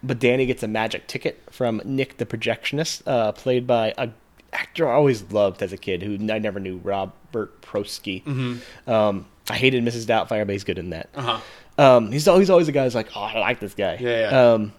but 0.04 0.20
Danny 0.20 0.46
gets 0.46 0.64
a 0.64 0.68
magic 0.68 1.08
ticket 1.08 1.42
from 1.52 1.82
Nick 1.86 2.18
the 2.18 2.26
projectionist, 2.26 3.04
uh, 3.06 3.32
played 3.34 3.66
by 3.68 3.94
a 3.98 4.10
actor 4.54 4.90
I 4.90 4.94
always 4.96 5.32
loved 5.32 5.62
as 5.64 5.72
a 5.72 5.78
kid 5.78 6.04
who 6.04 6.16
I 6.32 6.40
never 6.40 6.60
knew, 6.60 6.78
Robert 6.84 7.62
Prosky. 7.62 8.24
Mhm. 8.26 8.60
Um, 8.90 9.26
I 9.50 9.56
hated 9.56 9.84
Mrs. 9.84 10.06
Doubtfire, 10.06 10.46
but 10.46 10.50
he's 10.54 10.64
good 10.66 10.78
in 10.80 10.90
that. 10.90 11.10
Uh-huh. 11.16 11.40
Um, 11.78 12.12
he's 12.12 12.28
always 12.28 12.50
always 12.50 12.68
a 12.68 12.72
guy 12.74 12.84
who's 12.84 12.96
like, 12.96 13.10
oh, 13.16 13.22
I 13.22 13.40
like 13.40 13.60
this 13.62 13.74
guy. 13.74 13.98
Yeah, 14.02 14.30
yeah. 14.32 14.52
Um, 14.54 14.74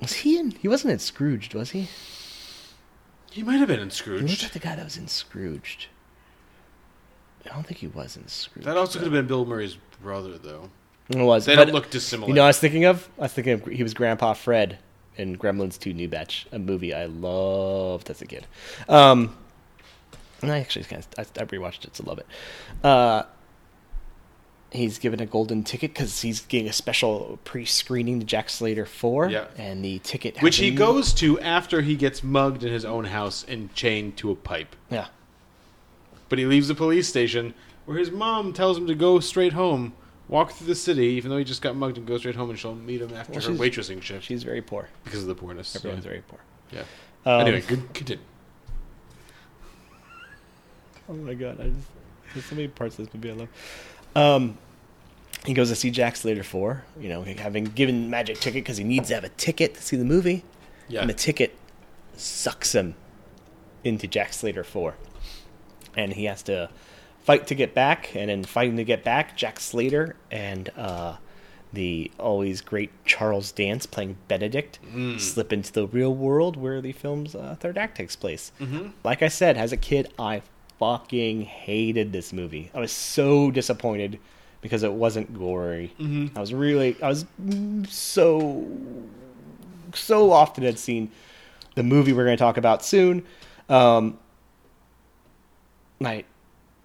was 0.00 0.12
he 0.12 0.38
in? 0.38 0.50
He 0.50 0.68
wasn't 0.68 0.92
in 0.92 0.98
Scrooged, 0.98 1.54
was 1.54 1.70
he? 1.70 1.88
He 3.30 3.42
might 3.42 3.56
have 3.56 3.68
been 3.68 3.80
in 3.80 3.88
He 3.88 3.94
Scrooge. 3.94 4.22
looked 4.30 4.42
like 4.42 4.52
the 4.52 4.58
guy 4.58 4.76
that 4.76 4.84
was 4.84 4.96
in 4.96 5.08
Scrooged. 5.08 5.86
I 7.46 7.54
don't 7.54 7.66
think 7.66 7.78
he 7.78 7.86
was 7.88 8.16
in 8.16 8.26
Scrooge. 8.28 8.64
That 8.64 8.76
also 8.76 8.98
could 8.98 9.06
have 9.06 9.12
been 9.12 9.26
Bill 9.26 9.44
Murray's 9.44 9.76
brother, 10.02 10.38
though. 10.38 10.70
It 11.10 11.18
was. 11.18 11.44
They 11.44 11.56
but- 11.56 11.66
don't 11.66 11.74
look 11.74 11.90
dissimilar. 11.90 12.28
You 12.28 12.34
know, 12.34 12.42
what 12.42 12.46
I 12.46 12.48
was 12.48 12.58
thinking 12.58 12.84
of. 12.84 13.08
I 13.18 13.22
was 13.22 13.32
thinking 13.32 13.52
of, 13.52 13.66
he 13.66 13.82
was 13.82 13.92
Grandpa 13.94 14.32
Fred 14.32 14.78
in 15.16 15.36
Gremlins 15.36 15.78
Two: 15.78 15.92
New 15.92 16.08
Batch, 16.08 16.46
a 16.52 16.58
movie 16.58 16.94
I 16.94 17.06
loved 17.06 18.10
as 18.10 18.22
a 18.22 18.26
kid. 18.26 18.46
Um, 18.88 19.36
and 20.42 20.50
I 20.50 20.60
actually 20.60 20.84
kind 20.86 21.06
of 21.18 21.26
I, 21.38 21.42
I 21.42 21.44
rewatched 21.44 21.84
it, 21.84 21.96
so 21.96 22.04
love 22.06 22.18
it. 22.18 22.26
Uh, 22.82 23.24
he's 24.74 24.98
given 24.98 25.20
a 25.20 25.26
golden 25.26 25.62
ticket 25.62 25.92
because 25.92 26.22
he's 26.22 26.40
getting 26.40 26.68
a 26.68 26.72
special 26.72 27.38
pre-screening 27.44 28.20
to 28.20 28.26
Jack 28.26 28.50
Slater 28.50 28.86
Four. 28.86 29.30
Yeah. 29.30 29.46
and 29.56 29.84
the 29.84 30.00
ticket 30.00 30.40
Which 30.42 30.56
he 30.56 30.70
goes 30.70 31.14
to 31.14 31.40
after 31.40 31.80
he 31.80 31.96
gets 31.96 32.22
mugged 32.22 32.64
in 32.64 32.72
his 32.72 32.84
own 32.84 33.04
house 33.04 33.44
and 33.46 33.72
chained 33.74 34.16
to 34.18 34.30
a 34.30 34.34
pipe. 34.34 34.74
Yeah. 34.90 35.06
But 36.28 36.38
he 36.38 36.46
leaves 36.46 36.68
the 36.68 36.74
police 36.74 37.08
station 37.08 37.54
where 37.84 37.98
his 37.98 38.10
mom 38.10 38.52
tells 38.52 38.78
him 38.78 38.86
to 38.86 38.94
go 38.94 39.20
straight 39.20 39.52
home, 39.52 39.92
walk 40.28 40.52
through 40.52 40.66
the 40.66 40.74
city, 40.74 41.06
even 41.08 41.30
though 41.30 41.36
he 41.36 41.44
just 41.44 41.62
got 41.62 41.76
mugged, 41.76 41.98
and 41.98 42.06
go 42.06 42.16
straight 42.18 42.36
home, 42.36 42.50
and 42.50 42.58
she'll 42.58 42.74
meet 42.74 43.00
him 43.00 43.12
after 43.14 43.32
Well, 43.32 43.42
her 43.42 43.52
waitressing 43.52 44.00
shift. 44.02 44.24
She's 44.24 44.42
very 44.42 44.62
poor. 44.62 44.88
Because 45.04 45.22
of 45.22 45.28
the 45.28 45.34
poorness. 45.34 45.76
Everyone's 45.76 46.04
yeah. 46.04 46.10
very 46.10 46.22
poor. 46.26 46.40
Yeah. 46.72 46.84
Um, 47.26 47.40
anyway, 47.42 47.62
good 47.66 47.92
continue. 47.94 48.24
Oh 51.06 51.12
my 51.12 51.34
god, 51.34 51.60
I 51.60 51.64
just 51.64 51.86
there's 52.32 52.46
so 52.46 52.54
many 52.54 52.68
parts 52.68 52.98
of 52.98 53.04
this 53.04 53.14
movie 53.14 53.30
I 53.30 53.34
love. 53.34 53.48
Um, 54.16 54.58
he 55.44 55.54
goes 55.54 55.68
to 55.68 55.76
see 55.76 55.90
Jack 55.90 56.16
Slater 56.16 56.42
four. 56.42 56.84
You 56.98 57.08
know, 57.08 57.22
having 57.22 57.64
given 57.64 58.10
magic 58.10 58.40
ticket 58.40 58.64
because 58.64 58.76
he 58.76 58.84
needs 58.84 59.08
to 59.08 59.14
have 59.14 59.24
a 59.24 59.28
ticket 59.30 59.74
to 59.74 59.82
see 59.82 59.96
the 59.96 60.04
movie. 60.04 60.44
Yeah. 60.88 61.00
And 61.00 61.10
the 61.10 61.14
ticket 61.14 61.56
sucks 62.16 62.74
him 62.74 62.94
into 63.84 64.06
Jack 64.06 64.32
Slater 64.32 64.64
four, 64.64 64.94
and 65.96 66.12
he 66.12 66.24
has 66.24 66.42
to 66.44 66.70
fight 67.22 67.46
to 67.48 67.54
get 67.54 67.74
back. 67.74 68.14
And 68.14 68.30
in 68.30 68.44
fighting 68.44 68.76
to 68.76 68.84
get 68.84 69.04
back, 69.04 69.36
Jack 69.36 69.58
Slater 69.60 70.16
and 70.30 70.68
uh, 70.76 71.16
the 71.72 72.10
always 72.18 72.60
great 72.60 72.90
Charles 73.04 73.50
Dance 73.52 73.86
playing 73.86 74.16
Benedict 74.28 74.78
Mm. 74.94 75.18
slip 75.18 75.52
into 75.52 75.72
the 75.72 75.86
real 75.86 76.14
world 76.14 76.56
where 76.56 76.80
the 76.80 76.92
film's 76.92 77.34
uh, 77.34 77.56
third 77.58 77.76
act 77.78 77.96
takes 77.96 78.14
place. 78.14 78.52
Mhm. 78.60 78.92
Like 79.02 79.22
I 79.22 79.28
said, 79.28 79.56
as 79.56 79.72
a 79.72 79.76
kid, 79.76 80.12
I 80.18 80.42
fucking 80.78 81.42
hated 81.42 82.12
this 82.12 82.32
movie. 82.32 82.70
I 82.74 82.80
was 82.80 82.92
so 82.92 83.50
disappointed 83.50 84.18
because 84.60 84.82
it 84.82 84.92
wasn't 84.92 85.36
gory. 85.36 85.92
Mhm. 86.00 86.36
I 86.36 86.40
was 86.40 86.52
really, 86.54 86.96
I 87.02 87.08
was 87.08 87.26
so, 87.88 88.66
so 89.94 90.30
often 90.32 90.64
had 90.64 90.78
seen 90.78 91.10
the 91.74 91.82
movie 91.82 92.12
we're 92.12 92.24
going 92.24 92.36
to 92.36 92.42
talk 92.42 92.56
about 92.56 92.84
soon. 92.84 93.24
Um, 93.68 94.18
I, 96.06 96.24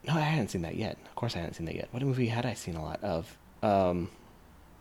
no, 0.07 0.13
I 0.13 0.20
hadn't 0.22 0.49
seen 0.49 0.61
that 0.63 0.76
yet. 0.76 0.97
Of 1.05 1.15
course, 1.15 1.36
I 1.36 1.39
hadn't 1.39 1.55
seen 1.55 1.65
that 1.65 1.76
yet. 1.76 1.88
What 1.91 2.01
movie 2.03 2.28
had 2.28 2.45
I 2.45 2.53
seen 2.53 2.76
a 2.76 2.84
lot 2.84 3.03
of? 3.03 3.38
Um, 3.61 4.09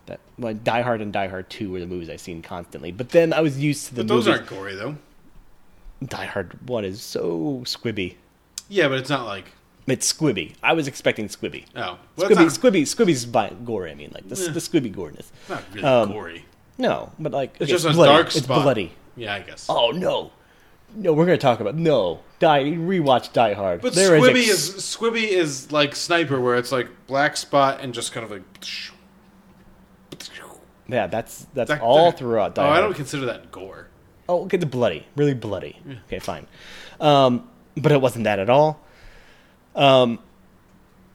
that 0.05 0.19
well, 0.37 0.53
Die 0.53 0.81
Hard 0.81 1.01
and 1.01 1.11
Die 1.13 1.27
Hard 1.27 1.49
Two 1.49 1.71
were 1.71 1.79
the 1.79 1.85
movies 1.87 2.09
I've 2.09 2.21
seen 2.21 2.41
constantly. 2.41 2.91
But 2.91 3.09
then 3.09 3.33
I 3.33 3.41
was 3.41 3.59
used 3.59 3.87
to 3.87 3.95
the 3.95 4.03
But 4.03 4.07
those 4.07 4.25
movies. 4.27 4.39
aren't 4.39 4.49
gory, 4.49 4.75
though. 4.75 4.95
Die 6.05 6.25
Hard 6.25 6.67
One 6.69 6.85
is 6.85 7.01
so 7.01 7.61
squibby. 7.65 8.15
Yeah, 8.69 8.87
but 8.87 8.99
it's 8.99 9.09
not 9.09 9.25
like. 9.25 9.45
It's 9.87 10.11
squibby. 10.13 10.53
I 10.61 10.73
was 10.73 10.87
expecting 10.87 11.27
squibby. 11.27 11.65
Oh. 11.75 11.97
Well, 12.15 12.29
squibby, 12.29 12.45
it's 12.45 12.57
squibby, 12.57 12.83
squibby's 12.83 13.25
by 13.25 13.49
gory. 13.65 13.91
I 13.91 13.95
mean, 13.95 14.11
like 14.13 14.29
the, 14.29 14.35
Eh. 14.35 14.51
the 14.51 14.59
squibby 14.59 14.93
goriness. 14.93 15.25
Not 15.49 15.63
really 15.73 16.13
gory. 16.13 16.45
No, 16.77 17.11
but 17.19 17.31
like 17.31 17.55
It's 17.55 17.63
okay, 17.63 17.71
just 17.71 17.85
a 17.85 17.91
bloody. 17.91 18.11
dark 18.13 18.27
It's 18.35 18.45
bloody. 18.45 18.91
Yeah, 19.15 19.33
I 19.33 19.39
guess. 19.39 19.65
Oh 19.67 19.89
no, 19.91 20.31
no, 20.95 21.13
we're 21.13 21.25
gonna 21.25 21.37
talk 21.37 21.59
about 21.59 21.75
no. 21.75 22.19
Die. 22.39 22.63
Rewatch 22.63 23.33
Die 23.33 23.53
Hard. 23.53 23.81
But 23.81 23.93
There 23.93 24.15
is 24.15 24.23
Squibby 24.23 24.39
ex- 24.49 24.49
is 24.69 24.83
Squibby 24.83 25.27
is 25.27 25.71
like 25.71 25.95
Sniper, 25.95 26.39
where 26.39 26.55
it's 26.55 26.71
like 26.71 26.87
black 27.07 27.35
spot 27.37 27.81
and 27.81 27.93
just 27.93 28.13
kind 28.13 28.23
of 28.23 28.31
like. 28.31 28.43
yeah. 30.87 31.07
That's 31.07 31.47
that's 31.53 31.69
That- 31.69 31.81
all 31.81 32.11
that- 32.11 32.19
throughout 32.19 32.55
Die 32.55 32.65
Oh, 32.67 32.69
I 32.71 32.79
don't 32.81 32.93
consider 32.93 33.25
that 33.27 33.51
gore. 33.51 33.87
Oh, 34.27 34.43
okay, 34.45 34.57
the 34.57 34.65
bloody, 34.65 35.07
really 35.15 35.33
bloody. 35.33 35.81
Okay, 36.07 36.19
fine. 36.19 36.47
Um, 36.99 37.49
but 37.75 37.91
it 37.91 37.99
wasn't 37.99 38.25
that 38.25 38.37
at 38.39 38.49
all. 38.49 38.79
Um, 39.75 40.19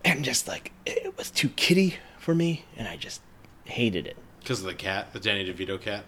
and 0.04 0.24
just 0.24 0.48
like 0.48 0.72
it 0.84 1.16
was 1.16 1.30
too 1.30 1.48
kitty 1.50 1.96
for 2.18 2.34
me, 2.34 2.64
and 2.76 2.88
I 2.88 2.96
just 2.96 3.20
hated 3.64 4.06
it. 4.06 4.16
Because 4.40 4.60
of 4.60 4.66
the 4.66 4.74
cat, 4.74 5.12
the 5.12 5.20
Danny 5.20 5.44
DeVito 5.50 5.80
cat. 5.80 6.04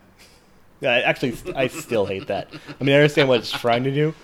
Yeah, 0.81 0.91
I 0.93 1.01
actually, 1.01 1.37
I 1.55 1.68
still 1.68 2.05
hate 2.07 2.27
that. 2.27 2.49
I 2.81 2.85
mean, 2.85 2.95
I 2.95 2.99
understand 2.99 3.29
what 3.29 3.41
it's 3.41 3.51
trying 3.51 3.85
to 3.85 3.91
do, 3.91 4.14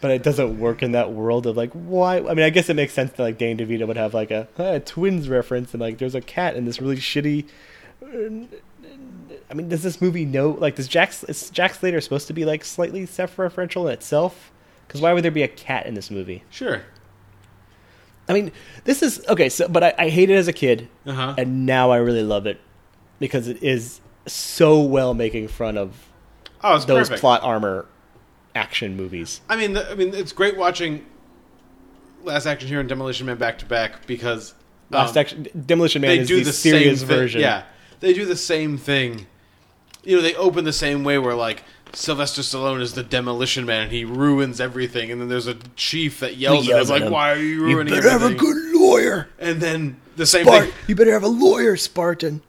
but 0.00 0.10
it 0.10 0.22
doesn't 0.22 0.58
work 0.60 0.82
in 0.82 0.92
that 0.92 1.12
world 1.12 1.46
of 1.46 1.56
like 1.56 1.70
why. 1.72 2.18
I 2.18 2.34
mean, 2.34 2.40
I 2.44 2.50
guess 2.50 2.68
it 2.68 2.74
makes 2.74 2.92
sense 2.92 3.12
that 3.12 3.22
like 3.22 3.38
Dane 3.38 3.56
DeVito 3.56 3.86
would 3.86 3.96
have 3.96 4.12
like 4.12 4.30
a, 4.30 4.46
a 4.58 4.80
twins 4.80 5.28
reference 5.28 5.72
and 5.72 5.80
like 5.80 5.98
there's 5.98 6.14
a 6.14 6.20
cat 6.20 6.54
in 6.56 6.64
this 6.66 6.80
really 6.80 6.96
shitty. 6.96 7.46
I 9.50 9.54
mean, 9.54 9.68
does 9.68 9.82
this 9.82 10.00
movie 10.00 10.24
know 10.24 10.50
like 10.50 10.76
does 10.76 10.88
Jack 10.88 11.12
is 11.28 11.50
Jack 11.50 11.74
Slater 11.74 12.00
supposed 12.00 12.26
to 12.26 12.32
be 12.32 12.44
like 12.44 12.64
slightly 12.64 13.06
self-referential 13.06 13.86
in 13.86 13.92
itself? 13.92 14.50
Because 14.86 15.00
why 15.00 15.12
would 15.12 15.24
there 15.24 15.30
be 15.30 15.42
a 15.42 15.48
cat 15.48 15.86
in 15.86 15.94
this 15.94 16.10
movie? 16.10 16.44
Sure. 16.50 16.82
I 18.28 18.34
mean, 18.34 18.52
this 18.84 19.02
is 19.02 19.24
okay. 19.28 19.48
So, 19.48 19.68
but 19.68 19.82
I, 19.82 19.94
I 19.98 20.08
hate 20.08 20.30
it 20.30 20.34
as 20.34 20.48
a 20.48 20.52
kid, 20.52 20.88
Uh-huh. 21.06 21.34
and 21.36 21.66
now 21.66 21.90
I 21.90 21.96
really 21.98 22.22
love 22.22 22.46
it 22.46 22.60
because 23.18 23.48
it 23.48 23.62
is 23.62 24.00
so 24.26 24.80
well 24.80 25.14
making 25.14 25.48
fun 25.48 25.76
of 25.78 26.08
Oh, 26.64 26.78
those 26.78 27.08
perfect. 27.08 27.20
plot 27.20 27.42
armor 27.42 27.86
action 28.54 28.96
movies. 28.96 29.40
I 29.48 29.56
mean, 29.56 29.72
the, 29.72 29.90
I 29.90 29.94
mean, 29.94 30.14
it's 30.14 30.32
great 30.32 30.56
watching 30.56 31.04
Last 32.22 32.46
Action 32.46 32.68
Hero 32.68 32.80
and 32.80 32.88
Demolition 32.88 33.26
Man 33.26 33.36
back 33.36 33.58
to 33.58 33.66
back 33.66 34.06
because 34.06 34.54
Last 34.90 35.16
um, 35.16 35.20
Action 35.20 35.46
Demolition 35.66 36.02
Man 36.02 36.10
they 36.10 36.18
is 36.20 36.28
do 36.28 36.36
the, 36.38 36.44
the 36.44 36.52
serious 36.52 37.02
version. 37.02 37.40
Yeah, 37.40 37.64
they 38.00 38.12
do 38.12 38.24
the 38.24 38.36
same 38.36 38.78
thing. 38.78 39.26
You 40.04 40.16
know, 40.16 40.22
they 40.22 40.34
open 40.36 40.64
the 40.64 40.72
same 40.72 41.02
way 41.04 41.18
where 41.18 41.34
like 41.34 41.64
Sylvester 41.94 42.42
Stallone 42.42 42.80
is 42.80 42.92
the 42.94 43.02
Demolition 43.02 43.66
Man 43.66 43.82
and 43.84 43.92
he 43.92 44.04
ruins 44.04 44.60
everything, 44.60 45.10
and 45.10 45.20
then 45.20 45.28
there's 45.28 45.46
a 45.48 45.54
chief 45.74 46.20
that 46.20 46.36
yells, 46.36 46.68
yells 46.68 46.90
at 46.90 46.96
him 46.98 47.04
like, 47.04 47.12
"Why 47.12 47.32
are 47.32 47.36
you 47.38 47.62
ruining?" 47.64 47.92
It? 47.92 47.96
"You 47.96 48.02
better 48.02 48.10
have 48.18 48.30
a 48.30 48.34
good 48.34 48.56
lawyer. 48.74 49.28
And 49.40 49.60
then 49.60 49.96
the 50.16 50.26
same 50.26 50.46
Spart- 50.46 50.64
thing. 50.66 50.72
you 50.86 50.94
better 50.94 51.12
have 51.12 51.24
a 51.24 51.28
lawyer, 51.28 51.76
Spartan. 51.76 52.42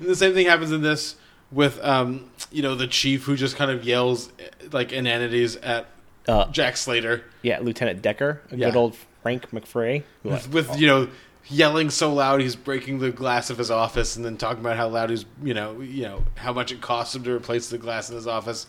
The 0.00 0.16
same 0.16 0.34
thing 0.34 0.46
happens 0.46 0.72
in 0.72 0.82
this, 0.82 1.16
with 1.52 1.78
um, 1.82 2.30
you 2.50 2.62
know, 2.62 2.74
the 2.74 2.86
chief 2.86 3.24
who 3.24 3.36
just 3.36 3.56
kind 3.56 3.70
of 3.70 3.84
yells 3.84 4.30
like 4.72 4.92
inanities 4.92 5.56
at 5.56 5.86
Uh, 6.26 6.46
Jack 6.50 6.76
Slater 6.76 7.22
Yeah, 7.42 7.60
Lieutenant 7.60 8.02
Decker, 8.02 8.40
a 8.50 8.56
Yeah. 8.56 8.66
good 8.70 8.76
old 8.76 8.96
Frank 9.22 9.50
McRae. 9.50 10.02
who 10.22 10.30
with, 10.30 10.48
with 10.52 10.78
you 10.80 10.86
know 10.86 11.08
yelling 11.48 11.90
so 11.90 12.12
loud 12.12 12.40
he's 12.40 12.56
breaking 12.56 12.98
the 13.00 13.10
glass 13.10 13.50
of 13.50 13.58
his 13.58 13.70
office 13.70 14.16
and 14.16 14.24
then 14.24 14.36
talking 14.38 14.60
about 14.60 14.76
how 14.78 14.88
loud 14.88 15.10
he's 15.10 15.26
you 15.42 15.52
know 15.52 15.78
you 15.82 16.02
know 16.02 16.24
how 16.36 16.52
much 16.54 16.72
it 16.72 16.80
costs 16.80 17.14
him 17.14 17.22
to 17.22 17.30
replace 17.34 17.68
the 17.68 17.76
glass 17.76 18.08
in 18.08 18.16
his 18.16 18.26
office 18.26 18.66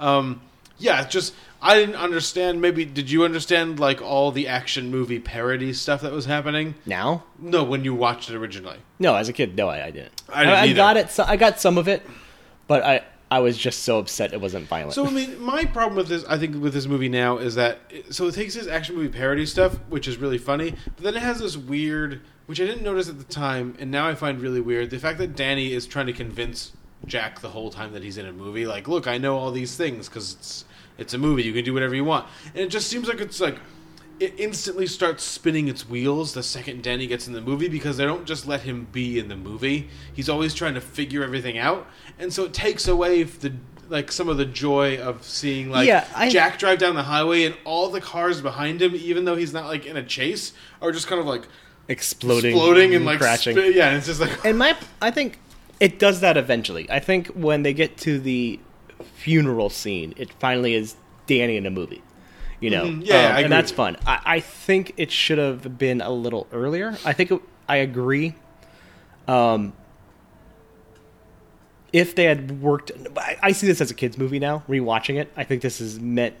um 0.00 0.40
yeah 0.78 1.06
just 1.06 1.34
i 1.62 1.74
didn't 1.74 1.94
understand 1.96 2.60
maybe 2.60 2.84
did 2.84 3.10
you 3.10 3.24
understand 3.24 3.80
like 3.80 4.00
all 4.02 4.30
the 4.30 4.46
action 4.46 4.90
movie 4.90 5.18
parody 5.18 5.72
stuff 5.72 6.00
that 6.02 6.12
was 6.12 6.26
happening 6.26 6.74
now? 6.84 7.24
no 7.38 7.64
when 7.64 7.84
you 7.84 7.94
watched 7.94 8.28
it 8.30 8.36
originally 8.36 8.78
No, 8.98 9.14
as 9.14 9.28
a 9.28 9.32
kid, 9.32 9.56
no, 9.56 9.68
I, 9.68 9.86
I 9.86 9.90
didn't. 9.90 10.22
I 10.28 10.44
didn't 10.44 10.58
either. 10.58 10.74
got 10.74 10.96
it. 10.96 11.10
So, 11.10 11.22
I 11.26 11.36
got 11.36 11.60
some 11.60 11.76
of 11.78 11.86
it, 11.88 12.02
but 12.66 12.82
I 12.82 13.02
I 13.30 13.40
was 13.40 13.58
just 13.58 13.82
so 13.82 13.98
upset 13.98 14.32
it 14.32 14.40
wasn't 14.40 14.68
violent. 14.68 14.94
So 14.94 15.04
I 15.06 15.10
mean, 15.10 15.38
my 15.42 15.64
problem 15.64 15.96
with 15.96 16.08
this, 16.08 16.24
I 16.26 16.38
think, 16.38 16.62
with 16.62 16.72
this 16.72 16.86
movie 16.86 17.08
now 17.08 17.38
is 17.38 17.56
that 17.56 17.78
so 18.10 18.28
it 18.28 18.34
takes 18.34 18.54
this 18.54 18.66
action 18.68 18.94
movie 18.96 19.08
parody 19.08 19.44
stuff, 19.46 19.74
which 19.88 20.06
is 20.08 20.16
really 20.16 20.38
funny, 20.38 20.70
but 20.94 21.02
then 21.04 21.14
it 21.16 21.22
has 21.22 21.40
this 21.40 21.56
weird, 21.56 22.20
which 22.46 22.60
I 22.60 22.64
didn't 22.66 22.82
notice 22.84 23.08
at 23.08 23.18
the 23.18 23.24
time, 23.24 23.74
and 23.80 23.90
now 23.90 24.06
I 24.08 24.14
find 24.14 24.40
really 24.40 24.60
weird, 24.60 24.90
the 24.90 24.98
fact 24.98 25.18
that 25.18 25.34
Danny 25.36 25.72
is 25.72 25.86
trying 25.86 26.06
to 26.06 26.12
convince 26.12 26.72
Jack 27.06 27.40
the 27.40 27.48
whole 27.50 27.70
time 27.70 27.92
that 27.92 28.02
he's 28.02 28.18
in 28.18 28.26
a 28.26 28.32
movie, 28.32 28.66
like, 28.66 28.88
look, 28.88 29.06
I 29.06 29.18
know 29.18 29.36
all 29.38 29.50
these 29.50 29.76
things 29.76 30.08
because 30.08 30.34
it's 30.34 30.64
it's 30.98 31.12
a 31.14 31.18
movie, 31.18 31.42
you 31.42 31.52
can 31.52 31.64
do 31.64 31.74
whatever 31.74 31.94
you 31.94 32.04
want, 32.04 32.26
and 32.54 32.64
it 32.64 32.68
just 32.70 32.88
seems 32.88 33.08
like 33.08 33.20
it's 33.20 33.40
like. 33.40 33.56
It 34.18 34.32
instantly 34.38 34.86
starts 34.86 35.22
spinning 35.22 35.68
its 35.68 35.86
wheels 35.86 36.32
the 36.32 36.42
second 36.42 36.82
Danny 36.82 37.06
gets 37.06 37.26
in 37.26 37.34
the 37.34 37.42
movie 37.42 37.68
because 37.68 37.98
they 37.98 38.06
don't 38.06 38.24
just 38.24 38.46
let 38.48 38.62
him 38.62 38.86
be 38.90 39.18
in 39.18 39.28
the 39.28 39.36
movie. 39.36 39.90
He's 40.14 40.30
always 40.30 40.54
trying 40.54 40.72
to 40.72 40.80
figure 40.80 41.22
everything 41.22 41.58
out, 41.58 41.86
and 42.18 42.32
so 42.32 42.44
it 42.44 42.54
takes 42.54 42.88
away 42.88 43.24
the 43.24 43.52
like 43.90 44.10
some 44.10 44.30
of 44.30 44.38
the 44.38 44.46
joy 44.46 44.96
of 44.96 45.22
seeing 45.22 45.70
like 45.70 45.86
Yeah, 45.86 46.08
I- 46.16 46.30
Jack 46.30 46.58
drive 46.58 46.78
down 46.78 46.94
the 46.94 47.02
highway 47.02 47.42
and 47.44 47.54
all 47.66 47.90
the 47.90 48.00
cars 48.00 48.40
behind 48.40 48.80
him, 48.80 48.94
even 48.94 49.26
though 49.26 49.36
he's 49.36 49.52
not 49.52 49.66
like 49.66 49.84
in 49.84 49.98
a 49.98 50.02
chase, 50.02 50.54
are 50.80 50.92
just 50.92 51.08
kind 51.08 51.20
of 51.20 51.26
like 51.26 51.42
exploding, 51.86 52.52
exploding 52.52 52.94
and 52.94 53.04
like 53.04 53.18
crashing. 53.18 53.54
spi- 53.54 53.68
yeah, 53.74 53.88
and 53.88 53.98
it's 53.98 54.06
just 54.06 54.20
like 54.22 54.42
And 54.46 54.56
my, 54.58 54.74
I 55.02 55.10
think 55.10 55.38
it 55.80 55.98
does 55.98 56.20
that 56.20 56.36
eventually. 56.36 56.90
I 56.90 57.00
think 57.00 57.28
when 57.28 57.62
they 57.62 57.74
get 57.74 57.96
to 57.98 58.18
the 58.18 58.58
funeral 59.14 59.68
scene, 59.70 60.14
it 60.16 60.32
finally 60.34 60.74
is 60.74 60.96
Danny 61.26 61.56
in 61.56 61.66
a 61.66 61.70
movie. 61.70 62.02
You 62.60 62.70
know, 62.70 62.84
Mhm. 62.86 63.06
Yeah, 63.06 63.16
I 63.16 63.18
agree 63.32 63.44
and 63.44 63.52
that's 63.52 63.70
fun. 63.70 63.96
I, 64.06 64.20
I 64.24 64.40
think 64.40 64.94
it 64.96 65.10
should 65.10 65.36
have 65.38 65.76
been 65.78 66.00
a 66.00 66.10
little 66.10 66.46
earlier. 66.52 66.96
I 67.04 67.12
think 67.12 67.30
it, 67.30 67.42
I 67.68 67.76
agree. 67.76 68.34
Um, 69.28 69.74
if 71.92 72.14
they 72.14 72.24
had 72.24 72.62
worked, 72.62 72.92
I, 73.16 73.36
I 73.42 73.52
see 73.52 73.66
this 73.66 73.80
as 73.80 73.90
a 73.90 73.94
kids 73.94 74.16
movie 74.18 74.38
now. 74.38 74.62
Rewatching 74.68 75.16
it, 75.20 75.32
I 75.36 75.44
think 75.44 75.62
this 75.62 75.80
is 75.80 76.00
meant 76.00 76.34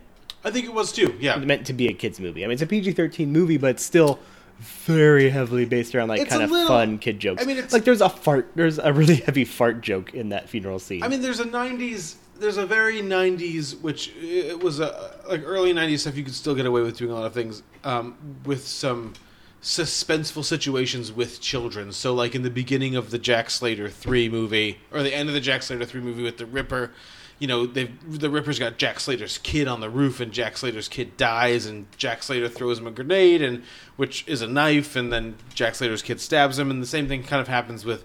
I 0.44 0.50
think 0.50 0.64
it 0.66 0.72
was 0.72 0.92
too. 0.92 1.14
Yeah, 1.18 1.36
meant 1.36 1.66
to 1.66 1.72
be 1.72 1.88
a 1.88 1.92
kids 1.92 2.20
movie. 2.20 2.44
I 2.44 2.46
mean, 2.46 2.52
it's 2.54 2.62
a 2.62 2.66
PG 2.66 2.92
thirteen 2.92 3.32
movie, 3.32 3.56
but 3.56 3.80
still 3.80 4.18
very 4.58 5.28
heavily 5.30 5.64
based 5.64 5.94
around 5.94 6.08
like 6.08 6.20
It's 6.20 6.30
kind 6.30 6.42
of 6.42 6.50
little- 6.50 6.68
fun 6.68 6.98
kid 6.98 7.18
jokes. 7.20 7.42
I 7.42 7.46
mean, 7.46 7.56
it's- 7.58 7.72
like 7.72 7.84
there's 7.84 8.00
a 8.00 8.08
fart. 8.08 8.50
There's 8.54 8.78
a 8.78 8.92
really 8.92 9.16
heavy 9.26 9.44
fart 9.44 9.80
joke 9.82 10.14
in 10.14 10.30
that 10.30 10.48
funeral 10.48 10.78
scene. 10.78 11.02
I 11.02 11.08
mean, 11.08 11.20
there's 11.22 11.40
a 11.40 11.44
'90s. 11.44 12.14
There's 12.38 12.56
a 12.58 12.66
very 12.66 13.00
'90s, 13.02 13.80
which 13.80 14.12
it 14.20 14.60
was 14.62 14.80
a 14.80 15.14
like 15.28 15.42
early 15.44 15.72
'90s 15.72 16.00
stuff. 16.00 16.16
You 16.16 16.24
could 16.24 16.34
still 16.34 16.54
get 16.54 16.66
away 16.66 16.82
with 16.82 16.96
doing 16.96 17.10
a 17.10 17.14
lot 17.14 17.24
of 17.26 17.32
things 17.34 17.62
um, 17.84 18.16
with 18.44 18.66
some 18.66 19.14
suspenseful 19.62 20.44
situations 20.44 21.12
with 21.12 21.40
children. 21.40 21.92
So, 21.92 22.14
like 22.14 22.34
in 22.34 22.42
the 22.42 22.50
beginning 22.50 22.94
of 22.94 23.10
the 23.10 23.18
Jack 23.18 23.50
Slater 23.50 23.88
three 23.88 24.28
movie, 24.28 24.78
or 24.92 25.02
the 25.02 25.14
end 25.14 25.28
of 25.28 25.34
the 25.34 25.40
Jack 25.40 25.62
Slater 25.62 25.84
three 25.84 26.00
movie 26.00 26.22
with 26.22 26.38
the 26.38 26.46
Ripper. 26.46 26.92
You 27.38 27.48
know, 27.48 27.66
they 27.66 27.84
the 28.08 28.30
Ripper's 28.30 28.58
got 28.58 28.78
Jack 28.78 28.98
Slater's 28.98 29.38
kid 29.38 29.68
on 29.68 29.80
the 29.80 29.90
roof, 29.90 30.20
and 30.20 30.32
Jack 30.32 30.56
Slater's 30.56 30.88
kid 30.88 31.16
dies, 31.16 31.66
and 31.66 31.86
Jack 31.98 32.22
Slater 32.22 32.48
throws 32.48 32.78
him 32.78 32.86
a 32.86 32.90
grenade, 32.90 33.42
and 33.42 33.62
which 33.96 34.26
is 34.26 34.40
a 34.40 34.46
knife, 34.46 34.96
and 34.96 35.12
then 35.12 35.36
Jack 35.54 35.74
Slater's 35.74 36.02
kid 36.02 36.20
stabs 36.20 36.58
him, 36.58 36.70
and 36.70 36.82
the 36.82 36.86
same 36.86 37.08
thing 37.08 37.22
kind 37.22 37.40
of 37.40 37.48
happens 37.48 37.84
with 37.84 38.04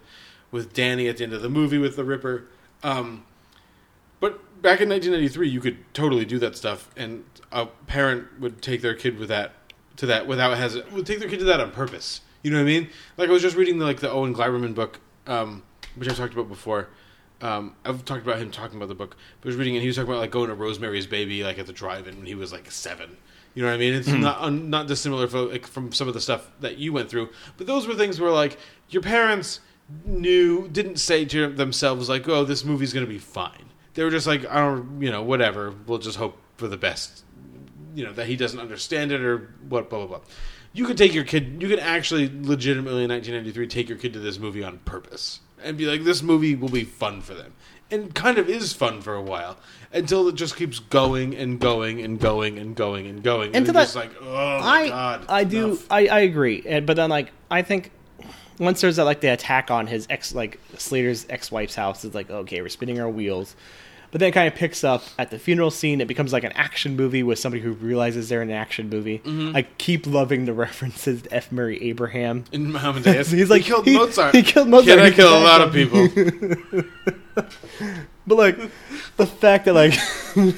with 0.52 0.74
Danny 0.74 1.08
at 1.08 1.18
the 1.18 1.24
end 1.24 1.34
of 1.34 1.42
the 1.42 1.50
movie 1.50 1.78
with 1.78 1.96
the 1.96 2.04
Ripper. 2.04 2.48
Um, 2.84 3.26
but 4.20 4.62
back 4.62 4.82
in 4.82 4.90
1993, 4.90 5.50
you 5.50 5.62
could 5.62 5.94
totally 5.94 6.26
do 6.26 6.38
that 6.40 6.58
stuff, 6.58 6.90
and 6.98 7.24
a 7.52 7.66
parent 7.66 8.40
would 8.40 8.62
take 8.62 8.82
their 8.82 8.96
kid 8.96 9.18
with 9.18 9.30
that 9.30 9.54
to 9.98 10.06
that 10.08 10.28
without 10.28 10.58
has 10.58 10.76
would 10.92 11.06
take 11.06 11.20
their 11.20 11.30
kid 11.30 11.40
to 11.40 11.46
that 11.46 11.60
on 11.60 11.72
purpose. 11.72 12.22
You 12.44 12.52
know 12.52 12.58
what 12.58 12.64
I 12.64 12.66
mean? 12.66 12.90
Like 13.18 13.30
I 13.30 13.32
was 13.32 13.42
just 13.42 13.56
reading 13.56 13.80
the, 13.80 13.86
like 13.86 14.00
the 14.00 14.10
Owen 14.10 14.34
Gleiberman 14.34 14.74
book, 14.74 15.00
um, 15.28 15.64
which 15.96 16.10
I've 16.10 16.18
talked 16.18 16.34
about 16.34 16.50
before. 16.50 16.90
Um, 17.42 17.76
I've 17.86 18.06
talked 18.06 18.24
about 18.24 18.38
him 18.38 18.52
talking 18.52 18.78
about 18.78 18.90
the 18.90 18.96
book, 18.96 19.16
but 19.42 19.48
I 19.48 19.50
was 19.50 19.56
reading 19.56 19.74
it. 19.76 19.78
and 19.78 19.82
He 19.82 19.88
was 19.88 19.96
talking 19.96 20.10
about 20.12 20.20
like 20.20 20.32
going 20.32 20.50
to 20.50 20.56
Rosemary's 20.56 21.08
Baby 21.08 21.44
like 21.44 21.58
at 21.60 21.66
the 21.66 21.74
drive-in 21.74 22.18
when 22.18 22.26
he 22.26 22.36
was 22.36 22.52
like 22.52 22.70
seven. 22.72 23.18
You 23.56 23.64
know 23.64 23.70
what 23.70 23.76
I 23.76 23.78
mean? 23.80 23.94
It's 23.94 24.08
Mhm. 24.08 24.22
not 24.22 24.40
un, 24.42 24.70
not 24.70 24.88
dissimilar 24.88 25.28
from, 25.28 25.52
like, 25.52 25.68
from 25.68 25.92
some 25.92 26.08
of 26.08 26.14
the 26.14 26.22
stuff 26.22 26.50
that 26.62 26.78
you 26.78 26.94
went 26.94 27.10
through, 27.10 27.30
but 27.58 27.68
those 27.68 27.88
were 27.88 27.96
things 27.96 28.20
where 28.20 28.32
like 28.32 28.58
your 28.90 29.02
parents 29.02 29.60
knew 30.06 30.68
didn't 30.70 30.98
say 30.98 31.26
to 31.26 31.48
themselves 31.52 32.08
like, 32.08 32.28
"Oh, 32.30 32.46
this 32.46 32.64
movie's 32.64 32.94
going 32.94 33.06
to 33.06 33.12
be 33.12 33.18
fine." 33.20 33.66
They 33.94 34.04
were 34.06 34.10
just 34.12 34.26
like, 34.28 34.46
"I 34.50 34.60
don't, 34.60 35.02
you 35.02 35.12
know, 35.12 35.22
whatever. 35.22 35.74
We'll 35.86 35.98
just 35.98 36.18
hope 36.18 36.38
for 36.58 36.68
the 36.68 36.78
best." 36.78 37.24
You 37.94 38.06
know 38.06 38.14
that 38.14 38.28
he 38.28 38.38
doesn't 38.38 38.60
understand 38.60 39.12
it 39.12 39.20
or 39.22 39.54
what, 39.68 39.90
blah 39.90 40.00
blah 40.00 40.08
blah. 40.08 40.26
You 40.74 40.86
could 40.86 40.98
take 40.98 41.14
your 41.14 41.26
kid. 41.26 41.58
You 41.60 41.68
could 41.68 41.80
actually 41.80 42.32
legitimately 42.34 43.04
in 43.04 43.10
1993 43.10 43.68
take 43.68 43.90
your 43.90 43.98
kid 43.98 44.14
to 44.14 44.20
this 44.20 44.40
movie 44.40 44.64
on 44.64 44.78
purpose 44.86 45.42
and 45.64 45.78
be 45.78 45.86
like, 45.86 46.04
"This 46.04 46.22
movie 46.22 46.56
will 46.56 46.70
be 46.70 46.84
fun 46.84 47.22
for 47.22 47.34
them." 47.34 47.54
And 47.90 48.16
kind 48.16 48.38
of 48.38 48.48
is 48.48 48.72
fun 48.72 49.02
for 49.02 49.16
a 49.16 49.22
while 49.22 49.58
until 49.92 50.28
it 50.30 50.36
just 50.36 50.56
keeps 50.56 50.80
going 50.80 51.36
and 51.36 51.60
going 51.60 52.02
and 52.02 52.20
going 52.20 52.58
and 52.58 52.74
going 52.76 53.08
and 53.08 53.22
going. 53.22 53.48
And, 53.48 53.58
And 53.58 53.66
to 53.66 53.74
just 53.74 53.96
like, 53.96 54.12
oh 54.22 54.26
my 54.26 54.84
I 54.84 54.88
god, 54.88 55.26
I 55.28 55.44
do 55.44 55.80
I, 55.90 56.08
I 56.08 56.20
agree, 56.22 56.64
and, 56.66 56.86
but 56.86 56.96
then 56.96 57.10
like 57.10 57.32
I 57.50 57.62
think 57.62 57.92
once 58.60 58.80
there's 58.82 59.00
a, 59.00 59.04
like 59.04 59.22
the 59.22 59.28
attack 59.30 59.72
on 59.72 59.88
his 59.88 60.08
ex 60.10 60.34
like 60.34 60.60
Slater's 60.78 61.26
ex 61.30 61.52
wife's 61.52 61.76
house, 61.76 62.06
it's 62.06 62.16
like 62.16 62.30
okay, 62.30 62.62
we're 62.62 62.70
spinning 62.70 63.00
our 63.00 63.10
wheels. 63.10 63.56
But 64.12 64.20
then 64.20 64.30
it 64.30 64.32
kind 64.34 64.48
of 64.48 64.56
picks 64.56 64.84
up 64.84 65.04
at 65.18 65.32
the 65.32 65.40
funeral 65.40 65.72
scene. 65.72 66.02
It 66.02 66.08
becomes 66.10 66.34
like 66.34 66.44
an 66.44 66.52
action 66.52 66.98
movie 66.98 67.24
with 67.24 67.40
somebody 67.40 67.62
who 67.64 67.72
realizes 67.72 68.28
they're 68.28 68.42
in 68.42 68.50
an 68.50 68.56
action 68.58 68.90
movie. 68.90 69.20
Mhm. 69.20 69.56
I 69.56 69.62
keep 69.62 70.06
loving 70.06 70.44
the 70.46 70.54
references 70.66 71.22
to 71.22 71.34
F. 71.34 71.50
Murray 71.52 71.82
Abraham. 71.90 72.44
In 72.52 72.76
Amadeus. 72.76 73.32
He's 73.32 73.50
like 73.50 73.62
He 73.62 73.70
killed 73.70 73.88
Mozart. 73.88 74.36
He 74.36 74.44
killed 74.44 74.68
Mozart. 74.68 74.98
Can 75.00 75.06
I 75.06 75.12
kill 75.12 75.38
a 75.38 75.40
lot 75.44 75.62
of 75.62 75.72
people? 75.74 76.08
but 78.28 78.38
like 78.38 78.58
the 79.18 79.26
fact 79.26 79.66
that 79.66 79.74
like 79.74 79.94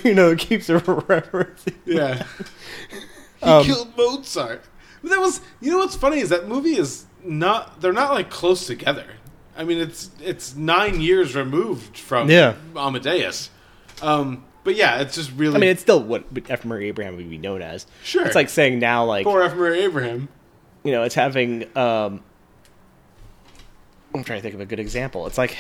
you 0.04 0.14
know 0.14 0.32
it 0.32 0.40
keeps 0.40 0.68
referencing. 0.70 1.76
Yeah. 1.86 2.26
He 3.40 3.46
Um, 3.46 3.66
killed 3.66 3.96
Mozart. 3.98 4.64
But 5.02 5.10
that 5.12 5.20
was 5.20 5.42
you 5.62 5.72
know 5.72 5.78
what's 5.80 5.96
funny 5.96 6.20
is 6.20 6.30
that 6.30 6.48
movie 6.48 6.76
is 6.78 7.06
not 7.24 7.82
they're 7.82 7.94
not 7.94 8.12
like 8.14 8.30
close 8.30 8.66
together. 8.68 9.06
I 9.58 9.64
mean 9.64 9.78
it's 9.80 10.10
it's 10.22 10.56
nine 10.56 11.02
years 11.02 11.36
removed 11.36 11.98
from 11.98 12.30
Yeah. 12.30 12.56
Amadeus. 12.76 13.50
Um 14.02 14.44
but 14.64 14.76
yeah, 14.76 15.02
it's 15.02 15.16
just 15.16 15.32
really 15.34 15.56
I 15.56 15.60
mean, 15.60 15.70
it's 15.70 15.82
still 15.82 16.02
what 16.02 16.24
F. 16.50 16.64
Murray 16.64 16.88
Abraham 16.88 17.18
would 17.18 17.30
be 17.30 17.38
known 17.38 17.62
as. 17.62 17.86
Sure. 18.04 18.26
It's 18.26 18.36
like 18.36 18.48
saying 18.50 18.80
now, 18.80 19.04
like 19.04 19.26
poor 19.26 19.42
F. 19.44 19.56
Murray 19.56 19.82
Abraham. 19.82 20.30
you 20.84 20.92
know, 20.92 21.04
it's 21.04 21.16
having. 21.16 21.66
um 21.78 22.22
I'm 24.16 24.24
trying 24.24 24.38
to 24.40 24.42
think 24.44 24.54
of 24.56 24.62
a 24.62 24.66
good 24.66 24.80
example. 24.80 25.26
It's 25.28 25.38
like 25.38 25.58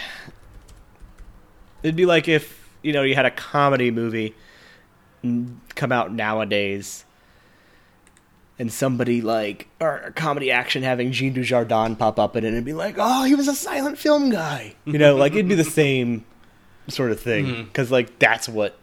it'd 1.82 1.96
be 1.96 2.06
like 2.06 2.28
if 2.28 2.70
you 2.82 2.94
know 2.94 3.04
you 3.04 3.16
had 3.16 3.26
a 3.26 3.32
comedy 3.32 3.92
movie 3.92 4.36
come 5.76 5.92
out 5.92 6.14
nowadays, 6.14 7.04
and 8.60 8.72
somebody 8.72 9.22
like 9.22 9.68
or 9.80 9.98
a 9.98 10.12
comedy 10.12 10.52
action 10.52 10.84
having 10.84 11.12
Jean 11.12 11.34
Dujardin 11.34 11.98
pop 11.98 12.20
up 12.20 12.36
in 12.36 12.46
it 12.46 12.54
and 12.54 12.66
be 12.66 12.74
like, 12.74 12.96
"Oh, 12.98 13.24
he 13.24 13.36
was 13.36 13.48
a 13.48 13.56
silent 13.56 13.98
film 13.98 14.30
guy," 14.30 14.76
you 14.86 14.98
know, 14.98 15.16
like 15.16 15.34
it'd 15.34 15.48
be 15.48 15.56
the 15.56 15.64
same 15.64 16.26
sort 16.88 17.12
of 17.12 17.20
thing 17.20 17.66
because 17.66 17.92
like 17.92 18.20
that's 18.20 18.48
what. 18.48 18.78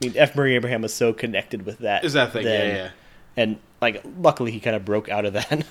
I 0.00 0.06
mean, 0.06 0.14
F. 0.16 0.34
Murray 0.34 0.56
Abraham 0.56 0.82
was 0.82 0.92
so 0.92 1.12
connected 1.12 1.64
with 1.64 1.78
that. 1.78 2.04
Is 2.04 2.14
that 2.14 2.32
thing, 2.32 2.42
yeah, 2.42 2.50
then. 2.50 2.76
yeah. 2.76 2.90
And 3.36 3.58
like, 3.80 4.02
luckily, 4.18 4.50
he 4.50 4.58
kind 4.58 4.74
of 4.74 4.84
broke 4.84 5.08
out 5.08 5.24
of 5.24 5.34
that. 5.34 5.64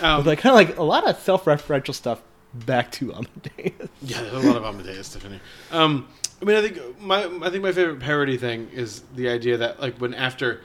Um, 0.00 0.18
With 0.18 0.26
like 0.26 0.38
kind 0.38 0.52
of 0.52 0.68
like 0.68 0.78
a 0.78 0.82
lot 0.82 1.06
of 1.06 1.18
self-referential 1.20 1.92
stuff 1.92 2.22
back 2.54 2.90
to 2.92 3.12
Amadeus. 3.12 3.90
Yeah, 4.02 4.22
there's 4.22 4.44
a 4.44 4.46
lot 4.46 4.56
of 4.56 4.64
Amadeus 4.64 5.08
stuff 5.08 5.24
in 5.26 5.32
here. 5.32 5.40
Um, 5.70 6.08
I 6.40 6.44
mean, 6.46 6.56
I 6.56 6.62
think 6.66 7.00
my 7.00 7.24
I 7.24 7.50
think 7.50 7.62
my 7.62 7.72
favorite 7.72 8.00
parody 8.00 8.36
thing 8.38 8.68
is 8.72 9.02
the 9.14 9.28
idea 9.28 9.58
that 9.58 9.80
like 9.80 9.98
when 9.98 10.14
after 10.14 10.62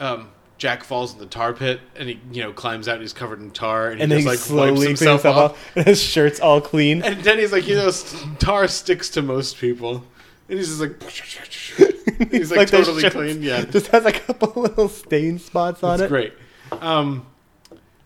um, 0.00 0.28
Jack 0.64 0.82
falls 0.82 1.12
in 1.12 1.18
the 1.18 1.26
tar 1.26 1.52
pit 1.52 1.78
and 1.94 2.08
he 2.08 2.18
you 2.32 2.42
know 2.42 2.50
climbs 2.50 2.88
out 2.88 2.94
and 2.94 3.02
he's 3.02 3.12
covered 3.12 3.38
in 3.38 3.50
tar 3.50 3.90
and 3.90 4.00
he 4.00 4.06
then 4.06 4.16
just 4.16 4.20
he 4.22 4.26
like 4.30 4.38
slowly 4.38 4.70
wipes 4.70 4.82
himself 5.00 5.22
himself 5.22 5.36
off. 5.36 5.50
off, 5.50 5.72
and 5.76 5.86
his 5.86 6.00
shirt's 6.02 6.40
all 6.40 6.58
clean. 6.62 7.02
And 7.02 7.22
then 7.22 7.38
he's 7.38 7.52
like, 7.52 7.68
you 7.68 7.74
know, 7.74 7.90
tar 8.38 8.66
sticks 8.66 9.10
to 9.10 9.20
most 9.20 9.58
people, 9.58 10.02
and 10.48 10.58
he's 10.58 10.68
just 10.68 10.80
like, 10.80 11.02
he's 12.30 12.50
like, 12.50 12.70
the 12.70 12.78
totally 12.78 13.10
clean. 13.10 13.42
Yeah, 13.42 13.66
just 13.66 13.88
has 13.88 14.06
a 14.06 14.12
couple 14.12 14.62
little 14.62 14.88
stain 14.88 15.38
spots 15.38 15.82
on 15.82 15.98
That's 15.98 16.06
it. 16.06 16.08
great. 16.08 16.32
Um, 16.80 17.26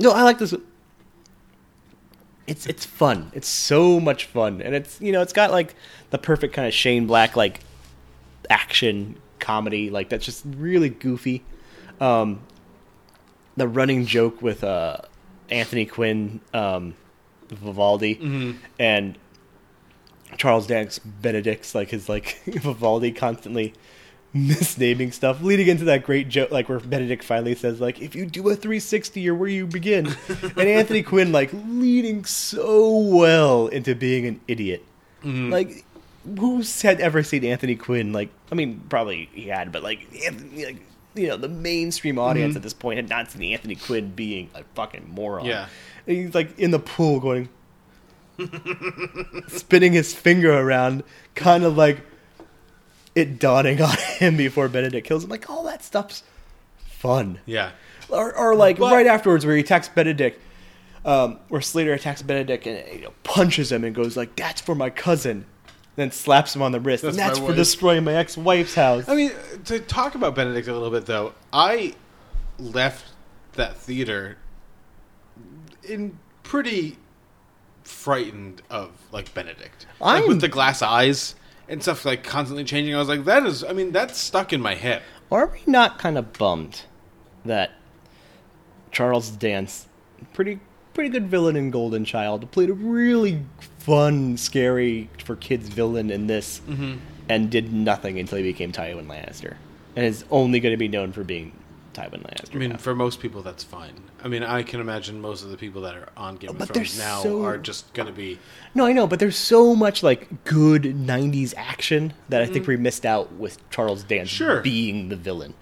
No, 0.00 0.11
I 0.11 0.22
like 0.24 0.38
this. 0.38 0.52
it's 2.48 2.66
it's 2.66 2.84
fun. 2.84 3.30
It's 3.34 3.46
so 3.46 4.00
much 4.00 4.24
fun, 4.24 4.61
and 4.62 4.74
it's 4.74 5.00
you 5.00 5.12
know 5.12 5.22
it's 5.22 5.32
got 5.32 5.52
like 5.52 5.76
the 6.11 6.18
perfect 6.18 6.54
kind 6.54 6.66
of 6.66 6.74
Shane 6.74 7.06
Black 7.06 7.36
like 7.36 7.61
action 8.50 9.14
comedy 9.38 9.90
like 9.90 10.09
that's 10.09 10.24
just 10.24 10.42
really 10.44 10.88
goofy. 10.88 11.44
Um, 12.01 12.40
the 13.57 13.66
running 13.68 14.07
joke 14.07 14.40
with 14.42 14.62
uh, 14.62 14.99
Anthony 15.51 15.84
Quinn, 15.86 16.40
um, 16.55 16.94
Vivaldi, 17.51 18.16
Mhm. 18.16 18.57
and 18.78 19.18
Charles 20.36 20.66
Dance 20.66 20.99
Benedict's 20.99 21.74
like 21.74 21.90
his 21.90 22.09
like 22.09 22.38
Vivaldi 22.46 23.11
constantly 23.12 23.72
misnaming 24.34 25.12
stuff, 25.12 25.42
leading 25.42 25.66
into 25.68 25.84
that 25.86 26.05
great 26.05 26.28
joke 26.28 26.51
like 26.51 26.68
where 26.68 26.78
Benedict 26.78 27.24
finally 27.24 27.55
says 27.55 27.80
like 27.80 28.01
if 28.01 28.14
you 28.14 28.26
do 28.26 28.42
a 28.51 28.55
360 28.55 29.28
or 29.28 29.34
where 29.34 29.49
you 29.49 29.66
begin, 29.66 30.07
and 30.28 30.59
Anthony 30.68 31.03
Quinn 31.03 31.32
like 31.32 31.51
leading 31.53 32.24
so 32.24 32.96
well 32.99 33.68
into 33.68 33.94
being 33.94 34.26
an 34.26 34.40
idiot. 34.46 34.84
Mhm. 35.24 35.51
Like 35.51 35.84
who's 36.38 36.82
had 36.82 37.01
ever 37.01 37.22
seen 37.22 37.42
Anthony 37.44 37.74
Quinn? 37.74 38.12
Like 38.12 38.28
I 38.53 38.55
mean 38.55 38.82
probably 38.88 39.30
he 39.32 39.49
had, 39.49 39.72
but 39.72 39.82
like 39.82 40.01
Anthony, 40.26 40.66
like 40.66 40.82
you 41.14 41.26
know 41.28 41.36
the 41.36 41.48
mainstream 41.48 42.18
audience 42.18 42.54
Mhm. 42.54 42.56
at 42.56 42.62
this 42.62 42.74
point 42.74 42.96
had 42.96 43.09
not 43.09 43.30
seen 43.30 43.52
Anthony 43.52 43.74
Quinn 43.76 44.11
being 44.14 44.50
a 44.54 44.62
fucking 44.74 45.09
moron. 45.09 45.44
Yeah. 45.46 45.66
And 46.06 46.16
he's 46.16 46.34
like 46.34 46.59
in 46.59 46.70
the 46.70 46.78
pool 46.78 47.20
going 47.20 47.48
spinning 49.48 49.92
his 49.92 50.14
finger 50.14 50.52
around, 50.52 51.02
kind 51.34 51.64
of 51.64 51.76
like 51.76 52.00
it 53.14 53.38
dawning 53.38 53.80
on 53.82 53.96
him 54.18 54.36
before 54.36 54.68
Benedict 54.68 55.06
kills 55.06 55.24
him. 55.24 55.30
Like 55.30 55.48
all 55.50 55.64
that 55.64 55.82
stuff's 55.82 56.22
fun. 56.86 57.40
Yeah. 57.46 57.70
Or, 58.09 58.34
or 58.34 58.54
like 58.54 58.78
But- 58.78 58.92
right 58.92 59.06
afterwards, 59.06 59.44
where 59.44 59.54
he 59.54 59.61
attacks 59.62 59.88
Benedict, 59.88 60.40
um, 61.04 61.38
where 61.48 61.61
Slater 61.61 61.92
attacks 61.92 62.22
Benedict 62.22 62.66
and 62.66 62.82
you 62.94 63.02
know, 63.06 63.12
punches 63.22 63.70
him 63.72 63.84
and 63.84 63.94
goes 63.94 64.16
like, 64.16 64.34
"That's 64.36 64.61
for 64.61 64.74
my 64.74 64.90
cousin," 64.90 65.44
then 65.99 66.11
slaps 66.11 66.55
him 66.55 66.62
on 66.62 66.72
the 66.72 66.80
wrist. 66.80 67.03
That's 67.03 67.16
and 67.16 67.26
that's 67.26 67.38
for 67.38 67.46
wife." 67.46 67.57
destroying 67.57 68.05
my 68.05 68.14
ex-wife's 68.14 68.74
house. 68.74 69.09
I 69.09 69.14
mean, 69.14 69.32
to 69.66 69.80
talk 69.80 70.14
about 70.14 70.34
Benedict 70.34 70.68
a 70.68 70.72
little 70.72 70.90
bit, 70.90 71.07
though, 71.07 71.34
I 71.53 71.94
left 72.59 73.07
that 73.55 73.76
theater 73.76 74.36
in 75.82 76.18
pretty 76.42 76.99
frightened 77.82 78.62
of 78.70 78.90
like 79.12 79.32
Benedict, 79.34 79.86
like 80.01 80.20
I'm- 80.20 80.28
with 80.28 80.40
the 80.40 80.49
glass 80.49 80.82
eyes 80.82 81.34
and 81.68 81.82
stuff 81.82 82.05
like 82.05 82.22
constantly 82.22 82.64
changing. 82.64 82.94
I 82.94 82.99
was 82.99 83.09
like, 83.09 83.24
that 83.24 83.44
is, 83.44 83.64
I 83.64 83.72
mean, 83.72 83.92
that's 83.92 84.18
stuck 84.18 84.53
in 84.53 84.61
my 84.61 84.74
head. 84.74 85.03
Are 85.30 85.46
we 85.46 85.61
not 85.66 85.99
kind 85.99 86.16
of 86.16 86.32
bummed 86.32 86.82
that 87.44 87.72
Charles 88.90 89.30
Dance, 89.30 89.86
pretty 90.32 90.61
pretty 90.99 91.11
good 91.11 91.28
villain 91.28 91.55
in 91.55 91.70
Golden 91.70 92.05
Child, 92.05 92.51
played 92.51 92.70
a 92.70 92.72
really 92.72 93.40
fun, 93.78 94.36
scary 94.36 95.09
for 95.24 95.36
kids 95.36 95.68
villain 95.68 96.11
in 96.11 96.26
this, 96.26 96.61
Mhm. 96.68 96.99
and 97.28 97.49
did 97.51 97.72
nothing 97.72 98.18
until 98.18 98.38
he 98.38 98.42
became 98.42 98.72
Tywin 98.72 99.07
Lannister, 99.07 99.55
and 99.94 100.05
is 100.05 100.24
only 100.32 100.59
going 100.59 100.72
to 100.72 100.76
be 100.76 100.88
known 100.88 101.12
for 101.12 101.22
being 101.22 101.53
Tywin 101.94 102.24
Lannister. 102.24 102.53
I 102.53 102.59
mean, 102.59 102.70
now. 102.70 102.76
for 102.78 102.96
most 102.96 103.20
people, 103.20 103.42
that's 103.42 103.62
fine. 103.62 103.92
I 104.24 104.26
mean, 104.26 104.42
I 104.42 104.64
can 104.64 104.80
imagine 104.80 105.20
most 105.20 105.44
of 105.44 105.51
the 105.53 105.57
people 105.57 105.82
that 105.82 105.94
are 105.94 106.09
on 106.16 106.34
Game 106.34 106.51
of 106.51 106.59
But 106.59 106.66
they're 106.74 106.82
Thrones 106.84 106.99
now 106.99 107.22
so- 107.22 107.44
are 107.44 107.59
just 107.59 107.92
going 107.94 108.09
to 108.09 108.12
be. 108.12 108.40
No, 108.74 108.84
I 108.84 108.92
know, 108.92 109.07
but 109.07 109.20
there's 109.20 109.36
so 109.36 109.76
much 109.76 110.03
like 110.03 110.42
good 110.42 110.82
'90s 110.82 111.55
action 111.57 112.12
that 112.28 112.42
I 112.42 112.46
think 112.46 112.64
Mhm. 112.64 112.68
we 112.68 112.76
missed 112.76 113.07
out 113.07 113.34
with 113.34 113.59
Charles 113.70 114.03
Dance 114.03 114.30
Sure. 114.30 114.62
being 114.62 115.11
the 115.11 115.16
villain. 115.16 115.55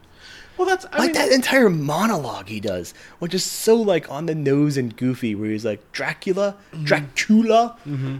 Well, 0.57 0.67
that's 0.67 0.87
I 0.93 0.99
like 0.99 1.07
mean, 1.07 1.13
that 1.15 1.33
entire 1.33 1.69
monologue 1.71 2.49
he 2.49 2.61
does, 2.61 2.95
which 3.19 3.35
is 3.35 3.45
so 3.45 3.75
like 3.77 4.11
on 4.11 4.27
the 4.27 4.35
nose 4.35 4.77
and 4.77 4.97
goofy, 4.97 5.35
where 5.35 5.51
he's 5.51 5.65
like 5.65 5.93
Dracula, 5.93 6.57
Mm-hmm. 6.73 6.85
Dracula, 6.85 7.77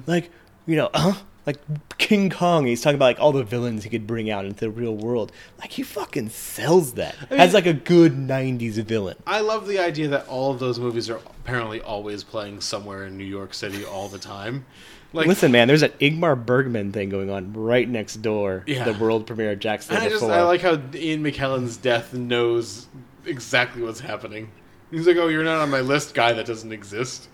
like 0.07 0.31
you 0.67 0.77
know, 0.77 0.91
uh, 0.95 1.15
like 1.47 1.59
King 1.99 2.29
Kong. 2.31 2.67
He's 2.67 2.81
talking 2.83 2.97
about 2.97 3.05
like 3.07 3.21
all 3.21 3.33
the 3.33 3.45
villains 3.45 3.85
he 3.85 3.91
could 3.91 4.07
bring 4.07 4.31
out 4.31 4.45
into 4.45 4.61
the 4.61 4.71
real 4.71 4.95
world. 4.97 5.33
Like 5.61 5.71
he 5.73 5.83
fucking 5.83 6.31
sells 6.31 6.95
that 6.95 7.15
I 7.31 7.35
mean- 7.35 7.41
as 7.41 7.55
like 7.55 7.67
a 7.67 7.73
good 7.73 8.13
'90s 8.15 8.75
villain. 8.85 9.17
I 9.27 9.41
love 9.41 9.67
the 9.69 9.79
idea 9.79 10.09
that 10.09 10.27
all 10.29 10.51
of 10.53 10.59
those 10.59 10.79
movies 10.79 11.09
are 11.09 11.17
apparently 11.41 11.81
always 11.81 12.25
playing 12.25 12.61
somewhere 12.61 13.07
in 13.07 13.17
New 13.17 13.25
York 13.25 13.55
City 13.55 13.85
all 13.85 14.09
the 14.09 14.19
time. 14.19 14.67
Like, 15.13 15.27
Listen, 15.29 15.51
man, 15.53 15.67
there's 15.69 15.83
an 15.83 15.93
Ingmar 16.01 16.45
Bergman 16.45 16.93
thing 16.93 17.09
going 17.09 17.31
on 17.31 17.53
right 17.53 17.89
next 17.89 18.17
door. 18.17 18.65
Yeah. 18.67 18.85
The 18.85 18.93
world 18.95 19.27
premiere 19.27 19.53
of 19.53 19.61
Jack 19.61 19.83
and 19.89 19.99
I 19.99 20.09
just 20.09 20.23
I 20.23 20.43
like 20.43 20.61
how 20.61 20.79
Ian 20.95 21.23
McKellen's 21.23 21.77
death 21.77 22.13
knows 22.13 22.87
exactly 23.25 23.83
what's 23.83 24.01
happening. 24.01 24.51
He's 24.91 25.07
like, 25.07 25.17
"Oh, 25.17 25.29
you're 25.29 25.45
not 25.45 25.59
on 25.61 25.71
my 25.71 25.81
list, 25.81 26.15
guy 26.15 26.33
that 26.33 26.47
doesn't 26.47 26.73
exist." 26.73 27.29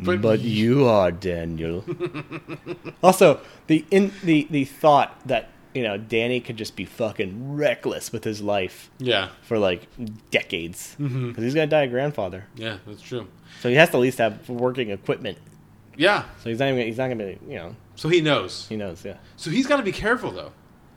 but, 0.00 0.20
but 0.20 0.40
you 0.40 0.86
are 0.86 1.10
Daniel. 1.12 1.84
also, 3.02 3.40
the 3.66 3.84
in 3.90 4.12
the 4.22 4.46
the 4.50 4.64
thought 4.64 5.18
that 5.26 5.48
you 5.74 5.82
know 5.82 5.96
Danny 5.96 6.40
could 6.40 6.56
just 6.56 6.76
be 6.76 6.84
fucking 6.84 7.54
reckless 7.56 8.12
with 8.12 8.24
his 8.24 8.40
life. 8.42 8.90
Yeah. 8.98 9.28
For 9.42 9.58
like 9.58 9.86
decades, 10.30 10.94
because 10.98 11.12
Mhm. 11.12 11.38
he's 11.38 11.54
gonna 11.54 11.66
die 11.66 11.82
a 11.82 11.88
grandfather. 11.88 12.44
Yeah, 12.56 12.78
that's 12.86 13.02
true. 13.02 13.26
So 13.60 13.68
he 13.68 13.76
has 13.76 13.90
to 13.90 13.96
at 13.96 14.00
least 14.00 14.18
have 14.18 14.48
working 14.48 14.90
equipment. 14.90 15.38
Yeah. 15.96 16.24
So 16.42 16.50
he's 16.50 16.58
not 16.58 16.68
even 16.68 16.86
he's 16.86 16.98
not 16.98 17.08
gonna 17.08 17.24
be 17.24 17.38
you 17.46 17.56
know. 17.56 17.76
So 17.96 18.08
he 18.08 18.20
knows. 18.20 18.66
He 18.68 18.76
knows, 18.76 19.04
yeah. 19.04 19.18
So 19.36 19.50
he's 19.50 19.66
got 19.66 19.76
to 19.76 19.82
be 19.82 19.92
careful 19.92 20.30
though. 20.30 20.52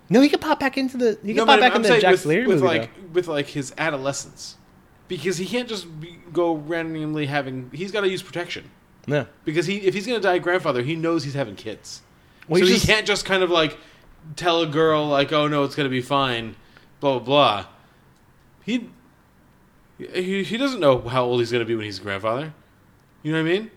No, 0.10 0.22
he 0.22 0.30
could 0.30 0.42
pop 0.42 0.60
back 0.60 0.78
into 0.78 0.98
the 0.98 1.18
he 1.24 1.30
could 1.30 1.38
No, 1.38 1.46
pop 1.46 1.60
back 1.60 1.76
I'm 1.76 1.84
into 1.84 2.00
Jack 2.00 2.12
with, 2.12 2.22
Slater 2.22 2.48
with 2.48 2.62
movie. 2.62 2.78
like 2.80 2.90
with 3.14 3.28
like 3.28 3.48
his 3.48 3.74
adolescence, 3.78 4.56
because 5.08 5.38
he 5.38 5.46
can't 5.46 5.68
just 5.68 6.00
be, 6.00 6.18
go 6.32 6.54
randomly 6.56 7.26
having. 7.26 7.70
He's 7.74 7.92
got 7.92 8.02
to 8.02 8.10
use 8.10 8.22
protection. 8.24 8.70
Yeah. 9.08 9.26
Because 9.44 9.66
he, 9.66 9.78
if 9.82 9.94
he's 9.94 10.08
going 10.08 10.20
to 10.20 10.24
die 10.26 10.36
a 10.36 10.40
grandfather, 10.40 10.82
he 10.82 10.96
knows 10.96 11.24
he's 11.24 11.34
having 11.36 11.56
kids. 11.56 12.02
Well, 12.48 12.60
so 12.62 12.66
he 12.68 12.78
he 12.78 12.88
can't 12.88 13.06
just 13.06 13.26
kind 13.26 13.44
of 13.44 13.50
like 13.50 13.78
tell 14.36 14.62
a 14.62 14.68
girl 14.68 15.08
like, 15.08 15.34
"Oh 15.34 15.48
no, 15.48 15.64
it's 15.64 15.76
going 15.76 15.86
to 15.86 15.92
be 15.92 16.02
fine," 16.02 16.56
blah 17.00 17.20
blah 17.20 17.26
blah. 17.26 17.66
He 18.64 18.90
he, 19.98 20.44
he 20.44 20.58
doesn't 20.58 20.80
know 20.80 21.02
how 21.02 21.24
old 21.26 21.40
he's 21.40 21.52
going 21.52 21.64
to 21.64 21.68
be 21.68 21.76
when 21.76 21.86
he's 21.86 22.00
a 22.00 22.02
grandfather. 22.02 22.54
You 23.24 23.32
know 23.34 23.42
what 23.44 23.50
I 23.50 23.54
mean? 23.60 23.72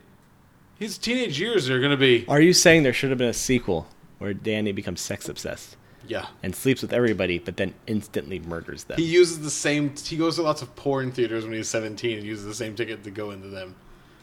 His 0.78 0.96
teenage 0.98 1.40
years 1.40 1.68
are 1.68 1.78
going 1.80 1.90
to 1.90 1.96
be 1.96 2.24
Are 2.28 2.40
you 2.40 2.52
saying 2.52 2.82
there 2.84 2.92
should 2.92 3.10
have 3.10 3.18
been 3.18 3.28
a 3.28 3.34
sequel 3.34 3.88
where 4.18 4.32
Danny 4.32 4.72
becomes 4.72 5.00
sex 5.00 5.28
obsessed? 5.28 5.76
Yeah. 6.06 6.26
And 6.42 6.54
sleeps 6.54 6.80
with 6.80 6.92
everybody, 6.92 7.38
but 7.38 7.56
then 7.56 7.74
instantly 7.86 8.38
murders 8.38 8.84
them. 8.84 8.96
He 8.96 9.04
uses 9.04 9.40
the 9.40 9.50
same. 9.50 9.94
He 9.96 10.16
goes 10.16 10.36
to 10.36 10.42
lots 10.42 10.62
of 10.62 10.74
porn 10.76 11.12
theaters 11.12 11.44
when 11.44 11.52
he's 11.52 11.68
seventeen 11.68 12.18
and 12.18 12.26
uses 12.26 12.46
the 12.46 12.54
same 12.54 12.74
ticket 12.74 13.04
to 13.04 13.10
go 13.10 13.30
into 13.30 13.48
them, 13.48 13.74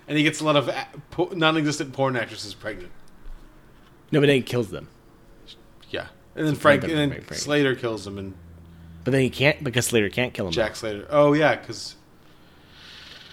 and 0.07 0.17
he 0.17 0.23
gets 0.23 0.39
a 0.39 0.45
lot 0.45 0.55
of 0.55 0.71
non-existent 1.35 1.93
porn 1.93 2.15
actresses 2.15 2.55
pregnant. 2.55 2.91
no, 4.11 4.19
but 4.19 4.25
then 4.27 4.37
he 4.37 4.41
kills 4.41 4.71
them. 4.71 4.87
Yeah, 5.91 6.07
and 6.35 6.47
then 6.47 6.55
So 6.55 6.61
Frank, 6.61 6.81
Frank 6.81 6.93
and 6.97 7.11
then 7.11 7.33
Slater 7.37 7.75
kills 7.75 8.07
him, 8.07 8.17
and 8.17 8.33
But 9.03 9.11
then 9.11 9.21
he 9.21 9.29
can't 9.29 9.63
because 9.63 9.85
Slater 9.85 10.09
can't 10.09 10.33
kill 10.33 10.47
him. 10.47 10.53
Jack 10.53 10.75
Slater. 10.75 11.05
Oh 11.11 11.33
yeah, 11.33 11.55
because 11.55 11.97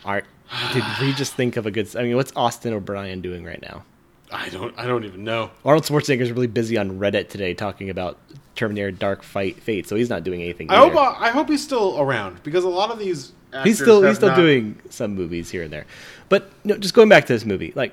Art. 0.05 0.27
Did 0.73 0.85
we 1.01 1.13
just 1.15 1.35
think 1.35 1.57
of 1.57 1.67
a 1.67 1.71
good? 1.71 1.95
I 1.97 2.03
mean, 2.03 2.17
what's 2.17 2.33
Austin 2.37 2.73
O'Brien 2.73 3.21
doing 3.21 3.45
right 3.45 3.61
now? 3.63 3.85
I 4.31 4.49
don't. 4.49 4.75
I 4.79 4.87
don't 4.87 5.05
even 5.05 5.25
know. 5.25 5.51
Arnold 5.65 5.85
Schwarzenegger's 5.85 6.31
really 6.33 6.47
busy 6.47 6.77
on 6.79 6.99
Reddit 6.99 7.29
today 7.29 7.55
talking 7.55 7.91
about 7.91 8.19
Terminator 8.55 8.91
Dark 8.91 9.23
Fight 9.23 9.57
Fate, 9.61 9.87
so 9.89 9.97
he's 9.97 10.09
not 10.11 10.25
doing 10.25 10.43
anything. 10.43 10.71
I 10.71 10.77
hope. 10.77 10.93
either. 10.95 11.25
I 11.25 11.31
hope 11.31 11.49
he's 11.49 11.63
still 11.63 11.99
around 12.01 12.43
because 12.43 12.65
a 12.65 12.69
lot 12.69 12.91
of 12.91 12.99
these. 12.99 13.33
Actors 13.55 13.65
he's 13.65 13.79
still 13.83 14.03
he's 14.03 14.17
still 14.17 14.29
not- 14.31 14.37
doing 14.37 14.79
some 14.89 15.15
movies 15.15 15.51
here 15.51 15.63
and 15.63 15.71
there, 15.71 15.85
but 16.31 16.51
no, 16.65 16.79
just 16.79 16.95
going 16.95 17.11
back 17.11 17.27
to 17.27 17.33
this 17.35 17.45
movie, 17.45 17.73
like 17.77 17.93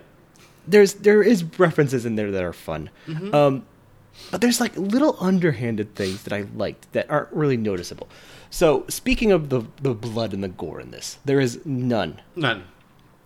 there's 0.65 0.93
there 0.93 1.21
is 1.21 1.43
references 1.59 2.05
in 2.05 2.15
there 2.15 2.31
that 2.31 2.41
are 2.43 2.53
fun, 2.53 2.89
Mhm. 3.07 3.33
um, 3.33 3.65
but 4.31 4.39
there's 4.39 4.61
like 4.61 4.71
little 4.77 5.17
underhanded 5.19 5.95
things 5.95 6.23
that 6.23 6.31
I 6.31 6.45
liked 6.55 6.91
that 6.93 7.09
aren't 7.09 7.33
really 7.33 7.57
noticeable. 7.57 8.07
So 8.49 8.85
speaking 8.89 9.31
of 9.31 9.49
the 9.49 9.63
the 9.81 9.93
blood 9.93 10.33
and 10.33 10.43
the 10.43 10.47
gore 10.47 10.79
in 10.81 10.91
this, 10.91 11.19
there 11.25 11.39
is 11.39 11.59
none. 11.65 12.21
None. 12.35 12.63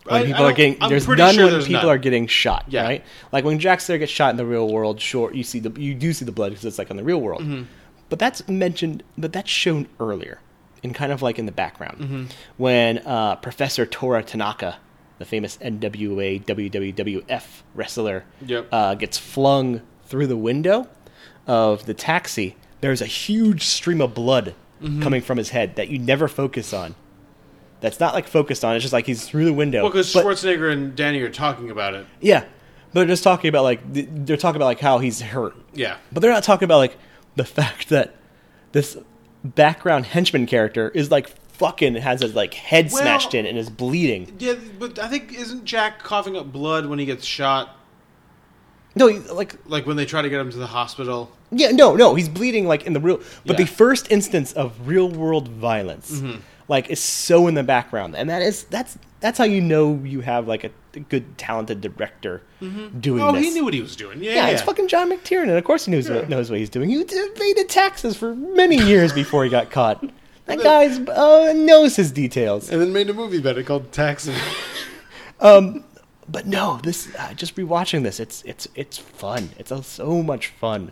When 0.05 0.21
I- 0.21 0.25
people 0.25 0.45
I 0.45 0.49
are 0.49 0.53
getting 0.53 0.77
I'm 0.81 0.89
there's 0.89 1.07
none 1.07 1.33
sure 1.33 1.45
when 1.45 1.53
there's 1.53 1.67
people 1.67 1.83
none. 1.83 1.95
are 1.95 1.97
getting 1.97 2.27
shot, 2.27 2.65
Yeah. 2.67 2.83
right? 2.83 3.03
Like 3.31 3.45
when 3.45 3.57
Jack 3.57 3.79
Slater 3.79 3.99
gets 3.99 4.11
shot 4.11 4.31
in 4.31 4.37
the 4.37 4.45
real 4.45 4.67
world, 4.69 4.99
sure 4.99 5.33
you 5.33 5.43
see 5.43 5.59
the 5.59 5.71
you 5.79 5.93
do 5.93 6.11
see 6.11 6.25
the 6.25 6.31
blood 6.33 6.49
because 6.51 6.65
it's 6.65 6.77
like 6.77 6.91
on 6.91 6.97
the 6.97 7.03
real 7.05 7.21
world, 7.21 7.41
Mhm. 7.43 7.65
but 8.09 8.19
that's 8.19 8.45
mentioned, 8.49 9.01
but 9.17 9.31
that's 9.31 9.49
shown 9.49 9.87
earlier, 10.01 10.39
in 10.83 10.91
kind 10.93 11.13
of 11.13 11.21
like 11.21 11.39
in 11.39 11.45
the 11.45 11.53
background 11.53 11.99
Mhm. 12.01 12.31
when 12.57 12.97
uh, 13.05 13.35
Professor 13.37 13.85
Toru 13.85 14.21
Tanaka, 14.23 14.75
the 15.19 15.25
famous 15.25 15.57
NWA 15.61 16.37
WWF 16.45 17.63
wrestler, 17.73 18.25
Yep. 18.45 18.67
uh, 18.73 18.95
gets 18.95 19.17
flung 19.17 19.79
through 20.05 20.27
the 20.27 20.35
window 20.37 20.87
of 21.47 21.85
the 21.85 21.93
taxi. 21.93 22.57
There's 22.81 23.01
a 23.01 23.05
huge 23.05 23.63
stream 23.63 24.01
of 24.01 24.13
blood 24.13 24.53
Mhm. 24.83 25.01
coming 25.01 25.21
from 25.21 25.37
his 25.37 25.49
head 25.49 25.75
that 25.77 25.89
you 25.89 25.97
never 25.99 26.27
focus 26.27 26.73
on. 26.73 26.95
That's 27.81 27.99
not 27.99 28.13
like 28.13 28.27
focused 28.27 28.63
on. 28.63 28.75
It's 28.75 28.83
just 28.83 28.93
like 28.93 29.05
he's 29.05 29.27
through 29.27 29.45
the 29.45 29.53
window. 29.53 29.81
Well, 29.83 29.91
because 29.91 30.13
Schwarzenegger 30.13 30.71
and 30.71 30.95
Danny 30.95 31.19
are 31.21 31.29
talking 31.29 31.69
about 31.69 31.93
it. 31.95 32.05
yeah, 32.21 32.41
but 32.93 33.01
they're 33.01 33.05
just 33.07 33.23
talking 33.23 33.49
about 33.49 33.63
like 33.63 33.81
they're 33.91 34.37
talking 34.37 34.55
about 34.57 34.65
like 34.67 34.79
how 34.79 34.99
he's 34.99 35.21
hurt. 35.21 35.55
Yeah. 35.73 35.97
but 36.11 36.21
they're 36.21 36.31
not 36.31 36.43
talking 36.43 36.65
about 36.65 36.77
like 36.77 36.97
the 37.35 37.43
fact 37.45 37.89
that 37.89 38.15
this 38.71 38.97
background 39.43 40.05
henchman 40.05 40.45
character 40.45 40.89
is 40.89 41.11
like 41.11 41.27
fucking 41.53 41.95
has 41.95 42.21
his 42.21 42.33
like 42.35 42.53
head 42.53 42.89
Well- 42.91 43.01
smashed 43.01 43.33
in 43.33 43.45
and 43.45 43.57
is 43.57 43.69
bleeding. 43.69 44.33
Yeah, 44.39 44.53
but 44.79 44.97
I 44.99 45.07
think 45.07 45.33
isn't 45.33 45.65
Jack 45.65 45.99
coughing 46.03 46.37
up 46.37 46.51
blood 46.51 46.85
when 46.85 46.99
he 46.99 47.05
gets 47.05 47.25
shot? 47.25 47.75
No, 48.95 49.07
like 49.07 49.55
Like 49.67 49.85
when 49.87 49.97
they 49.97 50.05
try 50.05 50.21
to 50.21 50.29
get 50.29 50.39
him 50.39 50.51
to 50.51 50.57
the 50.57 50.67
hospital. 50.67 51.31
Yeah, 51.51 51.71
no, 51.71 51.95
no, 51.95 52.15
he's 52.15 52.29
bleeding 52.29 52.67
like 52.67 52.83
in 52.85 52.93
the 52.93 52.99
real. 52.99 53.17
But 53.45 53.59
Yeah. 53.59 53.65
the 53.65 53.71
first 53.71 54.11
instance 54.11 54.53
of 54.53 54.87
real 54.87 55.09
world 55.09 55.47
violence, 55.49 56.11
Mhm. 56.19 56.39
like, 56.67 56.89
is 56.89 56.99
so 56.99 57.47
in 57.47 57.53
the 57.55 57.63
background, 57.63 58.15
and 58.15 58.29
that 58.29 58.41
is 58.41 58.63
that's 58.65 58.97
that's 59.19 59.37
how 59.37 59.45
you 59.45 59.61
know 59.61 59.99
you 60.03 60.19
have 60.21 60.47
like 60.47 60.63
a, 60.65 60.69
a 60.95 60.99
good 60.99 61.37
talented 61.37 61.79
director 61.81 62.41
doing 62.99 63.23
oh, 63.23 63.31
this. 63.31 63.43
he 63.45 63.51
knew 63.51 63.63
what 63.63 63.73
he 63.73 63.81
was 63.81 63.95
doing. 63.95 64.21
Yeah, 64.21 64.31
Yeah, 64.33 64.45
yeah. 64.47 64.51
it's 64.53 64.61
fucking 64.61 64.87
John 64.89 65.09
McTiernan. 65.11 65.43
and 65.43 65.51
Of 65.57 65.63
course, 65.63 65.85
he 65.85 65.91
knows 65.91 66.09
what, 66.09 66.27
knows 66.29 66.49
what 66.49 66.59
he's 66.59 66.69
doing. 66.69 66.89
He 66.89 66.97
evaded 66.97 67.69
taxes 67.69 68.15
for 68.17 68.35
many 68.35 68.75
years 68.77 69.13
before 69.13 69.43
he 69.45 69.49
got 69.49 69.71
caught. 69.71 70.03
That 70.45 70.61
guy's 70.61 70.99
uh, 70.99 71.53
knows 71.55 71.95
his 71.95 72.11
details. 72.11 72.69
And 72.69 72.81
then 72.81 72.91
made 72.91 73.09
a 73.09 73.13
movie 73.13 73.37
about 73.37 73.57
it 73.57 73.65
called 73.65 73.93
Taxi. 73.93 74.33
Um, 75.39 75.85
but 76.33 76.45
no, 76.45 76.79
this 76.83 77.09
uh, 77.17 77.33
just 77.33 77.55
rewatching 77.55 78.03
this, 78.03 78.19
it's 78.19 78.43
it's 78.43 78.67
it's 78.75 78.97
fun. 78.97 79.51
It's 79.57 79.71
uh, 79.71 79.81
so 79.81 80.21
much 80.21 80.47
fun. 80.47 80.91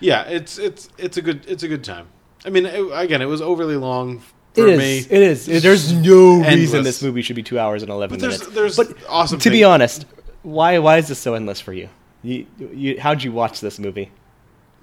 yeah, 0.00 0.22
it's 0.24 0.58
it's 0.58 0.88
it's 0.98 1.16
a 1.16 1.22
good 1.22 1.46
it's 1.48 1.62
a 1.62 1.68
good 1.68 1.82
time. 1.84 2.08
I 2.44 2.50
mean, 2.50 2.66
it, 2.66 2.84
again, 2.92 3.22
it 3.22 3.26
was 3.26 3.40
overly 3.40 3.76
long 3.76 4.16
It 4.56 4.62
for 4.62 4.68
is. 4.68 4.78
me. 4.78 4.98
It 5.16 5.22
is. 5.22 5.46
There's 5.62 5.92
no 5.92 6.42
reason 6.42 6.82
this 6.84 7.02
movie 7.02 7.22
should 7.22 7.36
be 7.36 7.42
two 7.42 7.58
hours 7.58 7.82
and 7.82 7.90
eleven 7.90 8.18
But 8.18 8.20
there's- 8.20 8.40
minutes. 8.40 8.54
there's 8.54 8.76
but 8.76 8.96
awesome 9.08 9.38
To 9.40 9.50
be 9.50 9.64
honest, 9.64 10.04
why 10.42 10.78
why 10.78 10.98
is 10.98 11.08
this 11.08 11.18
so 11.18 11.34
endless 11.34 11.60
for 11.60 11.72
you? 11.72 11.88
You, 12.22 12.46
you 12.74 13.00
how'd 13.00 13.22
you 13.22 13.32
watch 13.32 13.60
this 13.60 13.78
movie? 13.78 14.10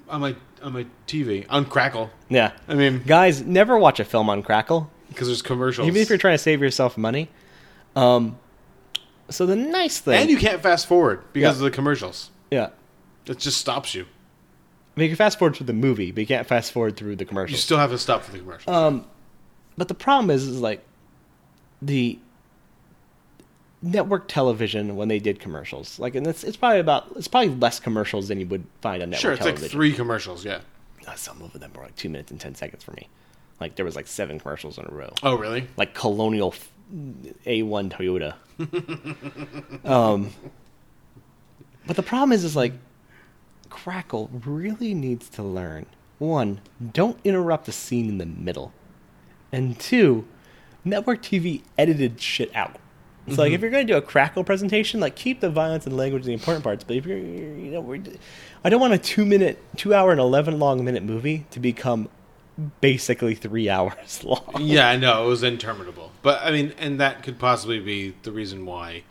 on 0.08 0.20
my 0.22 0.34
on 0.62 0.72
my 0.72 0.86
TV 1.06 1.44
on 1.50 1.66
Crackle. 1.66 2.10
Yeah, 2.30 2.52
I 2.66 2.74
mean, 2.74 3.02
guys, 3.06 3.42
never 3.42 3.78
watch 3.78 4.00
a 4.00 4.04
film 4.04 4.30
on 4.30 4.42
Crackle 4.42 4.90
because 5.08 5.28
there's 5.28 5.42
commercials. 5.42 5.86
even 5.86 6.00
if 6.00 6.08
you're 6.08 6.16
trying 6.18 6.34
to 6.34 6.42
save 6.42 6.62
yourself 6.62 6.96
money. 6.96 7.28
Um, 7.94 8.38
so 9.30 9.46
the 9.46 9.56
nice 9.56 9.98
thing, 10.00 10.20
and 10.22 10.30
you 10.30 10.36
can't 10.38 10.62
fast 10.62 10.86
forward 10.86 11.22
because 11.32 11.56
Yeah. 11.56 11.66
of 11.66 11.70
the 11.70 11.74
commercials. 11.74 12.30
yeah, 12.50 12.70
It 13.26 13.38
just 13.38 13.58
stops 13.58 13.94
you. 13.94 14.02
I 14.04 15.00
mean, 15.00 15.04
you 15.04 15.08
can 15.10 15.16
fast 15.16 15.38
forward 15.38 15.54
through 15.56 15.66
the 15.66 15.72
movie, 15.72 16.10
but 16.10 16.20
you 16.22 16.26
can't 16.26 16.46
fast 16.46 16.72
forward 16.72 16.96
through 16.96 17.16
the 17.16 17.24
commercials. 17.24 17.52
You 17.58 17.62
still 17.62 17.78
have 17.78 17.90
to 17.90 17.98
stop 17.98 18.22
for 18.22 18.32
the 18.32 18.38
commercials. 18.38 18.74
Um, 18.74 19.04
but 19.76 19.86
the 19.88 19.94
problem 19.94 20.30
is, 20.30 20.44
is 20.48 20.60
like 20.60 20.84
the 21.80 22.18
network 23.80 24.26
television 24.26 24.96
when 24.96 25.06
they 25.08 25.18
did 25.20 25.38
commercials, 25.38 25.98
like, 25.98 26.14
and 26.14 26.26
it's 26.26 26.42
it's 26.42 26.56
probably 26.56 26.80
about 26.80 27.06
it's 27.16 27.28
probably 27.28 27.50
less 27.54 27.78
commercials 27.78 28.28
than 28.28 28.40
you 28.40 28.46
would 28.46 28.64
find 28.80 29.02
on 29.02 29.10
network 29.10 29.20
sure, 29.20 29.32
it's 29.32 29.40
television. 29.40 29.62
like 29.64 29.70
three 29.70 29.92
commercials. 29.92 30.44
Yeah. 30.44 30.60
Uh, 31.06 31.14
some 31.14 31.40
of 31.42 31.52
them 31.58 31.70
were 31.74 31.82
like 31.84 31.96
two 31.96 32.08
minutes 32.08 32.30
and 32.30 32.40
ten 32.40 32.54
seconds 32.54 32.82
for 32.82 32.92
me. 32.92 33.08
Like 33.60 33.76
there 33.76 33.84
was 33.84 33.94
like 33.96 34.06
seven 34.08 34.38
commercials 34.40 34.78
in 34.78 34.84
a 34.84 34.92
row. 34.92 35.12
Oh, 35.22 35.36
really? 35.36 35.68
Like 35.76 35.94
Colonial 35.94 36.54
A 37.46 37.62
one 37.62 37.90
Toyota. 37.90 38.34
um, 39.84 40.30
but 41.86 41.96
the 41.96 42.02
problem 42.02 42.32
is, 42.32 42.44
is 42.44 42.56
like 42.56 42.72
Crackle 43.70 44.30
really 44.44 44.94
needs 44.94 45.28
to 45.30 45.42
learn 45.42 45.86
one, 46.18 46.60
don't 46.92 47.18
interrupt 47.22 47.66
the 47.66 47.72
scene 47.72 48.08
in 48.08 48.18
the 48.18 48.26
middle, 48.26 48.72
and 49.52 49.78
two, 49.78 50.26
network 50.84 51.22
TV 51.22 51.62
edited 51.76 52.20
shit 52.20 52.54
out. 52.54 52.76
It's 53.26 53.36
like 53.36 53.52
if 53.52 53.60
you're 53.60 53.70
going 53.70 53.86
to 53.86 53.92
do 53.92 53.96
a 53.98 54.02
Crackle 54.02 54.42
presentation, 54.42 55.00
like 55.00 55.14
keep 55.14 55.40
the 55.40 55.50
violence 55.50 55.86
and 55.86 55.94
language 55.96 56.24
the 56.24 56.32
important 56.32 56.64
parts. 56.64 56.82
But 56.82 56.96
if 56.96 57.04
you're, 57.04 57.18
you 57.18 57.70
know, 57.70 57.80
we're, 57.82 58.02
I 58.64 58.70
don't 58.70 58.80
want 58.80 58.94
a 58.94 58.98
two 58.98 59.26
minute, 59.26 59.62
two 59.76 59.92
hour 59.92 60.12
and 60.12 60.20
eleven 60.20 60.58
long 60.58 60.82
minute 60.82 61.02
movie 61.02 61.44
to 61.50 61.60
become 61.60 62.08
basically 62.80 63.34
three 63.34 63.68
hours 63.76 64.24
long. 64.24 64.54
Yeah, 64.58 64.88
I 64.88 64.96
know 64.96 65.24
it 65.24 65.28
was 65.28 65.42
interminable, 65.42 66.12
but 66.22 66.40
I 66.42 66.50
mean, 66.50 66.74
and 66.78 67.00
that 67.00 67.22
could 67.22 67.38
possibly 67.38 67.80
be 67.80 68.14
the 68.22 68.32
reason 68.32 68.66
why, 68.66 69.02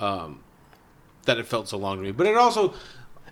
um, 0.00 0.40
that 1.24 1.38
it 1.38 1.46
felt 1.46 1.68
so 1.68 1.76
long 1.78 1.98
to 1.98 2.02
me. 2.02 2.12
But 2.12 2.26
it 2.26 2.36
also, 2.36 2.74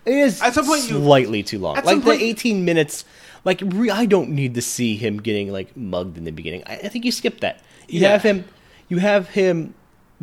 It 0.05 0.13
is 0.13 0.41
At 0.41 0.53
some 0.53 0.65
point 0.65 0.83
you- 0.89 0.97
slightly 1.01 1.43
too 1.43 1.59
long. 1.59 1.75
Like 1.75 1.85
point- 2.03 2.19
the 2.19 2.25
18 2.25 2.63
minutes. 2.65 3.05
Like 3.45 3.61
re- 3.65 3.89
I 3.89 4.05
don't 4.05 4.29
need 4.31 4.55
to 4.55 4.61
see 4.61 4.97
him 4.97 5.17
getting 5.21 5.51
like 5.51 5.75
mugged 5.75 6.17
in 6.17 6.25
the 6.25 6.31
beginning. 6.31 6.63
I, 6.67 6.73
I 6.75 6.87
think 6.89 7.05
you 7.05 7.11
skip 7.11 7.39
that. 7.39 7.61
You 7.87 8.01
Yeah. 8.01 8.09
have 8.09 8.23
him. 8.23 8.45
You 8.89 8.97
have 8.97 9.29
him 9.29 9.73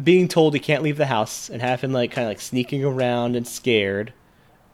being 0.02 0.28
told 0.28 0.52
he 0.54 0.60
can't 0.60 0.82
leave 0.82 0.98
the 0.98 1.06
house, 1.06 1.48
and 1.48 1.62
have 1.62 1.80
him 1.80 1.92
like 1.92 2.10
kind 2.12 2.26
of 2.26 2.30
like 2.30 2.40
sneaking 2.40 2.84
around 2.84 3.34
and 3.34 3.46
scared, 3.48 4.12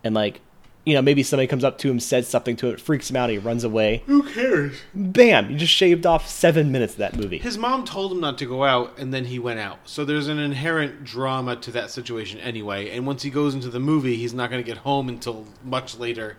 and 0.02 0.14
like 0.14 0.40
you 0.84 0.94
know 0.94 1.02
maybe 1.02 1.22
somebody 1.22 1.46
comes 1.46 1.64
up 1.64 1.78
to 1.78 1.90
him, 1.90 2.00
says 2.00 2.26
something 2.28 2.56
to 2.56 2.68
him, 2.68 2.74
it 2.74 2.80
freaks 2.80 3.08
him 3.10 3.16
out, 3.16 3.30
he 3.30 3.38
runs 3.38 3.64
away. 3.64 4.02
who 4.06 4.22
cares? 4.22 4.76
Bam! 4.94 5.50
You 5.50 5.56
just 5.56 5.72
shaved 5.72 6.06
off 6.06 6.28
seven 6.28 6.72
minutes 6.72 6.94
of 6.94 6.98
that 6.98 7.16
movie. 7.16 7.38
His 7.38 7.56
mom 7.58 7.84
told 7.84 8.12
him 8.12 8.20
not 8.20 8.38
to 8.38 8.46
go 8.46 8.64
out, 8.64 8.98
and 8.98 9.12
then 9.14 9.26
he 9.26 9.38
went 9.38 9.60
out. 9.60 9.78
So 9.84 10.04
there's 10.04 10.28
an 10.28 10.38
inherent 10.38 11.04
drama 11.04 11.56
to 11.56 11.70
that 11.72 11.90
situation 11.90 12.40
anyway. 12.40 12.90
And 12.90 13.06
once 13.06 13.22
he 13.22 13.30
goes 13.30 13.54
into 13.54 13.68
the 13.68 13.80
movie, 13.80 14.16
he's 14.16 14.34
not 14.34 14.50
going 14.50 14.62
to 14.62 14.66
get 14.66 14.78
home 14.78 15.08
until 15.08 15.46
much 15.64 15.96
later, 15.98 16.36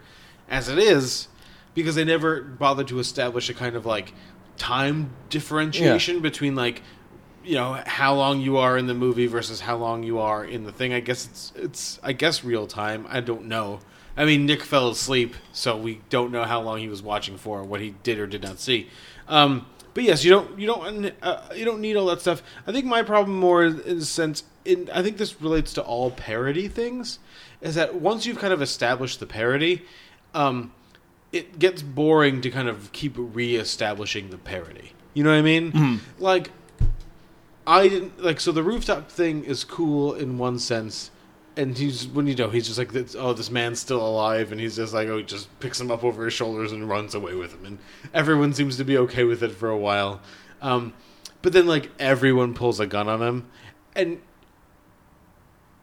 as 0.50 0.68
it 0.70 0.78
is, 0.78 1.28
because 1.74 1.96
they 1.96 2.04
never 2.04 2.42
bothered 2.42 2.88
to 2.90 3.00
establish 3.00 3.50
a 3.50 3.54
kind 3.54 3.76
of 3.76 3.86
like 3.86 4.14
time 4.58 5.10
differentiation 5.30 6.20
between 6.20 6.54
like 6.56 6.82
you 7.44 7.56
know 7.56 7.82
how 7.86 8.14
long 8.14 8.40
you 8.40 8.58
are 8.58 8.78
in 8.78 8.88
the 8.88 8.94
movie 8.94 9.28
versus 9.28 9.60
how 9.60 9.76
long 9.76 10.04
you 10.04 10.20
are 10.20 10.46
in 10.46 10.64
the 10.64 10.72
thing. 10.72 10.94
I 10.94 11.00
guess 11.00 11.26
it's 11.26 11.54
it's 11.56 12.00
I 12.04 12.14
guess 12.14 12.44
real 12.44 12.68
time. 12.68 13.06
I 13.10 13.20
don't 13.20 13.46
know. 13.46 13.80
I 14.16 14.26
mean, 14.26 14.46
Nick 14.46 14.62
fell 14.62 14.90
asleep, 14.90 15.36
so 15.52 15.76
we 15.76 16.02
don't 16.10 16.32
know 16.32 16.44
how 16.44 16.62
long 16.62 16.80
he 16.80 16.88
was 16.88 17.02
watching 17.02 17.38
for, 17.38 17.64
what 17.64 17.82
he 17.82 17.96
did 18.04 18.20
or 18.20 18.28
did 18.28 18.44
not 18.44 18.60
see. 18.60 18.90
Um, 19.28 19.66
but 19.94 20.04
yes, 20.04 20.24
you 20.24 20.32
don't 20.32 20.60
you 20.60 20.68
don't 20.68 21.14
uh, 21.22 21.50
you 21.56 21.66
don't 21.66 21.82
need 21.82 21.96
all 21.96 22.08
that 22.08 22.22
stuff. 22.22 22.42
I 22.68 22.72
think 22.72 22.86
my 22.86 23.04
problem 23.04 23.38
more 23.40 23.66
in 23.66 23.78
the 23.78 24.06
sense, 24.06 24.44
in 24.66 24.90
I 24.94 25.04
think 25.04 25.18
this 25.18 25.42
relates 25.42 25.74
to 25.74 25.82
all 25.82 26.12
parody 26.12 26.68
things, 26.68 27.20
is 27.62 27.76
that 27.76 27.96
once 27.96 28.26
you've 28.26 28.40
kind 28.40 28.54
of 28.54 28.62
established 28.62 29.20
the 29.20 29.28
parody, 29.28 29.84
um, 30.34 30.74
it 31.32 31.60
gets 31.60 31.82
boring 31.82 32.42
to 32.42 32.50
kind 32.50 32.68
of 32.68 32.92
keep 32.92 33.14
re-establishing 33.18 34.30
the 34.30 34.38
parody. 34.38 34.94
You 35.14 35.24
know 35.24 35.32
what 35.32 35.38
I 35.38 35.42
mean? 35.44 35.72
Like 36.20 36.52
I 37.66 37.88
didn't 37.88 38.22
like 38.22 38.40
so 38.40 38.52
the 38.52 38.64
rooftop 38.64 39.10
thing 39.10 39.44
is 39.44 39.64
cool 39.64 40.14
in 40.14 40.38
one 40.38 40.60
sense, 40.60 41.12
and 41.56 41.78
he's 41.78 42.08
when 42.08 42.28
you 42.28 42.36
know 42.36 42.50
he's 42.50 42.66
just 42.68 42.78
like 42.78 42.92
this, 42.92 43.16
oh 43.18 43.34
this 43.34 43.52
man's 43.52 43.80
still 43.80 44.06
alive, 44.06 44.52
and 44.52 44.60
he's 44.60 44.76
just 44.76 44.94
like 44.94 45.08
oh 45.08 45.18
he 45.18 45.24
just 45.24 45.48
picks 45.60 45.80
him 45.80 45.92
up 45.92 46.04
over 46.04 46.26
his 46.26 46.34
shoulders 46.34 46.72
and 46.72 46.90
runs 46.90 47.16
away 47.16 47.36
with 47.36 47.54
him, 47.54 47.66
and 47.66 47.78
everyone 48.14 48.54
seems 48.54 48.78
to 48.78 48.84
be 48.84 48.98
okay 48.98 49.24
with 49.24 49.44
it 49.44 49.52
for 49.52 49.70
a 49.70 49.78
while, 49.78 50.22
um, 50.62 50.94
but 51.42 51.54
then 51.54 51.68
like 51.68 51.92
everyone 52.00 52.54
pulls 52.54 52.80
a 52.80 52.88
gun 52.88 53.08
on 53.08 53.22
him, 53.22 53.48
and 53.96 54.22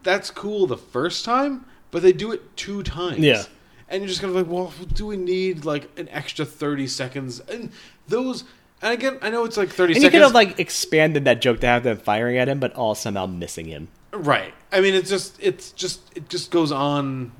that's 0.03 0.31
cool 0.31 0.67
the 0.67 0.77
first 0.77 1.25
time, 1.25 1.65
but 1.91 2.01
they 2.01 2.13
do 2.13 2.31
it 2.31 2.55
two 2.57 2.83
times. 2.83 3.19
Yeah. 3.19 3.43
And 3.87 4.01
you're 4.01 4.07
just 4.07 4.21
kind 4.21 4.29
of 4.29 4.37
like, 4.37 4.47
well, 4.47 4.73
do 4.93 5.05
we 5.05 5.17
need 5.17 5.65
like 5.65 5.89
an 5.99 6.07
extra 6.09 6.45
thirty 6.45 6.87
seconds? 6.87 7.41
And 7.41 7.71
those, 8.07 8.45
and 8.81 8.93
again, 8.93 9.17
I 9.21 9.29
know 9.29 9.43
it's 9.43 9.57
like 9.57 9.69
thirty 9.69 9.93
And 9.93 10.03
you 10.03 10.09
could 10.09 10.21
have 10.21 10.33
like 10.33 10.59
expanded 10.59 11.25
that 11.25 11.41
joke 11.41 11.59
to 11.59 11.67
have 11.67 11.83
them 11.83 11.97
firing 11.97 12.37
at 12.37 12.47
him, 12.47 12.59
but 12.59 12.73
all 12.73 12.95
somehow 12.95 13.25
missing 13.25 13.65
him. 13.65 13.89
Right. 14.13 14.53
I 14.71 14.81
mean, 14.81 14.93
it's 14.93 15.09
just 15.09 15.37
it's 15.41 15.71
just 15.71 16.01
it 16.15 16.29
just 16.29 16.51
goes 16.51 16.71
on. 16.71 17.31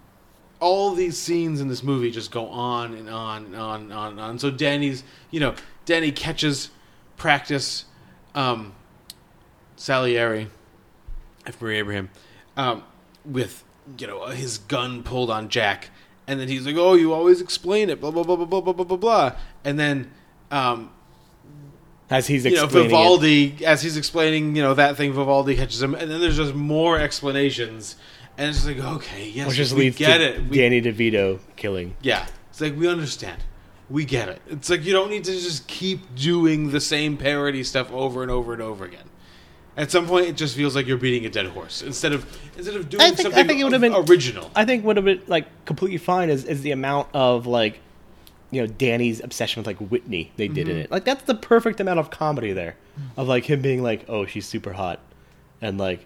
All 0.59 0.93
these 0.93 1.17
scenes 1.17 1.59
in 1.59 1.69
this 1.69 1.81
movie 1.81 2.11
just 2.11 2.31
go 2.31 2.47
on 2.47 2.93
and 2.93 3.09
on 3.09 3.45
and 3.45 3.55
on 3.55 3.81
and 3.81 3.93
on 3.93 4.11
and 4.11 4.21
on. 4.21 4.39
So 4.39 4.51
Danny's, 4.51 5.03
you 5.31 5.39
know, 5.39 5.55
Danny 5.85 6.11
catches 6.11 6.69
practice, 7.17 7.85
um, 8.35 8.75
Salieri, 9.75 10.49
F. 11.47 11.59
Murray 11.59 11.79
Abraham, 11.79 12.11
um, 12.55 12.83
with 13.25 13.63
you 13.97 14.05
know 14.05 14.27
his 14.27 14.59
gun 14.59 15.01
pulled 15.01 15.31
on 15.31 15.49
Jack, 15.49 15.89
and 16.27 16.39
then 16.39 16.47
he's 16.47 16.65
like, 16.65 16.75
"Oh, 16.77 16.93
you 16.93 17.11
always 17.11 17.41
explain 17.41 17.89
it," 17.89 17.99
blah 17.99 18.11
blah 18.11 18.23
blah 18.23 18.35
blah 18.35 18.45
blah 18.45 18.61
blah 18.61 18.73
blah 18.73 18.85
blah 18.85 18.97
blah, 18.97 19.35
and 19.63 19.79
then. 19.79 20.11
Um, 20.51 20.91
As 22.11 22.27
he's 22.27 22.43
you 22.45 22.55
know, 22.55 22.65
explaining 22.65 22.89
it. 22.89 22.93
Vivaldi, 22.93 23.65
as 23.65 23.81
he's 23.81 23.95
explaining, 23.97 24.55
you 24.55 24.61
know, 24.61 24.73
that 24.73 24.97
thing, 24.97 25.13
Vivaldi 25.13 25.55
catches 25.55 25.81
him, 25.81 25.95
and 25.95 26.11
then 26.11 26.19
there's 26.19 26.37
just 26.37 26.53
more 26.53 26.99
explanations, 26.99 27.95
and 28.37 28.49
it's 28.49 28.63
just 28.63 28.67
like, 28.67 28.85
okay, 28.97 29.29
yes, 29.29 29.47
which 29.47 29.55
just 29.55 29.73
we 29.73 29.83
leads 29.83 29.97
get 29.97 30.17
to 30.17 30.35
it. 30.35 30.49
We, 30.49 30.57
Danny 30.57 30.81
DeVito 30.81 31.39
killing. 31.55 31.95
yeah, 32.01 32.27
it's 32.49 32.59
like 32.59 32.75
we 32.77 32.87
understand, 32.87 33.41
we 33.89 34.03
get 34.03 34.27
it. 34.27 34.41
It's 34.49 34.69
like 34.69 34.83
you 34.83 34.91
don't 34.91 35.09
need 35.09 35.23
to 35.23 35.31
just 35.31 35.67
keep 35.67 36.13
doing 36.15 36.71
the 36.71 36.81
same 36.81 37.15
parody 37.15 37.63
stuff 37.63 37.89
over 37.91 38.21
and 38.21 38.29
over 38.29 38.53
and 38.53 38.61
over 38.61 38.83
again. 38.83 39.05
At 39.77 39.89
some 39.89 40.05
point, 40.05 40.27
it 40.27 40.35
just 40.35 40.53
feels 40.53 40.75
like 40.75 40.85
you're 40.85 40.97
beating 40.97 41.25
a 41.25 41.29
dead 41.29 41.45
horse 41.45 41.81
instead 41.81 42.11
of 42.11 42.25
instead 42.57 42.75
of 42.75 42.89
doing 42.89 43.01
I 43.01 43.05
think, 43.05 43.21
something 43.21 43.39
I 43.39 43.47
think 43.47 43.61
it 43.61 43.63
would 43.63 43.71
have 43.71 43.81
been 43.81 43.95
original. 43.95 44.51
I 44.53 44.65
think 44.65 44.83
would 44.83 44.97
have 44.97 45.05
been 45.05 45.21
like 45.27 45.47
completely 45.63 45.97
fine 45.97 46.29
is, 46.29 46.43
is 46.43 46.61
the 46.61 46.71
amount 46.71 47.07
of 47.13 47.47
like 47.47 47.79
you 48.51 48.61
know 48.61 48.67
Danny's 48.67 49.21
obsession 49.23 49.59
with 49.61 49.67
like 49.67 49.77
Whitney 49.91 50.31
they 50.37 50.47
did 50.47 50.67
in 50.67 50.77
Mhm. 50.77 50.83
it. 50.85 50.91
Like 50.91 51.05
that's 51.05 51.23
the 51.23 51.35
perfect 51.35 51.79
amount 51.79 51.99
of 51.99 52.09
comedy 52.11 52.51
there 52.53 52.75
of 53.17 53.27
like 53.27 53.45
him 53.45 53.61
being 53.61 53.81
like, 53.81 54.05
oh, 54.09 54.25
she's 54.25 54.45
super 54.45 54.73
hot, 54.73 54.99
and 55.61 55.77
like, 55.77 56.05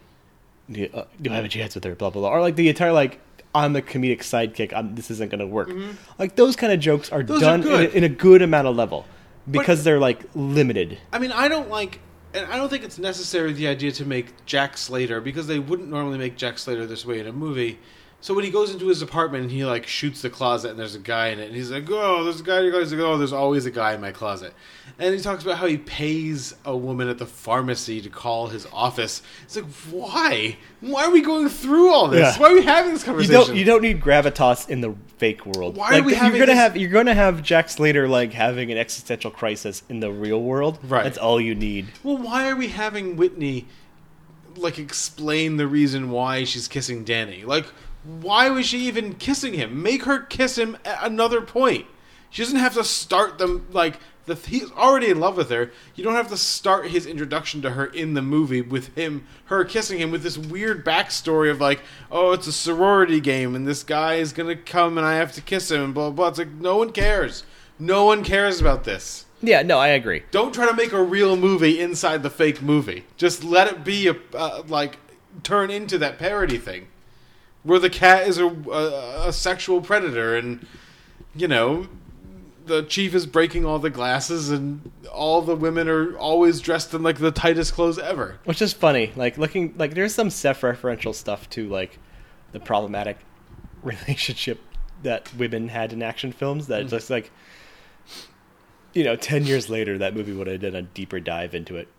do 0.71 0.81
you, 0.81 0.89
uh, 0.93 1.05
do 1.21 1.31
I 1.31 1.35
have 1.35 1.45
a 1.45 1.49
chance 1.49 1.75
with 1.75 1.83
her? 1.83 1.95
Blah 1.95 2.09
blah 2.11 2.21
blah. 2.21 2.29
Or 2.29 2.41
like 2.41 2.55
the 2.55 2.69
entire 2.69 2.93
like. 2.93 3.19
I'm 3.53 3.71
the 3.71 3.81
comedic 3.81 4.19
sidekick. 4.19 4.73
I'm, 4.73 4.95
this 4.95 5.09
isn't 5.09 5.31
going 5.31 5.39
to 5.39 5.47
work. 5.47 5.71
Like 6.19 6.35
those 6.35 6.57
kind 6.57 6.73
of 6.73 6.79
jokes 6.81 7.09
are 7.09 7.23
Those 7.23 7.41
are 7.41 7.57
done 7.57 7.61
in, 7.65 7.69
a, 7.71 7.83
in 7.99 8.03
a 8.03 8.09
good 8.09 8.41
amount 8.41 8.67
of 8.67 8.75
level. 8.75 9.05
because 9.49 9.85
they're 9.85 9.97
like 9.97 10.23
limited. 10.35 10.97
I 11.13 11.19
mean, 11.19 11.31
I 11.31 11.47
don't 11.47 11.69
like, 11.69 11.99
and 12.33 12.45
I 12.51 12.57
don't 12.57 12.67
think 12.67 12.83
it's 12.83 12.99
necessary 12.99 13.53
the 13.53 13.69
idea 13.69 13.93
to 13.93 14.03
make 14.03 14.45
Jack 14.45 14.75
Slater 14.77 15.21
because 15.21 15.47
they 15.47 15.57
wouldn't 15.59 15.87
normally 15.87 16.17
make 16.17 16.35
Jack 16.35 16.57
Slater 16.57 16.85
this 16.85 17.05
way 17.05 17.19
in 17.21 17.27
a 17.27 17.31
movie. 17.31 17.79
So 18.25 18.33
when 18.33 18.43
he 18.43 18.49
goes 18.49 18.71
into 18.71 18.87
his 18.87 19.03
apartment 19.03 19.43
and 19.43 19.51
he 19.51 19.63
like 19.65 19.85
shoots 19.85 20.23
the 20.23 20.31
closet 20.31 20.71
and 20.71 20.79
there's 20.79 20.95
a 20.95 20.99
guy 20.99 21.27
in 21.27 21.37
it 21.37 21.45
and 21.45 21.55
he's 21.55 21.69
like, 21.69 21.85
"Oh, 21.91 22.23
there's 22.23 22.39
a 22.39 22.43
guy." 22.43 22.57
in 22.57 22.63
your 22.63 22.71
closet." 22.73 22.89
He's 22.95 22.99
like, 22.99 23.07
"Oh, 23.07 23.19
there's 23.19 23.31
always 23.31 23.67
a 23.67 23.69
guy 23.69 23.93
in 23.93 24.01
my 24.01 24.11
closet," 24.11 24.51
and 24.97 25.13
he 25.13 25.21
talks 25.21 25.43
about 25.43 25.59
how 25.59 25.67
he 25.67 25.77
pays 25.77 26.55
a 26.65 26.75
woman 26.75 27.07
at 27.07 27.19
the 27.19 27.27
pharmacy 27.27 28.01
to 28.01 28.09
call 28.09 28.47
his 28.47 28.65
office. 28.73 29.21
It's 29.43 29.55
like, 29.57 29.65
why? 29.91 30.57
Why 30.81 31.03
are 31.03 31.11
we 31.11 31.21
going 31.21 31.49
through 31.49 31.91
all 31.93 32.07
this? 32.07 32.35
Yeah. 32.35 32.41
Why 32.41 32.49
are 32.49 32.55
we 32.55 32.63
having 32.63 32.93
this 32.93 33.03
You 33.03 33.13
conversation? 33.13 33.35
don't 33.45 33.55
you 33.57 33.63
don't 33.63 33.83
need 33.83 34.01
gravitas 34.01 34.69
in 34.69 34.81
the 34.81 34.95
fake 35.19 35.45
world. 35.45 35.77
Why 35.77 35.89
are 35.89 35.93
like, 35.97 36.05
we 36.05 36.13
you're 36.13 36.19
having 36.23 36.39
gonna 36.39 36.51
this- 36.53 36.57
have 36.57 36.75
you're 36.77 36.89
gonna 36.89 37.13
have 37.13 37.43
Jack 37.43 37.69
Slater 37.69 38.07
like 38.07 38.33
having 38.33 38.71
an 38.71 38.79
existential 38.79 39.29
crisis 39.29 39.83
in 39.87 39.99
the 39.99 40.11
real 40.11 40.41
world. 40.41 40.79
Right. 40.81 41.03
That's 41.03 41.19
all 41.19 41.39
you 41.39 41.53
need. 41.53 41.89
Well, 42.01 42.17
why 42.17 42.49
are 42.49 42.55
we 42.55 42.69
having 42.69 43.17
Whitney 43.17 43.67
like 44.57 44.79
explain 44.79 45.57
the 45.57 45.67
reason 45.67 46.09
why 46.09 46.43
she's 46.43 46.67
kissing 46.67 47.03
Danny? 47.03 47.43
Like, 47.43 47.65
why 48.05 48.49
was 48.49 48.65
she 48.65 48.79
even 48.79 49.15
kissing 49.15 49.53
him? 49.53 49.81
Make 49.81 50.03
her 50.03 50.19
kiss 50.19 50.57
him 50.57 50.77
at 50.85 50.99
another 51.01 51.41
point. 51.41 51.85
She 52.29 52.43
doesn't 52.43 52.59
have 52.59 52.73
to 52.75 52.83
start 52.83 53.37
them 53.37 53.67
like 53.71 53.99
the 54.25 54.35
he's 54.35 54.71
already 54.71 55.09
in 55.09 55.19
love 55.19 55.37
with 55.37 55.49
her. 55.49 55.71
You 55.95 56.03
don't 56.03 56.15
have 56.15 56.29
to 56.29 56.37
start 56.37 56.87
his 56.87 57.05
introduction 57.05 57.61
to 57.61 57.71
her 57.71 57.85
in 57.85 58.13
the 58.13 58.21
movie 58.21 58.61
with 58.61 58.95
him 58.95 59.25
her 59.45 59.63
kissing 59.63 59.99
him 59.99 60.11
with 60.11 60.23
this 60.23 60.37
weird 60.37 60.85
backstory 60.85 61.49
of 61.49 61.61
like, 61.61 61.81
oh, 62.11 62.31
it's 62.31 62.47
a 62.47 62.51
sorority 62.51 63.19
game 63.19 63.55
and 63.55 63.67
this 63.67 63.83
guy 63.83 64.15
is 64.15 64.33
gonna 64.33 64.55
come 64.55 64.97
and 64.97 65.05
I 65.05 65.15
have 65.15 65.31
to 65.33 65.41
kiss 65.41 65.71
him 65.71 65.83
and 65.83 65.93
blah 65.93 66.09
blah. 66.09 66.29
It's 66.29 66.39
like 66.39 66.51
no 66.51 66.77
one 66.77 66.91
cares. 66.91 67.43
No 67.77 68.05
one 68.05 68.23
cares 68.23 68.61
about 68.61 68.83
this. 68.85 69.25
Yeah, 69.41 69.61
no, 69.61 69.79
I 69.79 69.89
agree. 69.89 70.23
Don't 70.31 70.53
try 70.53 70.67
to 70.67 70.75
make 70.75 70.93
a 70.93 71.03
real 71.03 71.35
movie 71.35 71.79
inside 71.79 72.23
the 72.23 72.29
fake 72.29 72.61
movie. 72.61 73.05
Just 73.17 73.43
let 73.43 73.67
it 73.67 73.83
be 73.83 74.07
a 74.07 74.15
uh, 74.33 74.63
like 74.67 74.97
turn 75.43 75.69
into 75.69 75.97
that 75.99 76.17
parody 76.17 76.57
thing, 76.57 76.87
where 77.65 77.79
the 77.79 77.89
cat 77.89 78.27
is 78.27 78.37
a, 78.37 78.45
a, 78.47 79.27
a 79.27 79.33
sexual 79.33 79.81
predator, 79.81 80.37
and 80.37 80.65
you 81.35 81.47
know 81.49 81.87
the 82.65 82.81
chief 82.83 83.13
is 83.13 83.25
breaking 83.27 83.65
all 83.65 83.77
the 83.79 83.89
glasses, 83.89 84.49
and 84.49 84.89
all 85.11 85.41
the 85.41 85.55
women 85.55 85.87
are 85.89 86.15
always 86.17 86.61
dressed 86.61 86.93
in 86.93 87.03
like 87.03 87.17
the 87.19 87.31
tightest 87.31 87.73
clothes 87.73 87.99
ever. 87.99 88.39
Which 88.45 88.61
is 88.61 88.71
funny. 88.71 89.11
Like 89.15 89.37
looking 89.37 89.73
like 89.77 89.93
there's 89.95 90.15
some 90.15 90.29
self-referential 90.29 91.13
stuff 91.13 91.49
to 91.51 91.67
like 91.67 91.99
the 92.53 92.59
problematic 92.61 93.17
relationship 93.83 94.61
that 95.03 95.31
women 95.35 95.67
had 95.67 95.91
in 95.93 96.01
action 96.01 96.31
films 96.31 96.67
that 96.67 96.85
Mm. 96.85 96.89
just 96.89 97.09
like 97.09 97.31
you 98.93 99.03
know, 99.03 99.15
10 99.15 99.45
years 99.45 99.69
later 99.69 99.97
that 99.97 100.15
movie 100.15 100.31
would 100.31 100.47
have 100.47 100.61
done 100.61 100.73
a 100.75 100.81
deeper 100.81 101.19
dive 101.19 101.53
into 101.53 101.75
it. 101.75 101.89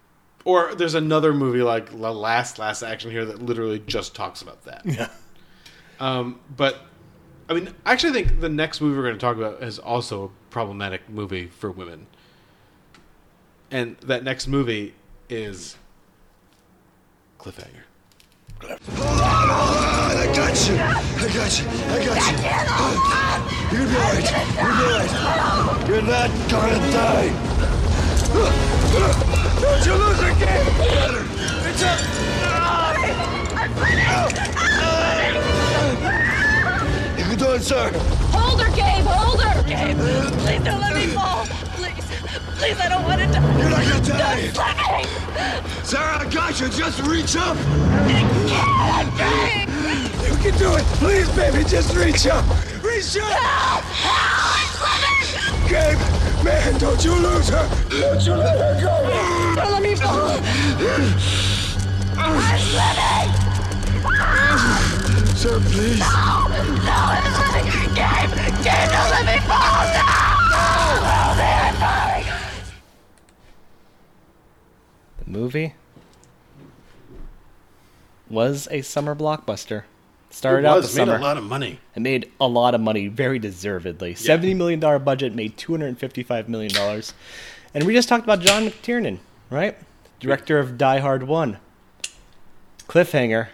Or 0.46 0.74
there's 0.74 0.94
another 0.94 1.34
movie 1.34 1.60
like 1.62 1.90
The 1.90 2.12
Last 2.12 2.58
Last 2.58 2.82
Action 2.82 3.10
here 3.10 3.24
that 3.26 3.42
literally 3.42 3.80
just 3.80 4.14
talks 4.14 4.40
about 4.40 4.64
that. 4.64 4.82
Yeah. 4.86 5.08
Um, 6.00 6.40
but 6.56 6.80
I 7.48 7.54
mean, 7.54 7.72
I 7.84 7.92
actually 7.92 8.12
think 8.12 8.40
the 8.40 8.48
next 8.48 8.80
movie 8.80 8.96
we're 8.96 9.04
going 9.04 9.14
to 9.14 9.20
talk 9.20 9.36
about 9.36 9.62
is 9.62 9.78
also 9.78 10.24
a 10.24 10.28
problematic 10.50 11.08
movie 11.08 11.46
for 11.46 11.70
women. 11.70 12.06
And 13.70 13.96
that 13.98 14.24
next 14.24 14.46
movie 14.48 14.94
is 15.28 15.76
Cliffhanger. 17.38 17.82
I 18.62 18.68
got 20.34 20.68
you. 20.68 20.76
I 20.76 21.28
got 21.34 21.58
you. 21.58 21.66
I 21.68 22.04
got 22.04 22.20
you. 22.30 22.36
You're 23.76 23.86
right. 23.86 24.26
You're 24.56 24.76
right. 24.86 25.10
You're 25.88 26.02
not 26.02 26.30
gonna 26.48 26.78
die. 26.92 27.30
Don't 29.60 29.86
you 29.86 29.94
lose 29.94 30.20
again. 30.20 30.66
It's 31.66 31.82
a. 31.82 31.84
You 33.68 33.82
can 33.82 34.75
do 37.56 37.62
it, 37.62 37.64
sir. 37.64 37.90
Hold 38.32 38.60
her, 38.60 38.70
Gabe! 38.74 39.04
Hold 39.04 39.42
her! 39.42 39.62
Gabe, 39.62 39.96
please 40.40 40.62
don't 40.64 40.80
let 40.80 40.94
me 40.94 41.06
fall! 41.08 41.46
Please, 41.76 42.04
please, 42.58 42.78
I 42.78 42.88
don't 42.88 43.04
want 43.04 43.20
to 43.20 43.26
die! 43.26 43.58
You're 43.58 43.70
not 43.70 43.82
gonna 43.82 44.04
die. 44.04 44.50
Don't 44.52 44.76
let 44.76 45.64
me! 45.64 45.84
Sarah, 45.84 46.20
I 46.20 46.30
got 46.30 46.60
you. 46.60 46.68
Just 46.68 47.00
reach 47.02 47.36
up. 47.36 47.56
I'm 47.56 49.10
trying! 49.16 49.68
You 50.26 50.36
can 50.42 50.58
do 50.58 50.74
it. 50.74 50.84
Please, 51.00 51.28
baby, 51.36 51.64
just 51.64 51.94
reach 51.94 52.26
up. 52.26 52.44
Reach 52.82 53.16
up. 53.16 53.30
Help! 53.32 53.84
Help! 53.84 54.26
Gabe, 55.70 56.44
man, 56.44 56.78
don't 56.78 57.04
you 57.04 57.14
lose 57.14 57.48
her. 57.48 57.68
Don't 57.90 58.26
you 58.26 58.34
let 58.34 58.58
her 58.58 58.80
go. 58.80 59.54
Don't 59.56 59.72
let 59.72 59.82
me 59.82 59.94
fall! 59.94 60.40
I'm 62.18 62.58
slipping! 62.58 63.32
Ah! 64.18 64.95
Sir, 65.36 65.60
please. 65.60 65.98
No! 66.00 66.46
No! 66.48 67.00
Gabe! 67.94 68.32
Gabe, 68.64 68.88
don't 68.88 69.10
let 69.10 69.26
me 69.26 69.38
fall! 69.46 69.84
No! 69.92 70.08
No! 71.02 71.36
I'm 71.38 71.74
falling! 71.74 72.26
The 75.18 75.24
movie 75.30 75.74
was 78.30 78.66
a 78.70 78.80
summer 78.80 79.14
blockbuster. 79.14 79.84
Started 80.30 80.64
It 80.66 80.68
out 80.68 80.82
the 80.82 81.04
made 81.04 81.12
a 81.14 81.18
lot 81.18 81.36
of 81.36 81.44
money. 81.44 81.80
It 81.94 82.00
made 82.00 82.32
a 82.40 82.48
lot 82.48 82.74
of 82.74 82.80
money, 82.80 83.08
very 83.08 83.38
deservedly. 83.38 84.14
Seventy 84.14 84.54
million 84.54 84.80
dollar 84.80 84.98
budget 84.98 85.34
made 85.34 85.58
two 85.58 85.72
hundred 85.72 85.88
and 85.88 85.98
fifty-five 85.98 86.48
million 86.48 86.72
dollars, 86.72 87.12
and 87.74 87.84
we 87.84 87.92
just 87.92 88.08
talked 88.08 88.24
about 88.24 88.40
John 88.40 88.64
McTiernan, 88.66 89.18
right? 89.50 89.76
Director 90.18 90.58
of 90.58 90.78
Die 90.78 90.98
Hard 90.98 91.24
One, 91.24 91.58
Cliffhanger, 92.88 93.48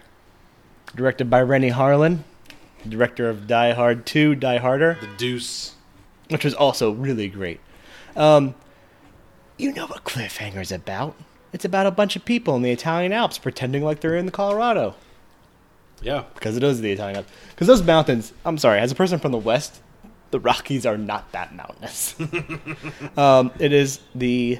directed 0.95 1.29
by 1.29 1.41
Renny 1.41 1.71
Harlin, 1.71 2.19
director 2.87 3.29
of 3.29 3.47
Die 3.47 3.73
Hard 3.73 4.05
Two, 4.05 4.35
Die 4.35 4.57
Harder, 4.57 4.97
The 5.01 5.07
Deuce. 5.17 5.75
which 6.29 6.43
was 6.43 6.53
also 6.53 6.91
really 6.91 7.27
great. 7.27 7.59
Um, 8.15 8.55
you 9.57 9.73
know 9.73 9.87
what 9.87 10.03
Cliffhanger's 10.03 10.71
about? 10.71 11.15
It's 11.51 11.65
about 11.65 11.85
a 11.85 11.91
bunch 11.91 12.15
of 12.15 12.25
people 12.25 12.55
in 12.55 12.61
the 12.63 12.71
Italian 12.71 13.13
Alps 13.13 13.37
pretending 13.37 13.83
like 13.83 13.99
they're 13.99 14.15
in 14.15 14.25
the 14.25 14.31
Colorado 14.31 14.95
Yeah. 16.01 16.23
because 16.33 16.57
it 16.57 16.63
is 16.63 16.81
the 16.81 16.91
Italian 16.91 17.17
Alps. 17.17 17.29
Because 17.51 17.67
those 17.67 17.83
mountains, 17.83 18.33
I'm 18.45 18.57
sorry, 18.57 18.79
as 18.79 18.91
a 18.91 18.95
person 18.95 19.19
from 19.19 19.31
the 19.31 19.37
West, 19.37 19.81
the 20.31 20.39
Rockies 20.39 20.85
are 20.85 20.97
not 20.97 21.31
that 21.31 21.53
mountainous. 21.55 22.15
um, 23.17 23.51
it 23.59 23.71
is 23.71 23.99
the 24.15 24.59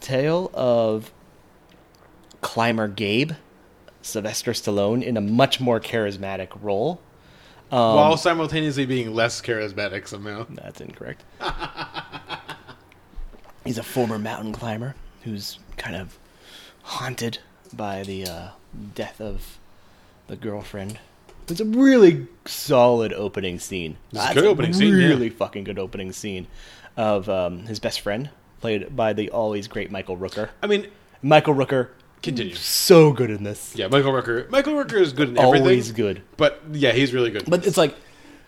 tale 0.00 0.50
of 0.54 1.12
climber 2.40 2.86
Gabe, 2.88 3.32
Sylvester 4.02 4.52
Stallone, 4.52 5.02
in 5.02 5.16
a 5.16 5.20
much 5.20 5.60
more 5.60 5.80
charismatic 5.80 6.48
role. 6.60 7.00
Um, 7.70 7.96
While 7.96 8.16
simultaneously 8.16 8.84
being 8.84 9.14
less 9.14 9.40
charismatic 9.40 10.06
somehow. 10.06 10.46
That's 10.50 10.80
incorrect. 10.80 11.24
He's 13.64 13.78
a 13.78 13.82
former 13.82 14.18
mountain 14.18 14.52
climber 14.52 14.94
who's 15.22 15.58
kind 15.76 15.96
of 15.96 16.18
haunted 16.82 17.38
by 17.72 18.02
the 18.02 18.26
uh, 18.26 18.48
death 18.94 19.20
of 19.20 19.58
the 20.26 20.36
girlfriend. 20.36 20.98
It's 21.48 21.60
a 21.60 21.64
really 21.64 22.26
solid 22.44 23.12
opening 23.12 23.58
scene. 23.58 23.96
It's 24.12 24.30
a 24.30 24.34
good 24.34 24.44
opening 24.44 24.72
scene, 24.72 24.96
yeah. 24.96 25.08
Really 25.08 25.30
fucking 25.30 25.64
good 25.64 25.78
opening 25.78 26.12
scene 26.12 26.46
of 26.96 27.28
um, 27.28 27.66
his 27.66 27.78
best 27.78 28.00
friend, 28.00 28.30
played 28.60 28.94
by 28.94 29.12
the 29.12 29.30
always 29.30 29.68
great 29.68 29.90
Michael 29.90 30.16
Rooker. 30.16 30.50
I 30.62 30.66
mean, 30.66 30.88
Michael 31.22 31.54
Rooker, 31.54 31.88
Continue. 32.22 32.54
so 32.54 33.12
good 33.12 33.30
in 33.30 33.42
this. 33.44 33.74
Yeah, 33.74 33.88
Michael 33.88 34.12
Rooker. 34.12 34.48
Michael 34.50 34.74
Rooker 34.74 35.00
is 35.00 35.12
good 35.12 35.30
in 35.30 35.38
everything. 35.38 35.62
Always 35.62 35.92
good. 35.92 36.22
But 36.36 36.60
yeah, 36.72 36.92
he's 36.92 37.12
really 37.12 37.30
good. 37.30 37.44
But 37.48 37.66
it's 37.66 37.76
like 37.76 37.94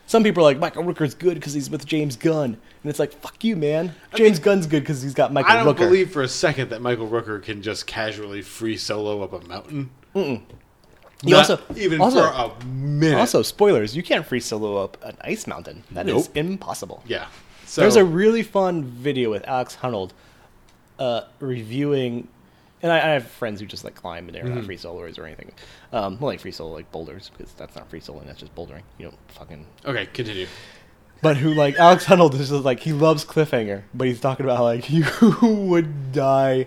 some 0.06 0.22
people 0.22 0.42
are 0.42 0.46
like 0.46 0.58
Michael 0.58 0.84
Rooker's 0.84 1.14
good 1.14 1.34
because 1.34 1.54
he's 1.54 1.68
with 1.70 1.84
James 1.86 2.16
Gunn, 2.16 2.44
and 2.82 2.90
it's 2.90 2.98
like 2.98 3.12
fuck 3.20 3.42
you, 3.42 3.56
man. 3.56 3.94
James 4.14 4.38
Gunn's 4.38 4.66
good 4.66 4.82
because 4.82 5.02
he's 5.02 5.14
got 5.14 5.32
Michael 5.32 5.50
I 5.52 5.64
don't 5.64 5.74
Rooker. 5.74 5.78
believe 5.78 6.10
for 6.12 6.22
a 6.22 6.28
second 6.28 6.70
that 6.70 6.82
Michael 6.82 7.08
Rooker 7.08 7.42
can 7.42 7.62
just 7.62 7.86
casually 7.86 8.42
free 8.42 8.76
solo 8.76 9.22
up 9.22 9.32
a 9.32 9.40
mountain. 9.48 9.90
Mm-mm. 10.14 10.42
Not 11.22 11.30
You 11.30 11.36
also 11.36 11.58
even 11.76 12.00
also, 12.00 12.22
for 12.28 12.62
a 12.62 12.64
minute. 12.66 13.18
Also, 13.18 13.42
spoilers: 13.42 13.96
you 13.96 14.02
can't 14.02 14.26
free 14.26 14.40
solo 14.40 14.76
up 14.76 15.02
an 15.02 15.16
ice 15.22 15.46
mountain. 15.46 15.82
That 15.92 16.08
is 16.08 16.26
Nope. 16.28 16.36
impossible. 16.36 17.02
Yeah. 17.06 17.26
So 17.66 17.80
There's 17.80 17.96
a 17.96 18.04
really 18.04 18.42
fun 18.44 18.84
video 18.84 19.30
with 19.30 19.42
Alex 19.48 19.76
Honnold 19.80 20.10
uh, 20.98 21.22
reviewing, 21.40 22.28
and 22.84 22.92
I, 22.92 22.98
I 22.98 23.08
have 23.14 23.26
friends 23.26 23.58
who 23.60 23.66
just 23.66 23.82
like 23.82 23.96
climb 23.96 24.26
and 24.28 24.34
they're 24.36 24.44
not 24.44 24.58
Mhm. 24.58 24.66
free 24.66 24.76
soloers 24.76 25.18
or 25.18 25.24
anything. 25.26 25.50
Um, 25.92 26.20
well, 26.20 26.28
like 26.30 26.38
free 26.38 26.52
solo 26.52 26.72
like 26.72 26.92
boulders 26.92 27.30
because 27.36 27.52
that's 27.54 27.74
not 27.74 27.90
free 27.90 28.00
soloing. 28.00 28.26
That's 28.26 28.38
just 28.38 28.54
bouldering. 28.54 28.82
You 28.98 29.06
don't 29.06 29.18
fucking. 29.32 29.66
okay. 29.86 30.06
Continue. 30.06 30.46
But 31.22 31.38
who 31.38 31.54
like 31.54 31.76
Alex 31.76 32.04
Honnold 32.04 32.34
is 32.34 32.50
just 32.50 32.64
like 32.64 32.80
he 32.80 32.92
loves 32.92 33.24
cliffhanger, 33.24 33.82
but 33.94 34.06
he's 34.06 34.20
talking 34.20 34.44
about 34.46 34.62
like 34.62 34.90
you 34.98 35.04
would 35.42 36.12
die 36.12 36.66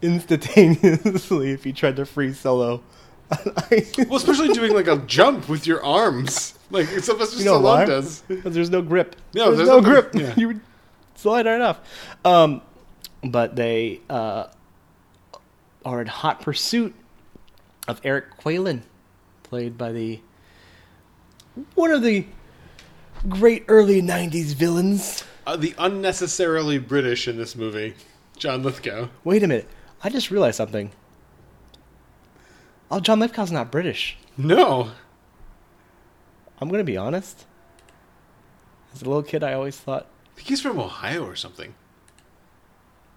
instantaneously 0.00 1.50
if 1.52 1.66
you 1.66 1.72
tried 1.72 1.96
to 1.96 2.06
free 2.06 2.32
solo. 2.32 2.82
well, 3.70 4.16
especially 4.16 4.48
doing 4.54 4.72
like 4.72 4.86
a 4.86 4.98
jump 4.98 5.48
with 5.48 5.66
your 5.66 5.84
arms, 5.84 6.56
like 6.70 6.86
Sylvester 6.86 7.38
You 7.38 7.44
know 7.46 7.58
Stallone 7.58 7.62
why? 7.62 7.84
does. 7.84 8.20
Because 8.28 8.54
there's 8.54 8.70
no 8.70 8.82
grip. 8.82 9.16
No, 9.34 9.46
there's, 9.46 9.56
there's 9.56 9.68
no 9.68 9.80
nothing- 9.80 10.10
grip. 10.12 10.14
yeah. 10.14 10.34
You 10.40 10.46
would 10.48 10.60
slide 11.16 11.46
right 11.46 11.60
off. 11.60 11.80
Um, 12.24 12.62
but 13.24 13.56
they 13.56 14.00
uh, 14.08 14.46
are 15.86 16.00
in 16.00 16.08
hot 16.08 16.42
pursuit 16.42 16.92
of 17.86 18.00
Eric 18.02 18.36
Qualen, 18.38 18.82
played 19.44 19.78
by 19.78 19.92
the 19.92 20.20
one 21.76 21.92
of 21.92 22.02
the 22.02 22.26
great 23.28 23.64
early 23.68 24.02
'90s 24.02 24.52
villains. 24.54 25.24
Uh, 25.46 25.56
the 25.56 25.74
unnecessarily 25.78 26.78
British 26.78 27.28
in 27.28 27.36
this 27.36 27.54
movie, 27.54 27.94
John 28.36 28.64
Lithgow. 28.64 29.08
Wait 29.22 29.44
a 29.44 29.46
minute, 29.46 29.68
I 30.02 30.10
just 30.10 30.32
realized 30.32 30.56
something. 30.56 30.90
Oh, 32.90 32.98
John 32.98 33.20
Lithgow's 33.20 33.52
not 33.52 33.70
British. 33.70 34.18
No. 34.36 34.90
I'm 36.60 36.68
gonna 36.68 36.84
be 36.84 36.96
honest. 36.96 37.46
As 38.92 39.02
a 39.02 39.04
little 39.04 39.22
kid, 39.22 39.44
I 39.44 39.52
always 39.52 39.76
thought 39.76 40.06
I 40.32 40.36
think 40.36 40.48
he's 40.48 40.60
from 40.60 40.80
Ohio 40.80 41.24
or 41.24 41.36
something. 41.36 41.74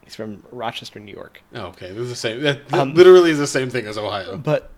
He's 0.09 0.15
from 0.15 0.43
Rochester, 0.51 0.99
New 0.99 1.13
York. 1.13 1.41
Oh, 1.53 1.67
okay. 1.67 1.89
This 1.89 1.99
is 1.99 2.09
the 2.09 2.15
same. 2.15 2.41
That, 2.41 2.67
that 2.69 2.79
Um, 2.79 2.93
literally 2.95 3.29
is 3.31 3.37
the 3.37 3.45
same 3.47 3.69
thing 3.69 3.85
as 3.85 3.95
Ohio. 3.97 4.37
But 4.37 4.71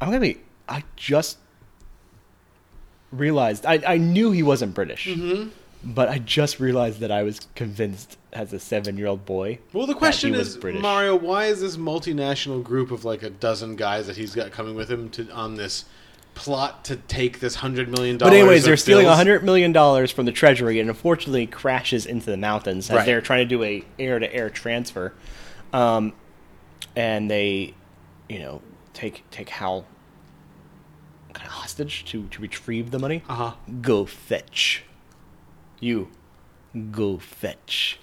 I'm 0.00 0.08
gonna 0.08 0.20
be. 0.20 0.38
I 0.68 0.84
just 0.96 1.36
realized 3.12 3.64
I, 3.66 3.80
I 3.86 3.96
knew 3.98 4.30
he 4.32 4.42
wasn't 4.42 4.74
British, 4.74 5.06
Mhm. 5.06 5.50
but 5.84 6.08
I 6.08 6.18
just 6.18 6.60
realized 6.60 7.00
that 7.00 7.10
I 7.10 7.22
was 7.22 7.40
convinced 7.54 8.16
as 8.32 8.52
a 8.52 8.58
seven 8.60 8.96
year 8.96 9.06
old 9.06 9.24
boy. 9.26 9.58
Well, 9.72 9.86
the 9.86 9.94
question 9.94 10.34
is, 10.34 10.56
British. 10.56 10.82
Mario, 10.82 11.14
why 11.16 11.46
is 11.46 11.60
this 11.60 11.76
multinational 11.76 12.62
group 12.62 12.90
of 12.90 13.04
like 13.04 13.22
a 13.22 13.30
dozen 13.30 13.76
guys 13.76 14.06
that 14.06 14.16
he's 14.16 14.34
got 14.34 14.50
coming 14.50 14.74
with 14.74 14.90
him 14.90 15.08
to 15.10 15.30
on 15.30 15.54
this 15.56 15.84
plot 16.38 16.84
to 16.86 16.96
take 16.96 17.40
this 17.40 17.56
hundred 17.56 17.88
million 17.88 18.16
dollars? 18.18 18.32
But 18.32 18.38
anyways, 18.38 18.64
they're 18.64 18.76
stealing 18.76 19.06
bills? 19.06 19.16
hundred 19.16 19.42
million 19.44 19.72
dollars 19.72 20.10
from 20.10 20.24
the 20.26 20.32
treasury, 20.32 20.80
and 20.80 20.88
unfortunately 20.88 21.46
crashes 21.46 22.06
into 22.06 22.26
the 22.30 22.36
mountains 22.36 22.88
as 22.90 22.96
Right. 22.96 23.06
they're 23.06 23.20
trying 23.20 23.40
to 23.46 23.56
do 23.56 23.62
a 23.62 23.84
air 23.98 24.18
to 24.18 24.32
air 24.34 24.48
transfer, 24.50 25.12
um, 25.72 26.12
and 26.96 27.30
they, 27.30 27.74
you 28.28 28.38
know, 28.38 28.62
take 28.94 29.24
take 29.30 29.48
Hal 29.48 29.84
kind 31.34 31.46
of 31.46 31.52
hostage 31.52 32.04
to 32.06 32.26
to 32.28 32.40
retrieve 32.42 32.90
the 32.90 32.98
money. 32.98 33.22
Uh 33.28 33.34
huh. 33.34 33.52
Go 33.82 34.04
fetch. 34.06 34.84
You, 35.80 36.08
go 36.90 37.18
fetch. 37.18 37.98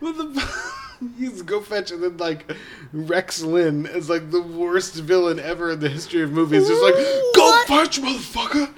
Well, 0.00 0.12
the, 0.12 0.50
he's 1.18 1.42
go 1.42 1.60
fetch, 1.60 1.90
and 1.90 2.02
then 2.02 2.16
like 2.16 2.52
Rex 2.92 3.42
Linn 3.42 3.86
is 3.86 4.08
like 4.08 4.30
the 4.30 4.42
worst 4.42 4.94
villain 4.94 5.38
ever 5.38 5.72
in 5.72 5.80
the 5.80 5.88
history 5.88 6.22
of 6.22 6.32
movies. 6.32 6.68
Just 6.68 6.82
like 6.82 6.94
go 7.34 7.64
fetch, 7.66 8.00
motherfucker. 8.00 8.72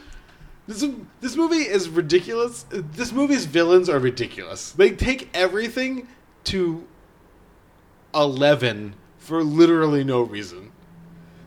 This 0.66 0.84
this 1.20 1.36
movie 1.36 1.58
is 1.58 1.88
ridiculous. 1.88 2.66
This 2.70 3.12
movie's 3.12 3.44
villains 3.44 3.88
are 3.88 3.98
ridiculous. 3.98 4.72
They 4.72 4.90
take 4.90 5.28
everything 5.34 6.08
to 6.44 6.86
eleven 8.14 8.94
for 9.18 9.42
literally 9.42 10.04
no 10.04 10.22
reason. 10.22 10.72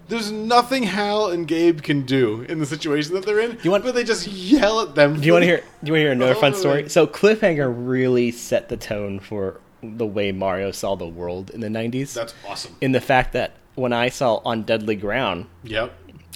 There's 0.09 0.31
nothing 0.31 0.83
Hal 0.83 1.27
and 1.29 1.47
Gabe 1.47 1.81
can 1.81 2.01
do 2.01 2.41
in 2.41 2.59
the 2.59 2.65
situation 2.65 3.13
that 3.13 3.25
they're 3.25 3.39
in. 3.39 3.59
You 3.63 3.71
want, 3.71 3.83
but 3.83 3.93
they 3.95 4.03
just 4.03 4.27
yell 4.27 4.81
at 4.81 4.95
them. 4.95 5.19
Do 5.21 5.25
you 5.27 5.33
want 5.33 5.43
to 5.43 5.47
hear? 5.47 5.57
Do 5.57 5.63
you 5.87 5.93
want 5.93 5.99
to 5.99 6.03
hear 6.03 6.11
another 6.11 6.35
fun 6.35 6.55
story? 6.55 6.89
So 6.89 7.05
Cliffhanger 7.07 7.71
really 7.73 8.31
set 8.31 8.69
the 8.69 8.77
tone 8.77 9.19
for 9.19 9.61
the 9.81 10.05
way 10.05 10.31
Mario 10.31 10.71
saw 10.71 10.95
the 10.95 11.07
world 11.07 11.51
in 11.51 11.61
the 11.61 11.67
'90s. 11.67 12.13
That's 12.13 12.33
awesome. 12.47 12.75
In 12.81 12.91
the 12.91 12.99
fact 12.99 13.33
that 13.33 13.53
when 13.75 13.93
I 13.93 14.09
saw 14.09 14.41
On 14.43 14.63
Deadly 14.63 14.95
Ground, 14.95 15.45
Yep. 15.63 15.93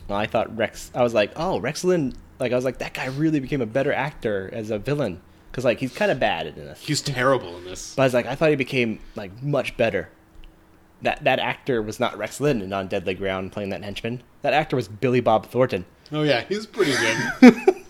I 0.09 0.27
thought 0.27 0.55
Rex. 0.55 0.91
I 0.93 1.01
was 1.01 1.13
like, 1.13 1.31
oh, 1.35 1.59
Rex 1.59 1.83
Linn. 1.83 2.13
Like 2.39 2.51
I 2.51 2.55
was 2.55 2.65
like, 2.65 2.77
that 2.77 2.93
guy 2.93 3.05
really 3.07 3.39
became 3.39 3.61
a 3.61 3.65
better 3.65 3.91
actor 3.93 4.49
as 4.53 4.69
a 4.69 4.77
villain 4.77 5.21
because 5.51 5.65
like 5.65 5.79
he's 5.79 5.93
kind 5.93 6.11
of 6.11 6.19
bad 6.19 6.47
in 6.47 6.55
this. 6.55 6.79
He's 6.81 7.01
terrible 7.01 7.57
in 7.57 7.63
this. 7.63 7.95
But 7.95 8.03
I 8.03 8.05
was 8.05 8.13
like, 8.13 8.25
I 8.25 8.35
thought 8.35 8.49
he 8.49 8.55
became 8.55 8.99
like 9.15 9.41
much 9.41 9.77
better. 9.77 10.09
That 11.03 11.23
that 11.23 11.39
actor 11.39 11.81
was 11.81 11.99
not 11.99 12.17
Rex 12.17 12.39
Linn 12.39 12.61
in 12.61 12.73
On 12.73 12.87
Deadly 12.87 13.13
Ground 13.13 13.51
playing 13.51 13.69
that 13.69 13.83
henchman. 13.83 14.23
That 14.41 14.53
actor 14.53 14.75
was 14.75 14.87
Billy 14.87 15.19
Bob 15.19 15.45
Thornton. 15.45 15.85
Oh 16.11 16.23
yeah, 16.23 16.43
he's 16.49 16.65
pretty 16.65 16.93
good. 16.93 17.53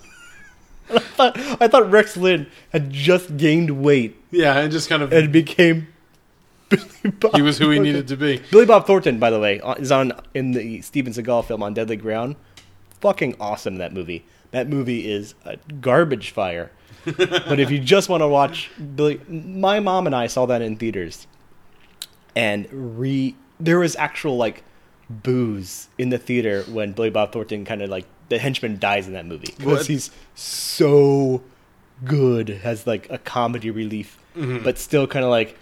I 0.90 1.00
thought, 1.00 1.38
I 1.62 1.68
thought 1.68 1.90
Rex 1.90 2.18
Linn 2.18 2.48
had 2.72 2.92
just 2.92 3.38
gained 3.38 3.82
weight 3.84 4.16
yeah, 4.32 4.60
and 4.60 4.72
just 4.72 4.90
kind 4.90 5.02
of 5.02 5.14
and 5.14 5.32
became 5.32 5.88
Billy 6.70 6.84
Bob. 7.20 7.36
he 7.36 7.42
was 7.42 7.58
who 7.58 7.70
he 7.70 7.78
Thornton. 7.78 7.84
needed 7.84 8.08
to 8.10 8.18
be. 8.18 8.42
Billy 8.52 8.66
Bob 8.66 8.86
Thornton, 8.86 9.20
by 9.20 9.30
the 9.30 9.40
way, 9.40 9.60
uh, 9.62 9.74
is 9.76 9.92
on 9.92 10.12
in 10.34 10.52
the 10.52 10.82
Steven 10.82 11.14
Seagal 11.14 11.46
film 11.46 11.64
on 11.64 11.74
Deadly 11.74 11.96
Ground. 11.96 12.36
Fucking 13.00 13.36
awesome 13.40 13.78
that 13.78 13.94
movie. 13.94 14.26
That 14.52 14.68
movie 14.68 15.12
is 15.12 15.36
a 15.46 15.58
garbage 15.82 16.32
fire. 16.32 16.72
but 17.06 17.60
if 17.60 17.70
you 17.70 17.80
just 17.80 18.08
want 18.08 18.22
to 18.22 18.28
watch 18.28 18.72
Billy, 18.96 19.20
my 19.28 19.80
mom 19.80 20.06
and 20.06 20.16
I 20.16 20.28
saw 20.28 20.46
that 20.46 20.62
in 20.62 20.78
theaters, 20.78 21.28
and 22.36 22.68
re 22.72 23.36
there 23.60 23.80
was 23.80 23.96
actual 23.96 24.38
like 24.38 24.64
booze 25.10 25.88
in 25.98 26.10
the 26.10 26.18
theater 26.18 26.64
when 26.64 26.92
Billy 26.94 27.10
Bob 27.10 27.32
Thornton 27.32 27.66
kind 27.66 27.82
of 27.82 27.90
like 27.90 28.06
the 28.30 28.40
henchman 28.40 28.80
dies 28.80 29.06
in 29.08 29.14
that 29.14 29.26
movie 29.26 29.54
because 29.58 29.86
he's 29.88 30.10
so 30.34 31.42
good 32.06 32.50
has 32.50 32.88
like 32.88 33.08
a 33.12 33.18
comedy 33.18 33.70
relief, 33.70 34.18
Mhm. 34.36 34.64
but 34.64 34.78
still 34.80 35.06
kind 35.08 35.24
of 35.24 35.30
like 35.30 35.56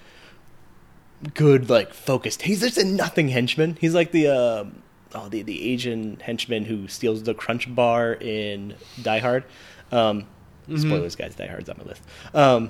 good 1.34 1.70
like 1.70 1.94
focused. 1.94 2.44
He's 2.44 2.62
just 2.62 2.78
a 2.78 2.84
nothing 2.86 3.30
henchman. 3.30 3.78
He's 3.80 3.94
like 3.94 4.12
the 4.12 4.28
uh, 4.28 4.66
oh 5.16 5.30
the 5.30 5.42
the 5.44 5.72
Asian 5.74 6.18
henchman 6.22 6.66
who 6.66 6.88
steals 6.88 7.24
the 7.24 7.34
Crunch 7.34 7.74
Bar 7.74 8.14
in 8.14 8.76
Die 9.02 9.20
Hard. 9.20 9.44
Um, 9.92 10.26
Mhm. 10.70 10.80
Spoilers, 10.80 11.16
guys. 11.16 11.36
Die 11.36 11.48
Hard's 11.48 11.70
on 11.70 11.76
my 11.80 11.84
list. 11.86 12.02
Um, 12.34 12.70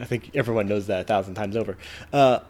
I 0.00 0.04
think 0.04 0.30
everyone 0.34 0.66
knows 0.66 0.86
that 0.88 1.02
a 1.02 1.04
thousand 1.04 1.34
times 1.34 1.54
over. 1.54 1.76
Uh, 2.12 2.40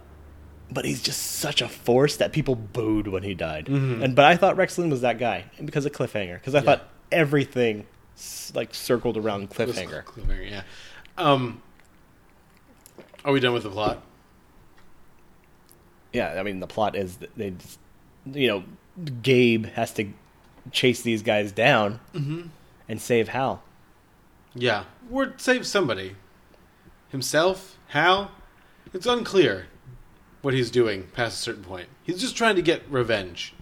but 0.70 0.84
he's 0.84 1.02
just 1.02 1.22
such 1.38 1.60
a 1.62 1.68
force 1.68 2.16
that 2.16 2.32
people 2.32 2.54
booed 2.54 3.06
when 3.08 3.22
he 3.22 3.34
died. 3.34 3.66
Mhm. 3.66 4.02
And 4.02 4.14
but 4.16 4.24
I 4.24 4.36
thought 4.36 4.56
Rex 4.56 4.76
Linn 4.78 4.90
was 4.90 5.00
that 5.02 5.18
guy, 5.18 5.44
because 5.64 5.86
of 5.86 5.92
Cliffhanger, 5.92 6.34
because 6.34 6.54
I 6.54 6.58
Yeah. 6.58 6.64
thought 6.64 6.88
everything 7.12 7.86
like 8.54 8.74
circled 8.74 9.16
around 9.16 9.50
Cliffhanger. 9.50 10.04
Cliffhanger, 10.04 10.50
yeah. 10.50 10.62
Um, 11.18 11.62
are 13.24 13.32
we 13.32 13.40
done 13.40 13.52
with 13.52 13.62
the 13.64 13.70
plot? 13.70 14.02
Yeah, 16.12 16.34
I 16.38 16.42
mean 16.42 16.60
the 16.60 16.66
plot 16.66 16.96
is 16.96 17.16
that 17.18 17.34
they, 17.36 17.50
just, 17.50 17.78
you 18.32 18.48
know, 18.48 18.64
Gabe 19.22 19.66
has 19.66 19.92
to 19.94 20.08
chase 20.72 21.02
these 21.02 21.22
guys 21.22 21.52
down 21.52 22.00
Mhm. 22.14 22.48
and 22.88 23.00
save 23.00 23.28
Hal. 23.28 23.62
Yeah, 24.54 24.84
or 25.10 25.34
save 25.36 25.66
somebody. 25.66 26.16
Himself, 27.10 27.76
Hal. 27.88 28.30
It's 28.94 29.06
unclear 29.06 29.66
what 30.47 30.55
he's 30.55 30.70
doing 30.70 31.03
past 31.12 31.40
a 31.40 31.42
certain 31.42 31.64
point. 31.64 31.88
He's 32.05 32.20
just 32.20 32.36
trying 32.36 32.55
to 32.55 32.62
get 32.62 32.84
revenge. 32.88 33.53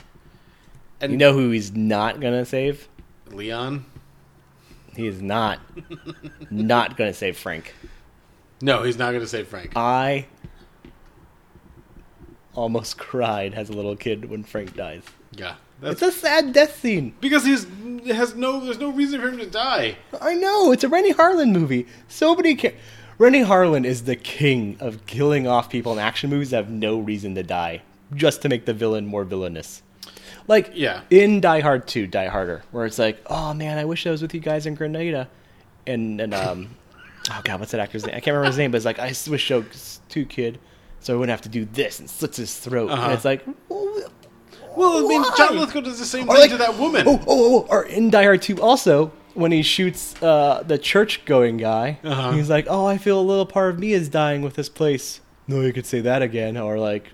And 1.01 1.11
you 1.12 1.16
know 1.16 1.32
who 1.32 1.49
he's 1.49 1.72
not 1.74 2.20
gonna 2.20 2.45
save? 2.45 2.89
Leon. 3.30 3.87
He 4.95 5.07
is 5.07 5.22
not 5.22 5.61
not 6.51 6.99
gonna 6.99 7.14
save 7.14 7.39
Frank. 7.39 7.74
No, 8.61 8.82
he's 8.82 8.99
not 8.99 9.12
to 9.12 9.26
save 9.26 9.49
Frank. 9.49 9.72
I 9.74 10.26
almost 12.55 12.99
cried 12.99 13.55
as 13.55 13.70
a 13.70 13.72
little 13.72 13.97
kid 13.97 14.26
when 14.26 14.45
Frank 14.45 14.76
dies. 14.76 15.05
Yeah, 15.32 15.55
It's 15.80 16.03
a 16.03 16.12
sad 16.12 16.53
death 16.53 16.80
scene. 16.80 17.14
because 17.18 17.47
he's 17.47 17.66
has 18.07 18.35
no. 18.35 18.61
There's 18.61 18.78
no 18.78 18.91
reason 18.93 19.22
for 19.22 19.28
him 19.28 19.39
to 19.39 19.47
die. 19.47 19.97
I 20.20 20.35
know 20.35 20.70
it's 20.70 20.85
a 20.85 20.89
Renny 20.91 21.14
Harlin 21.14 21.51
movie. 21.53 21.87
So 22.09 22.35
many. 22.35 22.55
Ca- 22.57 22.74
Renny 23.19 23.41
Harlin 23.45 23.85
is 23.85 24.05
the 24.05 24.17
king 24.17 24.77
of 24.81 25.07
killing 25.07 25.47
off 25.47 25.71
people 25.71 25.93
in 25.93 25.99
action 25.99 26.31
movies 26.31 26.51
that 26.51 26.57
have 26.57 26.71
no 26.71 26.99
reason 26.99 27.35
to 27.37 27.43
die, 27.43 27.83
just 28.15 28.43
to 28.43 28.49
make 28.49 28.65
the 28.65 28.75
villain 28.75 29.07
more 29.07 29.25
villainous. 29.25 29.83
Like 30.49 30.71
Yeah. 30.75 31.03
in 31.11 31.41
Die 31.41 31.61
Hard 31.61 31.87
2, 31.87 32.07
Die 32.07 32.27
Harder, 32.27 32.65
where 32.73 32.85
it's 32.87 32.99
like, 32.99 33.23
oh 33.27 33.55
man, 33.55 33.79
I 33.79 33.85
wish 33.85 34.07
I 34.07 34.11
was 34.11 34.21
with 34.21 34.35
you 34.35 34.41
guys 34.41 34.67
in 34.67 34.75
Grenada, 34.75 35.29
and 35.87 36.21
and 36.21 36.35
um, 36.35 36.75
oh 37.31 37.41
god, 37.45 37.61
what's 37.61 37.73
that 37.73 37.81
actor's 37.81 38.05
name? 38.05 38.15
I 38.17 38.21
can't 38.21 38.35
remember 38.35 38.49
his 38.49 38.59
name, 38.59 38.71
but 38.73 38.77
it's 38.77 38.85
like 38.85 38.99
I 38.99 39.15
wish 39.31 39.51
I 39.51 39.57
was 39.59 40.01
too 40.09 40.25
kid, 40.27 40.59
so 41.01 41.15
I 41.15 41.17
wouldn't 41.17 41.31
have 41.31 41.43
to 41.43 41.49
do 41.49 41.65
this 41.67 42.01
and 42.01 42.11
slits 42.11 42.37
his 42.37 42.59
throat, 42.59 42.91
Uh-huh. 42.91 43.03
and 43.05 43.12
it's 43.12 43.25
like, 43.25 43.45
Well, 44.77 45.05
I 45.05 45.09
mean, 45.09 45.23
Why? 45.23 45.35
John 45.37 45.57
Lithgow 45.57 45.83
does 45.83 46.01
the 46.01 46.05
same 46.05 46.29
Or 46.29 46.35
thing 46.35 46.43
like- 46.43 46.51
to 46.51 46.57
that 46.59 46.77
woman. 46.79 47.05
Oh, 47.07 47.21
oh, 47.27 47.27
oh, 47.29 47.67
or 47.71 47.85
in 47.85 48.11
Die 48.11 48.23
Hard 48.25 48.43
2 48.43 48.61
also, 48.61 49.12
when 49.35 49.53
he 49.53 49.62
shoots 49.62 50.20
uh, 50.22 50.62
the 50.66 50.78
church 50.78 51.24
going 51.24 51.57
guy, 51.57 51.99
Uh-huh. 52.05 52.32
he's 52.32 52.49
like, 52.51 52.66
oh, 52.68 52.87
I 52.87 52.99
feel 52.99 53.20
a 53.20 53.22
little 53.22 53.47
part 53.47 53.70
of 53.70 53.78
me 53.78 53.93
is 53.93 54.09
dying 54.09 54.43
with 54.43 54.55
this 54.55 54.68
place. 54.68 55.20
No, 55.47 55.61
you 55.61 55.72
could 55.72 55.87
say 55.87 56.01
that 56.01 56.22
again. 56.22 56.57
Or 56.57 56.78
like, 56.78 57.11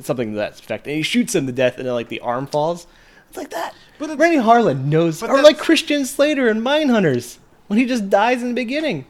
something 0.00 0.30
to 0.32 0.36
that 0.36 0.58
effect. 0.58 0.86
And 0.86 0.96
he 0.96 1.02
shoots 1.02 1.34
him 1.34 1.46
to 1.46 1.52
death 1.52 1.76
and 1.78 1.86
then 1.86 1.94
like 1.94 2.08
the 2.08 2.20
arm 2.20 2.46
falls. 2.46 2.86
It's 3.28 3.36
like 3.36 3.50
that. 3.50 3.74
But 3.98 4.18
Renny 4.18 4.36
Harlin 4.36 4.84
knows. 4.86 5.22
Or 5.22 5.42
like 5.42 5.58
Christian 5.58 6.04
Slater 6.06 6.48
in 6.48 6.60
Mindhunters, 6.62 7.38
when 7.66 7.78
he 7.78 7.84
just 7.86 8.08
dies 8.10 8.42
in 8.42 8.48
the 8.48 8.54
beginning. 8.54 9.06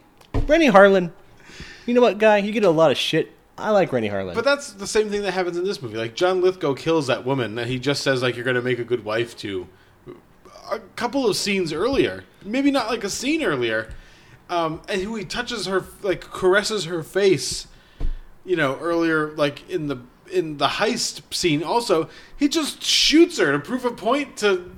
Renny 0.47 0.69
Harlin, 0.71 1.11
you 1.87 1.95
know 1.95 2.01
what, 2.01 2.19
guy? 2.19 2.39
You 2.39 2.53
get 2.53 2.65
a 2.65 2.71
lot 2.71 2.91
of 2.91 2.97
shit. 2.99 3.33
I 3.57 3.71
like 3.71 3.93
Renny 3.93 4.09
Harlin. 4.09 4.35
But 4.35 4.45
that's 4.45 4.73
the 4.73 4.87
same 4.87 5.11
thing 5.11 5.23
that 5.23 5.33
happens 5.33 5.57
in 5.57 5.65
this 5.65 5.81
movie. 5.81 5.97
Like 5.97 6.15
John 6.17 6.41
Lithgow 6.43 6.75
kills 6.75 7.07
that 7.07 7.25
woman, 7.25 7.55
that 7.55 7.67
he 7.69 7.79
just 7.79 8.03
says 8.03 8.21
like 8.23 8.35
you're 8.35 8.45
going 8.45 8.57
to 8.57 8.63
make 8.63 8.79
a 8.79 8.85
good 8.85 9.05
wife 9.05 9.37
to. 9.39 9.69
A 10.71 10.79
couple 10.97 11.29
of 11.29 11.37
scenes 11.37 11.73
earlier, 11.73 12.25
maybe 12.45 12.71
not 12.71 12.89
like 12.89 13.05
a 13.05 13.11
scene 13.11 13.43
earlier, 13.43 13.93
um, 14.49 14.81
and 14.89 15.01
who 15.03 15.15
he 15.17 15.25
touches 15.25 15.67
her, 15.67 15.85
like 16.03 16.21
caresses 16.23 16.85
her 16.87 17.03
face. 17.03 17.67
You 18.45 18.57
know, 18.57 18.77
earlier, 18.81 19.33
like 19.33 19.69
in 19.71 19.87
the 19.87 19.99
in 20.33 20.57
the 20.59 20.67
heist 20.67 21.23
scene, 21.35 21.63
also 21.63 22.09
he 22.37 22.49
just 22.49 22.83
shoots 22.83 23.39
her 23.39 23.53
to 23.53 23.59
prove 23.59 23.85
a 23.85 23.91
point 23.91 24.37
to 24.39 24.71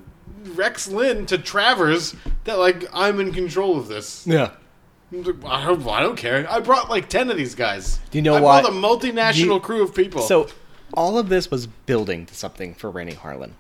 Rex 0.55 0.89
Linn 0.89 1.27
to 1.27 1.39
Travers 1.39 2.15
that 2.45 2.59
like 2.59 2.85
I'm 2.93 3.19
in 3.21 3.33
control 3.33 3.77
of 3.79 3.89
this. 3.89 4.27
Yeah. 4.27 4.53
I 5.13 5.23
don't, 5.23 5.87
I 5.89 6.01
don't 6.03 6.17
care. 6.17 6.47
I 6.51 6.59
brought 6.61 6.91
like 6.91 7.09
ten 7.09 7.31
of 7.31 7.37
these 7.37 7.55
guys. 7.55 7.99
Do 8.11 8.19
you 8.19 8.23
know 8.23 8.35
I 8.35 8.41
what? 8.41 8.63
brought 8.63 8.73
a 8.73 8.77
multinational 8.77 9.55
You- 9.55 9.61
crew 9.61 9.83
of 9.83 9.95
people. 9.95 10.23
So 10.23 10.49
all 10.95 11.19
of 11.19 11.29
this 11.29 11.51
was 11.51 11.67
building 11.67 12.27
to 12.27 12.35
something 12.35 12.75
for 12.75 12.91
Renny 12.91 13.13
Harlin. 13.15 13.53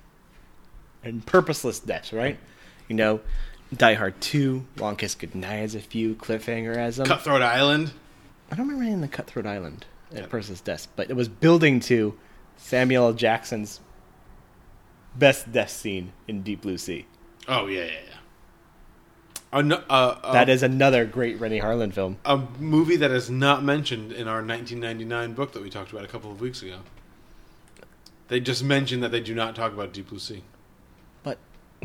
And 1.06 1.24
purposeless 1.24 1.78
deaths, 1.78 2.12
right? 2.12 2.36
You 2.88 2.96
know, 2.96 3.20
Die 3.74 3.94
Hard 3.94 4.20
2, 4.20 4.66
Long 4.78 4.96
Kiss 4.96 5.14
Goodnight 5.14 5.60
has 5.60 5.74
a 5.76 5.80
few, 5.80 6.14
Cliffhanger 6.16 6.74
has 6.76 6.96
them. 6.96 7.06
Cutthroat 7.06 7.42
Island. 7.42 7.92
I 8.50 8.56
don't 8.56 8.66
remember 8.66 8.84
any 8.84 8.92
in 8.92 9.00
the 9.02 9.08
Cutthroat 9.08 9.46
Island 9.46 9.86
at 10.12 10.28
Purposeless 10.28 10.60
Deaths, 10.60 10.88
but 10.96 11.08
it 11.10 11.14
was 11.14 11.28
building 11.28 11.78
to 11.80 12.18
Samuel 12.56 13.06
L. 13.06 13.12
Jackson's 13.12 13.80
best 15.16 15.50
death 15.52 15.70
scene 15.70 16.12
in 16.28 16.42
Deep 16.42 16.62
Blue 16.62 16.78
Sea. 16.78 17.06
Oh 17.48 17.66
yeah, 17.66 17.84
yeah, 17.84 17.90
yeah. 18.08 19.58
An- 19.58 19.72
uh, 19.72 19.78
uh, 19.88 20.32
that 20.32 20.48
is 20.48 20.62
another 20.62 21.04
great 21.04 21.38
Renny 21.40 21.60
Harlin 21.60 21.92
film. 21.92 22.18
a 22.24 22.38
movie 22.58 22.96
that 22.96 23.10
is 23.12 23.30
not 23.30 23.62
mentioned 23.62 24.12
in 24.12 24.26
our 24.28 24.42
1999 24.44 25.34
book 25.34 25.52
that 25.52 25.62
we 25.62 25.70
talked 25.70 25.92
about 25.92 26.04
a 26.04 26.08
couple 26.08 26.30
of 26.32 26.40
weeks 26.40 26.62
ago. 26.62 26.78
They 28.28 28.40
just 28.40 28.64
mentioned 28.64 29.02
that 29.04 29.12
they 29.12 29.20
do 29.20 29.34
not 29.34 29.54
talk 29.54 29.72
about 29.72 29.92
Deep 29.92 30.08
Blue 30.08 30.18
Sea, 30.18 30.42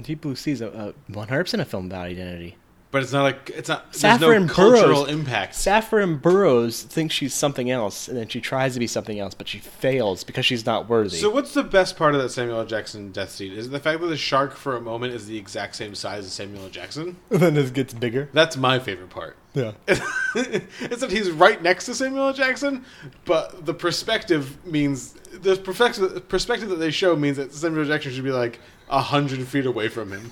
Deep 0.01 0.21
Blue 0.21 0.35
Sea 0.35 0.51
is 0.51 0.61
a, 0.61 0.93
a 1.09 1.11
100% 1.11 1.59
a 1.59 1.65
film 1.65 1.85
about 1.87 2.05
identity. 2.07 2.57
but 2.91 3.03
it's 3.03 3.13
not 3.13 3.23
like 3.23 3.49
it's 3.51 3.69
not. 3.69 3.91
There's 3.91 4.01
Saffron 4.01 4.47
no 4.47 4.53
cultural 4.53 5.03
Burrows, 5.03 5.09
impact. 5.09 5.55
Saffron 5.55 6.17
Burrows 6.17 6.83
thinks 6.83 7.15
she's 7.15 7.33
something 7.33 7.69
else, 7.71 8.07
and 8.07 8.17
then 8.17 8.27
she 8.27 8.41
tries 8.41 8.73
to 8.73 8.79
be 8.79 8.87
something 8.87 9.19
else, 9.19 9.33
but 9.33 9.47
she 9.47 9.59
fails 9.59 10.23
because 10.23 10.45
she's 10.45 10.65
not 10.65 10.89
worthy. 10.89 11.17
So 11.17 11.29
what's 11.29 11.53
the 11.53 11.63
best 11.63 11.95
part 11.95 12.15
of 12.15 12.21
that 12.21 12.29
Samuel 12.29 12.59
L. 12.59 12.65
Jackson 12.65 13.11
death 13.11 13.31
scene? 13.31 13.53
Is 13.53 13.67
it 13.67 13.69
the 13.69 13.79
fact 13.79 14.01
that 14.01 14.07
the 14.07 14.17
shark 14.17 14.55
for 14.55 14.75
a 14.75 14.81
moment 14.81 15.13
is 15.13 15.25
the 15.27 15.37
exact 15.37 15.75
same 15.75 15.95
size 15.95 16.25
as 16.25 16.33
Samuel 16.33 16.63
L. 16.63 16.69
Jackson? 16.69 17.17
then 17.29 17.55
it 17.55 17.73
gets 17.73 17.93
bigger. 17.93 18.29
That's 18.33 18.57
my 18.57 18.79
favorite 18.79 19.09
part. 19.09 19.37
Yeah. 19.53 19.71
it's 19.87 21.01
that 21.01 21.11
he's 21.11 21.29
right 21.29 21.61
next 21.61 21.85
to 21.87 21.95
Samuel 21.95 22.27
L. 22.27 22.33
Jackson, 22.33 22.85
but 23.25 23.65
the 23.65 23.73
perspective 23.73 24.65
means 24.65 25.13
the 25.31 25.55
perspective 25.55 26.27
perspective 26.29 26.69
that 26.69 26.75
they 26.77 26.91
show 26.91 27.15
means 27.15 27.37
that 27.37 27.53
Samuel 27.53 27.83
L. 27.83 27.87
Jackson 27.87 28.11
should 28.13 28.23
be 28.23 28.31
like 28.31 28.59
a 28.91 29.01
hundred 29.01 29.47
feet 29.47 29.65
away 29.65 29.87
from 29.87 30.11
him, 30.11 30.31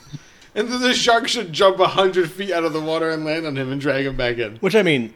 and 0.54 0.68
then 0.68 0.82
the 0.82 0.94
shark 0.94 1.28
should 1.28 1.52
jump 1.54 1.80
a 1.80 1.88
hundred 1.88 2.30
feet 2.30 2.52
out 2.52 2.64
of 2.64 2.74
the 2.74 2.82
water 2.82 3.10
and 3.10 3.26
land 3.26 3.46
on 3.46 3.56
him 3.56 3.72
and 3.72 3.82
drag 3.82 4.06
him 4.06 4.16
back 4.18 4.38
in. 4.38 4.58
Which 4.58 4.76
I 4.76 4.84
mean, 4.84 5.14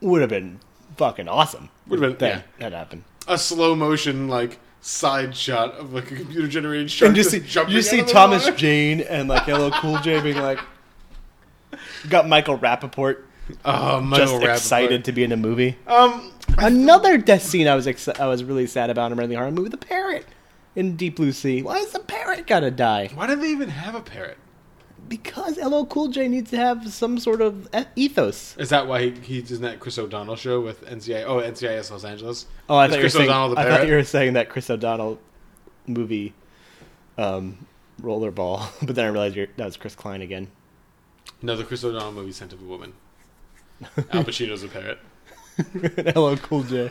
would 0.00 0.20
have 0.20 0.30
been 0.30 0.60
fucking 0.96 1.28
awesome. 1.28 1.68
Would 1.88 2.00
have 2.00 2.18
been 2.18 2.28
that, 2.28 2.44
yeah. 2.58 2.70
that 2.70 2.76
happened. 2.76 3.04
a 3.28 3.36
slow 3.36 3.74
motion 3.74 4.28
like 4.28 4.58
side 4.80 5.34
shot 5.36 5.72
of 5.74 5.92
like 5.92 6.10
a 6.10 6.16
computer 6.16 6.46
generated 6.46 6.90
shark. 6.90 7.08
And 7.08 7.16
you 7.16 7.24
see, 7.24 7.40
jumping 7.40 7.74
you 7.74 7.82
see 7.82 7.96
out 7.96 8.02
of 8.02 8.06
the 8.06 8.12
Thomas 8.12 8.44
water. 8.44 8.56
Jane 8.56 9.00
and 9.00 9.28
like 9.28 9.46
LL 9.48 9.70
Cool 9.70 9.98
J 9.98 10.20
being 10.20 10.36
like, 10.36 10.60
got 12.08 12.28
Michael 12.28 12.58
Rapaport. 12.58 13.22
Oh, 13.64 14.00
Michael 14.00 14.26
just 14.26 14.34
Rapaport. 14.42 14.54
excited 14.54 15.04
to 15.06 15.12
be 15.12 15.24
in 15.24 15.32
a 15.32 15.36
movie. 15.36 15.76
Um, 15.86 16.32
Another 16.56 17.18
death 17.18 17.42
scene 17.42 17.66
I 17.66 17.74
was 17.74 17.86
ex- 17.86 18.08
I 18.08 18.26
was 18.26 18.44
really 18.44 18.66
sad 18.66 18.90
about 18.90 19.10
in 19.10 19.18
Renny 19.18 19.34
Harlin 19.34 19.54
movie, 19.54 19.70
the 19.70 19.76
parrot 19.76 20.24
in 20.76 20.96
Deep 20.96 21.16
Blue 21.16 21.32
Sea. 21.32 21.62
Why 21.62 21.78
is 21.78 21.92
the 21.92 22.00
parrot 22.00 22.46
gotta 22.46 22.70
die? 22.70 23.10
Why 23.14 23.26
do 23.26 23.36
they 23.36 23.50
even 23.50 23.68
have 23.68 23.94
a 23.94 24.00
parrot? 24.00 24.38
Because 25.08 25.58
LL 25.58 25.84
Cool 25.84 26.08
J 26.08 26.28
needs 26.28 26.50
to 26.50 26.56
have 26.56 26.90
some 26.90 27.18
sort 27.18 27.42
of 27.42 27.68
ethos. 27.94 28.56
Is 28.56 28.70
that 28.70 28.86
why 28.86 29.10
he, 29.10 29.10
he's 29.10 29.52
in 29.52 29.62
that 29.62 29.78
Chris 29.78 29.98
O'Donnell 29.98 30.36
show 30.36 30.60
with 30.60 30.84
NCI? 30.86 31.24
Oh, 31.26 31.36
NCIS 31.36 31.90
Los 31.90 32.04
Angeles. 32.04 32.46
Oh, 32.68 32.76
I 32.76 32.88
thought, 32.88 32.94
you 32.94 32.96
were 32.96 33.02
Chris 33.02 33.12
saying, 33.12 33.28
O'Donnell 33.28 33.54
the 33.54 33.60
I 33.60 33.64
thought 33.68 33.86
you 33.86 33.94
were 33.94 34.04
saying 34.04 34.32
that 34.32 34.48
Chris 34.48 34.70
O'Donnell 34.70 35.18
movie, 35.86 36.32
um, 37.18 37.66
Rollerball, 38.00 38.66
but 38.86 38.96
then 38.96 39.04
I 39.04 39.08
realized 39.08 39.36
you're, 39.36 39.48
that 39.56 39.66
was 39.66 39.76
Chris 39.76 39.94
Klein 39.94 40.22
again. 40.22 40.50
No, 41.42 41.54
the 41.56 41.64
Chris 41.64 41.84
O'Donnell 41.84 42.12
movie, 42.12 42.32
Scent 42.32 42.54
of 42.54 42.62
a 42.62 42.64
Woman. 42.64 42.94
Al 44.12 44.24
Pacino's 44.24 44.62
a 44.62 44.68
parrot. 44.68 44.98
LL 46.16 46.36
Cool 46.36 46.62
J. 46.62 46.90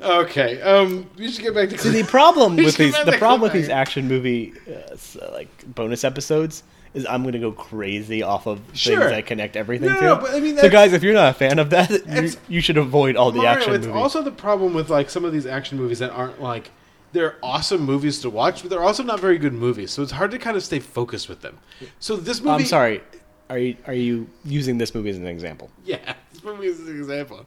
Okay, 0.00 0.60
um, 0.62 1.10
we 1.16 1.30
should 1.30 1.42
get 1.42 1.54
back 1.54 1.70
to 1.70 1.78
See, 1.78 1.90
the 1.90 2.04
problem 2.08 2.56
with 2.56 2.76
these 2.76 2.94
the 3.04 3.16
problem 3.18 3.40
with 3.40 3.52
these 3.52 3.68
action 3.68 4.06
movie 4.06 4.52
uh, 4.68 4.92
s- 4.92 5.16
uh, 5.16 5.30
like 5.32 5.48
bonus 5.74 6.04
episodes 6.04 6.62
is 6.94 7.04
I'm 7.06 7.22
going 7.22 7.32
to 7.32 7.38
go 7.40 7.50
crazy 7.52 8.22
off 8.22 8.46
of 8.46 8.60
Sure. 8.74 8.98
things 9.00 9.12
I 9.12 9.22
connect 9.22 9.56
everything 9.56 9.88
No, 9.88 9.96
to. 9.96 10.04
no, 10.04 10.16
but 10.16 10.30
I 10.34 10.40
mean, 10.40 10.56
so 10.56 10.68
guys, 10.70 10.92
if 10.92 11.02
you're 11.02 11.14
not 11.14 11.30
a 11.30 11.34
fan 11.34 11.58
of 11.58 11.70
that, 11.70 11.90
you, 12.22 12.30
you 12.48 12.60
should 12.60 12.76
avoid 12.78 13.16
all 13.16 13.30
the 13.32 13.38
Mario, 13.38 13.50
action 13.52 13.74
it's 13.74 13.86
movies. 13.86 14.00
also 14.00 14.22
the 14.22 14.30
problem 14.30 14.72
with 14.72 14.88
like 14.88 15.10
some 15.10 15.24
of 15.24 15.32
these 15.32 15.46
action 15.46 15.76
movies 15.76 15.98
that 15.98 16.10
aren't 16.12 16.40
like 16.40 16.70
they're 17.12 17.36
awesome 17.42 17.80
movies 17.82 18.20
to 18.20 18.30
watch, 18.30 18.62
but 18.62 18.70
they're 18.70 18.82
also 18.84 19.02
not 19.02 19.18
very 19.18 19.38
good 19.38 19.52
movies. 19.54 19.90
So 19.90 20.02
it's 20.02 20.12
hard 20.12 20.30
to 20.30 20.38
kind 20.38 20.56
of 20.56 20.62
stay 20.62 20.78
focused 20.78 21.28
with 21.28 21.40
them. 21.40 21.58
So 21.98 22.16
this 22.16 22.40
movie, 22.40 22.62
I'm 22.62 22.66
sorry. 22.66 23.02
Are 23.50 23.58
you 23.58 23.76
are 23.86 23.94
you 23.94 24.28
using 24.44 24.78
this 24.78 24.94
movie 24.94 25.10
as 25.10 25.16
an 25.16 25.26
example? 25.26 25.70
Yeah, 25.84 26.14
this 26.32 26.44
movie 26.44 26.66
is 26.68 26.78
an 26.80 26.96
example. 26.96 27.46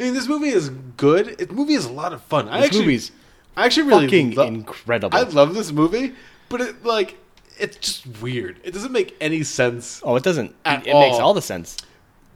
I 0.00 0.04
mean, 0.04 0.14
this 0.14 0.26
movie 0.26 0.48
is 0.48 0.70
good. 0.96 1.36
This 1.38 1.50
movie 1.50 1.74
is 1.74 1.84
a 1.84 1.92
lot 1.92 2.12
of 2.14 2.22
fun. 2.22 2.48
I 2.48 2.58
This 2.60 2.66
actually, 2.68 2.80
movie's 2.84 3.12
I 3.56 3.66
actually 3.66 3.88
really 3.88 4.06
fucking 4.06 4.30
lo- 4.34 4.46
incredible. 4.46 5.18
I 5.18 5.22
love 5.24 5.54
this 5.54 5.70
movie, 5.72 6.14
but 6.48 6.62
it 6.62 6.84
like 6.84 7.18
it's 7.58 7.76
just 7.76 8.22
weird. 8.22 8.56
It 8.64 8.72
doesn't 8.72 8.92
make 8.92 9.14
any 9.20 9.42
sense. 9.42 10.00
Oh, 10.02 10.16
it 10.16 10.22
doesn't. 10.22 10.54
At 10.64 10.86
it 10.86 10.94
makes 10.94 11.16
all. 11.16 11.20
all 11.22 11.34
the 11.34 11.42
sense. 11.42 11.76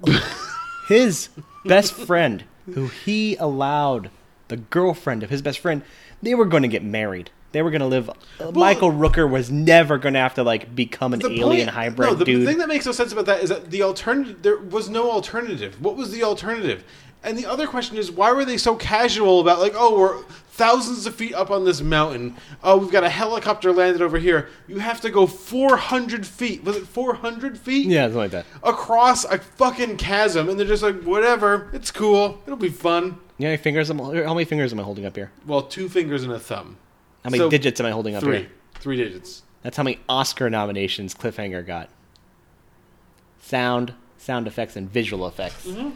his 0.88 1.30
best 1.64 1.92
friend, 1.94 2.44
who 2.74 2.88
he 2.88 3.36
allowed, 3.36 4.10
the 4.48 4.56
girlfriend 4.58 5.22
of 5.22 5.30
his 5.30 5.40
best 5.42 5.58
friend, 5.58 5.82
they 6.22 6.34
were 6.34 6.44
going 6.44 6.62
to 6.62 6.68
get 6.68 6.84
married. 6.84 7.30
They 7.52 7.62
were 7.62 7.70
going 7.70 7.82
to 7.82 7.86
live. 7.86 8.10
uh, 8.40 8.50
Michael 8.50 8.90
Rooker 8.90 9.30
was 9.30 9.48
never 9.48 9.96
going 9.96 10.14
to 10.14 10.20
have 10.20 10.34
to 10.34 10.42
like 10.42 10.74
become 10.74 11.14
an 11.14 11.22
alien 11.24 11.66
point- 11.66 11.70
hybrid 11.70 12.08
no, 12.10 12.14
the 12.16 12.24
dude. 12.24 12.44
thing 12.46 12.58
that 12.58 12.68
makes 12.68 12.84
no 12.84 12.90
sense 12.92 13.12
about 13.12 13.26
that 13.26 13.42
is 13.44 13.48
that 13.50 13.70
the 13.70 13.82
alternative 13.82 14.42
there 14.42 14.58
was 14.58 14.88
no 14.90 15.10
alternative. 15.10 15.80
What 15.80 15.96
was 15.96 16.10
the 16.10 16.24
alternative? 16.24 16.84
And 17.24 17.36
the 17.38 17.46
other 17.46 17.66
question 17.66 17.96
is 17.96 18.10
why 18.10 18.32
were 18.32 18.44
they 18.44 18.58
so 18.58 18.76
casual 18.76 19.40
about 19.40 19.58
like 19.58 19.72
oh 19.76 19.98
we're 19.98 20.22
thousands 20.50 21.06
of 21.06 21.14
feet 21.16 21.34
up 21.34 21.50
on 21.50 21.64
this 21.64 21.80
mountain 21.80 22.36
oh 22.62 22.76
we've 22.76 22.92
got 22.92 23.02
a 23.02 23.08
helicopter 23.08 23.72
landed 23.72 24.00
over 24.02 24.18
here 24.18 24.48
you 24.68 24.78
have 24.78 25.00
to 25.00 25.10
go 25.10 25.26
400 25.26 26.24
feet 26.24 26.62
was 26.62 26.76
it 26.76 26.86
400 26.86 27.58
feet 27.58 27.86
yeah, 27.88 28.02
something 28.04 28.18
like 28.18 28.30
that. 28.30 28.46
across 28.62 29.24
a 29.24 29.38
fucking 29.38 29.96
chasm 29.96 30.48
and 30.48 30.56
they're 30.60 30.66
just 30.66 30.82
like 30.84 31.02
whatever 31.02 31.68
it's 31.72 31.90
cool 31.90 32.40
it'll 32.46 32.56
be 32.56 32.68
fun 32.68 33.04
You 33.04 33.10
know 33.10 33.16
how 33.16 33.50
many 33.50 33.56
fingers? 33.56 33.90
Am, 33.90 33.98
how 33.98 34.34
many 34.34 34.44
fingers 34.44 34.72
am 34.72 34.78
I 34.78 34.84
holding 34.84 35.06
up 35.06 35.16
here? 35.16 35.32
well 35.44 35.62
two 35.62 35.88
fingers 35.88 36.22
and 36.22 36.32
a 36.32 36.38
thumb 36.38 36.76
How 37.24 37.30
many 37.30 37.38
So, 37.38 37.50
digits 37.50 37.80
am 37.80 37.86
I 37.86 37.90
holding 37.90 38.14
up 38.14 38.22
three 38.22 38.38
here? 38.38 38.48
three 38.74 38.96
digits 38.96 39.42
That's 39.62 39.76
how 39.76 39.82
many 39.82 39.98
Oscar 40.08 40.48
nominations 40.50 41.14
Cliffhanger 41.16 41.66
got. 41.66 41.88
Sound, 43.40 43.94
sound 44.18 44.46
effects, 44.46 44.76
and 44.76 44.88
visual 44.90 45.26
effects. 45.26 45.66
Mm-hmm. 45.66 45.90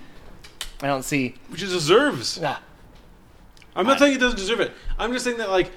I 0.82 0.86
don't 0.86 1.02
see. 1.04 1.34
which 1.48 1.62
it 1.62 1.66
deserves. 1.66 2.38
Yeah. 2.40 2.58
I'm 3.76 3.86
not 3.86 3.98
saying 3.98 4.14
it 4.14 4.20
doesn't 4.20 4.38
deserve 4.38 4.60
it. 4.60 4.72
I'm 4.98 5.12
just 5.12 5.24
saying 5.24 5.38
that 5.38 5.50
like 5.50 5.70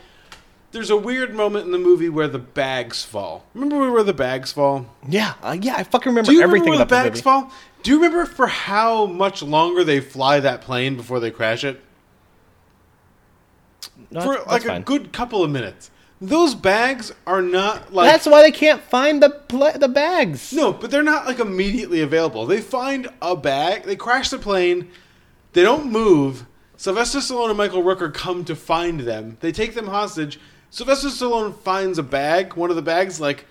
there's 0.71 0.89
a 0.89 0.97
weird 0.97 1.33
moment 1.35 1.65
in 1.65 1.71
the 1.71 1.77
movie 1.77 2.07
where 2.09 2.27
the 2.27 2.39
bags 2.39 3.03
fall. 3.03 3.45
Remember 3.53 3.91
where 3.91 4.03
the 4.03 4.13
bags 4.13 4.51
fall? 4.51 4.85
Yeah, 5.07 5.33
uh, 5.43 5.57
yeah, 5.59 5.75
I 5.75 5.83
fucking 5.83 6.11
remember 6.11 6.31
Do 6.31 6.35
you 6.37 6.41
everything 6.43 6.71
remember 6.71 6.77
where 6.93 6.99
about 7.03 7.03
the 7.03 7.09
this 7.11 7.21
bags 7.21 7.25
movie. 7.25 7.49
fall? 7.49 7.57
Do 7.83 7.91
you 7.91 7.97
remember 7.97 8.25
for 8.25 8.47
how 8.47 9.05
much 9.07 9.43
longer 9.43 9.83
they 9.83 9.99
fly 9.99 10.39
that 10.39 10.61
plane 10.61 10.95
before 10.95 11.19
they 11.19 11.29
crash 11.31 11.63
it? 11.63 11.81
No, 14.09 14.21
for 14.21 14.27
that's- 14.29 14.47
like 14.47 14.47
that's 14.47 14.65
a 14.65 14.67
fine. 14.67 14.81
good 14.83 15.11
couple 15.13 15.43
of 15.43 15.51
minutes. 15.51 15.91
Those 16.23 16.53
bags 16.53 17.11
are 17.25 17.41
not 17.41 17.91
like 17.93 18.07
That's 18.11 18.27
why 18.27 18.43
they 18.43 18.51
can't 18.51 18.81
find 18.81 19.23
the 19.23 19.31
pla- 19.31 19.77
the 19.77 19.87
bags. 19.87 20.53
No, 20.53 20.71
but 20.71 20.91
they're 20.91 21.01
not 21.01 21.25
like 21.25 21.39
immediately 21.39 21.99
available. 22.01 22.45
They 22.45 22.61
find 22.61 23.07
a 23.21 23.35
bag, 23.35 23.83
they 23.83 23.95
crash 23.95 24.29
the 24.29 24.37
plane, 24.37 24.91
they 25.53 25.63
don't 25.63 25.91
move. 25.91 26.45
Sylvester 26.77 27.19
Stallone 27.19 27.49
and 27.49 27.57
Michael 27.57 27.81
Rooker 27.83 28.13
come 28.13 28.45
to 28.45 28.55
find 28.55 29.01
them. 29.01 29.37
They 29.39 29.51
take 29.51 29.73
them 29.73 29.87
hostage. 29.87 30.39
Sylvester 30.69 31.07
Stallone 31.09 31.55
finds 31.57 31.97
a 31.97 32.03
bag, 32.03 32.53
one 32.55 32.69
of 32.69 32.75
the 32.75 32.81
bags, 32.81 33.19
like 33.19 33.45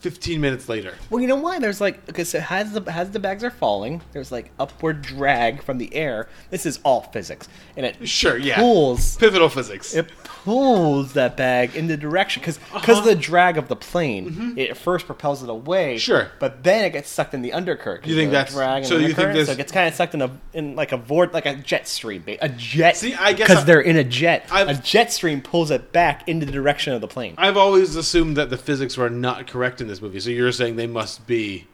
15 0.00 0.40
minutes 0.40 0.68
later. 0.68 0.94
Well, 1.10 1.20
you 1.20 1.26
know 1.26 1.36
why? 1.36 1.58
There's 1.58 1.80
like 1.80 2.04
because 2.06 2.28
so 2.28 2.42
as 2.50 2.72
the 2.72 2.82
as 2.92 3.10
the 3.10 3.18
bags 3.18 3.42
are 3.42 3.50
falling, 3.50 4.02
there's 4.12 4.30
like 4.30 4.50
upward 4.58 5.00
drag 5.02 5.62
from 5.62 5.78
the 5.78 5.92
air. 5.94 6.28
This 6.50 6.66
is 6.66 6.78
all 6.84 7.00
physics, 7.12 7.48
and 7.76 7.86
it 7.86 8.06
Sure, 8.06 8.36
yeah. 8.36 8.56
pulls 8.56 9.16
Pivotal 9.16 9.48
physics. 9.48 9.94
it 9.94 10.10
pulls 10.46 11.14
that 11.14 11.36
bag 11.36 11.74
in 11.74 11.88
the 11.88 11.96
direction 11.96 12.40
because 12.40 12.58
Uh-huh. 12.72 13.00
the 13.00 13.16
drag 13.16 13.58
of 13.58 13.66
the 13.66 13.74
plane 13.74 14.54
it 14.56 14.76
first 14.76 15.04
propels 15.06 15.42
it 15.42 15.50
away. 15.50 15.94
Mm-hmm. 15.96 15.98
Sure. 15.98 16.30
but 16.38 16.62
then 16.62 16.84
it 16.84 16.90
gets 16.90 17.10
sucked 17.10 17.34
in 17.34 17.42
the 17.42 17.52
undercurrent. 17.52 18.06
You 18.06 18.14
think 18.14 18.30
that's- 18.30 18.54
drag 18.54 18.84
so 18.84 18.96
the 18.96 19.08
you 19.08 19.12
think 19.12 19.32
this- 19.32 19.46
so 19.48 19.52
it 19.54 19.56
gets 19.58 19.72
kind 19.72 19.88
of 19.88 19.94
sucked 19.94 20.14
in 20.14 20.22
a 20.22 20.30
in 20.54 20.76
like 20.76 20.92
a 20.92 20.96
vort 20.96 21.34
like 21.34 21.46
a 21.46 21.56
jet 21.56 21.88
stream, 21.88 22.22
a 22.40 22.48
jet. 22.48 22.96
See, 22.96 23.12
I 23.14 23.32
guess 23.32 23.48
because 23.48 23.64
they're 23.64 23.80
in 23.80 23.96
a 23.96 24.04
jet, 24.04 24.46
I've- 24.52 24.70
a 24.70 24.74
jet 24.74 25.12
stream 25.12 25.40
pulls 25.40 25.72
it 25.72 25.90
back 25.92 26.28
into 26.28 26.46
the 26.46 26.52
direction 26.52 26.92
of 26.92 27.00
the 27.00 27.08
plane. 27.08 27.34
I've 27.36 27.56
always 27.56 27.96
assumed 27.96 28.36
that 28.36 28.48
the 28.48 28.56
physics 28.56 28.96
were 28.96 29.10
not 29.10 29.48
correct 29.48 29.80
in 29.80 29.88
this 29.88 30.00
movie. 30.00 30.20
So 30.20 30.30
you're 30.30 30.52
saying 30.52 30.76
they 30.76 30.86
must 30.86 31.26
be 31.26 31.66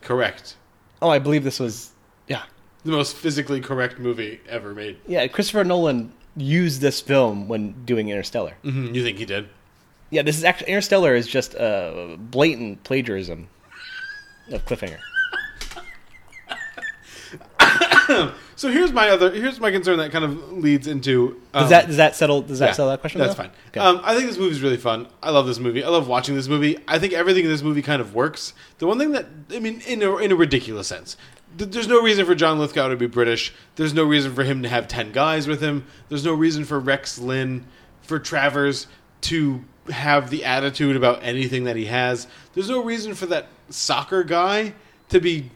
correct. 0.00 0.54
Oh, 1.02 1.08
I 1.08 1.18
believe 1.18 1.42
this 1.42 1.58
was 1.58 1.90
yeah. 2.28 2.42
The 2.84 2.92
most 2.92 3.16
physically 3.16 3.60
correct 3.60 3.98
movie 3.98 4.40
ever 4.48 4.74
made. 4.74 4.98
Yeah, 5.08 5.26
Christopher 5.26 5.64
Nolan 5.64 6.12
used 6.36 6.80
this 6.80 7.00
film 7.00 7.48
when 7.48 7.84
doing 7.84 8.08
Interstellar. 8.08 8.54
hmm 8.62 8.94
You 8.94 9.02
think 9.02 9.18
he 9.18 9.24
did? 9.24 9.48
Yeah, 10.10 10.22
this 10.22 10.36
is 10.36 10.44
actually 10.44 10.68
Interstellar 10.68 11.14
is 11.14 11.26
just 11.26 11.54
a 11.54 12.16
blatant 12.18 12.84
plagiarism 12.84 13.48
of 14.50 14.64
Cliffhanger. 14.66 14.98
So 18.62 18.70
here's 18.70 18.92
my 18.92 19.08
other 19.08 19.32
here's 19.32 19.58
my 19.58 19.72
concern 19.72 19.98
that 19.98 20.12
kind 20.12 20.24
of 20.24 20.52
leads 20.52 20.86
into 20.86 21.40
Does 21.52 21.64
um, 21.64 21.70
that 21.70 21.86
does 21.88 21.96
that 21.96 22.14
settle 22.14 22.42
does 22.42 22.60
that 22.60 22.66
yeah, 22.66 22.72
settle 22.72 22.90
that 22.90 23.00
question? 23.00 23.20
That's 23.20 23.34
though? 23.34 23.42
fine. 23.42 23.50
Okay. 23.70 23.80
Um, 23.80 24.00
I 24.04 24.14
think 24.14 24.28
this 24.28 24.38
movie 24.38 24.52
is 24.52 24.62
really 24.62 24.76
fun. 24.76 25.08
I 25.20 25.30
love 25.30 25.48
this 25.48 25.58
movie. 25.58 25.82
I 25.82 25.88
love 25.88 26.06
watching 26.06 26.36
this 26.36 26.46
movie. 26.46 26.78
I 26.86 27.00
think 27.00 27.12
everything 27.12 27.44
in 27.44 27.50
this 27.50 27.62
movie 27.62 27.82
kind 27.82 28.00
of 28.00 28.14
works. 28.14 28.52
The 28.78 28.86
one 28.86 29.00
thing 29.00 29.10
that 29.12 29.26
I 29.52 29.58
mean, 29.58 29.80
in 29.88 30.00
a, 30.02 30.16
in 30.18 30.30
a 30.30 30.36
ridiculous 30.36 30.86
sense, 30.86 31.16
there's 31.56 31.88
no 31.88 32.02
reason 32.02 32.24
for 32.26 32.34
John 32.34 32.58
Lithgow 32.58 32.88
to 32.88 32.96
be 32.96 33.06
British. 33.06 33.52
There's 33.76 33.94
no 33.94 34.04
reason 34.04 34.34
for 34.34 34.44
him 34.44 34.62
to 34.62 34.68
have 34.68 34.88
ten 34.88 35.12
guys 35.12 35.46
with 35.46 35.60
him. 35.60 35.86
There's 36.08 36.24
no 36.24 36.34
reason 36.34 36.64
for 36.64 36.78
Rex 36.80 37.18
Linn, 37.18 37.66
for 38.02 38.18
Travers 38.18 38.86
to 39.22 39.64
have 39.90 40.30
the 40.30 40.44
attitude 40.44 40.96
about 40.96 41.22
anything 41.22 41.64
that 41.64 41.76
he 41.76 41.86
has. 41.86 42.26
There's 42.54 42.68
no 42.70 42.82
reason 42.82 43.14
for 43.14 43.26
that 43.26 43.48
soccer 43.68 44.22
guy 44.24 44.74
to 45.08 45.20
be 45.20 45.50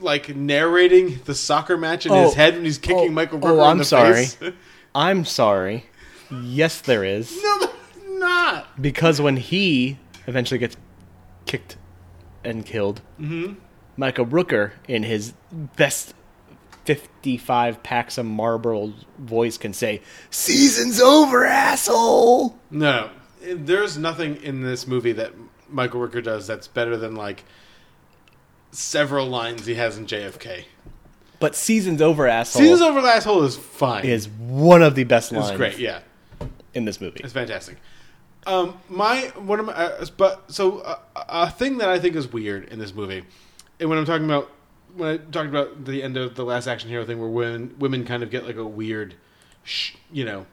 like 0.00 0.34
narrating 0.36 1.20
the 1.24 1.34
soccer 1.34 1.76
match 1.76 2.04
in 2.06 2.12
his 2.12 2.32
Oh, 2.32 2.34
head 2.34 2.54
when 2.54 2.64
he's 2.64 2.78
kicking 2.78 3.08
oh, 3.08 3.12
Michael 3.12 3.38
oh, 3.42 3.48
Rooker 3.48 3.54
in 3.64 3.70
I'm 3.70 3.78
the 3.78 3.84
sorry. 3.84 4.26
face. 4.26 4.36
I'm 4.94 5.24
sorry. 5.24 5.86
Yes, 6.30 6.80
there 6.80 7.04
is. 7.04 7.34
No, 7.42 7.58
there's 7.60 8.18
not. 8.20 8.80
Because 8.82 9.20
when 9.20 9.36
he 9.36 9.98
eventually 10.26 10.58
gets 10.58 10.76
kicked 11.46 11.76
and 12.44 12.66
killed, 12.66 13.00
Mhm. 13.20 13.56
Michael 13.98 14.24
Rooker, 14.26 14.70
in 14.86 15.02
his 15.02 15.34
best 15.76 16.14
55 16.84 17.82
packs 17.82 18.16
of 18.16 18.24
Marlboro 18.24 18.94
voice, 19.18 19.58
can 19.58 19.74
say, 19.74 20.00
Season's 20.30 21.00
over, 21.00 21.44
asshole! 21.44 22.56
No, 22.70 23.10
there's 23.42 23.98
nothing 23.98 24.36
in 24.42 24.62
this 24.62 24.86
movie 24.86 25.12
that 25.12 25.32
Michael 25.68 26.00
Rooker 26.00 26.22
does 26.22 26.46
that's 26.46 26.68
better 26.68 26.96
than 26.96 27.14
like 27.16 27.44
several 28.70 29.26
lines 29.26 29.66
he 29.66 29.74
has 29.74 29.98
in 29.98 30.06
JFK. 30.06 30.64
But 31.40 31.54
Season's 31.54 32.00
over, 32.00 32.26
asshole. 32.26 32.62
Seasons 32.62 32.80
over 32.80 33.00
asshole 33.00 33.42
is 33.44 33.56
fine. 33.56 34.04
Is 34.04 34.28
one 34.28 34.82
of 34.82 34.94
the 34.94 35.04
best 35.04 35.32
It's 35.32 35.40
lines. 35.40 35.56
great, 35.56 35.78
yeah. 35.78 36.00
In 36.74 36.84
this 36.84 37.00
movie. 37.00 37.20
It's 37.24 37.32
fantastic. 37.32 37.78
Um, 38.46 38.78
my 38.88 39.32
one 39.36 39.60
of 39.60 39.66
my 39.66 39.72
uh, 39.72 40.06
but 40.16 40.50
so 40.50 40.78
uh, 40.78 40.98
a 41.16 41.50
thing 41.50 41.78
that 41.78 41.88
I 41.88 41.98
think 41.98 42.16
is 42.16 42.32
weird 42.32 42.68
in 42.68 42.78
this 42.78 42.94
movie, 42.94 43.24
and 43.80 43.88
when 43.88 43.98
I'm 43.98 44.04
talking 44.04 44.24
about 44.24 44.50
when 44.94 45.08
I 45.10 45.16
talked 45.18 45.48
about 45.48 45.84
the 45.84 46.02
end 46.02 46.16
of 46.16 46.34
the 46.34 46.44
last 46.44 46.66
action 46.66 46.88
hero 46.88 47.04
thing, 47.04 47.20
where 47.20 47.28
women 47.28 47.74
women 47.78 48.04
kind 48.04 48.22
of 48.22 48.30
get 48.30 48.46
like 48.46 48.56
a 48.56 48.66
weird, 48.66 49.14
sh- 49.62 49.94
you 50.10 50.24
know, 50.24 50.46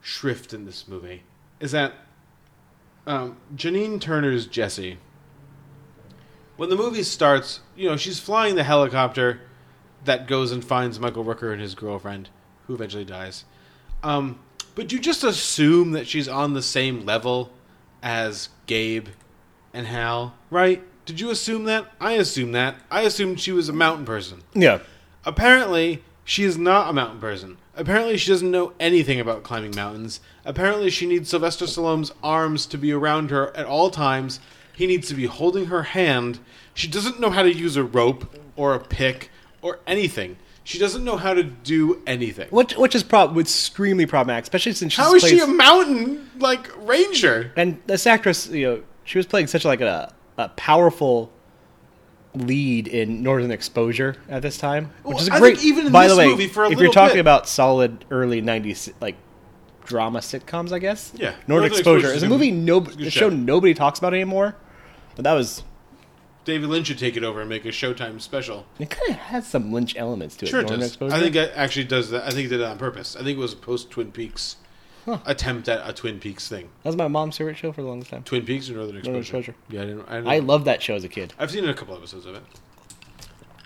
shrift 0.00 0.52
in 0.52 0.64
this 0.64 0.88
movie, 0.88 1.22
is 1.60 1.72
that 1.72 1.92
um, 3.06 3.36
Janine 3.54 4.00
Turner's 4.00 4.46
Jessie. 4.46 4.98
When 6.56 6.70
the 6.70 6.76
movie 6.76 7.02
starts, 7.02 7.60
you 7.76 7.88
know 7.88 7.96
she's 7.96 8.20
flying 8.20 8.54
the 8.54 8.64
helicopter 8.64 9.40
that 10.04 10.26
goes 10.28 10.52
and 10.52 10.64
finds 10.64 11.00
Michael 11.00 11.24
Rooker 11.24 11.52
and 11.52 11.60
his 11.60 11.74
girlfriend, 11.74 12.28
who 12.66 12.74
eventually 12.74 13.04
dies. 13.04 13.44
Um, 14.02 14.38
but 14.74 14.92
you 14.92 14.98
just 14.98 15.24
assume 15.24 15.92
that 15.92 16.06
she's 16.06 16.28
on 16.28 16.54
the 16.54 16.62
same 16.62 17.04
level 17.04 17.50
as 18.02 18.50
Gabe 18.66 19.08
and 19.72 19.86
Hal, 19.86 20.34
right? 20.50 20.82
Did 21.06 21.20
you 21.20 21.30
assume 21.30 21.64
that? 21.64 21.86
I 22.00 22.12
assumed 22.12 22.54
that. 22.54 22.76
I 22.90 23.02
assumed 23.02 23.40
she 23.40 23.52
was 23.52 23.68
a 23.68 23.72
mountain 23.72 24.06
person. 24.06 24.42
Yeah. 24.54 24.80
Apparently, 25.24 26.02
she 26.24 26.44
is 26.44 26.56
not 26.56 26.88
a 26.88 26.92
mountain 26.92 27.20
person. 27.20 27.58
Apparently, 27.76 28.16
she 28.16 28.30
doesn't 28.30 28.50
know 28.50 28.72
anything 28.78 29.20
about 29.20 29.42
climbing 29.42 29.74
mountains. 29.74 30.20
Apparently, 30.44 30.90
she 30.90 31.06
needs 31.06 31.28
Sylvester 31.28 31.66
Stallone's 31.66 32.12
arms 32.22 32.66
to 32.66 32.78
be 32.78 32.92
around 32.92 33.30
her 33.30 33.54
at 33.56 33.66
all 33.66 33.90
times. 33.90 34.40
He 34.72 34.86
needs 34.86 35.08
to 35.08 35.14
be 35.14 35.26
holding 35.26 35.66
her 35.66 35.82
hand. 35.82 36.38
She 36.72 36.88
doesn't 36.88 37.20
know 37.20 37.30
how 37.30 37.42
to 37.42 37.52
use 37.52 37.76
a 37.76 37.84
rope 37.84 38.34
or 38.56 38.74
a 38.74 38.80
pick 38.80 39.30
or 39.60 39.80
anything. 39.86 40.36
She 40.62 40.78
doesn't 40.78 41.04
know 41.04 41.16
how 41.16 41.34
to 41.34 41.42
do 41.42 42.02
anything. 42.06 42.48
Which, 42.48 42.74
which 42.76 42.94
is 42.94 43.02
prob- 43.02 43.36
extremely 43.36 44.06
problematic, 44.06 44.44
especially 44.44 44.72
since 44.72 44.94
she's 44.94 45.04
How 45.04 45.14
is 45.14 45.22
she 45.22 45.40
a 45.40 45.46
mountain 45.46 46.30
like 46.38 46.70
ranger? 46.86 47.52
And 47.56 47.82
this 47.86 48.06
actress, 48.06 48.48
you 48.48 48.66
know, 48.66 48.82
she 49.04 49.18
was 49.18 49.26
playing 49.26 49.48
such 49.48 49.64
like 49.66 49.82
a, 49.82 50.14
a 50.38 50.48
powerful 50.50 51.30
lead 52.34 52.88
in 52.88 53.22
Northern 53.22 53.50
Exposure 53.50 54.16
at 54.28 54.42
this 54.42 54.58
time, 54.58 54.90
which 55.04 55.14
Well, 55.14 55.22
is 55.22 55.30
I 55.30 55.38
great. 55.38 55.62
even 55.62 55.86
in 55.86 55.92
By 55.92 56.08
the 56.08 56.16
way, 56.16 56.26
a 56.30 56.36
if 56.36 56.80
you're 56.80 56.92
talking 56.92 57.14
bit- 57.14 57.20
about 57.20 57.48
solid 57.48 58.04
early 58.10 58.42
'90s 58.42 58.92
like 59.00 59.16
drama 59.84 60.18
sitcoms, 60.18 60.72
I 60.72 60.78
guess. 60.80 61.12
Yeah. 61.14 61.30
Northern, 61.46 61.48
Northern 61.48 61.72
Exposure 61.72 62.06
is 62.12 62.22
a 62.22 62.26
a 62.26 62.28
movie 62.28 62.50
no 62.50 62.78
a 62.80 63.10
show 63.10 63.28
nobody 63.28 63.74
talks 63.74 63.98
about 63.98 64.14
anymore. 64.14 64.56
But 65.14 65.22
that 65.24 65.34
was 65.34 65.62
David 66.44 66.68
Lynch 66.68 66.88
should 66.88 66.98
take 66.98 67.16
it 67.16 67.22
over 67.24 67.40
and 67.40 67.48
make 67.48 67.64
a 67.64 67.68
Showtime 67.68 68.20
special. 68.20 68.66
it. 68.78 68.90
Kind 68.90 69.10
of 69.10 69.16
has 69.16 69.46
some 69.46 69.72
Lynch 69.72 69.94
elements 69.96 70.36
to 70.36 70.46
it. 70.46 70.48
Sure, 70.48 70.60
it 70.60 70.64
Northern 70.64 70.80
does. 70.80 70.88
Exposure. 70.88 71.14
I 71.14 71.20
think 71.20 71.36
it 71.36 71.52
actually 71.54 71.84
does 71.84 72.10
that. 72.10 72.24
I 72.24 72.30
think 72.30 72.46
it 72.46 72.48
did 72.48 72.60
it 72.60 72.64
on 72.66 72.76
purpose. 72.78 73.14
I 73.16 73.20
think 73.22 73.38
it 73.38 73.40
was 73.40 73.54
post 73.54 73.90
Twin 73.90 74.10
Peaks 74.10 74.56
attempt 75.26 75.68
at 75.68 75.88
a 75.88 75.92
Twin 75.92 76.18
Peaks 76.20 76.48
thing. 76.48 76.68
that 76.82 76.88
was 76.90 76.96
my 76.96 77.08
mom's 77.08 77.36
favorite 77.36 77.56
show 77.56 77.72
for 77.72 77.82
the 77.82 77.88
longest 77.88 78.10
time. 78.10 78.22
Twin 78.24 78.44
Peaks 78.44 78.68
or 78.70 78.74
Northern 78.74 78.96
Exposure? 78.96 79.12
Northern 79.12 79.20
Exposure. 79.22 79.54
Yeah, 79.68 79.82
I 79.82 79.84
didn't. 79.84 80.08
I, 80.08 80.14
didn't 80.16 80.28
I 80.28 80.38
loved 80.40 80.64
that 80.66 80.82
show 80.82 80.94
as 80.94 81.04
a 81.04 81.08
kid. 81.08 81.32
I've 81.38 81.50
seen 81.50 81.68
a 81.68 81.74
couple 81.74 81.94
episodes 81.96 82.26
of 82.26 82.34
it. 82.34 82.42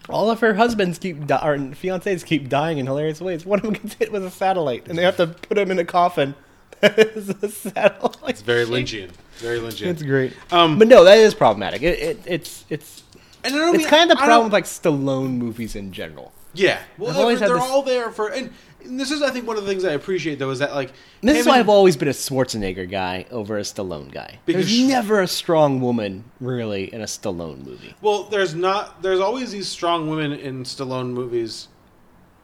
All 0.09 0.31
of 0.31 0.41
her 0.41 0.55
husbands 0.55 0.99
keep 0.99 1.27
di- 1.27 1.37
or 1.47 1.57
fiancés 1.59 2.25
keep 2.25 2.49
dying 2.49 2.79
in 2.79 2.87
hilarious 2.87 3.21
ways. 3.21 3.45
One 3.45 3.59
of 3.59 3.65
them 3.65 3.75
gets 3.75 3.95
hit 3.95 4.11
with 4.11 4.25
a 4.25 4.31
satellite, 4.31 4.89
and 4.89 4.97
they 4.97 5.03
have 5.03 5.19
to 5.19 5.27
put 5.27 5.59
him 5.59 5.71
in 5.71 5.79
a 5.79 5.85
coffin. 5.85 6.35
It's 6.81 7.29
a 7.43 7.49
satellite. 7.51 8.31
It's 8.31 8.41
very 8.43 8.65
Lynchian. 8.65 9.11
Very 9.39 9.59
Lynchian. 9.59 9.87
It's 9.89 10.03
great. 10.03 10.33
Um, 10.53 10.79
but 10.79 10.87
no, 10.87 11.03
that 11.03 11.19
is 11.19 11.35
problematic. 11.35 11.83
It, 11.83 11.99
it, 11.99 12.19
it's 12.25 12.65
it's 12.71 13.03
And 13.43 13.53
I 13.55 13.59
don't 13.59 13.75
it's 13.75 13.83
mean- 13.83 13.91
kind 13.91 14.11
of 14.13 14.17
the 14.17 14.23
I 14.23 14.27
problem 14.27 14.45
with 14.47 14.53
like 14.53 14.65
Stallone 14.65 15.39
movies 15.39 15.75
in 15.75 15.91
general. 15.93 16.33
Yeah, 16.55 16.79
well, 16.97 17.13
they're, 17.13 17.37
they're 17.37 17.49
this- 17.55 17.63
all 17.63 17.83
there 17.83 18.11
for, 18.13 18.29
and, 18.29 18.51
and 18.85 18.99
this 18.99 19.11
is, 19.11 19.23
I 19.23 19.31
think, 19.31 19.47
one 19.47 19.57
of 19.57 19.65
the 19.65 19.69
things 19.71 19.85
I 19.85 19.93
appreciate 19.93 20.39
though 20.39 20.51
is 20.51 20.59
that 20.61 20.75
like 20.75 20.91
And 21.21 21.29
this 21.29 21.39
is 21.41 21.47
why 21.47 21.59
I've 21.59 21.69
always 21.69 21.97
been 21.97 22.09
a 22.09 22.13
Schwarzenegger 22.13 22.89
guy 22.91 23.27
over 23.31 23.59
a 23.59 23.63
Stallone 23.63 24.11
guy. 24.13 24.39
Because 24.47 24.67
There's 24.67 24.83
never 24.89 25.21
a 25.21 25.27
strong 25.29 25.81
woman 25.81 26.25
really 26.41 26.93
in 26.93 27.01
a 27.01 27.07
Stallone 27.07 27.65
movie. 27.65 27.95
Well, 28.01 28.25
there's 28.25 28.55
not. 28.55 29.03
There's 29.03 29.21
always 29.21 29.51
these 29.53 29.69
strong 29.69 30.09
women 30.09 30.33
in 30.33 30.65
Stallone 30.65 31.11
movies, 31.11 31.69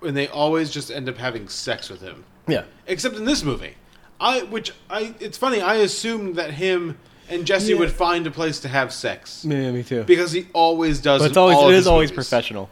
and 0.03 0.17
they 0.17 0.29
always 0.29 0.71
just 0.71 0.91
end 0.91 1.09
up 1.09 1.17
having 1.19 1.49
sex 1.49 1.89
with 1.89 2.01
him. 2.01 2.25
Yeah. 2.49 2.65
Except 2.87 3.17
in 3.17 3.25
this 3.25 3.43
movie, 3.43 3.75
I 4.21 4.43
which 4.43 4.73
I 4.91 5.15
it's 5.21 5.39
funny. 5.39 5.61
I 5.63 5.77
assumed 5.77 6.37
that 6.37 6.51
him 6.53 6.99
and 7.31 7.47
Jesse 7.47 7.73
Yeah. 7.73 7.79
would 7.79 7.91
find 7.93 8.27
a 8.27 8.31
place 8.31 8.61
to 8.61 8.69
have 8.69 8.93
sex 8.93 9.47
Yeah, 9.49 9.71
me 9.71 9.83
too. 9.83 10.03
because 10.05 10.33
he 10.33 10.47
always 10.53 11.01
does. 11.01 11.23
But 11.23 11.29
it's 11.29 11.37
always 11.39 11.57
it 11.59 11.75
is 11.79 11.87
always 11.87 12.11
movies. 12.11 12.29
professional. 12.29 12.69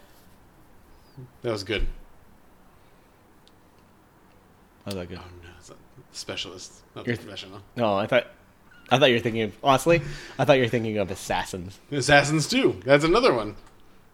That 1.43 1.53
was 1.53 1.65
good. 1.65 1.87
I 4.85 4.89
was 4.91 4.95
like, 4.97 5.09
good. 5.09 5.19
Oh 5.19 5.29
no, 5.43 5.49
it's 5.59 5.71
a 5.71 5.75
specialist, 6.13 6.83
not 6.97 7.07
You're- 7.07 7.17
professional. 7.17 7.61
No, 7.77 7.95
I 7.97 8.07
thought 8.07 8.27
I 8.91 8.99
thought 8.99 9.07
you 9.11 9.15
were 9.17 9.21
thinking 9.21 9.43
of 9.43 9.57
honestly. 9.63 10.03
I 10.39 10.45
thought 10.45 10.55
you 10.55 10.63
were 10.63 10.69
thinking 10.69 10.99
of 10.99 11.11
Assassins. 11.11 11.79
Assassins 11.91 12.49
too. 12.49 12.81
That's 12.85 13.05
another 13.05 13.33
one. 13.33 13.57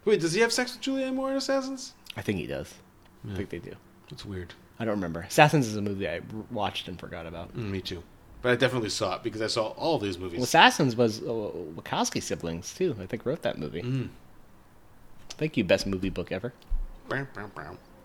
Wait, 0.04 0.20
does 0.20 0.32
he 0.34 0.40
have 0.40 0.52
sex 0.52 0.72
with 0.74 0.82
Julianne 0.82 1.14
Moore 1.14 1.30
in 1.30 1.36
Assassins? 1.36 1.92
I 2.16 2.22
think 2.22 2.38
he 2.38 2.46
does. 2.46 2.74
I 3.30 3.34
think 3.36 3.50
they 3.50 3.58
do. 3.58 3.72
That's 4.10 4.24
weird. 4.24 4.54
I 4.78 4.84
don't 4.84 4.94
remember. 4.94 5.20
Assassins 5.20 5.66
is 5.66 5.76
a 5.76 5.82
movie 5.82 6.08
I 6.08 6.20
watched 6.50 6.86
and 6.88 6.98
forgot 6.98 7.26
about. 7.26 7.54
Mm, 7.56 7.70
me 7.70 7.80
too. 7.80 8.02
But 8.40 8.52
I 8.52 8.56
definitely 8.56 8.90
saw 8.90 9.16
it 9.16 9.24
because 9.24 9.42
I 9.42 9.48
saw 9.48 9.68
all 9.70 9.96
of 9.96 10.02
these 10.02 10.16
movies. 10.18 10.38
Well, 10.38 10.44
Assassins 10.44 10.94
was 10.94 11.20
uh, 11.20 11.24
Wachowski 11.74 12.22
siblings 12.22 12.72
too. 12.74 12.96
I 13.02 13.06
think 13.06 13.26
wrote 13.26 13.42
that 13.42 13.58
movie. 13.58 13.82
Mm. 13.82 14.08
Thank 15.30 15.56
you, 15.56 15.64
best 15.64 15.86
movie 15.86 16.10
book 16.10 16.30
ever. 16.30 16.52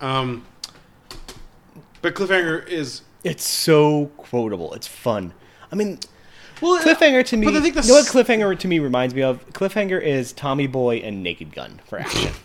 Um, 0.02 0.46
but 2.02 2.16
Cliffhanger 2.16 2.68
is 2.68 3.02
It's 3.24 3.48
so 3.48 4.08
quotable. 4.18 4.74
It's 4.74 4.88
fun. 4.88 5.34
I 5.72 5.76
mean, 5.76 6.00
well, 6.62 6.74
uh, 6.76 6.84
Cliffhanger 6.84 7.26
to 7.26 7.38
me. 7.38 7.46
but 7.46 7.56
I 7.56 7.62
think 7.62 7.76
the 7.76 7.82
you 7.82 7.88
know 7.90 7.94
what 7.96 8.06
Cliffhanger 8.06 8.58
to 8.60 8.68
me 8.68 8.80
reminds 8.80 9.14
me 9.16 9.22
of? 9.24 9.48
Cliffhanger 9.54 10.02
is 10.02 10.34
Tommy 10.34 10.68
Boy 10.68 10.98
and 10.98 11.24
Naked 11.24 11.54
Gun 11.54 11.82
for 11.86 12.00
action. 12.00 12.32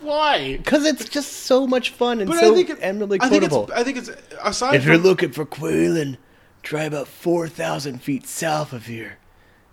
Why? 0.00 0.56
Because 0.58 0.84
it's 0.84 1.08
just 1.08 1.32
so 1.32 1.66
much 1.66 1.90
fun 1.90 2.20
and 2.20 2.30
But 2.30 2.38
so 2.38 2.52
I 2.52 2.54
think 2.54 2.70
it, 2.70 2.78
and 2.80 3.00
really 3.00 3.18
I 3.20 3.28
think 3.28 3.42
quotable. 3.42 3.64
it's 3.64 3.72
I 3.72 3.84
think 3.84 3.96
it's 3.98 4.10
aside 4.42 4.76
if 4.76 4.84
you're 4.84 4.96
looking 4.96 5.32
for 5.32 5.44
Qualen, 5.44 6.18
try 6.62 6.84
about 6.84 7.08
four 7.08 7.48
thousand 7.48 8.02
feet 8.02 8.26
south 8.26 8.72
of 8.72 8.86
here. 8.86 9.18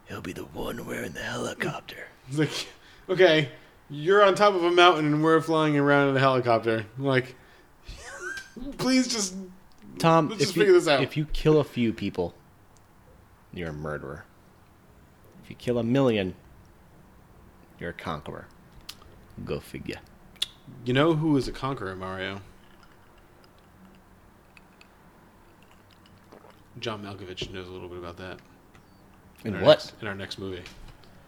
He'll 0.07 0.21
be 0.21 0.33
the 0.33 0.45
one 0.45 0.85
wearing 0.87 1.11
the 1.11 1.21
helicopter. 1.21 2.07
like 2.33 2.67
okay, 3.07 3.49
you're 3.89 4.23
on 4.23 4.33
top 4.33 4.55
of 4.55 4.63
a 4.63 4.71
mountain 4.71 5.05
and 5.05 5.23
we're 5.23 5.41
flying 5.41 5.77
around 5.77 6.09
in 6.09 6.17
a 6.17 6.19
helicopter. 6.19 6.87
Like, 6.97 7.35
please 8.77 9.07
just 9.07 9.35
Tom, 9.99 10.29
Let's 10.29 10.41
if 10.41 10.47
just 10.47 10.55
you, 10.55 10.61
figure 10.61 10.73
this 10.73 10.87
out. 10.87 11.01
if 11.03 11.15
you 11.15 11.25
kill 11.25 11.59
a 11.59 11.63
few 11.63 11.93
people, 11.93 12.33
you're 13.53 13.69
a 13.69 13.73
murderer. 13.73 14.25
If 15.43 15.49
you 15.49 15.55
kill 15.55 15.77
a 15.77 15.83
million, 15.83 16.35
you're 17.79 17.91
a 17.91 17.93
conqueror. 17.93 18.47
Go 19.45 19.59
figure. 19.59 19.99
You 20.83 20.93
know 20.93 21.13
who 21.13 21.37
is 21.37 21.47
a 21.47 21.51
conqueror, 21.51 21.95
Mario? 21.95 22.41
John 26.79 27.03
Malkovich 27.03 27.51
knows 27.51 27.67
a 27.67 27.71
little 27.71 27.87
bit 27.87 27.99
about 27.99 28.17
that. 28.17 28.39
In 29.45 29.55
our 29.55 29.61
what? 29.61 29.77
Next, 29.77 29.93
in 30.01 30.07
our 30.07 30.15
next 30.15 30.39
movie. 30.39 30.63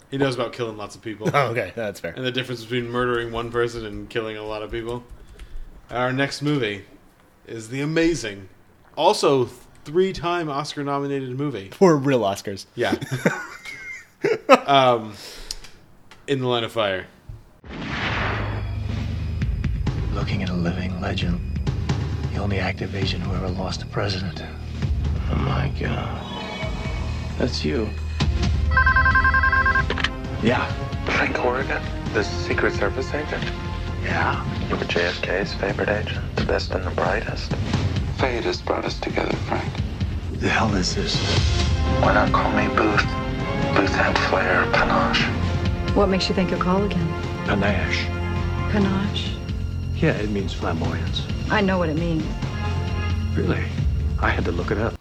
He 0.10 0.18
knows 0.18 0.36
about 0.36 0.54
killing 0.54 0.78
lots 0.78 0.95
of 0.95 1.02
people. 1.02 1.30
Oh, 1.34 1.48
okay, 1.48 1.72
that's 1.76 1.99
fair. 1.99 2.14
And 2.14 2.26
the 2.26 2.32
difference 2.32 2.64
between 2.64 2.90
murdering 2.90 3.32
one 3.32 3.52
person 3.52 3.86
and 3.86 4.10
killing 4.10 4.38
a 4.38 4.44
lot 4.44 4.64
of 4.64 4.72
people. 4.72 5.04
Our 5.90 6.12
next 6.12 6.41
movie 6.41 6.84
is 7.48 7.69
the 7.69 7.82
amazing, 7.82 8.49
also 8.95 9.45
three-time 9.86 10.49
Oscar-nominated 10.49 11.38
movie. 11.38 11.69
For 11.74 11.95
real 11.95 12.22
Oscars. 12.22 12.65
Yeah. 12.76 12.95
um, 14.65 15.14
in 16.28 16.41
the 16.41 16.48
Line 16.48 16.64
of 16.64 16.72
Fire. 16.72 17.07
Looking 20.14 20.44
at 20.44 20.49
a 20.49 20.53
living 20.53 20.99
legend. 20.99 21.40
The 22.34 22.40
only 22.40 22.60
active 22.60 22.95
agent 22.95 23.24
who 23.24 23.34
ever 23.34 23.49
lost 23.49 23.82
a 23.82 23.86
president. 23.86 24.44
Oh 25.32 25.36
my 25.36 25.72
god. 25.80 26.24
That's 27.38 27.64
you. 27.64 27.90
Yeah. 30.44 30.72
Frank 31.06 31.36
Horrigan, 31.38 31.82
the 32.14 32.24
Secret 32.24 32.74
Service 32.74 33.14
agent? 33.14 33.44
Yeah. 34.08 34.70
You 34.70 34.76
were 34.78 34.86
JFK's 34.86 35.54
favorite 35.56 35.90
agent, 35.90 36.36
the 36.38 36.46
best 36.46 36.72
and 36.72 36.84
the 36.84 36.92
brightest. 36.92 37.54
Fate 38.18 38.46
has 38.46 38.62
brought 38.62 38.86
us 38.86 38.98
together, 39.00 39.36
Frank. 39.48 39.72
The 40.40 40.48
hell 40.48 40.74
is 40.76 40.96
this? 40.96 41.16
Why 42.02 42.14
not 42.14 42.32
call 42.32 42.50
me 42.54 42.68
Booth? 42.70 43.04
Booth 43.76 43.94
had 43.94 44.18
flair, 44.30 44.64
panache. 44.72 45.24
What 45.94 46.08
makes 46.08 46.30
you 46.30 46.36
think 46.36 46.52
you'll 46.52 46.62
call 46.62 46.84
again? 46.86 47.08
Panache. 47.46 48.06
Panache? 48.72 49.34
Yeah, 49.96 50.12
it 50.12 50.30
means 50.30 50.54
flamboyance. 50.54 51.24
I 51.50 51.60
know 51.62 51.78
what 51.78 51.90
it 51.90 51.98
means. 51.98 52.24
Really? 53.36 53.64
I 54.22 54.30
had 54.30 54.46
to 54.46 54.52
look 54.52 54.72
it 54.72 54.78
up. 54.78 54.94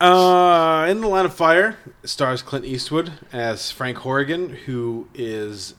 Uh, 0.00 0.86
in 0.88 1.00
the 1.00 1.08
Line 1.08 1.24
of 1.24 1.34
Fire 1.34 1.76
stars 2.04 2.40
Clint 2.42 2.64
Eastwood 2.64 3.12
as 3.32 3.70
Frank 3.70 3.98
Horrigan, 3.98 4.50
who 4.66 5.08
is 5.14 5.74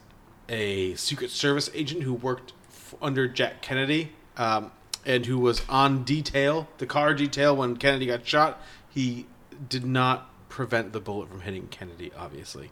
a 0.50 0.96
Secret 0.96 1.32
Service 1.32 1.70
agent 1.74 2.04
who 2.04 2.14
worked 2.14 2.54
f- 2.70 2.96
under 3.02 3.28
Jack 3.28 3.62
Kennedy 3.62 4.12
um, 4.38 4.72
and 5.06 5.26
who 5.26 5.38
was 5.40 5.62
on 5.70 6.04
detail, 6.04 6.68
the 6.78 6.86
car 6.86 7.14
detail 7.14 7.56
when 7.56 7.78
Kennedy 7.78 8.08
got 8.08 8.28
shot. 8.28 8.62
He 8.90 9.28
did 9.70 9.86
not 9.86 10.30
prevent 10.50 10.94
the 10.94 11.00
bullet 11.00 11.30
from 11.30 11.42
hitting 11.42 11.68
Kennedy, 11.68 12.12
obviously. 12.18 12.72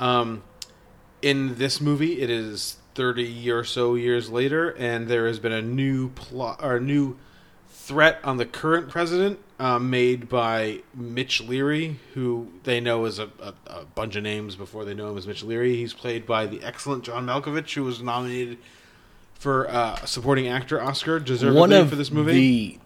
Um, 0.00 0.42
in 1.20 1.56
this 1.56 1.80
movie, 1.80 2.20
it 2.20 2.30
is 2.30 2.76
30 2.94 3.50
or 3.50 3.64
so 3.64 3.94
years 3.94 4.28
later, 4.28 4.70
and 4.70 5.08
there 5.08 5.26
has 5.26 5.38
been 5.38 5.52
a 5.52 5.62
new 5.62 6.08
plot 6.10 6.60
or 6.62 6.76
a 6.76 6.80
new 6.80 7.16
threat 7.84 8.20
on 8.22 8.36
the 8.36 8.46
current 8.46 8.88
president 8.88 9.38
uh, 9.58 9.78
made 9.78 10.28
by 10.28 10.80
Mitch 10.94 11.40
Leary, 11.40 11.98
who 12.14 12.48
they 12.62 12.78
know 12.80 13.04
as 13.06 13.18
a, 13.18 13.28
a, 13.40 13.52
a 13.66 13.84
bunch 13.84 14.14
of 14.14 14.22
names 14.22 14.54
before 14.54 14.84
they 14.84 14.94
know 14.94 15.10
him 15.10 15.18
as 15.18 15.26
Mitch 15.26 15.42
Leary. 15.42 15.74
He's 15.76 15.92
played 15.92 16.24
by 16.24 16.46
the 16.46 16.62
excellent 16.62 17.02
John 17.04 17.26
Malkovich, 17.26 17.74
who 17.74 17.82
was 17.84 18.00
nominated 18.00 18.58
for 19.34 19.68
uh, 19.68 19.96
supporting 20.04 20.46
actor 20.48 20.80
Oscar 20.80 21.18
deservedly 21.18 21.58
One 21.60 21.72
of 21.72 21.90
for 21.90 21.96
this 21.96 22.12
movie. 22.12 22.32
the 22.32 22.78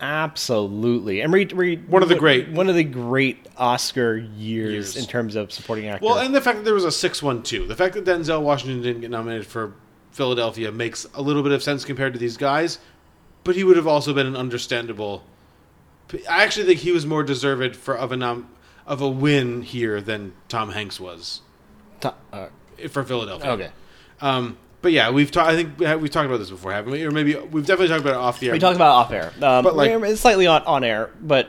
absolutely 0.00 1.20
and 1.22 1.32
read, 1.32 1.88
One 1.88 2.02
of 2.02 2.08
the 2.08 2.14
great- 2.14 2.50
one 2.50 2.68
of 2.68 2.74
the 2.74 2.84
great 2.84 3.46
Oscar 3.56 4.16
years, 4.16 4.36
Years. 4.72 4.96
in 4.96 5.06
terms 5.06 5.34
of 5.36 5.50
supporting 5.52 5.88
actor. 5.88 6.04
Well, 6.06 6.18
and 6.18 6.34
the 6.34 6.40
fact 6.40 6.58
that 6.58 6.64
there 6.64 6.74
was 6.74 6.84
a 6.84 6.92
six-one-two, 6.92 7.66
the 7.66 7.74
fact 7.76 7.94
that 7.94 8.04
Denzel 8.04 8.42
Washington 8.42 8.82
didn't 8.82 9.00
get 9.00 9.10
nominated 9.10 9.46
for 9.46 9.72
Philadelphia 10.12 10.70
makes 10.70 11.06
a 11.14 11.22
little 11.22 11.42
bit 11.42 11.52
of 11.52 11.62
sense 11.62 11.84
compared 11.84 12.12
to 12.12 12.18
these 12.18 12.36
guys, 12.36 12.78
but 13.48 13.56
he 13.56 13.64
would 13.64 13.78
have 13.78 13.86
also 13.86 14.12
been 14.12 14.26
an 14.26 14.36
understandable. 14.36 15.24
I 16.28 16.42
actually 16.44 16.66
think 16.66 16.80
he 16.80 16.92
was 16.92 17.06
more 17.06 17.22
deserved 17.22 17.74
for 17.76 17.96
of 17.96 18.12
a 18.12 18.16
nom, 18.18 18.50
of 18.86 19.00
a 19.00 19.08
win 19.08 19.62
here 19.62 20.02
than 20.02 20.34
Tom 20.50 20.72
Hanks 20.72 21.00
was 21.00 21.40
To- 22.02 22.12
uh, 22.30 22.48
for 22.90 23.02
Philadelphia. 23.04 23.50
Okay. 23.52 23.68
Um, 24.20 24.58
but 24.82 24.92
yeah, 24.92 25.08
we've 25.10 25.30
talked. 25.30 25.48
I 25.48 25.56
think 25.56 25.78
we 25.78 25.86
have- 25.86 25.98
talked 26.10 26.26
about 26.26 26.36
this 26.40 26.50
before, 26.50 26.72
haven't 26.72 26.92
we? 26.92 27.02
Or 27.04 27.10
maybe 27.10 27.36
we've 27.36 27.64
definitely 27.64 27.88
talked 27.88 28.02
about 28.02 28.16
it 28.16 28.16
off 28.20 28.38
the 28.38 28.48
air. 28.48 28.52
we 28.52 28.58
talked 28.58 28.76
about 28.76 28.90
it 28.90 29.00
off 29.06 29.12
air, 29.12 29.32
um, 29.42 29.64
But, 29.64 29.74
like- 29.76 29.90
it's 29.92 30.20
slightly 30.20 30.46
on, 30.46 30.62
on 30.64 30.84
air, 30.84 31.08
but 31.18 31.48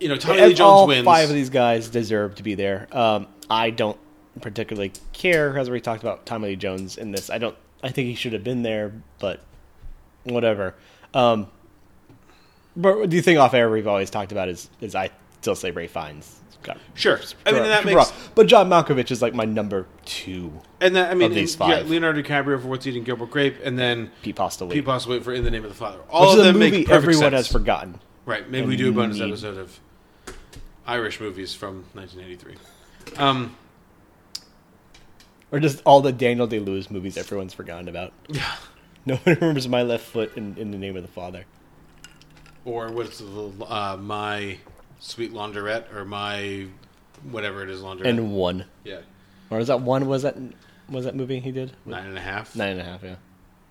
you 0.00 0.08
know, 0.08 0.16
Tommy 0.16 0.40
Lee 0.40 0.48
Jones 0.48 0.60
all 0.60 0.86
wins. 0.88 1.04
five 1.04 1.28
of 1.28 1.34
these 1.36 1.50
guys 1.50 1.88
deserve 1.90 2.34
to 2.34 2.42
be 2.42 2.56
there. 2.56 2.88
Um, 2.90 3.28
I 3.48 3.70
don't 3.70 3.98
particularly 4.40 4.90
care, 5.12 5.56
as 5.56 5.70
we 5.70 5.80
talked 5.80 6.02
about 6.02 6.26
Tommy 6.26 6.48
Lee 6.48 6.56
Jones 6.56 6.98
in 6.98 7.12
this. 7.12 7.30
I 7.30 7.38
don't. 7.38 7.54
I 7.84 7.90
think 7.90 8.08
he 8.08 8.16
should 8.16 8.32
have 8.32 8.42
been 8.42 8.62
there, 8.64 8.92
but 9.20 9.44
whatever. 10.24 10.74
Um, 11.14 11.48
but 12.76 13.10
the 13.10 13.20
thing 13.20 13.38
off 13.38 13.54
air 13.54 13.70
we've 13.70 13.86
always 13.86 14.10
talked 14.10 14.32
about 14.32 14.48
is 14.48 14.68
is 14.80 14.94
I 14.94 15.10
still 15.40 15.54
say 15.54 15.70
Ray 15.70 15.86
Fiennes. 15.88 16.34
Got 16.62 16.78
Sure. 16.94 17.20
I 17.46 17.52
mean, 17.52 17.62
that 17.62 17.84
makes- 17.84 18.12
But 18.34 18.48
John 18.48 18.68
Malkovich 18.68 19.12
is 19.12 19.22
like 19.22 19.32
my 19.32 19.44
number 19.44 19.86
two. 20.04 20.52
And 20.80 20.96
that 20.96 21.10
I 21.10 21.14
mean, 21.14 21.32
these 21.32 21.54
and 21.54 21.68
you 21.68 21.74
got 21.76 21.82
five. 21.82 21.90
Leonardo 21.90 22.20
DiCaprio 22.20 22.60
for 22.60 22.66
What's 22.66 22.84
Eating 22.86 23.04
Gilbert 23.04 23.30
Grape, 23.30 23.56
and 23.62 23.78
then 23.78 24.10
Pete 24.22 24.34
Postlethwaite. 24.34 24.72
Pete 24.72 24.84
Postlethwaite 24.84 25.22
for 25.22 25.32
In 25.32 25.44
the 25.44 25.52
Name 25.52 25.62
of 25.64 25.70
the 25.70 25.76
Father. 25.76 26.00
All 26.10 26.30
Which 26.30 26.38
of 26.40 26.44
them 26.44 26.58
make 26.58 26.90
everyone 26.90 27.20
sense. 27.30 27.34
has 27.34 27.48
forgotten. 27.48 28.00
Right. 28.26 28.50
Maybe 28.50 28.60
And 28.62 28.68
we 28.68 28.76
do 28.76 28.88
a 28.88 28.92
bonus 28.92 29.18
need- 29.18 29.28
episode 29.28 29.56
of 29.56 29.78
Irish 30.84 31.20
movies 31.20 31.54
from 31.54 31.84
1983. 31.94 32.56
Um, 33.18 33.56
Or 35.52 35.60
just 35.60 35.80
all 35.86 36.00
the 36.00 36.12
Daniel 36.12 36.46
Day 36.46 36.58
Lewis 36.58 36.90
movies 36.90 37.16
everyone's 37.16 37.54
forgotten 37.54 37.88
about. 37.88 38.12
Yeah. 38.28 38.44
No 39.06 39.16
one 39.16 39.34
remembers 39.40 39.68
My 39.68 39.82
Left 39.82 40.04
Foot 40.04 40.36
in, 40.36 40.56
in 40.56 40.70
the 40.70 40.78
Name 40.78 40.96
of 40.96 41.02
the 41.02 41.08
Father. 41.08 41.44
or 42.64 42.90
what's 42.92 43.18
the 43.18 43.52
uh, 43.66 43.96
my 43.98 44.58
sweet 45.00 45.32
laundrette 45.32 45.92
or 45.94 46.04
my 46.04 46.66
whatever 47.30 47.62
it 47.62 47.70
is 47.70 47.80
laundrette 47.80 48.06
And 48.08 48.32
one. 48.34 48.64
Yeah. 48.84 49.00
Or 49.50 49.58
was 49.58 49.68
that 49.68 49.80
one? 49.80 50.06
Was 50.08 50.22
that 50.22 50.36
was 50.88 51.04
that 51.04 51.14
movie 51.14 51.40
he 51.40 51.52
did? 51.52 51.72
Nine 51.86 52.06
and 52.06 52.18
a 52.18 52.20
half. 52.20 52.54
Nine 52.56 52.72
and 52.72 52.80
a 52.80 52.84
half. 52.84 53.02
Yeah. 53.02 53.16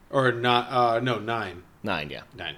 or 0.09 0.31
not? 0.31 0.69
Uh, 0.71 0.99
no, 0.99 1.19
nine. 1.19 1.63
Nine. 1.83 2.09
Yeah. 2.09 2.21
Nine. 2.35 2.55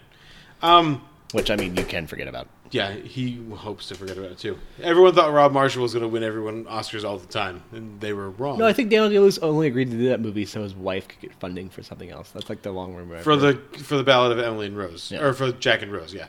Um, 0.61 1.01
Which 1.33 1.49
I 1.51 1.55
mean, 1.55 1.75
you 1.75 1.83
can 1.83 2.07
forget 2.07 2.27
about. 2.27 2.47
Yeah, 2.71 2.93
he 2.93 3.43
hopes 3.55 3.87
to 3.87 3.95
forget 3.95 4.17
about 4.17 4.31
it 4.31 4.37
too. 4.37 4.57
Everyone 4.81 5.13
thought 5.15 5.33
Rob 5.33 5.51
Marshall 5.51 5.81
was 5.81 5.93
going 5.93 6.03
to 6.03 6.07
win 6.07 6.23
everyone 6.23 6.65
Oscars 6.65 7.03
all 7.03 7.17
the 7.17 7.25
time, 7.27 7.63
and 7.71 7.99
they 7.99 8.13
were 8.13 8.29
wrong. 8.29 8.59
No, 8.59 8.65
I 8.67 8.73
think 8.73 8.89
Daniel 8.89 9.09
Day 9.09 9.19
Lewis 9.19 9.37
only 9.39 9.67
agreed 9.67 9.89
to 9.91 9.97
do 9.97 10.09
that 10.09 10.19
movie 10.21 10.45
so 10.45 10.61
his 10.63 10.75
wife 10.75 11.07
could 11.07 11.19
get 11.19 11.33
funding 11.35 11.69
for 11.69 11.81
something 11.83 12.09
else. 12.11 12.29
That's 12.31 12.49
like 12.49 12.61
the 12.61 12.71
long 12.71 12.93
run. 12.95 13.21
for 13.23 13.35
the 13.35 13.55
for 13.83 13.97
the 13.97 14.03
Ballad 14.03 14.31
of 14.37 14.43
Emily 14.43 14.67
and 14.67 14.77
Rose, 14.77 15.11
Yeah. 15.11 15.21
or 15.21 15.33
for 15.33 15.51
Jack 15.51 15.81
and 15.81 15.91
Rose, 15.91 16.13
yeah. 16.13 16.27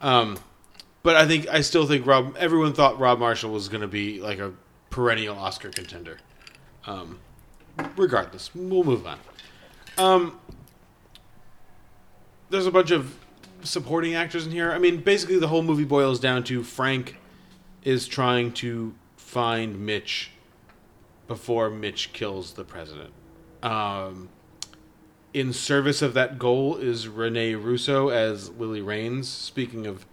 Um, 0.00 0.38
but 1.02 1.16
I 1.16 1.26
think 1.26 1.48
I 1.48 1.60
still 1.60 1.86
think 1.86 2.06
Rob. 2.06 2.36
Everyone 2.38 2.72
thought 2.72 2.98
Rob 2.98 3.18
Marshall 3.18 3.50
was 3.52 3.68
going 3.68 3.82
to 3.82 3.88
be 3.88 4.20
like 4.20 4.38
a 4.38 4.52
perennial 4.90 5.36
Oscar 5.36 5.70
contender. 5.70 6.18
Um, 6.86 7.18
regardless, 7.96 8.54
we'll 8.54 8.84
move 8.84 9.06
on. 9.06 9.18
Um, 9.98 10.38
there's 12.50 12.66
a 12.66 12.70
bunch 12.70 12.90
of 12.90 13.16
supporting 13.64 14.14
actors 14.14 14.46
in 14.46 14.52
here. 14.52 14.72
I 14.72 14.78
mean, 14.78 14.98
basically, 15.00 15.38
the 15.38 15.48
whole 15.48 15.62
movie 15.62 15.84
boils 15.84 16.20
down 16.20 16.44
to 16.44 16.62
Frank 16.62 17.18
is 17.82 18.06
trying 18.06 18.52
to 18.52 18.94
find 19.16 19.84
Mitch 19.84 20.30
before 21.26 21.70
Mitch 21.70 22.12
kills 22.12 22.52
the 22.54 22.64
president. 22.64 23.12
Um, 23.62 24.28
in 25.32 25.52
service 25.52 26.02
of 26.02 26.14
that 26.14 26.38
goal 26.38 26.76
is 26.76 27.08
Rene 27.08 27.54
Russo 27.54 28.08
as 28.08 28.50
Lilly 28.50 28.82
Raines. 28.82 29.28
Speaking 29.28 29.86
of 29.86 30.04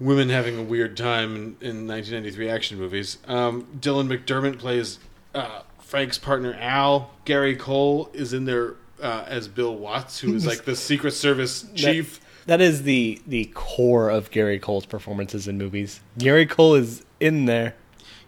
women 0.00 0.30
having 0.30 0.58
a 0.58 0.62
weird 0.62 0.96
time 0.96 1.36
in, 1.36 1.42
in 1.60 1.86
1993 1.86 2.48
action 2.48 2.78
movies, 2.78 3.18
um, 3.26 3.68
Dylan 3.78 4.08
McDermott 4.08 4.58
plays 4.58 4.98
uh, 5.34 5.62
Frank's 5.78 6.18
partner 6.18 6.54
Al. 6.58 7.10
Gary 7.24 7.54
Cole 7.54 8.10
is 8.12 8.32
in 8.32 8.44
there 8.46 8.74
uh, 9.02 9.24
as 9.26 9.48
Bill 9.48 9.74
Watts, 9.76 10.18
who 10.20 10.34
is 10.34 10.46
like 10.52 10.64
the 10.64 10.76
Secret 10.76 11.12
Service 11.12 11.66
chief. 11.74 12.20
That 12.46 12.60
is 12.60 12.82
the 12.84 13.20
the 13.26 13.44
core 13.54 14.08
of 14.10 14.30
Gary 14.30 14.58
Cole's 14.58 14.86
performances 14.86 15.46
in 15.48 15.58
movies. 15.58 16.00
Gary 16.18 16.46
Cole 16.46 16.74
is 16.74 17.04
in 17.20 17.44
there. 17.44 17.74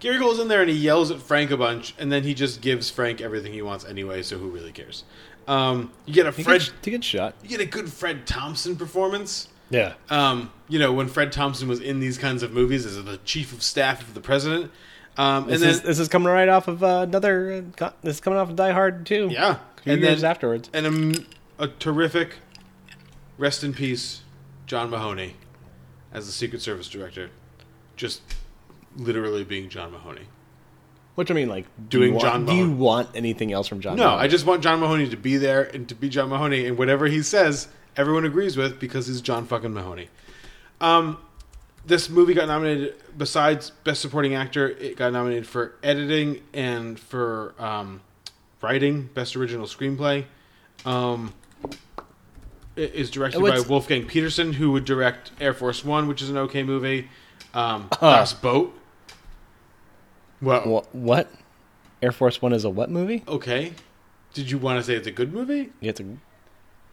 Gary 0.01 0.19
Cole's 0.19 0.39
in 0.39 0.49
there 0.49 0.61
and 0.61 0.69
he 0.71 0.77
yells 0.77 1.11
at 1.11 1.21
Frank 1.21 1.51
a 1.51 1.57
bunch, 1.57 1.95
and 1.99 2.13
then 2.13 2.23
he 2.25 2.35
just 2.35 2.61
gives 2.61 2.91
Frank 2.91 3.21
everything 3.21 3.53
he 3.53 3.63
wants 3.63 3.85
anyway. 3.85 4.23
So 4.23 4.37
who 4.39 4.51
really 4.51 4.73
cares? 4.73 5.05
Um, 5.49 5.93
you 6.07 6.15
get 6.15 6.27
a 6.27 6.31
He 6.31 6.43
Fred. 6.43 6.61
gets, 6.61 6.73
he 6.83 6.91
gets 6.91 7.07
shot. 7.07 7.35
You 7.43 7.49
get 7.49 7.61
a 7.61 7.67
good 7.67 7.93
Fred 7.93 8.27
Thompson 8.27 8.77
performance. 8.77 9.49
Yeah. 9.71 9.95
Um, 10.11 10.53
you 10.69 10.79
know, 10.79 10.93
when 10.93 11.09
Fred 11.09 11.33
Thompson 11.33 11.69
was 11.69 11.81
in 11.81 12.01
these 12.01 12.17
kinds 12.19 12.43
of 12.43 12.53
movies 12.53 12.87
as 12.87 13.03
the 13.03 13.19
chief 13.25 13.53
of 13.53 13.63
staff 13.63 14.01
of 14.03 14.15
the 14.15 14.21
president. 14.21 14.71
Um, 15.17 15.45
and 15.45 15.53
This 15.53 15.61
then, 15.61 15.71
is 15.71 15.83
this 15.83 15.99
is 15.99 16.09
coming 16.09 16.29
right 16.29 16.49
off 16.49 16.67
of 16.69 16.83
uh, 16.85 17.05
another. 17.09 17.65
Uh, 17.81 17.91
this 18.03 18.17
is 18.17 18.21
coming 18.21 18.39
off 18.39 18.51
of 18.51 18.57
Die 18.57 18.73
Hard 18.73 19.07
too. 19.07 19.29
yeah. 19.31 19.59
And 19.86 20.01
years 20.01 20.20
then 20.23 20.31
afterwards. 20.31 20.70
And 20.73 21.27
a 21.59 21.69
terrific, 21.69 22.36
rest 23.39 23.62
in 23.65 23.74
peace, 23.74 24.23
John 24.66 24.90
Mahoney 24.90 25.35
as 26.12 26.27
the 26.27 26.32
Secret 26.32 26.62
Service 26.62 26.89
director. 26.89 27.31
just 27.97 28.23
literally 28.97 29.44
being 29.44 29.69
John 29.69 29.93
Mahoney. 29.93 30.23
Which 31.16 31.31
I 31.31 31.35
mean, 31.35 31.48
like 31.48 31.66
do 31.89 31.98
Doing 32.01 32.15
want- 32.15 32.23
John 32.24 32.47
Do 32.47 32.55
you 32.55 32.70
want 32.73 33.09
anything 33.15 33.52
else 33.52 33.69
from 33.69 33.81
John? 33.81 33.97
No, 33.97 34.05
Mahoney? 34.05 34.23
I 34.23 34.28
just 34.28 34.47
want 34.47 34.62
John 34.62 34.81
Mahoney 34.81 35.09
to 35.11 35.16
be 35.16 35.36
there 35.36 35.62
and 35.62 35.89
to 35.89 35.94
be 35.94 36.09
John 36.09 36.28
Mahoney, 36.28 36.66
and 36.66 36.77
whatever 36.78 37.06
he 37.06 37.23
says, 37.23 37.69
everyone 37.97 38.24
agrees 38.24 38.56
with 38.56 38.81
because 38.81 39.06
he's 39.06 39.20
John 39.20 39.47
fucking 39.47 39.73
Mahoney. 39.73 40.09
Um, 40.81 41.19
this 41.86 42.09
movie 42.11 42.35
got 42.35 42.48
nominated. 42.48 42.94
Besides 43.16 43.70
Best 43.85 44.01
Supporting 44.01 44.35
Actor, 44.35 44.70
it 44.70 44.97
got 44.97 45.12
nominated 45.12 45.47
for 45.47 45.74
editing 45.85 46.40
and 46.52 46.98
for 46.98 47.55
um, 47.61 48.01
writing, 48.65 49.09
Best 49.15 49.36
Original 49.36 49.66
Screenplay. 49.66 50.24
Um, 50.85 51.32
it 52.77 52.95
is 52.95 53.11
directed 53.11 53.41
by 53.41 53.61
Wolfgang 53.61 54.07
Petersen, 54.07 54.53
who 54.55 54.73
would 54.73 54.85
direct 54.85 55.31
Air 55.41 55.55
Force 55.55 55.85
One, 55.85 56.09
which 56.09 56.23
is 56.23 56.31
an 56.31 56.39
okay 56.39 56.62
movie. 56.62 57.09
Um, 57.53 57.89
Huh. 57.93 58.16
Das 58.16 58.32
Boot. 58.35 58.73
Well, 60.43 60.66
what? 60.66 60.95
What? 60.95 61.31
Air 62.03 62.12
Force 62.12 62.43
One 62.43 62.53
is 62.53 62.65
a 62.65 62.70
what 62.70 62.91
movie? 62.91 63.23
okay. 63.28 63.73
Did 64.35 64.51
you 64.51 64.59
want 64.59 64.81
to 64.81 64.82
say 64.85 64.95
it's 64.97 65.07
a 65.07 65.12
good 65.12 65.32
movie? 65.32 65.70
It's 65.81 66.01
a 66.01 66.05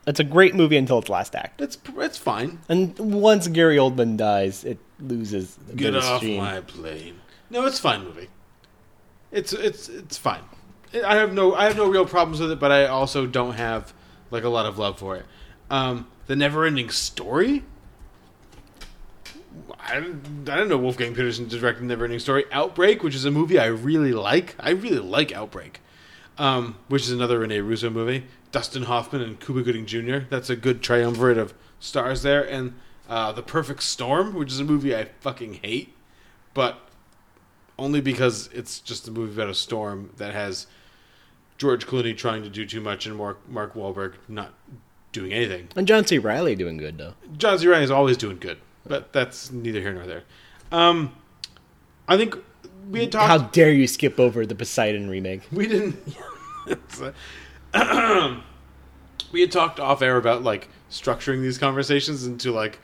it's 0.06 0.20
a 0.20 0.24
great 0.24 0.54
movie 0.54 0.78
until 0.78 1.00
its 1.00 1.10
last 1.10 1.36
act. 1.36 1.60
It's 1.60 1.76
it's 1.98 2.18
fine. 2.18 2.60
And 2.70 2.98
once 3.00 3.48
Gary 3.48 3.78
Oldman 3.78 4.16
dies, 4.16 4.64
it 4.64 4.78
loses. 5.00 5.58
Get 5.76 5.96
off 5.96 6.20
steam. 6.20 6.38
my 6.38 6.62
plane. 6.62 7.20
No, 7.50 7.66
it's 7.66 7.80
a 7.80 7.82
fine 7.82 8.04
movie. 8.04 8.30
It's 9.32 9.54
it's 9.54 9.90
it's 9.90 10.18
fine. 10.18 10.44
I 10.94 11.16
have 11.16 11.34
no 11.34 11.56
I 11.56 11.66
have 11.66 11.78
no 11.78 11.90
real 11.90 12.06
problems 12.06 12.40
with 12.40 12.52
it, 12.52 12.60
but 12.60 12.72
I 12.72 12.86
also 12.86 13.26
don't 13.26 13.54
have 13.54 13.94
like 14.30 14.44
a 14.44 14.50
lot 14.50 14.66
of 14.66 14.78
love 14.78 15.00
for 15.00 15.16
it. 15.16 15.26
Um, 15.70 16.08
the 16.28 16.36
Never-Ending 16.36 16.90
Story. 16.90 17.64
I 19.80 19.98
I 19.98 20.02
didn't 20.02 20.70
know 20.70 20.78
Wolfgang 20.78 21.14
Petersen 21.14 21.48
directed 21.48 21.84
Never-Ending 21.84 22.20
Story. 22.20 22.46
Outbreak, 22.52 23.04
which 23.04 23.16
is 23.16 23.26
a 23.26 23.32
movie 23.32 23.60
I 23.60 23.68
really 23.68 24.14
like. 24.14 24.56
I 24.60 24.72
really 24.72 25.00
like 25.00 25.32
Outbreak, 25.32 25.80
um, 26.38 26.78
which 26.88 27.04
is 27.04 27.12
another 27.12 27.40
Rene 27.40 27.60
Russo 27.60 27.90
movie. 27.90 28.26
Dustin 28.52 28.84
Hoffman 28.84 29.22
and 29.22 29.40
Cuba 29.40 29.62
Gooding 29.62 29.86
Jr. 29.86 30.20
That's 30.30 30.50
a 30.50 30.56
good 30.58 30.82
triumvirate 30.82 31.38
of 31.38 31.54
stars 31.80 32.22
there. 32.22 32.48
And 32.48 32.74
uh, 33.08 33.32
The 33.32 33.42
Perfect 33.42 33.84
Storm, 33.84 34.34
which 34.34 34.52
is 34.52 34.60
a 34.60 34.66
movie 34.66 34.96
I 34.96 35.06
fucking 35.22 35.56
hate, 35.56 35.94
but 36.54 36.80
only 37.80 38.02
because 38.02 38.50
it's 38.54 38.80
just 38.80 39.08
a 39.08 39.12
movie 39.12 39.34
about 39.34 39.50
a 39.50 39.56
storm 39.56 40.12
that 40.18 40.34
has 40.34 40.68
George 41.62 41.86
Clooney 41.86 42.18
trying 42.18 42.42
to 42.42 42.50
do 42.50 42.66
too 42.66 42.82
much 42.82 43.06
and 43.06 43.16
Mark 43.16 43.48
Mark 43.48 43.76
Wahlberg 43.76 44.16
not 44.28 44.52
doing 45.12 45.32
anything. 45.32 45.68
And 45.76 45.88
John 45.88 46.08
C. 46.08 46.18
Reilly 46.18 46.56
doing 46.56 46.78
good 46.78 46.98
though. 46.98 47.14
John 47.38 47.60
C. 47.60 47.68
Reilly 47.68 47.84
is 47.84 47.92
always 47.92 48.18
doing 48.18 48.40
good, 48.40 48.58
but 48.84 49.14
that's 49.14 49.52
neither 49.52 49.80
here 49.80 49.94
nor 49.94 50.08
there. 50.08 50.24
Um, 50.72 51.16
I 52.08 52.18
think 52.18 52.36
we 52.90 53.02
had 53.02 53.12
talked. 53.12 53.28
How 53.28 53.38
dare 53.38 53.72
you 53.72 53.86
skip 53.86 54.20
over 54.20 54.44
the 54.44 54.56
Poseidon 54.56 55.08
remake? 55.08 55.44
We 55.52 55.68
didn't. 55.68 56.00
A- 57.76 58.42
we 59.32 59.42
had 59.42 59.52
talked 59.52 59.80
off 59.80 60.02
air 60.02 60.18
about 60.18 60.42
like 60.42 60.68
structuring 60.90 61.44
these 61.44 61.60
conversations 61.60 62.26
into 62.26 62.52
like 62.52 62.80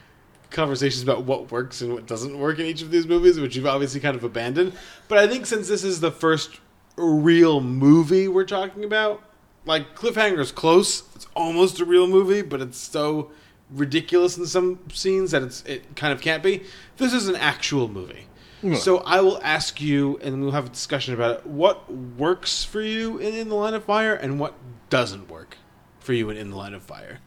conversations 0.50 1.02
about 1.02 1.24
what 1.24 1.50
works 1.50 1.80
and 1.80 1.92
what 1.92 2.06
doesn't 2.06 2.38
work 2.38 2.60
in 2.60 2.66
each 2.66 2.82
of 2.82 2.92
these 2.92 3.08
movies, 3.08 3.40
which 3.40 3.56
you've 3.56 3.66
obviously 3.66 3.98
kind 3.98 4.14
of 4.14 4.22
abandoned. 4.22 4.72
But 5.08 5.18
I 5.18 5.26
think 5.26 5.46
since 5.46 5.66
this 5.66 5.82
is 5.82 5.98
the 5.98 6.12
first 6.12 6.60
real 6.98 7.60
movie 7.60 8.28
we're 8.28 8.44
talking 8.44 8.84
about, 8.84 9.22
like 9.64 9.94
Cliffhanger's 9.94 10.52
close. 10.52 11.04
It's 11.14 11.26
almost 11.34 11.80
a 11.80 11.84
real 11.84 12.06
movie, 12.06 12.42
but 12.42 12.60
it's 12.60 12.78
so 12.78 13.30
ridiculous 13.70 14.36
in 14.38 14.46
some 14.46 14.78
scenes 14.92 15.30
that 15.32 15.42
it's 15.42 15.62
it 15.64 15.96
kind 15.96 16.12
of 16.12 16.20
can't 16.20 16.42
be. 16.42 16.62
This 16.96 17.12
is 17.12 17.28
an 17.28 17.36
actual 17.36 17.88
movie. 17.88 18.26
Yeah. 18.62 18.74
So 18.74 18.98
I 18.98 19.20
will 19.20 19.40
ask 19.42 19.80
you, 19.80 20.18
and 20.22 20.42
we'll 20.42 20.50
have 20.50 20.66
a 20.66 20.70
discussion 20.70 21.14
about 21.14 21.36
it. 21.36 21.46
What 21.46 21.92
works 21.92 22.64
for 22.64 22.80
you 22.80 23.18
in 23.18 23.34
In 23.34 23.48
the 23.48 23.54
Line 23.54 23.74
of 23.74 23.84
Fire, 23.84 24.14
and 24.14 24.40
what 24.40 24.54
doesn't 24.90 25.30
work 25.30 25.58
for 26.00 26.12
you 26.12 26.28
in 26.30 26.36
In 26.36 26.50
the 26.50 26.56
Line 26.56 26.74
of 26.74 26.82
Fire? 26.82 27.20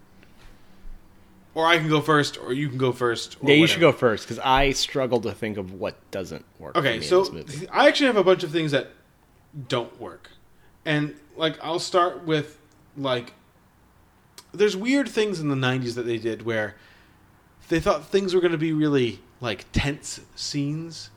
Or 1.54 1.66
I 1.66 1.78
can 1.78 1.90
go 1.90 2.00
first, 2.02 2.38
or 2.38 2.54
you 2.54 2.70
can 2.70 2.78
go 2.78 2.92
first. 2.92 3.38
Or 3.42 3.50
Yeah, 3.50 3.56
you 3.56 3.68
should 3.68 3.82
go 3.82 3.92
first 3.92 4.26
because 4.26 4.40
I 4.40 4.72
struggle 4.72 5.20
to 5.22 5.34
think 5.34 5.58
of 5.58 5.74
what 5.74 5.96
doesn't 6.12 6.46
work. 6.60 6.74
for 6.74 6.80
Okay, 6.80 7.02
so 7.02 7.26
in 7.26 7.36
this 7.36 7.54
movie. 7.54 7.68
I 7.70 7.88
actually 7.88 8.08
have 8.08 8.18
a 8.18 8.24
bunch 8.24 8.44
of 8.44 8.52
things 8.52 8.72
that 8.72 8.92
don't 9.68 10.00
work, 10.00 10.32
and 10.86 11.16
like 11.36 11.58
I'll 11.64 11.80
start 11.80 12.24
with 12.26 12.58
like 12.98 13.34
there's 14.54 14.76
weird 14.76 15.08
things 15.10 15.40
in 15.40 15.50
the 15.50 15.56
'90s 15.56 15.96
that 15.96 16.04
they 16.04 16.18
did 16.18 16.44
where 16.46 16.76
they 17.70 17.80
thought 17.80 18.06
things 18.06 18.34
were 18.34 18.42
going 18.42 18.52
to 18.52 18.58
be 18.58 18.74
really 18.74 19.20
like 19.40 19.66
tense 19.72 20.20
scenes, 20.36 21.10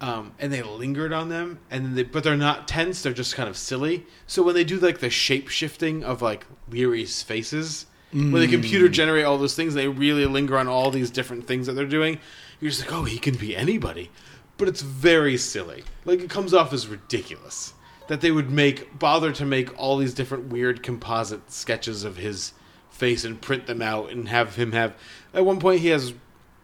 um, 0.00 0.32
and 0.38 0.52
they 0.52 0.62
lingered 0.62 1.12
on 1.12 1.28
them, 1.28 1.58
and 1.70 1.84
then 1.84 1.94
they, 1.94 2.02
but 2.02 2.22
they're 2.24 2.36
not 2.36 2.68
tense; 2.68 3.02
they're 3.02 3.12
just 3.12 3.34
kind 3.34 3.48
of 3.48 3.56
silly. 3.56 4.06
So 4.26 4.42
when 4.42 4.54
they 4.54 4.64
do 4.64 4.78
like 4.78 4.98
the 5.00 5.10
shape 5.10 5.48
shifting 5.48 6.04
of 6.04 6.22
like 6.22 6.46
Leary's 6.70 7.22
faces, 7.22 7.86
when 8.12 8.32
the 8.32 8.46
Mm. 8.46 8.50
computer 8.50 8.88
generate 8.88 9.24
all 9.24 9.38
those 9.38 9.56
things, 9.56 9.74
they 9.74 9.88
really 9.88 10.26
linger 10.26 10.56
on 10.56 10.68
all 10.68 10.90
these 10.90 11.10
different 11.10 11.46
things 11.46 11.66
that 11.66 11.72
they're 11.72 11.84
doing. 11.86 12.18
You're 12.60 12.70
just 12.70 12.82
like, 12.82 12.92
oh, 12.92 13.04
he 13.04 13.18
can 13.18 13.34
be 13.36 13.56
anybody, 13.56 14.10
but 14.56 14.68
it's 14.68 14.82
very 14.82 15.36
silly. 15.36 15.84
Like 16.04 16.20
it 16.20 16.30
comes 16.30 16.54
off 16.54 16.72
as 16.72 16.86
ridiculous 16.86 17.74
that 18.08 18.20
they 18.20 18.30
would 18.30 18.50
make 18.50 18.98
bother 18.98 19.32
to 19.32 19.44
make 19.44 19.76
all 19.78 19.96
these 19.96 20.14
different 20.14 20.46
weird 20.48 20.82
composite 20.82 21.50
sketches 21.50 22.04
of 22.04 22.16
his 22.18 22.52
face 22.90 23.24
and 23.24 23.40
print 23.40 23.66
them 23.66 23.80
out 23.82 24.10
and 24.10 24.28
have 24.28 24.56
him 24.56 24.72
have. 24.72 24.94
At 25.32 25.44
one 25.44 25.58
point, 25.58 25.80
he 25.80 25.88
has 25.88 26.12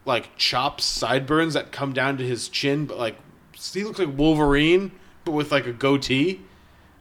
like 0.04 0.36
chops, 0.36 0.84
sideburns 0.84 1.54
that 1.54 1.72
come 1.72 1.92
down 1.92 2.18
to 2.18 2.26
his 2.26 2.48
chin, 2.48 2.86
but 2.86 2.98
like 2.98 3.16
he 3.72 3.84
looks 3.84 3.98
like 3.98 4.16
Wolverine, 4.16 4.92
but 5.24 5.32
with 5.32 5.50
like 5.50 5.66
a 5.66 5.72
goatee. 5.72 6.40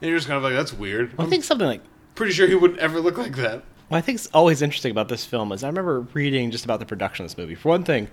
And 0.01 0.09
you're 0.09 0.17
just 0.17 0.27
kind 0.27 0.37
of 0.37 0.43
like, 0.43 0.53
that's 0.53 0.73
weird. 0.73 1.13
I 1.19 1.25
think 1.25 1.43
something 1.43 1.67
like 1.67 1.81
Pretty 2.15 2.33
sure 2.33 2.47
he 2.47 2.55
wouldn't 2.55 2.79
ever 2.79 2.99
look 2.99 3.17
like 3.17 3.37
that. 3.37 3.63
well, 3.89 3.97
I 3.97 4.01
think 4.01 4.17
it's 4.17 4.27
always 4.33 4.61
interesting 4.61 4.91
about 4.91 5.07
this 5.07 5.23
film 5.23 5.53
is 5.53 5.63
I 5.63 5.67
remember 5.67 6.01
reading 6.13 6.51
just 6.51 6.65
about 6.65 6.79
the 6.79 6.85
production 6.85 7.23
of 7.23 7.31
this 7.31 7.37
movie. 7.37 7.55
For 7.55 7.69
one 7.69 7.83
thing, 7.85 8.09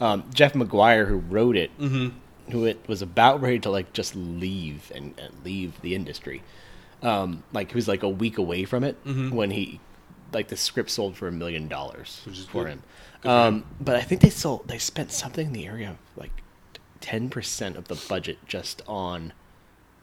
um, 0.00 0.24
Jeff 0.32 0.54
Maguire, 0.54 1.06
who 1.06 1.16
wrote 1.16 1.56
it, 1.56 1.70
Mhm. 1.78 2.12
who 2.50 2.64
it 2.64 2.80
was 2.88 3.02
about 3.02 3.40
ready 3.40 3.58
to 3.60 3.70
like 3.70 3.92
just 3.92 4.14
leave 4.16 4.90
and, 4.94 5.14
and 5.18 5.32
leave 5.44 5.80
the 5.82 5.94
industry, 5.94 6.42
um, 7.02 7.42
like 7.52 7.70
he 7.70 7.74
was 7.74 7.86
like 7.88 8.02
a 8.02 8.08
week 8.08 8.38
away 8.38 8.64
from 8.64 8.82
it 8.84 9.02
Mhm. 9.04 9.30
when 9.32 9.50
he 9.50 9.80
like 10.32 10.48
the 10.48 10.56
script 10.56 10.90
sold 10.90 11.16
for 11.16 11.26
a 11.26 11.32
million 11.32 11.66
dollars 11.68 12.20
for 12.50 12.62
good. 12.64 12.70
him. 12.70 12.82
Good 13.22 13.28
Um, 13.30 13.64
but 13.80 13.96
I 13.96 14.00
think 14.02 14.20
they 14.20 14.30
sold 14.30 14.68
they 14.68 14.78
spent 14.78 15.10
something 15.12 15.48
in 15.48 15.52
the 15.52 15.66
area 15.66 15.90
of 15.90 15.96
like 16.16 16.30
ten 17.00 17.28
percent 17.28 17.76
of 17.76 17.88
the 17.88 17.96
budget 18.08 18.38
just 18.46 18.80
on 18.86 19.32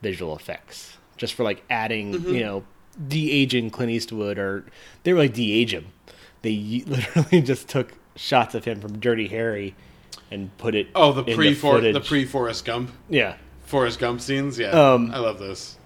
visual 0.02 0.36
effects, 0.36 0.98
just 1.16 1.34
for 1.34 1.42
like 1.44 1.62
adding 1.70 2.12
Mhm. 2.14 2.34
you 2.34 2.40
know 2.40 2.64
de-aging 3.08 3.70
Clint 3.70 3.92
Eastwood 3.92 4.38
or 4.38 4.64
they 5.04 5.12
were 5.12 5.20
like 5.20 5.32
de-age 5.34 5.72
him. 5.72 5.86
They 6.42 6.82
literally 6.86 7.40
just 7.42 7.68
took 7.68 7.94
shots 8.16 8.54
of 8.54 8.64
him 8.64 8.80
from 8.80 8.98
Dirty 8.98 9.28
Harry 9.28 9.74
and 10.30 10.56
put 10.58 10.74
it. 10.74 10.88
Oh, 10.94 11.12
the 11.12 11.22
pre 11.24 11.54
for 11.54 11.80
the 11.80 12.00
pre 12.00 12.24
Forrest 12.24 12.64
Gump. 12.64 12.90
Yeah. 13.08 13.36
Forrest 13.64 13.98
Gump 13.98 14.20
scenes. 14.20 14.58
Yeah, 14.58 14.70
Um, 14.70 15.10
I 15.12 15.18
love 15.18 15.38
those. 15.38 15.76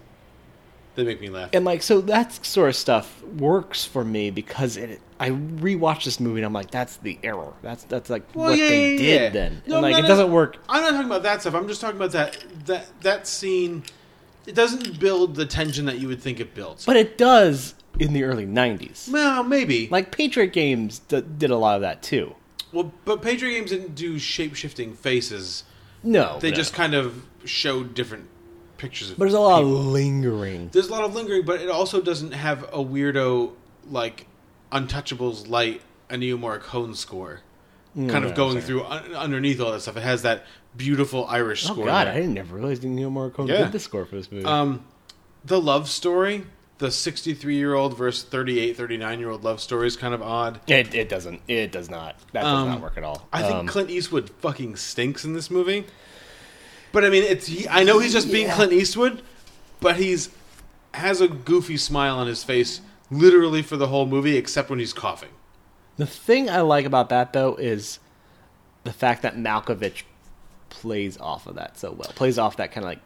They 0.95 1.03
make 1.03 1.19
me 1.19 1.29
laugh. 1.29 1.49
And 1.53 1.65
like 1.65 1.81
so 1.81 2.01
that 2.01 2.45
sort 2.45 2.69
of 2.69 2.75
stuff 2.75 3.23
works 3.23 3.83
for 3.83 4.05
me 4.05 4.29
because 4.29 4.77
it 4.77 5.01
I 5.19 5.31
rewatched 5.31 6.03
this 6.05 6.19
movie 6.19 6.39
and 6.41 6.45
I'm 6.45 6.53
like 6.53 6.69
that's 6.69 6.97
the 6.97 7.17
error. 7.23 7.53
That's 7.63 7.83
that's 7.85 8.09
like 8.11 8.23
Well, 8.35 8.49
what 8.51 8.59
yeah, 8.59 8.67
they 8.69 8.91
yeah, 8.91 8.97
did 8.97 9.21
yeah. 9.23 9.29
then. 9.29 9.61
No, 9.65 9.77
and 9.77 9.81
like 9.81 10.03
it 10.03 10.07
doesn't 10.07 10.31
work. 10.31 10.57
I'm 10.69 10.83
not 10.83 10.91
talking 10.91 11.07
about 11.07 11.23
that 11.23 11.41
stuff. 11.41 11.55
I'm 11.55 11.67
just 11.67 11.81
talking 11.81 11.95
about 11.97 12.11
that 12.11 12.37
that 12.65 12.85
that 13.01 13.27
scene. 13.27 13.83
It 14.45 14.53
doesn't 14.55 14.99
build 14.99 15.35
the 15.35 15.45
tension 15.45 15.85
that 15.85 15.99
you 15.99 16.07
would 16.09 16.21
think 16.21 16.39
it 16.39 16.53
builds. 16.53 16.85
But 16.85 16.95
it 16.97 17.17
does 17.17 17.73
in 17.97 18.11
the 18.13 18.23
early 18.23 18.45
90s. 18.45 19.09
Well, 19.09 19.41
maybe. 19.43 19.87
Like 19.89 20.11
Patriot 20.11 20.47
Games 20.53 20.99
d- 20.99 21.23
did 21.37 21.49
a 21.49 21.55
lot 21.57 21.75
of 21.75 21.81
that 21.81 22.03
too. 22.03 22.35
Well, 22.73 22.91
but 23.05 23.21
Patriot 23.21 23.53
Games 23.59 23.69
didn't 23.71 23.95
do 23.95 24.17
shape 24.19 24.55
shifting 24.55 24.93
faces. 24.93 25.63
No, 26.03 26.37
they 26.39 26.49
no. 26.49 26.55
just 26.55 26.73
kind 26.73 26.93
of 26.95 27.25
showed 27.45 27.93
different 27.93 28.27
pictures 28.77 29.11
of. 29.11 29.17
But 29.17 29.25
there's 29.25 29.33
a 29.35 29.39
lot 29.39 29.59
people. 29.59 29.77
of 29.77 29.85
lingering. 29.85 30.69
There's 30.73 30.89
a 30.89 30.91
lot 30.91 31.03
of 31.03 31.15
lingering, 31.15 31.45
but 31.45 31.61
it 31.61 31.69
also 31.69 32.01
doesn't 32.01 32.31
have 32.33 32.63
a 32.63 32.83
weirdo 32.83 33.53
like 33.89 34.25
Untouchables 34.71 35.47
light 35.47 35.81
Ennio 36.09 36.37
Morricone 36.37 36.95
score, 36.95 37.41
Mm, 37.95 38.09
kind 38.09 38.25
of 38.25 38.33
going 38.33 38.59
through 38.59 38.83
un- 38.85 39.13
underneath 39.13 39.61
all 39.61 39.71
that 39.71 39.81
stuff. 39.81 39.95
It 39.97 40.01
has 40.03 40.23
that 40.23 40.45
beautiful 40.75 41.27
Irish 41.27 41.61
score. 41.63 41.71
Oh 41.73 41.75
score. 41.75 41.85
god. 41.85 42.07
I 42.07 42.15
didn't 42.15 42.33
never 42.33 42.55
realize 42.55 42.79
Ennio 42.79 43.11
Morricone 43.11 43.47
Yeah. 43.47 43.59
did 43.59 43.71
the 43.71 43.79
score 43.79 44.05
for 44.05 44.15
this 44.15 44.31
movie. 44.31 44.45
Um, 44.45 44.83
the 45.45 45.61
love 45.61 45.87
story, 45.87 46.45
the 46.79 46.91
63 46.91 47.55
year 47.55 47.73
old 47.75 47.97
versus 47.97 48.23
38, 48.23 48.75
39 48.75 49.19
year 49.19 49.29
old 49.29 49.43
love 49.43 49.61
story 49.61 49.87
is 49.87 49.95
kind 49.95 50.13
of 50.13 50.21
odd. 50.21 50.59
it 50.67 50.93
it 50.93 51.07
doesn't 51.09 51.41
it 51.47 51.71
does 51.71 51.89
not. 51.89 52.15
That 52.33 52.41
does 52.43 52.53
Um, 52.53 52.67
not 52.69 52.81
work 52.81 52.97
at 52.97 53.03
all. 53.03 53.27
I 53.31 53.41
think 53.43 53.55
Um, 53.55 53.67
Clint 53.67 53.89
Eastwood 53.89 54.29
fucking 54.39 54.75
stinks 54.75 55.23
in 55.25 55.33
this 55.33 55.49
movie. 55.51 55.85
But 56.91 57.03
I 57.05 57.09
mean, 57.09 57.23
it's 57.23 57.47
he, 57.47 57.67
I 57.67 57.83
know 57.83 57.99
he's 57.99 58.13
just 58.13 58.31
being 58.31 58.49
Clint 58.49 58.71
Eastwood, 58.73 59.21
but 59.79 59.95
he's 59.97 60.29
has 60.93 61.21
a 61.21 61.27
goofy 61.27 61.77
smile 61.77 62.17
on 62.19 62.27
his 62.27 62.43
face 62.43 62.81
literally 63.09 63.61
for 63.63 63.77
the 63.77 63.87
whole 63.87 64.05
movie, 64.05 64.37
except 64.37 64.69
when 64.69 64.79
he's 64.79 64.93
coughing. 64.93 65.29
The 65.97 66.05
thing 66.07 66.49
I 66.49 66.61
like 66.61 66.85
about 66.85 67.09
that 67.09 67.33
though 67.33 67.55
is 67.55 67.99
the 68.83 68.93
fact 68.93 69.21
that 69.21 69.35
Malkovich 69.37 70.03
plays 70.69 71.17
off 71.19 71.47
of 71.47 71.55
that 71.55 71.77
so 71.79 71.91
well. 71.91 72.11
Plays 72.15 72.37
off 72.37 72.57
that 72.57 72.71
kind 72.71 72.83
of 72.83 72.89
like 72.89 72.99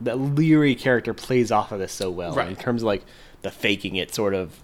the 0.00 0.16
Leary 0.16 0.74
character 0.74 1.12
plays 1.14 1.50
off 1.52 1.72
of 1.72 1.78
this 1.78 1.92
so 1.92 2.10
well 2.10 2.34
Right. 2.34 2.48
in 2.48 2.56
terms 2.56 2.82
of 2.82 2.86
like 2.86 3.04
the 3.42 3.50
faking 3.50 3.96
it 3.96 4.14
sort 4.14 4.34
of 4.34 4.58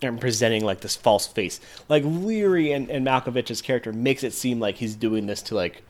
and 0.00 0.20
presenting 0.20 0.64
like 0.64 0.80
this 0.80 0.94
false 0.96 1.26
face. 1.26 1.60
Like 1.88 2.04
Leary 2.06 2.70
and, 2.72 2.88
and 2.88 3.04
Malkovich's 3.06 3.60
character 3.62 3.92
makes 3.92 4.22
it 4.22 4.32
seem 4.32 4.60
like 4.60 4.76
he's 4.76 4.94
doing 4.94 5.26
this 5.26 5.42
to 5.42 5.54
like 5.54 5.82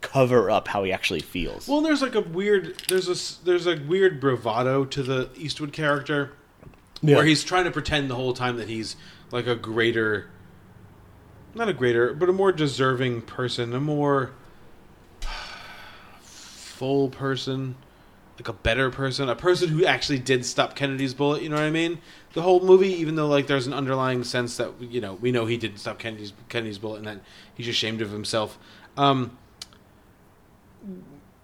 cover 0.00 0.50
up 0.50 0.68
how 0.68 0.82
he 0.84 0.92
actually 0.92 1.20
feels. 1.20 1.68
Well, 1.68 1.80
there's 1.80 2.00
like 2.02 2.14
a 2.14 2.20
weird 2.20 2.80
there's 2.88 3.08
a 3.08 3.44
there's 3.44 3.66
a 3.66 3.76
weird 3.76 4.20
bravado 4.20 4.84
to 4.86 5.02
the 5.02 5.28
Eastwood 5.36 5.72
character 5.72 6.32
Yeah. 7.02 7.16
where 7.16 7.24
he's 7.24 7.44
trying 7.44 7.64
to 7.64 7.70
pretend 7.70 8.08
the 8.10 8.14
whole 8.14 8.32
time 8.32 8.56
that 8.56 8.68
he's 8.68 8.96
like 9.30 9.46
a 9.46 9.56
greater 9.56 10.30
not 11.54 11.68
a 11.68 11.72
greater, 11.72 12.14
but 12.14 12.28
a 12.28 12.32
more 12.32 12.52
deserving 12.52 13.22
person, 13.22 13.74
a 13.74 13.80
more 13.80 14.30
full 16.78 17.08
person, 17.08 17.74
like 18.38 18.46
a 18.46 18.52
better 18.52 18.88
person, 18.88 19.28
a 19.28 19.34
person 19.34 19.68
who 19.68 19.84
actually 19.84 20.20
did 20.20 20.46
stop 20.46 20.76
Kennedy's 20.76 21.12
bullet, 21.12 21.42
you 21.42 21.48
know 21.48 21.56
what 21.56 21.64
I 21.64 21.70
mean? 21.70 21.98
The 22.34 22.42
whole 22.42 22.60
movie 22.60 22.92
even 22.94 23.16
though 23.16 23.26
like 23.26 23.48
there's 23.48 23.66
an 23.66 23.74
underlying 23.74 24.22
sense 24.22 24.56
that 24.58 24.70
you 24.80 25.00
know, 25.00 25.14
we 25.14 25.32
know 25.32 25.44
he 25.46 25.56
didn't 25.56 25.78
stop 25.78 25.98
Kennedy's 25.98 26.32
Kennedy's 26.48 26.78
bullet 26.78 26.98
and 26.98 27.06
that 27.08 27.20
he's 27.52 27.66
ashamed 27.66 28.00
of 28.00 28.10
himself. 28.10 28.58
Um 28.96 29.36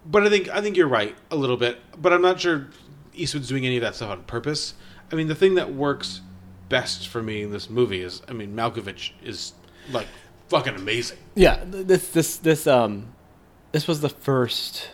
but 0.05 0.25
I 0.25 0.29
think 0.29 0.47
I 0.47 0.61
think 0.61 0.77
you're 0.77 0.87
right 0.87 1.15
a 1.29 1.35
little 1.35 1.57
bit. 1.57 1.79
But 2.01 2.13
I'm 2.13 2.21
not 2.21 2.39
sure 2.39 2.67
Eastwood's 3.13 3.49
doing 3.49 3.65
any 3.65 3.75
of 3.75 3.81
that 3.81 3.95
stuff 3.95 4.09
on 4.09 4.23
purpose. 4.23 4.75
I 5.11 5.15
mean, 5.15 5.27
the 5.27 5.35
thing 5.35 5.55
that 5.55 5.73
works 5.73 6.21
best 6.69 7.09
for 7.09 7.21
me 7.21 7.43
in 7.43 7.51
this 7.51 7.69
movie 7.69 8.01
is, 8.01 8.21
I 8.29 8.33
mean, 8.33 8.55
Malkovich 8.55 9.11
is 9.21 9.53
like 9.91 10.07
fucking 10.47 10.75
amazing. 10.75 11.17
Yeah, 11.35 11.61
this 11.65 12.07
this 12.09 12.37
this 12.37 12.67
um 12.67 13.13
this 13.73 13.87
was 13.87 13.99
the 13.99 14.09
first 14.09 14.91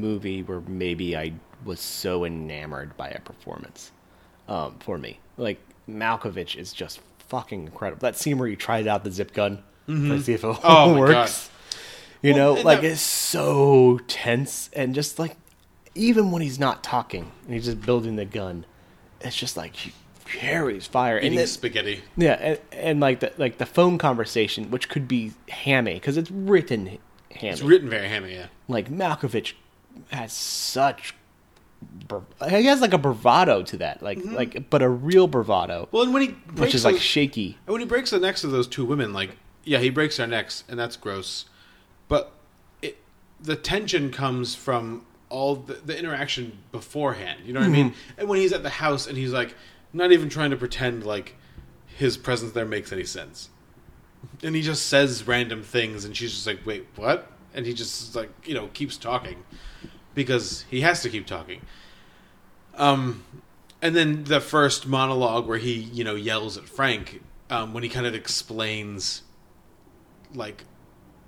movie 0.00 0.42
where 0.42 0.60
maybe 0.60 1.16
I 1.16 1.32
was 1.64 1.80
so 1.80 2.24
enamored 2.24 2.96
by 2.96 3.08
a 3.08 3.20
performance 3.20 3.92
um 4.48 4.76
for 4.80 4.98
me. 4.98 5.18
Like 5.36 5.58
Malkovich 5.88 6.56
is 6.56 6.72
just 6.72 7.00
fucking 7.28 7.64
incredible. 7.66 8.00
That 8.00 8.16
scene 8.16 8.38
where 8.38 8.48
he 8.48 8.56
tries 8.56 8.86
out 8.86 9.04
the 9.04 9.10
zip 9.10 9.32
gun 9.32 9.62
Mhm. 9.88 10.08
to 10.08 10.22
see 10.22 10.32
if 10.34 10.44
it 10.44 10.56
Oh 10.64 10.98
works. 10.98 11.50
You 12.22 12.32
Well, 12.34 12.54
know, 12.56 12.62
like 12.62 12.80
that- 12.82 12.92
it's 12.92 13.00
so 13.00 14.00
tense 14.06 14.70
and 14.74 14.94
just 14.94 15.18
like 15.18 15.36
even 15.94 16.30
when 16.30 16.42
he's 16.42 16.58
not 16.58 16.82
talking 16.82 17.30
and 17.44 17.54
he's 17.54 17.66
just 17.66 17.80
building 17.82 18.16
the 18.16 18.24
gun, 18.24 18.66
it's 19.20 19.36
just 19.36 19.56
like 19.56 19.76
he 19.76 19.92
carries 20.26 20.86
fire. 20.86 21.18
Eating 21.18 21.30
and 21.30 21.38
then- 21.38 21.46
spaghetti. 21.46 22.02
yeah, 22.16 22.32
and, 22.32 22.58
and 22.72 23.00
like 23.00 23.20
the 23.20 23.32
like 23.38 23.58
the 23.58 23.66
phone 23.66 23.98
conversation, 23.98 24.70
which 24.70 24.88
could 24.88 25.06
be 25.06 25.32
hammy 25.48 25.94
because 25.94 26.16
it's 26.16 26.30
written 26.30 26.98
hammy. 27.30 27.52
It's 27.52 27.62
written 27.62 27.88
very 27.90 28.08
hammy, 28.08 28.34
yeah. 28.34 28.46
Like 28.68 28.90
Malkovich 28.90 29.52
has 30.10 30.32
such, 30.32 31.14
he 32.48 32.64
has 32.66 32.80
like 32.80 32.92
a 32.92 32.98
bravado 32.98 33.62
to 33.62 33.76
that, 33.78 34.02
like 34.02 34.18
Mhm. 34.18 34.32
like 34.34 34.70
but 34.70 34.82
a 34.82 34.88
real 34.88 35.26
bravado. 35.26 35.88
Well, 35.92 36.02
and 36.02 36.12
when 36.14 36.22
he 36.22 36.28
which 36.28 36.56
breaks 36.56 36.74
is 36.74 36.84
like 36.84 36.98
shaky. 36.98 37.58
And 37.66 37.72
when 37.72 37.80
he 37.80 37.86
breaks 37.86 38.10
the 38.10 38.18
necks 38.20 38.44
of 38.44 38.50
those 38.50 38.66
two 38.66 38.84
women, 38.84 39.12
like 39.12 39.36
yeah, 39.64 39.78
he 39.78 39.90
breaks 39.90 40.16
their 40.18 40.26
necks, 40.26 40.64
and 40.68 40.78
that's 40.78 40.96
gross. 40.96 41.46
But 42.08 42.32
it, 42.82 42.98
the 43.40 43.56
tension 43.56 44.10
comes 44.10 44.54
from 44.54 45.06
all 45.30 45.56
the, 45.56 45.74
the 45.74 45.98
interaction 45.98 46.58
beforehand. 46.70 47.40
You 47.46 47.52
know 47.54 47.60
what 47.60 47.66
I 47.66 47.72
mean? 47.72 47.90
Mhm. 47.90 47.94
And 48.18 48.28
when 48.28 48.38
he's 48.40 48.52
at 48.52 48.62
the 48.62 48.70
house 48.70 49.06
and 49.06 49.16
he's 49.16 49.32
like 49.32 49.54
not 49.92 50.12
even 50.12 50.28
trying 50.28 50.50
to 50.50 50.56
pretend 50.56 51.04
like 51.06 51.34
his 51.86 52.16
presence 52.16 52.52
there 52.52 52.64
makes 52.64 52.92
any 52.92 53.04
sense, 53.04 53.48
and 54.42 54.54
he 54.54 54.62
just 54.62 54.86
says 54.86 55.26
random 55.26 55.62
things, 55.62 56.04
and 56.04 56.16
she's 56.16 56.32
just 56.32 56.46
like, 56.46 56.64
"Wait, 56.66 56.86
what?" 56.96 57.30
And 57.54 57.66
he 57.66 57.72
just 57.74 58.14
like 58.16 58.30
you 58.44 58.54
know 58.54 58.68
keeps 58.74 58.96
talking 58.96 59.44
because 60.14 60.64
he 60.70 60.80
has 60.82 61.02
to 61.02 61.10
keep 61.10 61.26
talking. 61.26 61.60
Um, 62.76 63.24
and 63.82 63.94
then 63.94 64.24
the 64.24 64.40
first 64.40 64.86
monologue 64.86 65.46
where 65.46 65.58
he, 65.58 65.72
you 65.72 66.04
know, 66.04 66.14
yells 66.14 66.56
at 66.56 66.64
Frank 66.68 67.22
um, 67.50 67.74
when 67.74 67.82
he 67.82 67.88
kind 67.88 68.06
of 68.06 68.14
explains, 68.14 69.22
like, 70.34 70.64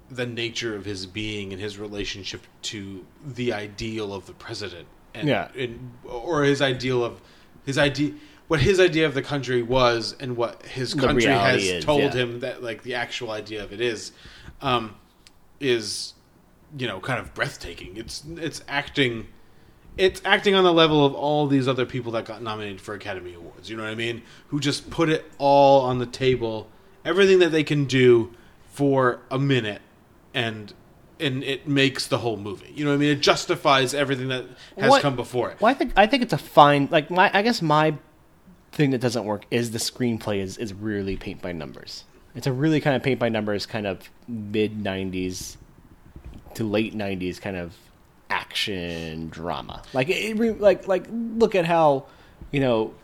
the 0.08 0.26
nature 0.26 0.76
of 0.76 0.84
his 0.84 1.04
being 1.06 1.52
and 1.52 1.60
his 1.60 1.78
relationship 1.78 2.46
to 2.62 3.04
the 3.24 3.52
ideal 3.52 4.14
of 4.14 4.26
the 4.26 4.32
president, 4.32 4.86
and, 5.14 5.28
Yeah. 5.28 5.48
and 5.56 5.92
or 6.04 6.44
his 6.44 6.62
ideal 6.62 7.04
of 7.04 7.20
his 7.64 7.76
idea, 7.76 8.12
what 8.46 8.60
his 8.60 8.78
idea 8.78 9.06
of 9.06 9.14
the 9.14 9.22
country 9.22 9.62
was, 9.62 10.14
and 10.20 10.36
what 10.36 10.64
his 10.64 10.94
country 10.94 11.24
has 11.24 11.62
is, 11.62 11.84
told 11.84 12.02
yeah. 12.02 12.12
him 12.12 12.40
that, 12.40 12.62
like, 12.62 12.84
the 12.84 12.94
actual 12.94 13.32
idea 13.32 13.64
of 13.64 13.72
it 13.72 13.80
is, 13.80 14.12
um, 14.62 14.94
is, 15.58 16.14
you 16.76 16.86
know, 16.86 17.01
kind 17.01 17.18
of 17.20 17.34
breathtaking. 17.34 17.97
It's 17.97 18.24
it's 18.36 18.62
acting 18.68 19.28
it's 19.97 20.20
acting 20.24 20.55
on 20.55 20.64
the 20.64 20.72
level 20.72 21.05
of 21.06 21.14
all 21.14 21.47
these 21.47 21.66
other 21.66 21.86
people 21.86 22.12
that 22.12 22.24
got 22.26 22.43
nominated 22.43 22.80
for 22.80 22.94
Academy 22.94 23.34
Awards. 23.34 23.70
You 23.70 23.76
know 23.76 23.84
what 23.84 23.93
I 23.93 23.94
mean? 23.94 24.22
Who 24.48 24.60
just 24.60 24.90
put 24.90 25.09
it 25.09 25.30
all 25.38 25.82
on 25.82 25.98
the 25.98 26.06
table, 26.06 26.68
everything 27.05 27.38
that 27.38 27.48
they 27.51 27.64
can 27.64 27.86
do 27.86 28.32
for 28.72 29.20
a 29.30 29.38
minute, 29.38 29.80
and 30.34 30.72
and 31.18 31.43
it 31.43 31.66
makes 31.66 32.06
the 32.06 32.18
whole 32.18 32.36
movie. 32.36 32.72
You 32.74 32.84
know 32.84 32.90
what 32.90 32.97
I 32.97 32.98
mean? 32.98 33.10
It 33.10 33.20
justifies 33.20 33.94
everything 33.94 34.28
that 34.28 34.44
has 34.78 34.90
What- 34.90 35.02
come 35.02 35.16
before 35.16 35.51
it. 35.51 35.60
Well, 35.60 35.70
I 35.70 35.74
think 35.74 35.93
I 35.97 36.06
think 36.06 36.22
it's 36.22 36.34
a 36.34 36.38
fine 36.38 36.88
like 36.90 37.10
my 37.10 37.30
I 37.32 37.43
guess 37.43 37.62
my 37.62 37.94
thing 38.72 38.90
that 38.90 39.01
doesn't 39.01 39.24
work 39.24 39.47
is 39.51 39.70
the 39.70 39.78
screenplay 39.78 40.40
is 40.40 40.59
is 40.59 40.74
really 40.74 41.16
paint 41.16 41.40
by 41.40 41.52
numbers. 41.52 42.05
It's 42.34 42.47
a 42.47 42.52
really 42.52 42.82
kind 42.82 42.94
of 42.94 43.02
paint 43.02 43.18
by 43.18 43.30
numbers 43.30 43.64
kind 43.64 43.86
of 43.86 44.10
mid 44.28 44.84
'90s 44.84 45.56
to 46.57 46.65
late 46.65 46.95
'90s 46.95 47.41
kind 47.41 47.57
of 47.57 47.74
action 48.31 49.28
drama. 49.28 49.83
Like 49.93 50.09
it, 50.09 50.39
it 50.41 50.61
like 50.61 50.87
like 50.89 51.07
look 51.11 51.55
at 51.55 51.65
how 51.65 52.07
you 52.51 52.61
know 52.61 52.95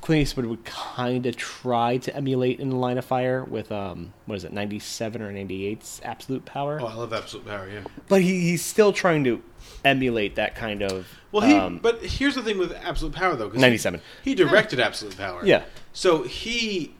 Clint 0.00 0.22
Eastwood 0.22 0.46
would 0.46 0.64
kind 0.64 1.26
of 1.26 1.36
try 1.36 1.96
to 1.98 2.16
emulate 2.16 2.58
in 2.58 2.70
the 2.70 2.76
Line 2.76 2.98
of 2.98 3.04
Fire 3.04 3.44
with 3.44 3.70
um 3.70 4.12
what 4.26 4.36
is 4.36 4.44
it 4.44 4.52
'97 4.52 5.22
or 5.22 5.32
'98's 5.32 6.00
Absolute 6.04 6.44
Power. 6.44 6.80
Oh, 6.80 6.86
I 6.86 6.94
love 6.94 7.12
Absolute 7.12 7.46
Power. 7.46 7.68
Yeah. 7.68 7.82
But 8.08 8.22
he, 8.22 8.40
he's 8.40 8.64
still 8.64 8.92
trying 8.92 9.24
to 9.24 9.42
emulate 9.84 10.36
that 10.36 10.54
kind 10.54 10.82
of. 10.82 11.06
Well, 11.30 11.46
he. 11.46 11.54
um, 11.54 11.78
but 11.78 12.02
here's 12.04 12.34
the 12.34 12.42
thing 12.42 12.58
with 12.58 12.72
Absolute 12.72 13.14
Power, 13.14 13.36
though. 13.36 13.46
'cause 13.48 13.56
he- 13.56 13.60
97. 13.62 14.00
He, 14.22 14.34
directed 14.34 14.80
Absolute 14.80 15.16
Power. 15.16 15.44
Yeah. 15.44 15.64
So 15.92 16.24
he, 16.24 16.94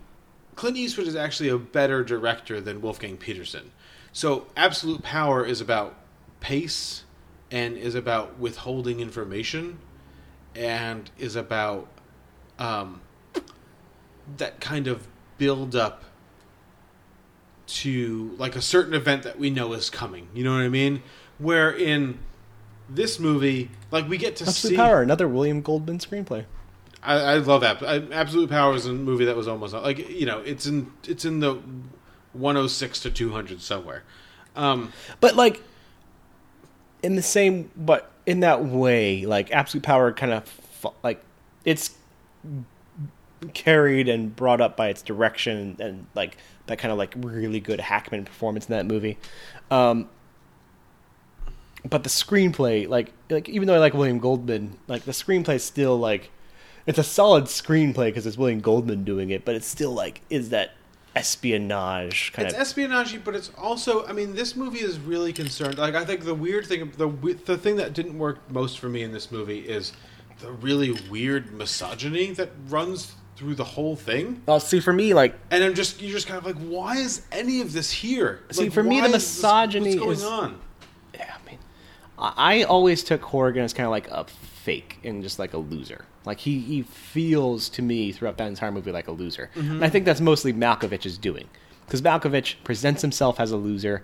Clint 0.56 0.76
Eastwood 0.76 1.06
is 1.06 1.14
actually 1.16 1.48
a 1.50 1.58
better 1.58 2.02
director 2.02 2.60
than 2.60 2.80
Wolfgang 2.80 3.16
Petersen. 3.16 3.70
So 4.12 4.46
Absolute 4.56 5.02
Power 5.02 5.44
is 5.44 5.60
about 5.60 5.94
pace 6.40 7.04
and 7.50 7.76
is 7.76 7.94
about 7.94 8.38
withholding 8.38 9.00
information 9.00 9.78
and 10.54 11.10
is 11.18 11.34
about 11.34 11.88
um, 12.58 13.00
that 14.36 14.60
kind 14.60 14.86
of 14.86 15.06
build 15.38 15.74
up 15.74 16.04
to 17.66 18.34
like 18.38 18.54
a 18.54 18.60
certain 18.60 18.92
event 18.92 19.22
that 19.22 19.38
we 19.38 19.48
know 19.48 19.72
is 19.72 19.88
coming. 19.88 20.28
You 20.34 20.44
know 20.44 20.52
what 20.52 20.62
I 20.62 20.68
mean? 20.68 21.02
Where 21.38 21.70
in 21.70 22.18
this 22.88 23.18
movie, 23.18 23.70
like 23.90 24.08
we 24.08 24.18
get 24.18 24.36
to 24.36 24.44
Absolute 24.44 24.70
see 24.72 24.76
Power, 24.76 25.00
another 25.00 25.26
William 25.26 25.62
Goldman 25.62 25.98
screenplay. 25.98 26.44
I, 27.02 27.14
I 27.14 27.36
love 27.38 27.62
that. 27.62 27.82
Absolute 28.12 28.50
Power 28.50 28.74
is 28.74 28.86
a 28.86 28.92
movie 28.92 29.24
that 29.24 29.36
was 29.36 29.48
almost 29.48 29.74
like 29.74 30.10
you 30.10 30.26
know 30.26 30.40
it's 30.40 30.66
in 30.66 30.92
it's 31.04 31.24
in 31.24 31.40
the 31.40 31.60
106 32.32 33.00
to 33.00 33.10
200 33.10 33.60
somewhere. 33.60 34.02
Um, 34.56 34.92
But 35.20 35.36
like, 35.36 35.62
in 37.02 37.16
the 37.16 37.22
same, 37.22 37.70
but 37.76 38.10
in 38.26 38.40
that 38.40 38.64
way, 38.64 39.26
like 39.26 39.50
Absolute 39.50 39.82
Power 39.82 40.12
kind 40.12 40.32
of 40.32 40.86
like 41.02 41.22
it's 41.64 41.96
carried 43.54 44.08
and 44.08 44.34
brought 44.34 44.60
up 44.60 44.76
by 44.76 44.88
its 44.88 45.02
direction 45.02 45.76
and, 45.80 46.06
like 46.14 46.36
that 46.66 46.78
kind 46.78 46.92
of 46.92 46.98
like 46.98 47.14
really 47.16 47.58
good 47.58 47.80
Hackman 47.80 48.24
performance 48.24 48.66
in 48.66 48.72
that 48.72 48.86
movie. 48.86 49.18
Um, 49.70 50.08
but 51.88 52.04
the 52.04 52.08
screenplay, 52.08 52.88
like 52.88 53.12
like 53.30 53.48
even 53.48 53.66
though 53.66 53.74
I 53.74 53.78
like 53.78 53.94
William 53.94 54.20
Goldman, 54.20 54.78
like 54.86 55.02
the 55.02 55.12
screenplay 55.12 55.60
still 55.60 55.98
like 55.98 56.30
it's 56.86 56.98
a 56.98 57.04
solid 57.04 57.44
screenplay 57.44 58.06
because 58.06 58.26
it's 58.26 58.38
William 58.38 58.60
Goldman 58.60 59.02
doing 59.02 59.30
it, 59.30 59.44
but 59.44 59.56
it's 59.56 59.66
still 59.66 59.92
like 59.92 60.20
is 60.30 60.50
that 60.50 60.74
espionage 61.16 62.32
kind 62.32 62.46
it's 62.46 62.54
of 62.54 62.60
espionage, 62.60 63.22
but 63.24 63.34
it's 63.34 63.50
also. 63.58 64.06
I 64.06 64.12
mean, 64.12 64.34
this 64.34 64.56
movie 64.56 64.80
is 64.80 64.98
really 64.98 65.32
concerned. 65.32 65.78
Like, 65.78 65.94
I 65.94 66.04
think 66.04 66.24
the 66.24 66.34
weird 66.34 66.66
thing, 66.66 66.92
the 66.96 67.08
the 67.44 67.56
thing 67.58 67.76
that 67.76 67.92
didn't 67.92 68.18
work 68.18 68.38
most 68.50 68.78
for 68.78 68.88
me 68.88 69.02
in 69.02 69.12
this 69.12 69.30
movie 69.30 69.60
is 69.60 69.92
the 70.40 70.50
really 70.52 70.92
weird 71.10 71.52
misogyny 71.52 72.32
that 72.32 72.50
runs 72.68 73.14
through 73.36 73.54
the 73.54 73.64
whole 73.64 73.96
thing. 73.96 74.42
Oh, 74.48 74.58
see, 74.58 74.80
for 74.80 74.92
me, 74.92 75.14
like, 75.14 75.34
and 75.50 75.62
I'm 75.64 75.74
just 75.74 76.00
you're 76.02 76.12
just 76.12 76.26
kind 76.26 76.38
of 76.38 76.44
like, 76.44 76.56
why 76.56 76.96
is 76.96 77.22
any 77.32 77.60
of 77.60 77.72
this 77.72 77.90
here? 77.90 78.40
See, 78.50 78.64
Like, 78.64 78.72
for 78.72 78.82
me, 78.82 79.00
why 79.00 79.08
the 79.08 79.16
is 79.16 79.22
this- 79.24 79.36
misogyny 79.36 79.98
what's 79.98 80.00
going 80.00 80.12
is- 80.12 80.24
on. 80.24 80.60
I 81.18 81.50
mean, 81.50 81.58
I 82.18 82.62
always 82.64 83.02
took 83.02 83.22
Horrigan 83.22 83.64
as 83.64 83.72
kind 83.72 83.86
of 83.86 83.90
like 83.90 84.08
a 84.10 84.24
fake 84.24 84.98
and 85.04 85.22
just 85.22 85.38
like 85.38 85.54
a 85.54 85.58
loser. 85.58 86.04
Like 86.24 86.40
he, 86.40 86.60
he 86.60 86.82
feels 86.82 87.68
to 87.70 87.82
me 87.82 88.12
throughout 88.12 88.36
that 88.38 88.46
entire 88.48 88.70
movie 88.70 88.92
like 88.92 89.08
a 89.08 89.12
loser, 89.12 89.50
Mhm. 89.56 89.70
and 89.70 89.84
I 89.84 89.88
think 89.88 90.04
that's 90.04 90.20
mostly 90.20 90.52
Malkovich's 90.52 91.18
doing. 91.18 91.48
because 91.86 92.00
Malkovich 92.00 92.54
presents 92.64 93.02
himself 93.02 93.38
as 93.40 93.50
a 93.50 93.56
loser, 93.56 94.02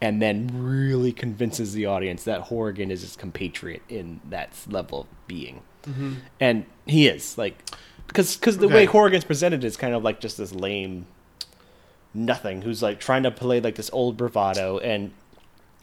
and 0.00 0.22
then 0.22 0.48
really 0.54 1.12
convinces 1.12 1.72
the 1.74 1.84
audience 1.84 2.24
that 2.24 2.42
Horrigan 2.42 2.90
is 2.90 3.02
his 3.02 3.14
compatriot 3.16 3.82
in 3.88 4.20
that 4.30 4.50
level 4.70 5.00
of 5.02 5.06
being, 5.26 5.60
Mhm. 5.86 6.16
and 6.40 6.64
he 6.86 7.08
is 7.08 7.36
like, 7.36 7.58
because 8.06 8.36
because 8.36 8.58
the 8.58 8.68
way 8.68 8.82
Okay. 8.82 8.84
Horrigan's 8.86 9.24
presented 9.24 9.64
is 9.64 9.76
kind 9.76 9.92
of 9.94 10.02
like 10.04 10.20
just 10.20 10.38
this 10.38 10.52
lame 10.54 11.06
nothing 12.14 12.62
who's 12.62 12.82
like 12.82 12.98
trying 13.00 13.22
to 13.24 13.30
play 13.30 13.60
like 13.60 13.74
this 13.74 13.90
old 13.92 14.16
bravado 14.16 14.78
and 14.78 15.10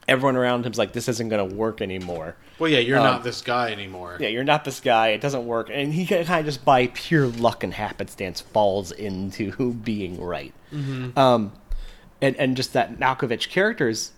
everyone 0.07 0.35
around 0.35 0.64
him's 0.65 0.77
like 0.77 0.93
this 0.93 1.07
isn't 1.07 1.30
going 1.30 1.47
to 1.49 1.55
work 1.55 1.81
anymore 1.81 2.35
Well, 2.59 2.69
yeah, 2.69 2.80
you're 2.80 2.97
Um, 2.99 3.03
not 3.03 3.23
this 3.23 3.41
guy 3.41 3.71
anymore. 3.71 4.17
yeah 4.19 4.27
you're 4.30 4.43
not 4.43 4.63
this 4.63 4.80
guy 4.80 5.09
it 5.09 5.21
doesn't 5.21 5.45
work 5.45 5.69
and 5.71 5.93
he 5.93 6.05
kind 6.05 6.21
of 6.21 6.45
just 6.45 6.63
by 6.63 6.88
pure 6.88 7.27
luck 7.27 7.63
and 7.63 7.73
happenstance 7.73 8.41
falls 8.41 8.91
into 8.91 9.73
being 9.84 10.21
right 10.21 10.53
Mhm. 10.71 11.17
um 11.17 11.51
and 12.21 12.35
and 12.38 12.55
just 12.55 12.73
that 12.73 12.99
Malkovich 12.99 13.49
characters 13.49 14.11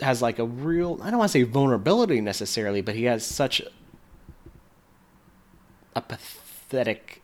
has 0.00 0.20
like 0.20 0.38
a 0.38 0.44
real 0.44 1.00
I 1.02 1.10
don't 1.10 1.18
want 1.18 1.30
to 1.30 1.38
say 1.38 1.42
vulnerability 1.42 2.20
necessarily 2.20 2.80
but 2.82 2.94
he 2.94 3.04
has 3.04 3.24
such 3.24 3.62
a 5.94 6.02
patheticness 6.02 7.20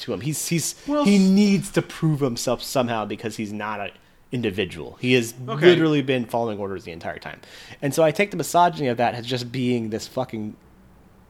to 0.00 0.12
him. 0.12 0.20
He's 0.20 0.48
he's 0.48 0.74
he 0.86 1.18
needs 1.18 1.70
to 1.72 1.82
prove 1.82 2.20
himself 2.20 2.62
somehow 2.62 3.04
because 3.06 3.36
he's 3.36 3.52
not 3.52 3.80
a 3.80 3.90
individual. 4.32 4.96
He 5.00 5.12
has 5.12 5.34
Okay. 5.46 5.66
literally 5.66 6.02
been 6.02 6.24
following 6.24 6.58
orders 6.58 6.84
the 6.84 6.92
entire 6.92 7.18
time. 7.18 7.40
And 7.82 7.94
so 7.94 8.02
I 8.02 8.10
take 8.10 8.30
the 8.30 8.36
misogyny 8.36 8.88
of 8.88 8.96
that 8.96 9.14
as 9.14 9.26
just 9.26 9.52
being 9.52 9.90
this 9.90 10.08
fucking 10.08 10.56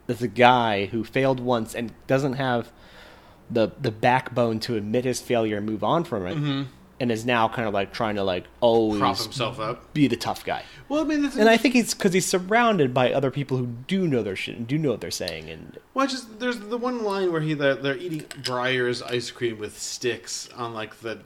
this 0.06 0.20
guy 0.34 0.86
who 0.86 1.04
failed 1.04 1.40
once 1.40 1.74
and 1.74 1.92
doesn't 2.06 2.34
have 2.34 2.70
the 3.50 3.70
the 3.80 3.90
backbone 3.90 4.58
to 4.60 4.76
admit 4.76 5.04
his 5.04 5.20
failure 5.20 5.58
and 5.58 5.66
move 5.66 5.84
on 5.84 6.04
from 6.04 6.26
it. 6.26 6.36
Mhm. 6.36 6.66
And 7.00 7.10
is 7.10 7.26
now 7.26 7.48
kind 7.48 7.66
of 7.66 7.74
like 7.74 7.92
trying 7.92 8.14
to 8.14 8.22
like 8.22 8.44
always 8.60 9.00
Prop 9.00 9.18
himself 9.18 9.58
up. 9.58 9.92
be 9.92 10.06
the 10.06 10.16
tough 10.16 10.44
guy. 10.44 10.62
Well, 10.88 11.00
I 11.00 11.04
mean, 11.04 11.22
that's 11.22 11.36
And 11.36 11.48
I 11.48 11.56
think 11.56 11.74
he's 11.74 11.94
because 11.94 12.12
he's 12.12 12.26
surrounded 12.26 12.94
by 12.94 13.12
other 13.12 13.32
people 13.32 13.56
who 13.56 13.66
do 13.88 14.06
know 14.06 14.22
their 14.22 14.36
shit 14.36 14.56
and 14.56 14.68
do 14.68 14.78
know 14.78 14.90
what 14.92 15.00
they're 15.00 15.10
saying, 15.10 15.50
and 15.50 15.78
Well, 15.94 16.06
just 16.06 16.38
there's 16.38 16.58
the 16.60 16.78
one 16.78 17.02
line 17.02 17.32
where 17.32 17.40
he 17.40 17.54
they're, 17.54 17.74
they're 17.74 17.96
eating 17.96 18.20
Breyer's 18.42 19.02
ice 19.02 19.32
cream 19.32 19.58
with 19.58 19.80
sticks 19.80 20.48
on 20.56 20.74
like 20.74 21.00
the 21.00 21.18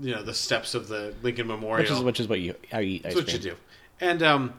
you 0.00 0.14
know 0.14 0.22
the 0.22 0.34
steps 0.34 0.74
of 0.74 0.88
the 0.88 1.14
Lincoln 1.22 1.46
Memorial, 1.46 1.82
which 1.82 1.90
is 1.90 2.02
which 2.02 2.20
is 2.20 2.28
what 2.28 2.40
you 2.40 2.54
how 2.70 2.78
you 2.78 2.96
eat 2.96 3.06
ice 3.06 3.14
That's 3.14 3.16
what 3.16 3.24
cream. 3.26 3.36
you 3.36 3.50
do. 3.50 3.56
And 4.00 4.22
um, 4.22 4.54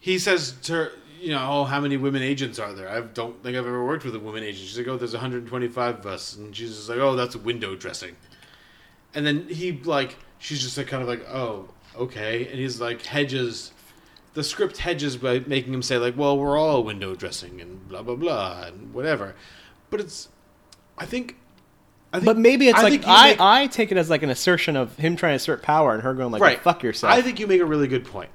he 0.00 0.18
says 0.18 0.54
to 0.62 0.72
her, 0.72 0.92
you 1.20 1.30
know, 1.30 1.46
oh, 1.50 1.64
how 1.64 1.80
many 1.80 1.96
women 1.96 2.22
agents 2.22 2.58
are 2.58 2.72
there? 2.72 2.88
I 2.88 3.00
don't 3.00 3.42
think 3.42 3.56
I've 3.56 3.66
ever 3.66 3.84
worked 3.84 4.04
with 4.04 4.14
a 4.14 4.20
woman 4.20 4.42
agent. 4.42 4.66
She's 4.66 4.76
like, 4.76 4.88
oh, 4.88 4.96
there's 4.96 5.12
125 5.12 5.98
of 6.00 6.06
us, 6.06 6.36
and 6.36 6.54
she's 6.54 6.76
just 6.76 6.88
like, 6.88 6.98
oh, 6.98 7.16
that's 7.16 7.34
window 7.36 7.74
dressing. 7.74 8.16
And 9.14 9.24
then 9.26 9.48
he 9.48 9.72
like, 9.72 10.16
she's 10.38 10.60
just 10.60 10.76
like, 10.76 10.88
kind 10.88 11.02
of 11.02 11.08
like, 11.08 11.26
oh, 11.28 11.68
okay, 11.96 12.46
and 12.48 12.58
he's 12.58 12.80
like 12.80 13.02
hedges. 13.02 13.72
The 14.34 14.42
script 14.42 14.78
hedges 14.78 15.16
by 15.16 15.38
making 15.40 15.72
him 15.72 15.82
say 15.82 15.96
like, 15.96 16.16
well, 16.16 16.36
we're 16.36 16.58
all 16.58 16.82
window 16.82 17.14
dressing 17.14 17.60
and 17.60 17.88
blah 17.88 18.02
blah 18.02 18.16
blah 18.16 18.64
and 18.66 18.92
whatever. 18.92 19.34
But 19.90 20.00
it's, 20.00 20.28
I 20.98 21.06
think. 21.06 21.36
Think 22.14 22.24
But 22.26 22.38
maybe 22.38 22.68
it's 22.68 22.78
I 22.78 22.82
like 22.82 23.04
I, 23.06 23.28
make- 23.30 23.40
I 23.40 23.66
take 23.66 23.92
it 23.92 23.98
as 23.98 24.08
like 24.10 24.22
an 24.22 24.30
assertion 24.30 24.76
of 24.76 24.96
him 24.96 25.16
trying 25.16 25.32
to 25.32 25.36
assert 25.36 25.62
power 25.62 25.92
and 25.92 26.02
her 26.02 26.14
going 26.14 26.30
like 26.32 26.42
right. 26.42 26.60
"Fuck 26.60 26.82
yourself." 26.82 27.12
I 27.12 27.22
think 27.22 27.40
you 27.40 27.46
make 27.46 27.60
a 27.60 27.66
really 27.66 27.88
good 27.88 28.04
point 28.04 28.30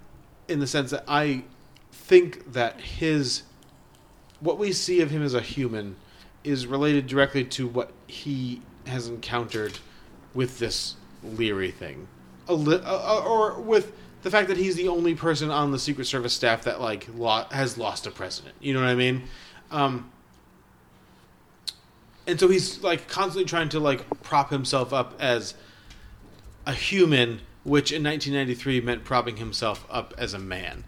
in 0.47 0.59
the 0.59 0.67
sense 0.67 0.91
that 0.91 1.03
I 1.07 1.43
think 1.91 2.53
that 2.53 2.79
his 2.81 3.43
what 4.39 4.57
we 4.57 4.71
see 4.71 5.01
of 5.01 5.11
him 5.11 5.21
as 5.21 5.33
a 5.33 5.41
human 5.41 5.95
is 6.43 6.65
related 6.67 7.07
directly 7.07 7.43
to 7.43 7.67
what 7.67 7.91
he 8.07 8.61
has 8.87 9.07
encountered 9.07 9.77
with 10.33 10.59
this 10.59 10.95
Leary 11.23 11.71
thing, 11.71 12.07
a 12.47 12.53
li- 12.53 12.79
uh, 12.83 13.23
or 13.25 13.59
with 13.59 13.91
the 14.23 14.31
fact 14.31 14.47
that 14.47 14.55
he's 14.57 14.75
the 14.77 14.87
only 14.87 15.13
person 15.15 15.51
on 15.51 15.71
the 15.71 15.79
Secret 15.79 16.05
Service 16.05 16.33
staff 16.33 16.63
that 16.63 16.79
like 16.79 17.07
lo- 17.13 17.45
has 17.51 17.77
lost 17.77 18.07
a 18.07 18.11
president. 18.11 18.55
You 18.61 18.73
know 18.73 18.79
what 18.79 18.89
I 18.89 18.95
mean? 18.95 19.23
Um, 19.69 20.09
and 22.29 22.39
so 22.39 22.47
he's 22.47 22.83
like 22.83 23.07
constantly 23.07 23.45
trying 23.45 23.69
to 23.69 23.79
like 23.79 24.21
prop 24.21 24.51
himself 24.51 24.93
up 24.93 25.15
as 25.19 25.55
a 26.65 26.73
human, 26.73 27.41
which 27.63 27.91
in 27.91 28.03
1993 28.03 28.81
meant 28.81 29.03
propping 29.03 29.37
himself 29.37 29.85
up 29.89 30.13
as 30.17 30.33
a 30.33 30.39
man. 30.39 30.83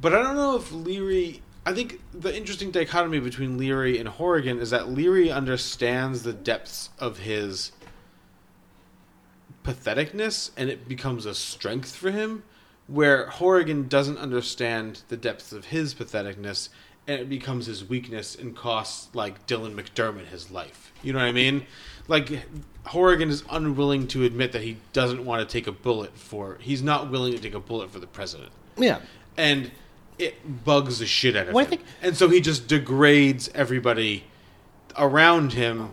But 0.00 0.14
I 0.14 0.22
don't 0.22 0.36
know 0.36 0.56
if 0.56 0.72
Leary. 0.72 1.42
I 1.64 1.72
think 1.72 2.00
the 2.12 2.36
interesting 2.36 2.70
dichotomy 2.70 3.20
between 3.20 3.56
Leary 3.56 3.98
and 3.98 4.08
Horrigan 4.08 4.58
is 4.58 4.70
that 4.70 4.88
Leary 4.88 5.30
understands 5.30 6.22
the 6.22 6.32
depths 6.32 6.90
of 6.98 7.20
his 7.20 7.72
patheticness 9.64 10.50
and 10.58 10.68
it 10.68 10.86
becomes 10.86 11.24
a 11.24 11.34
strength 11.34 11.96
for 11.96 12.10
him, 12.10 12.42
where 12.86 13.28
Horrigan 13.28 13.88
doesn't 13.88 14.18
understand 14.18 15.02
the 15.08 15.16
depths 15.16 15.52
of 15.52 15.66
his 15.66 15.94
patheticness 15.94 16.68
and 17.06 17.20
it 17.20 17.28
becomes 17.28 17.66
his 17.66 17.84
weakness 17.88 18.34
and 18.34 18.56
costs 18.56 19.14
like 19.14 19.46
Dylan 19.46 19.74
McDermott 19.74 20.26
his 20.26 20.50
life. 20.50 20.92
You 21.02 21.12
know 21.12 21.18
what 21.18 21.26
I 21.26 21.32
mean? 21.32 21.66
Like 22.08 22.30
Horrigan 22.86 23.28
is 23.30 23.42
unwilling 23.50 24.06
to 24.08 24.24
admit 24.24 24.52
that 24.52 24.62
he 24.62 24.78
doesn't 24.92 25.24
want 25.24 25.46
to 25.46 25.52
take 25.52 25.66
a 25.66 25.72
bullet 25.72 26.16
for 26.16 26.58
he's 26.60 26.82
not 26.82 27.10
willing 27.10 27.32
to 27.32 27.38
take 27.38 27.54
a 27.54 27.60
bullet 27.60 27.90
for 27.90 27.98
the 27.98 28.06
president. 28.06 28.50
Yeah. 28.76 29.00
And 29.36 29.70
it 30.18 30.64
bugs 30.64 30.98
the 31.00 31.06
shit 31.06 31.36
out 31.36 31.48
of 31.48 31.54
Well, 31.54 31.62
I 31.62 31.64
him. 31.64 31.70
think- 31.70 31.82
and 32.02 32.16
so 32.16 32.28
he 32.28 32.40
just 32.40 32.68
degrades 32.68 33.50
everybody 33.54 34.24
around 34.96 35.52
him 35.54 35.90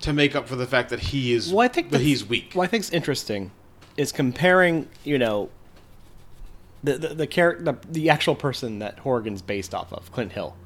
to 0.00 0.12
make 0.12 0.34
up 0.36 0.48
for 0.48 0.56
the 0.56 0.66
fact 0.66 0.90
that 0.90 0.98
he 1.00 1.32
is 1.32 1.52
Well, 1.52 1.64
I 1.64 1.68
think 1.68 1.86
that 1.88 1.92
that's- 1.98 2.06
he's 2.06 2.24
weak. 2.28 2.52
Well, 2.54 2.64
I 2.64 2.66
think's 2.66 2.90
interesting 2.90 3.50
is 3.96 4.10
comparing, 4.12 4.88
you 5.04 5.18
know, 5.18 5.48
the 6.84 6.98
the 6.98 7.08
the, 7.14 7.26
char- 7.26 7.58
the 7.60 7.74
the 7.90 8.10
actual 8.10 8.34
person 8.34 8.78
that 8.80 8.98
Horrigan's 9.00 9.42
based 9.42 9.74
off 9.74 9.92
of, 9.92 10.10
Clint 10.12 10.32
Hill, 10.32 10.56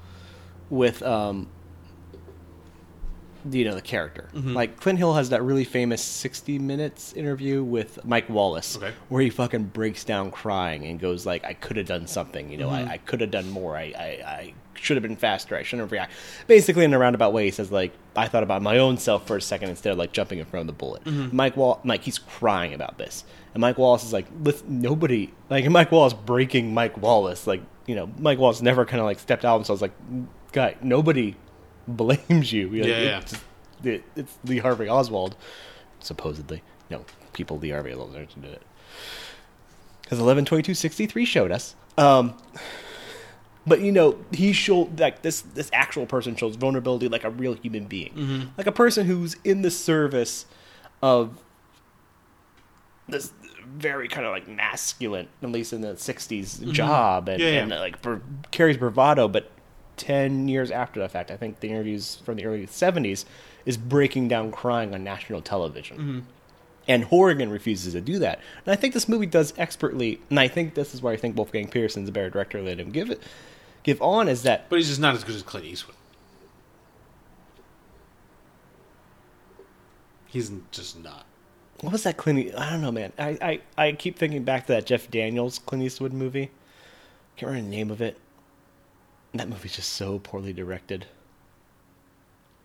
with 0.70 1.02
um, 1.02 1.48
you 3.48 3.64
know, 3.64 3.74
the 3.74 3.80
character. 3.82 4.28
Mhm. 4.34 4.54
Like 4.54 4.80
Clint 4.80 4.98
Hill 4.98 5.14
has 5.14 5.28
that 5.30 5.42
really 5.42 5.64
famous 5.64 6.02
sixty 6.02 6.58
minutes 6.58 7.12
interview 7.12 7.62
with 7.62 8.04
Mike 8.04 8.28
Wallace, 8.28 8.76
Okay. 8.76 8.92
where 9.08 9.22
he 9.22 9.30
fucking 9.30 9.64
breaks 9.64 10.02
down 10.04 10.30
crying 10.32 10.84
and 10.84 10.98
goes 10.98 11.24
like, 11.24 11.44
"I 11.44 11.52
could 11.52 11.76
have 11.76 11.86
done 11.86 12.06
something. 12.08 12.50
You 12.50 12.58
know, 12.58 12.68
Mhm. 12.70 12.88
I, 12.88 12.92
I 12.94 12.98
could 12.98 13.20
have 13.20 13.30
done 13.30 13.48
more. 13.50 13.76
I, 13.76 13.92
I 13.96 14.04
I 14.26 14.54
should 14.74 14.96
have 14.96 15.02
been 15.02 15.16
faster. 15.16 15.54
I 15.56 15.62
shouldn't 15.62 15.84
have 15.86 15.92
reacted." 15.92 16.16
Basically, 16.48 16.84
in 16.84 16.92
a 16.92 16.98
roundabout 16.98 17.32
way, 17.32 17.44
he 17.44 17.50
says 17.52 17.70
like, 17.70 17.92
"I 18.16 18.26
thought 18.26 18.42
about 18.42 18.62
my 18.62 18.78
own 18.78 18.96
self 18.98 19.26
for 19.28 19.36
a 19.36 19.40
second 19.42 19.68
instead 19.68 19.92
of 19.92 19.98
like 19.98 20.10
jumping 20.12 20.40
in 20.40 20.44
front 20.46 20.62
of 20.62 20.66
the 20.66 20.72
bullet." 20.78 21.04
Mhm. 21.04 21.32
Mike 21.32 21.56
Wall, 21.56 21.78
Mike, 21.84 22.02
he's 22.02 22.18
crying 22.18 22.74
about 22.74 22.98
this, 22.98 23.22
and 23.56 23.60
Mike 23.62 23.78
Wallace 23.78 24.04
is 24.04 24.12
like, 24.12 24.26
"Listen, 24.42 24.82
nobody 24.82 25.32
like 25.48 25.64
and 25.64 25.72
Mike 25.72 25.90
Wallace 25.90 26.12
breaking 26.12 26.74
Mike 26.74 26.98
Wallace, 27.00 27.46
like 27.46 27.62
you 27.86 27.94
know, 27.94 28.10
Mike 28.18 28.38
Wallace 28.38 28.60
never 28.60 28.84
kind 28.84 29.00
of 29.00 29.06
like 29.06 29.18
stepped 29.18 29.46
out 29.46 29.54
himself. 29.56 29.80
Like, 29.80 29.92
guy, 30.52 30.76
nobody 30.82 31.36
blames 31.88 32.52
you. 32.52 32.68
Yeah, 32.68 32.84
yeah. 32.84 33.18
It's, 33.20 33.40
it, 33.82 34.04
it's 34.14 34.36
Lee 34.44 34.58
Harvey 34.58 34.90
Oswald, 34.90 35.36
supposedly. 36.00 36.62
No, 36.90 37.06
people 37.32 37.58
Lee 37.58 37.70
Harvey 37.70 37.92
Oswald 37.94 38.12
did 38.12 38.44
it 38.44 38.62
because 40.02 40.18
eleven 40.18 40.44
twenty 40.44 40.62
two 40.62 40.74
sixty 40.74 41.06
three 41.06 41.24
showed 41.24 41.50
us. 41.50 41.74
Um, 41.96 42.34
but 43.66 43.80
you 43.80 43.90
know, 43.90 44.18
he 44.32 44.52
showed 44.52 45.00
like 45.00 45.22
this 45.22 45.40
this 45.40 45.70
actual 45.72 46.04
person 46.04 46.36
shows 46.36 46.56
vulnerability 46.56 47.08
like 47.08 47.24
a 47.24 47.30
real 47.30 47.54
human 47.54 47.86
being, 47.86 48.12
Mhm. 48.12 48.48
like 48.58 48.66
a 48.66 48.72
person 48.72 49.06
who's 49.06 49.36
in 49.44 49.62
the 49.62 49.70
service 49.70 50.44
of 51.02 51.38
this 53.08 53.32
very 53.66 54.08
kind 54.08 54.26
of 54.26 54.32
like 54.32 54.48
masculine, 54.48 55.28
at 55.42 55.50
least 55.50 55.72
in 55.72 55.80
the 55.80 55.96
60s, 55.96 56.58
Mhm. 56.60 56.72
job 56.72 57.28
and, 57.28 57.40
Yeah, 57.40 57.48
yeah. 57.50 57.60
and 57.62 57.70
like 57.70 58.00
br- 58.02 58.16
carries 58.50 58.76
bravado. 58.76 59.28
But 59.28 59.50
10 59.96 60.48
years 60.48 60.70
after 60.70 61.00
the 61.00 61.08
fact, 61.08 61.30
I 61.30 61.36
think 61.36 61.60
the 61.60 61.68
interviews 61.70 62.16
from 62.24 62.36
the 62.36 62.44
early 62.46 62.66
70s 62.66 63.24
is 63.64 63.76
breaking 63.76 64.28
down 64.28 64.52
crying 64.52 64.94
on 64.94 65.02
national 65.04 65.42
television. 65.42 65.98
Mhm. 65.98 66.22
And 66.88 67.04
Horrigan 67.04 67.50
refuses 67.50 67.94
to 67.94 68.00
do 68.00 68.18
that. 68.20 68.38
And 68.64 68.72
I 68.72 68.76
think 68.76 68.94
this 68.94 69.08
movie 69.08 69.26
does 69.26 69.52
expertly, 69.58 70.20
and 70.30 70.38
I 70.38 70.46
think 70.46 70.74
this 70.74 70.94
is 70.94 71.02
where 71.02 71.12
I 71.12 71.16
think 71.16 71.36
Wolfgang 71.36 71.66
Petersen's 71.66 72.08
a 72.08 72.12
better 72.12 72.30
director 72.30 72.62
than 72.62 72.78
him 72.78 72.90
give 72.92 73.10
it, 73.10 73.20
give 73.82 74.00
on, 74.00 74.28
is 74.28 74.42
that 74.44 74.68
But 74.68 74.76
he's 74.78 74.88
just 74.88 75.00
not 75.00 75.14
as 75.16 75.24
good 75.24 75.34
as 75.34 75.42
Clint 75.42 75.66
Eastwood. 75.66 75.96
He's 80.26 80.50
just 80.70 81.02
not. 81.02 81.24
What 81.80 81.92
was 81.92 82.02
that 82.04 82.16
Clint? 82.16 82.54
I 82.56 82.70
don't 82.70 82.80
know, 82.80 82.92
man. 82.92 83.12
I, 83.18 83.60
I, 83.76 83.86
I 83.88 83.92
keep 83.92 84.16
thinking 84.18 84.44
back 84.44 84.66
to 84.66 84.72
that 84.72 84.86
Jeff 84.86 85.10
Daniels 85.10 85.58
Clint 85.58 85.84
Eastwood 85.84 86.12
movie. 86.12 86.50
Can't 87.36 87.50
remember 87.50 87.70
the 87.70 87.76
name 87.76 87.90
of 87.90 88.00
it. 88.00 88.16
That 89.34 89.48
movie's 89.48 89.76
just 89.76 89.90
so 89.92 90.18
poorly 90.18 90.52
directed. 90.54 91.06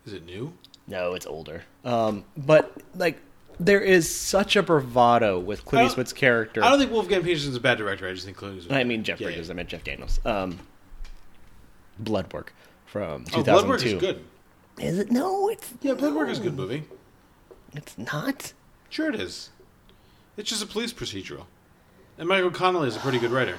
Is 0.06 0.14
it 0.14 0.26
new? 0.26 0.54
No, 0.88 1.14
it's 1.14 1.26
older. 1.26 1.64
Um, 1.84 2.24
but 2.38 2.72
like, 2.96 3.20
there 3.60 3.82
is 3.82 4.10
such 4.14 4.56
a 4.56 4.64
bravado 4.64 5.40
with 5.40 5.66
Clint 5.66 5.88
Eastwood's 5.88 6.14
character. 6.14 6.64
I 6.64 6.70
don't 6.70 6.80
think 6.80 6.92
Wolfgang 6.92 7.22
Petersen's 7.22 7.56
a 7.56 7.60
bad 7.60 7.78
director. 7.78 8.08
I 8.08 8.14
just 8.14 8.26
think 8.26 8.38
Clint 8.38 8.58
Eastwood. 8.60 8.78
I 8.78 8.84
mean 8.86 9.04
Jeff 9.04 9.20
Yeah, 9.20 9.28
Bridges. 9.28 9.48
yeah. 9.50 9.54
I 9.54 9.56
meant 9.56 9.70
Jeff 9.70 9.84
Daniels. 9.84 10.20
Um, 10.26 10.58
Blood 12.00 12.32
Work 12.34 12.54
from 12.86 13.26
Oh, 13.34 13.42
2002. 13.42 13.44
Blood 13.52 13.68
Work 13.68 13.86
is 13.86 13.94
good. 13.96 14.24
Is 14.80 15.00
it? 15.00 15.12
No, 15.12 15.50
it's 15.50 15.70
Yeah, 15.82 15.94
Blood 15.94 16.16
Work 16.16 16.30
is 16.30 16.40
a 16.40 16.44
good 16.44 16.56
movie. 16.56 16.84
It's 17.74 17.98
not. 17.98 18.54
Sure, 18.92 19.08
it 19.08 19.16
is. 19.16 19.50
It's 20.36 20.50
just 20.50 20.62
a 20.62 20.68
police 20.68 20.92
procedural, 20.92 21.46
and 22.18 22.28
Michael 22.28 22.52
Connelly 22.52 22.90
is 22.90 22.98
a 22.98 23.00
pretty 23.00 23.20
good 23.20 23.32
writer. 23.32 23.58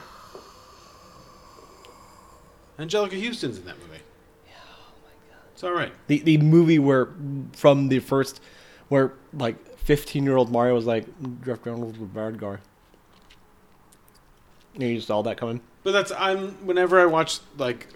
Anjelica 2.79 3.19
Huston's 3.21 3.57
in 3.57 3.65
that 3.65 3.79
movie. 3.79 4.03
Yeah, 4.47 4.53
oh 4.63 4.93
my 5.03 5.11
god. 5.31 5.41
It's 5.55 5.65
all 5.65 5.73
right. 5.73 5.93
The 6.07 6.19
the 6.19 6.37
movie 6.37 6.79
where 6.79 7.09
from 7.55 7.89
the 7.89 8.01
first 8.01 8.43
where 8.89 9.15
like 9.33 9.57
fifteen 9.79 10.25
year 10.25 10.37
old 10.37 10.53
Mario 10.53 10.75
was 10.75 10.85
like 10.85 11.07
Jeff 11.45 11.65
Reynolds 11.65 11.99
with 11.99 12.13
bad 12.13 12.39
guy. 12.39 12.59
You 14.75 14.95
just 14.97 15.07
saw 15.07 15.23
that 15.23 15.39
coming. 15.39 15.63
But 15.83 15.93
that's 15.93 16.13
I'm 16.13 16.67
whenever 16.67 17.01
I 17.01 17.07
watch 17.07 17.41
like 17.57 17.89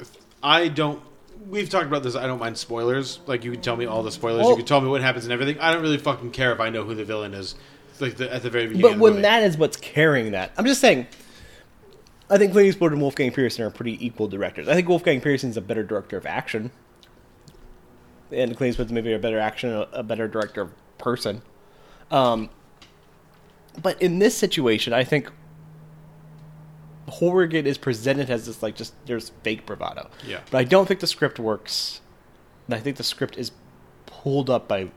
I 0.42 0.68
don't. 0.68 1.02
We've 1.48 1.68
talked 1.68 1.86
about 1.86 2.02
this. 2.02 2.16
I 2.16 2.26
don't 2.26 2.38
mind 2.38 2.58
spoilers. 2.58 3.20
Like 3.26 3.44
you 3.44 3.52
can 3.52 3.60
tell 3.60 3.76
me 3.76 3.86
all 3.86 4.02
the 4.02 4.10
spoilers. 4.12 4.42
Well- 4.42 4.50
you 4.50 4.56
can 4.56 4.66
tell 4.66 4.80
me 4.80 4.88
what 4.88 5.00
happens 5.02 5.24
and 5.24 5.32
everything. 5.32 5.58
I 5.60 5.72
don't 5.72 5.82
really 5.82 5.98
fucking 5.98 6.30
care 6.32 6.52
if 6.52 6.60
I 6.60 6.70
know 6.70 6.84
who 6.84 6.94
the 6.94 7.04
villain 7.04 7.34
is. 7.34 7.54
Like 8.00 8.16
the, 8.16 8.32
at 8.32 8.42
the 8.42 8.50
very 8.50 8.66
beginning. 8.66 8.92
But 8.92 8.98
when 8.98 9.22
that 9.22 9.42
is 9.42 9.56
what's 9.56 9.76
carrying 9.78 10.32
that, 10.32 10.52
I'm 10.58 10.66
just 10.66 10.80
saying. 10.80 11.06
I 12.28 12.38
think 12.38 12.52
Clint 12.52 12.66
Eastwood 12.68 12.90
and 12.92 13.00
Wolfgang 13.00 13.30
Petersen 13.30 13.64
are 13.64 13.70
pretty 13.70 14.04
equal 14.04 14.26
directors. 14.26 14.68
I 14.68 14.74
think 14.74 14.88
Wolfgang 14.88 15.20
Petersen's 15.20 15.56
a 15.56 15.60
better 15.60 15.84
director 15.84 16.16
of 16.16 16.26
action, 16.26 16.72
and 18.32 18.56
Clint 18.56 18.72
Eastwood's 18.72 18.90
maybe 18.92 19.12
a 19.12 19.18
better 19.18 19.38
action, 19.38 19.70
a, 19.70 19.86
a 19.92 20.02
better 20.02 20.26
director 20.26 20.60
of 20.62 20.72
person. 20.98 21.40
Um, 22.10 22.50
but 23.80 24.00
in 24.02 24.18
this 24.18 24.36
situation, 24.36 24.92
I 24.92 25.04
think 25.04 25.30
Horrigan 27.08 27.66
is 27.66 27.78
presented 27.78 28.30
as 28.30 28.46
this 28.46 28.62
like 28.62 28.76
just 28.76 28.94
there's 29.06 29.30
fake 29.42 29.66
bravado. 29.66 30.10
Yeah. 30.26 30.40
But 30.50 30.58
I 30.58 30.64
don't 30.64 30.86
think 30.86 31.00
the 31.00 31.06
script 31.06 31.38
works. 31.38 32.00
And 32.66 32.74
I 32.74 32.80
think 32.80 32.96
the 32.96 33.04
script 33.04 33.36
is 33.38 33.52
pulled 34.06 34.50
up 34.50 34.66
by 34.66 34.88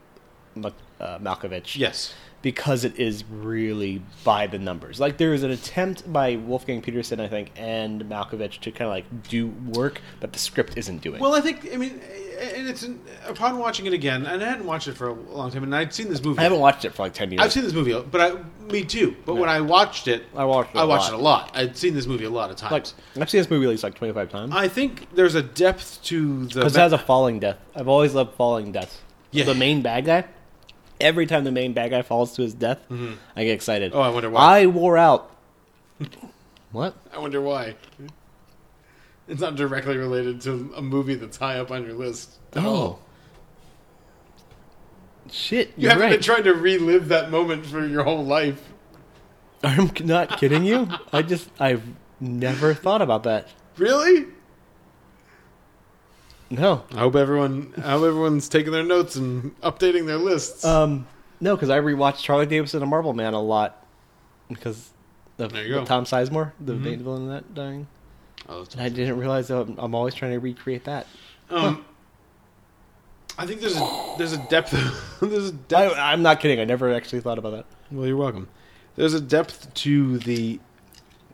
uh, 0.57 1.19
Malkovich. 1.19 1.77
Yes. 1.77 2.13
Because 2.41 2.85
it 2.85 2.97
is 2.97 3.25
really 3.29 4.01
by 4.23 4.47
the 4.47 4.57
numbers. 4.57 4.99
Like 4.99 5.17
there 5.17 5.33
is 5.33 5.43
an 5.43 5.51
attempt 5.51 6.11
by 6.11 6.37
Wolfgang 6.37 6.81
Petersen, 6.81 7.19
I 7.19 7.27
think, 7.27 7.51
and 7.57 8.03
Malkovich 8.05 8.59
to 8.61 8.71
kind 8.71 8.87
of 8.87 8.91
like 8.91 9.23
do 9.23 9.47
work, 9.47 9.99
but 10.21 10.31
the 10.31 10.39
script 10.39 10.77
isn't 10.77 11.01
doing. 11.01 11.19
Well, 11.19 11.35
I 11.35 11.41
think 11.41 11.69
I 11.73 11.75
mean, 11.75 11.99
and 12.39 12.69
it's 12.69 12.87
upon 13.27 13.57
watching 13.59 13.87
it 13.87 13.93
again, 13.93 14.25
and 14.25 14.41
I 14.41 14.47
hadn't 14.47 14.65
watched 14.65 14.87
it 14.87 14.93
for 14.95 15.09
a 15.09 15.13
long 15.13 15.51
time, 15.51 15.63
and 15.63 15.75
I'd 15.75 15.93
seen 15.93 16.07
this 16.07 16.23
movie. 16.23 16.39
I 16.39 16.43
haven't 16.43 16.59
watched 16.61 16.85
it 16.85 16.93
for 16.93 17.03
like 17.03 17.13
ten 17.13 17.29
years. 17.29 17.41
I've 17.41 17.51
seen 17.51 17.63
this 17.63 17.73
movie, 17.73 17.99
but 18.09 18.21
I, 18.21 18.37
me 18.71 18.85
too. 18.85 19.17
But 19.25 19.35
when 19.35 19.49
I 19.49 19.59
watched 19.59 20.07
it, 20.07 20.23
I 20.33 20.45
watched 20.45 20.75
it. 20.75 20.79
I 20.79 20.83
a 20.83 20.87
watched 20.87 21.11
lot. 21.11 21.13
it 21.13 21.19
a 21.19 21.23
lot. 21.23 21.51
I'd 21.55 21.75
seen 21.75 21.93
this 21.93 22.07
movie 22.07 22.23
a 22.23 22.29
lot 22.29 22.51
of 22.51 22.55
times. 22.55 22.71
Like 22.71 23.21
I've 23.21 23.29
seen 23.29 23.41
this 23.41 23.49
movie 23.49 23.65
at 23.65 23.69
least 23.69 23.83
like 23.83 23.95
twenty 23.95 24.13
five 24.13 24.29
times. 24.29 24.53
I 24.55 24.69
think 24.69 25.13
there's 25.13 25.35
a 25.35 25.43
depth 25.43 26.01
to 26.03 26.45
the. 26.45 26.59
Because 26.59 26.77
it 26.77 26.79
has 26.79 26.93
a 26.93 26.97
falling 26.97 27.39
death. 27.39 27.57
I've 27.75 27.89
always 27.89 28.13
loved 28.13 28.35
falling 28.35 28.71
deaths. 28.71 29.01
Yeah. 29.31 29.43
The 29.43 29.55
main 29.55 29.81
bad 29.81 30.05
guy. 30.05 30.23
Every 30.99 31.25
time 31.25 31.43
the 31.45 31.51
main 31.51 31.73
bad 31.73 31.91
guy 31.91 32.01
falls 32.01 32.35
to 32.35 32.41
his 32.41 32.53
death, 32.53 32.79
Mhm. 32.89 33.15
I 33.35 33.43
get 33.45 33.51
excited. 33.53 33.91
Oh, 33.95 34.01
I 34.01 34.09
wonder 34.09 34.29
why. 34.29 34.59
I 34.59 34.65
wore 34.65 34.97
out. 34.97 35.31
what? 36.71 36.95
I 37.13 37.19
wonder 37.19 37.39
why. 37.41 37.75
It's 39.27 39.39
not 39.41 39.55
directly 39.55 39.95
related 39.97 40.41
to 40.41 40.73
a 40.75 40.81
movie 40.81 41.15
that's 41.15 41.37
high 41.37 41.59
up 41.59 41.71
on 41.71 41.83
your 41.85 41.93
list. 41.93 42.31
at 42.53 42.65
Oh. 42.65 42.69
all. 42.69 42.99
Shit, 45.31 45.73
You 45.77 45.89
haven't 45.89 46.01
right. 46.03 46.11
been 46.13 46.21
trying 46.21 46.43
to 46.45 46.53
relive 46.55 47.09
that 47.09 47.29
moment 47.29 47.65
for 47.65 47.85
your 47.85 48.03
whole 48.03 48.25
life. 48.25 48.59
I'm 49.63 49.91
not 50.03 50.39
kidding 50.39 50.63
you. 50.63 50.89
I 51.13 51.21
just 51.21 51.49
I've 51.59 51.83
never 52.19 52.73
thought 52.73 53.01
about 53.03 53.23
that. 53.23 53.47
Really? 53.77 54.25
No. 56.49 56.83
I 56.91 56.99
hope 56.99 57.15
everyone, 57.15 57.73
I 57.77 57.91
hope 57.91 58.03
everyone's 58.05 58.49
taking 58.49 58.71
their 58.71 58.83
notes 58.83 59.15
and 59.15 59.59
updating 59.61 60.05
their 60.07 60.17
lists. 60.17 60.65
Um, 60.65 61.07
no, 61.39 61.55
because 61.55 61.69
I 61.69 61.79
rewatched 61.79 62.25
Harley 62.25 62.45
Davidson 62.45 62.77
and 62.81 62.87
A 62.87 62.89
Marlboro 62.89 63.13
Man 63.13 63.33
a 63.33 63.41
lot 63.41 63.85
because 64.49 64.89
of 65.37 65.53
There 65.53 65.63
you 65.63 65.75
go. 65.75 65.85
Tom 65.85 66.05
Sizemore, 66.05 66.51
the 66.59 66.73
Mhm. 66.73 66.81
main 66.81 67.03
villain 67.03 67.21
in 67.23 67.29
that, 67.29 67.53
dying. 67.53 67.87
Oh, 68.47 68.65
and 68.73 68.81
I 68.81 68.89
didn't 68.89 69.17
realize 69.19 69.49
I'm, 69.51 69.75
I'm 69.77 69.93
always 69.93 70.15
trying 70.15 70.31
to 70.31 70.39
recreate 70.39 70.85
that. 70.85 71.05
Um, 71.51 71.85
I 73.37 73.45
think 73.45 73.61
there's 73.61 73.77
a 73.77 74.15
there's 74.17 74.33
a 74.33 74.37
depth. 74.49 74.71
there's 75.21 75.49
a 75.49 75.51
depth. 75.53 75.97
I, 75.97 76.11
I'm 76.11 76.21
not 76.23 76.39
kidding. 76.39 76.59
I 76.59 76.65
never 76.65 76.93
actually 76.93 77.21
thought 77.21 77.37
about 77.37 77.51
that. 77.51 77.65
Well, 77.91 78.07
you're 78.07 78.17
welcome. 78.17 78.47
There's 78.95 79.13
a 79.13 79.21
depth 79.21 79.73
to 79.75 80.17
the 80.19 80.59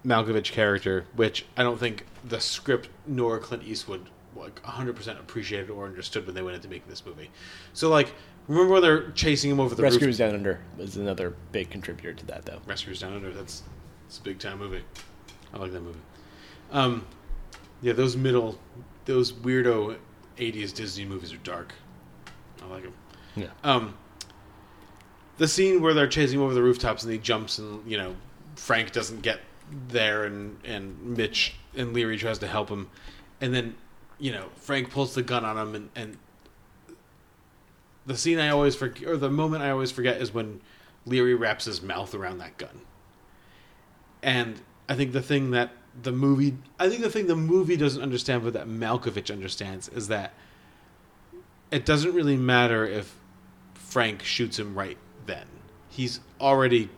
Malkovich 0.05 0.51
character, 0.51 1.05
which 1.15 1.45
I 1.57 1.63
don't 1.63 1.79
think 1.79 2.05
the 2.23 2.39
script 2.39 2.89
nor 3.07 3.39
Clint 3.39 3.63
Eastwood 3.63 4.07
like 4.35 4.61
100% 4.63 5.19
appreciated 5.19 5.69
or 5.69 5.85
understood 5.85 6.25
when 6.25 6.35
they 6.35 6.41
went 6.41 6.55
into 6.55 6.67
making 6.67 6.89
this 6.89 7.05
movie. 7.05 7.29
So, 7.73 7.89
like, 7.89 8.13
remember 8.47 8.73
when 8.73 8.81
they're 8.81 9.11
chasing 9.11 9.51
him 9.51 9.59
over 9.59 9.75
the 9.75 9.83
Rescuers 9.83 10.19
roof? 10.19 10.29
Down 10.29 10.35
Under 10.35 10.61
is 10.77 10.97
another 10.97 11.35
big 11.51 11.69
contributor 11.69 12.13
to 12.13 12.25
that, 12.27 12.45
though. 12.45 12.59
Rescuers 12.65 13.01
Down 13.01 13.13
Under. 13.13 13.31
That's 13.31 13.63
it's 14.07 14.19
a 14.19 14.21
big 14.21 14.39
time 14.39 14.59
movie. 14.59 14.83
I 15.53 15.57
like 15.57 15.71
that 15.71 15.81
movie. 15.81 15.99
Um, 16.71 17.05
yeah, 17.81 17.93
those 17.93 18.17
middle, 18.17 18.59
those 19.05 19.31
weirdo 19.31 19.97
'80s 20.37 20.73
Disney 20.73 21.05
movies 21.05 21.33
are 21.33 21.37
dark. 21.37 21.73
I 22.61 22.67
like 22.67 22.83
them. 22.83 22.93
Yeah. 23.35 23.47
Um, 23.63 23.97
the 25.37 25.47
scene 25.47 25.81
where 25.81 25.93
they're 25.93 26.07
chasing 26.07 26.39
him 26.39 26.45
over 26.45 26.53
the 26.53 26.63
rooftops 26.63 27.03
and 27.03 27.11
he 27.11 27.17
jumps 27.19 27.57
and 27.59 27.89
you 27.89 27.97
know 27.97 28.15
Frank 28.55 28.91
doesn't 28.91 29.21
get 29.21 29.41
there 29.87 30.25
and 30.25 30.57
and 30.63 31.17
Mitch 31.17 31.55
and 31.75 31.93
Leary 31.93 32.17
tries 32.17 32.39
to 32.39 32.47
help 32.47 32.69
him, 32.69 32.89
and 33.41 33.53
then 33.53 33.75
you 34.19 34.31
know 34.31 34.45
Frank 34.55 34.91
pulls 34.91 35.15
the 35.15 35.23
gun 35.23 35.45
on 35.45 35.57
him 35.57 35.75
and 35.75 35.89
and 35.95 36.17
the 38.05 38.17
scene 38.17 38.39
I 38.39 38.49
always 38.49 38.75
forget 38.75 39.07
or 39.07 39.17
the 39.17 39.29
moment 39.29 39.63
I 39.63 39.71
always 39.71 39.91
forget 39.91 40.21
is 40.21 40.33
when 40.33 40.61
Leary 41.05 41.35
wraps 41.35 41.65
his 41.65 41.81
mouth 41.81 42.13
around 42.13 42.39
that 42.39 42.57
gun. 42.57 42.81
And 44.21 44.61
I 44.89 44.95
think 44.95 45.11
the 45.11 45.21
thing 45.21 45.51
that 45.51 45.71
the 46.01 46.11
movie 46.11 46.57
I 46.79 46.89
think 46.89 47.01
the 47.01 47.09
thing 47.09 47.27
the 47.27 47.35
movie 47.35 47.77
doesn't 47.77 48.01
understand 48.01 48.43
but 48.43 48.53
that 48.53 48.67
Malkovich 48.67 49.31
understands 49.31 49.87
is 49.89 50.07
that 50.07 50.33
it 51.71 51.85
doesn't 51.85 52.13
really 52.13 52.37
matter 52.37 52.85
if 52.85 53.15
Frank 53.73 54.23
shoots 54.23 54.59
him 54.59 54.77
right 54.77 54.97
then. 55.25 55.47
He's 55.89 56.19
already 56.39 56.89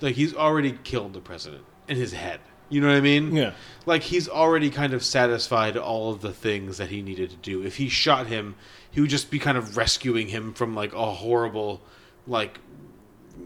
like 0.00 0.16
he's 0.16 0.34
already 0.34 0.78
killed 0.84 1.12
the 1.12 1.20
president 1.20 1.64
in 1.88 1.96
his 1.96 2.12
head. 2.12 2.40
You 2.74 2.80
know 2.80 2.88
what 2.88 2.96
I 2.96 3.02
mean? 3.02 3.36
Yeah. 3.36 3.52
Like 3.86 4.02
he's 4.02 4.28
already 4.28 4.68
kind 4.68 4.94
of 4.94 5.04
satisfied 5.04 5.76
all 5.76 6.10
of 6.10 6.22
the 6.22 6.32
things 6.32 6.78
that 6.78 6.90
he 6.90 7.02
needed 7.02 7.30
to 7.30 7.36
do. 7.36 7.64
If 7.64 7.76
he 7.76 7.88
shot 7.88 8.26
him, 8.26 8.56
he 8.90 9.00
would 9.00 9.10
just 9.10 9.30
be 9.30 9.38
kind 9.38 9.56
of 9.56 9.76
rescuing 9.76 10.26
him 10.26 10.52
from 10.52 10.74
like 10.74 10.92
a 10.92 11.12
horrible 11.12 11.82
like 12.26 12.58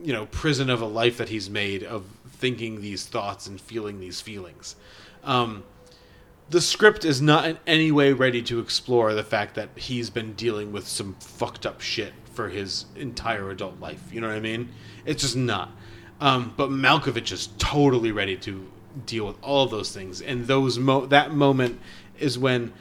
you 0.03 0.15
know, 0.15 0.25
prison 0.27 0.71
of 0.71 0.81
a 0.81 0.87
life 0.87 1.19
that 1.19 1.29
he's 1.29 1.51
made 1.51 1.83
of 1.83 2.07
thinking 2.31 2.81
these 2.81 3.05
thoughts 3.05 3.47
and 3.47 3.61
feeling 3.61 4.01
these 4.01 4.23
feelings. 4.23 4.77
Um 5.25 5.63
the 6.49 6.63
script 6.63 7.05
is 7.05 7.21
not 7.21 7.45
in 7.45 7.59
any 7.67 7.93
way 7.93 8.15
ready 8.15 8.41
to 8.45 8.61
explore 8.61 9.13
the 9.13 9.23
fact 9.23 9.57
that 9.57 9.69
he's 9.77 10.09
been 10.09 10.33
dealing 10.33 10.73
with 10.73 10.89
some 10.89 11.15
fucked 11.21 11.67
up 11.67 11.83
shit 11.83 12.15
for 12.33 12.49
his 12.49 12.87
entire 12.97 13.51
adult 13.51 13.79
life. 13.79 14.03
You 14.11 14.23
know 14.23 14.29
what 14.29 14.37
I 14.37 14.41
mean? 14.41 14.71
It's 15.05 15.21
just 15.21 15.37
not. 15.37 15.71
Um, 16.19 16.55
but 16.57 16.71
Malkovich 16.71 17.31
is 17.31 17.51
totally 17.59 18.13
ready 18.13 18.39
to 18.39 18.67
deal 19.07 19.27
with 19.27 19.37
all 19.43 19.65
of 19.65 19.71
those 19.71 19.93
things, 19.93 20.21
and 20.21 20.47
those 20.47 20.79
mo- 20.79 21.07
that 21.07 21.33
moment 21.33 21.81
is 22.19 22.39
when 22.39 22.73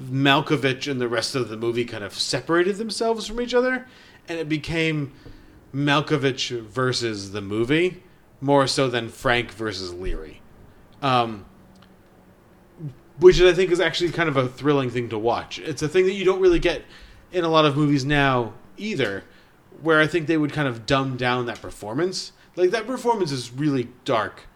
Malkovich 0.00 0.90
and 0.90 1.00
the 1.00 1.08
rest 1.08 1.34
of 1.34 1.48
the 1.48 1.56
movie 1.56 1.84
kind 1.84 2.04
of 2.04 2.14
separated 2.14 2.76
themselves 2.76 3.26
from 3.26 3.40
each 3.40 3.54
other, 3.54 3.86
and 4.28 4.38
it 4.38 4.48
became 4.48 5.12
Malkovich 5.74 6.60
versus 6.62 7.32
the 7.32 7.40
movie 7.40 8.02
more 8.40 8.66
so 8.66 8.88
than 8.88 9.08
Frank 9.08 9.50
versus 9.50 9.92
Leary. 9.92 10.40
Um, 11.02 11.44
which 13.18 13.40
I 13.40 13.52
think 13.52 13.70
is 13.72 13.80
actually 13.80 14.10
kind 14.10 14.28
of 14.28 14.36
a 14.36 14.48
thrilling 14.48 14.90
thing 14.90 15.08
to 15.08 15.18
watch. 15.18 15.58
It's 15.58 15.82
a 15.82 15.88
thing 15.88 16.06
that 16.06 16.12
you 16.12 16.24
don't 16.24 16.40
really 16.40 16.60
get 16.60 16.82
in 17.32 17.44
a 17.44 17.48
lot 17.48 17.64
of 17.64 17.76
movies 17.76 18.04
now 18.04 18.54
either, 18.76 19.24
where 19.82 20.00
I 20.00 20.06
think 20.06 20.26
they 20.26 20.36
would 20.36 20.52
kind 20.52 20.68
of 20.68 20.86
dumb 20.86 21.16
down 21.16 21.46
that 21.46 21.60
performance. 21.60 22.32
Like 22.56 22.70
that 22.70 22.86
performance 22.86 23.32
is 23.32 23.52
really 23.52 23.88
dark 24.04 24.47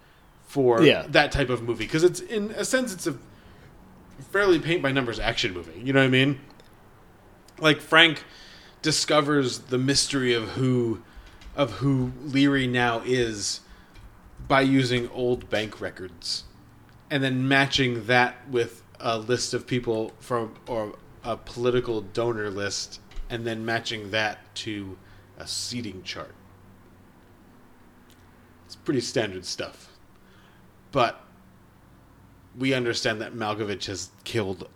for 0.53 0.83
Yeah. 0.83 1.07
that 1.09 1.33
type 1.33 1.49
of 1.49 1.63
movie 1.63 1.85
because 1.87 2.05
it's 2.05 2.21
in 2.21 2.51
a 2.51 2.65
sense 2.67 2.93
it's 2.93 3.07
a 3.07 3.17
fairly 4.31 4.59
paint 4.59 4.83
by 4.83 4.93
numbers 4.93 5.19
action 5.19 5.55
movie. 5.55 5.81
You 5.83 5.95
know 5.95 6.01
what 6.01 6.05
I 6.07 6.11
mean? 6.11 6.41
Like 7.59 7.81
Frank 7.81 8.25
discovers 8.83 9.61
the 9.61 9.79
mystery 9.79 10.35
of 10.35 10.51
who 10.51 11.01
of 11.57 11.71
who 11.79 12.13
Leary 12.23 12.67
now 12.67 13.01
is 13.07 13.61
by 14.47 14.61
using 14.61 15.09
old 15.09 15.49
bank 15.49 15.81
records 15.81 16.45
and 17.11 17.23
then 17.25 17.49
matching 17.49 18.05
that 18.05 18.47
with 18.51 18.83
a 19.01 19.19
list 19.19 19.55
of 19.55 19.67
people 19.67 20.13
from 20.21 20.55
or 20.67 20.97
a 21.25 21.39
political 21.39 22.03
donor 22.03 22.51
list 22.51 23.01
and 23.31 23.47
then 23.47 23.65
matching 23.65 24.11
that 24.11 24.55
to 24.55 24.99
a 25.39 25.47
seating 25.47 26.03
chart. 26.03 26.35
It's 28.67 28.77
pretty 28.77 29.01
standard 29.01 29.47
stuff. 29.47 29.89
But 30.93 31.21
we 32.57 32.75
understand 32.75 33.21
that 33.23 33.35
Malkovich 33.35 33.87
has 33.87 34.11
killed 34.25 34.69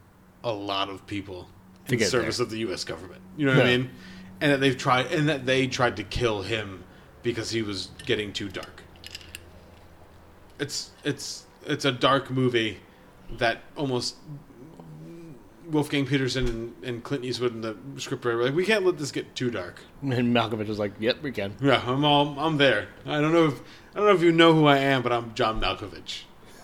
a 0.43 0.53
lot 0.53 0.89
of 0.89 1.07
people 1.07 1.49
To 1.89 1.95
in 1.95 2.01
service 2.01 2.39
there. 2.39 2.45
of 2.45 2.51
the 2.51 2.59
US 2.71 2.85
government. 2.85 3.21
You 3.37 3.47
know 3.47 3.55
what 3.55 3.67
I 3.67 3.77
mean? 3.77 3.91
And 4.41 4.53
that 4.53 4.61
they've 4.61 4.77
tried 4.77 5.13
and 5.13 5.29
that 5.29 5.47
they 5.47 5.67
tried 5.67 5.97
to 5.97 6.03
kill 6.05 6.43
him 6.43 6.85
because 7.23 7.51
he 7.51 7.63
was 7.63 7.91
getting 8.05 8.33
too 8.33 8.49
dark. 8.49 8.83
It's 10.59 10.91
it's 11.05 11.45
it's 11.67 11.85
a 11.85 11.93
dark 11.93 12.31
movie 12.31 12.79
that 13.39 13.63
almost 13.77 14.17
Wolfgang 15.71 16.07
Petersen 16.07 16.47
and, 16.47 16.75
and 16.85 17.05
Clint 17.05 17.25
Eastwood 17.25 17.55
and 17.55 17.63
the 17.63 17.75
scriptwriter 17.97 18.37
were 18.37 18.45
like, 18.45 18.55
we 18.55 18.65
can't 18.65 18.85
let 18.85 18.99
this 18.99 19.13
get 19.13 19.35
too 19.35 19.51
dark. 19.51 19.81
And 20.03 20.35
Malkovich 20.35 20.69
was 20.69 20.79
like, 20.79 20.93
"Yep, 20.99 21.23
we 21.23 21.33
can." 21.33 21.55
Yeah, 21.61 21.83
I'm 21.87 22.05
all 22.05 22.39
I'm 22.39 22.57
there. 22.57 22.89
I 23.05 23.21
don't 23.21 23.33
know 23.33 23.47
if 23.47 23.61
I 23.95 23.99
don't 23.99 24.07
know 24.07 24.15
if 24.15 24.23
you 24.23 24.33
know 24.33 24.53
who 24.53 24.67
I 24.67 24.79
am, 24.79 25.03
but 25.03 25.13
I'm 25.13 25.35
John 25.35 25.61
Malkovich. 25.61 26.23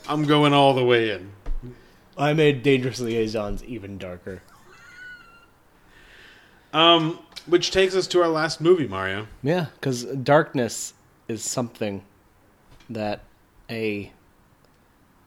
I'm 0.09 0.25
going 0.25 0.53
all 0.53 0.75
the 0.75 0.85
way 0.85 1.11
in. 1.11 1.33
I 2.17 2.33
made 2.33 2.63
Dangerous 2.63 3.01
Liaisons 3.01 3.65
even 3.65 3.99
darker. 3.99 4.43
Um, 6.73 7.19
which 7.47 7.71
takes 7.71 7.95
us 7.95 8.07
to 8.09 8.23
our 8.23 8.29
last 8.29 8.61
movie, 8.61 8.87
Mario. 8.87 9.27
Yeah, 9.43 9.67
because 9.75 10.05
darkness 10.05 10.95
is 11.29 11.43
something 11.43 12.03
that 12.89 13.21
a 13.71 14.13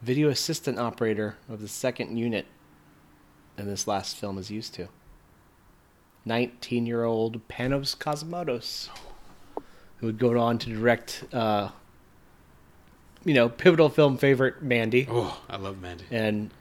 video 0.02 0.30
assistant 0.30 0.78
operator 0.78 1.36
of 1.50 1.62
the 1.62 1.68
second 1.68 2.18
unit 2.18 2.46
in 3.58 3.68
this 3.68 3.88
last 3.88 4.16
film 4.18 4.38
is 4.38 4.52
used 4.52 4.74
to. 4.76 4.88
19 6.26 6.86
year 6.86 7.04
old 7.04 7.48
Panos 7.48 7.96
Cosmatos, 7.96 8.90
who 9.98 10.08
would 10.08 10.18
go 10.18 10.38
on 10.40 10.58
to 10.60 10.70
direct, 10.70 11.24
uh, 11.34 11.70
you 13.24 13.34
know, 13.34 13.50
pivotal 13.50 13.90
film 13.90 14.18
favorite 14.18 14.62
Mandy. 14.62 15.08
Oh, 15.10 15.40
I 15.50 15.58
love 15.58 15.82
Mandy. 15.82 16.06
And 16.10 16.52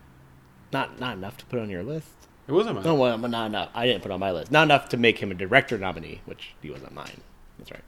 not 0.72 1.00
not 1.00 1.16
enough 1.16 1.36
to 1.38 1.46
put 1.46 1.58
on 1.60 1.70
your 1.70 1.82
list. 1.82 2.08
It 2.46 2.52
wasn't 2.52 2.76
mine. 2.76 2.84
No, 2.84 2.94
well, 2.94 3.16
not 3.16 3.46
enough. 3.46 3.70
I 3.74 3.86
didn't 3.86 4.02
put 4.02 4.10
on 4.10 4.20
my 4.20 4.30
list. 4.30 4.52
Not 4.52 4.64
enough 4.64 4.90
to 4.90 4.98
make 4.98 5.18
him 5.18 5.30
a 5.30 5.34
director 5.34 5.78
nominee, 5.78 6.20
which 6.26 6.54
he 6.60 6.70
wasn't 6.70 6.92
mine. 6.92 7.22
That's 7.58 7.70
right. 7.70 7.84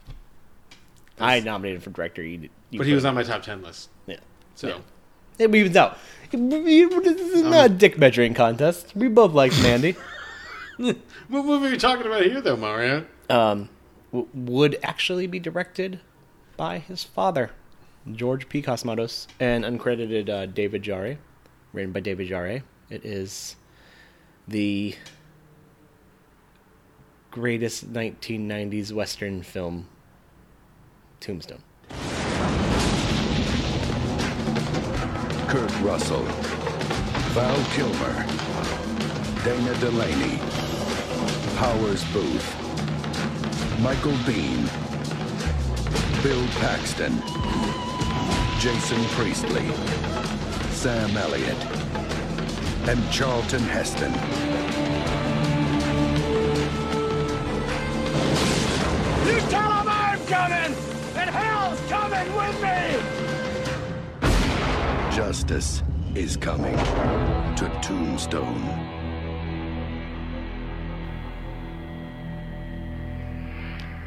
I 1.18 1.40
nominated 1.40 1.82
for 1.82 1.90
director. 1.90 2.22
You, 2.22 2.48
you 2.70 2.78
but 2.78 2.86
he 2.86 2.94
was 2.94 3.04
on 3.04 3.14
my 3.14 3.22
top 3.22 3.42
ten 3.42 3.62
list. 3.62 3.90
Yeah. 4.06 4.16
So 4.54 4.68
Yeah. 4.68 4.78
It 5.38 5.54
evens 5.54 5.76
out. 5.76 5.98
This 6.30 7.20
is 7.20 7.42
not 7.42 7.66
a 7.66 7.68
dick 7.68 7.98
measuring 7.98 8.34
contest. 8.34 8.92
We 8.96 9.08
both 9.08 9.32
like 9.32 9.52
Mandy. 9.62 9.96
what 10.76 10.96
movie 11.28 11.66
are 11.66 11.70
you 11.70 11.76
talking 11.78 12.06
about 12.06 12.22
here, 12.24 12.40
though, 12.40 12.56
Mario? 12.56 13.06
um, 13.30 13.68
w- 14.12 14.28
would 14.34 14.78
actually 14.82 15.26
be 15.26 15.38
directed 15.38 16.00
by 16.56 16.78
his 16.78 17.04
father, 17.04 17.50
George 18.10 18.48
P. 18.48 18.62
Cosmatos, 18.62 19.26
and 19.40 19.64
uncredited 19.64 20.28
uh, 20.28 20.46
David 20.46 20.82
Jarre, 20.82 21.18
written 21.72 21.92
by 21.92 22.00
David 22.00 22.28
Jarre. 22.28 22.62
It 22.90 23.04
is 23.04 23.56
the 24.48 24.94
greatest 27.30 27.92
1990s 27.92 28.92
Western 28.92 29.42
film, 29.42 29.88
Tombstone. 31.20 31.62
Kurt 35.56 35.80
Russell, 35.80 36.22
Val 37.32 37.64
Kilmer, 37.72 38.26
Dana 39.42 39.74
Delany, 39.80 40.36
Powers 41.56 42.04
Boothe, 42.12 42.44
Michael 43.80 44.12
Biehn, 44.26 44.68
Bill 46.22 46.46
Paxton, 46.60 47.22
Jason 48.60 49.02
Priestley, 49.16 49.66
Sam 50.72 51.16
Elliott, 51.16 51.64
and 52.86 53.10
Charlton 53.10 53.62
Heston. 53.62 54.12
You 59.26 59.40
tell 59.48 59.72
him 59.72 59.88
I'm 59.88 60.18
coming! 60.26 60.76
And 61.16 61.30
hell's 61.30 61.80
coming 61.88 62.36
with 62.36 62.62
me! 62.62 63.25
Justice 65.16 65.82
is 66.14 66.36
coming 66.36 66.76
to 66.76 67.80
Tombstone. 67.82 68.62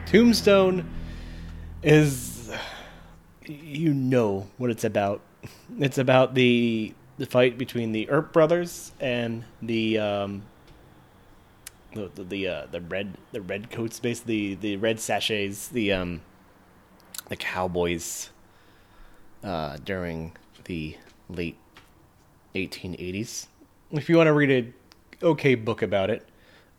Tombstone 0.06 0.88
is 1.82 2.52
you 3.44 3.92
know 3.92 4.46
what 4.60 4.70
it's 4.70 4.84
about. 4.84 5.22
It's 5.80 5.98
about 5.98 6.36
the 6.36 6.94
the 7.18 7.26
fight 7.26 7.58
between 7.58 7.92
the 7.92 8.08
Earp 8.08 8.32
brothers 8.32 8.92
and 9.00 9.46
the 9.64 9.98
um 9.98 10.44
the 11.96 12.12
the 12.14 12.24
the, 12.24 12.48
uh, 12.48 12.68
the 12.70 12.82
red 12.82 13.18
the 13.32 13.42
red 13.42 13.72
coats 13.72 14.00
basically 14.00 14.54
the 14.54 14.78
red 14.78 15.00
sachets 15.00 15.70
the 15.70 15.92
um 15.92 16.22
the 17.30 17.36
cowboys 17.36 18.30
uh 19.44 19.76
during 19.84 20.34
the 20.70 20.96
late 21.30 21.58
1880s. 22.56 23.48
If 23.92 24.08
you 24.08 24.18
want 24.18 24.28
to 24.28 24.34
read 24.34 24.52
a 25.22 25.26
okay 25.26 25.56
book 25.56 25.82
about 25.82 26.10
it, 26.12 26.28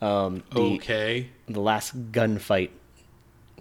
um 0.01 0.43
the, 0.55 0.61
Okay. 0.77 1.29
the 1.49 1.61
last 1.61 2.13
gunfight 2.13 2.71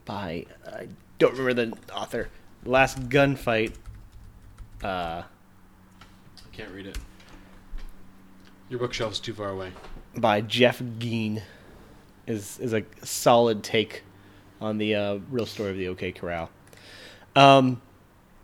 by 0.05 0.45
I 0.65 0.87
don't 1.17 1.35
remember 1.35 1.75
the 1.87 1.93
author. 1.93 2.29
The 2.63 2.69
last 2.69 3.09
gunfight. 3.09 3.73
Uh, 4.83 5.23
I 5.23 6.55
can't 6.55 6.71
read 6.71 6.85
it. 6.87 6.97
Your 8.69 8.79
bookshelf's 8.79 9.19
too 9.19 9.33
far 9.33 9.49
away. 9.49 9.71
by 10.15 10.41
Jeff 10.41 10.81
Guinn 10.99 11.41
is 12.27 12.59
is 12.59 12.73
a 12.73 12.83
solid 13.03 13.63
take 13.63 14.03
on 14.61 14.77
the 14.77 14.93
uh, 14.95 15.19
real 15.31 15.45
story 15.47 15.71
of 15.71 15.77
the 15.77 15.87
OK 15.87 16.11
Corral. 16.11 16.49
Um, 17.35 17.81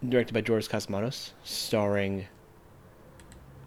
directed 0.07 0.33
by 0.33 0.41
George 0.41 0.67
Cosmatos, 0.69 1.31
starring 1.43 2.25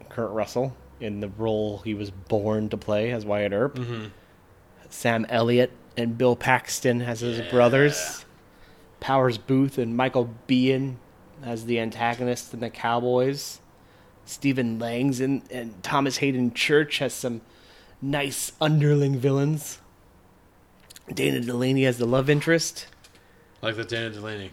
Kurt 0.09 0.31
Russell 0.31 0.75
in 0.99 1.19
the 1.21 1.29
role 1.29 1.79
he 1.79 1.93
was 1.93 2.11
born 2.11 2.69
to 2.69 2.77
play 2.77 3.11
as 3.11 3.25
Wyatt 3.25 3.53
Earp. 3.53 3.75
Mhm. 3.77 4.11
Sam 4.89 5.25
Elliott 5.29 5.71
and 5.95 6.17
Bill 6.17 6.35
Paxton 6.35 7.01
as 7.01 7.19
his 7.21 7.39
brothers. 7.51 8.25
Powers 8.99 9.37
Boothe 9.37 9.77
and 9.77 9.95
Michael 9.95 10.33
Biehn 10.47 10.95
as 11.43 11.65
the 11.65 11.79
antagonists 11.79 12.53
and 12.53 12.61
the 12.61 12.69
Cowboys. 12.69 13.59
Stephen 14.25 14.77
Langs 14.77 15.19
and, 15.21 15.41
and 15.49 15.81
Thomas 15.83 16.17
Haden 16.17 16.53
Church 16.53 16.97
has 16.99 17.13
some 17.13 17.41
nice 18.01 18.51
underling 18.59 19.17
villains. 19.17 19.79
Dana 21.13 21.39
Delany 21.41 21.85
as 21.85 21.97
the 21.97 22.05
love 22.05 22.29
interest. 22.29 22.87
Like 23.61 23.75
the 23.75 23.83
Dana 23.85 24.09
Delany. 24.11 24.51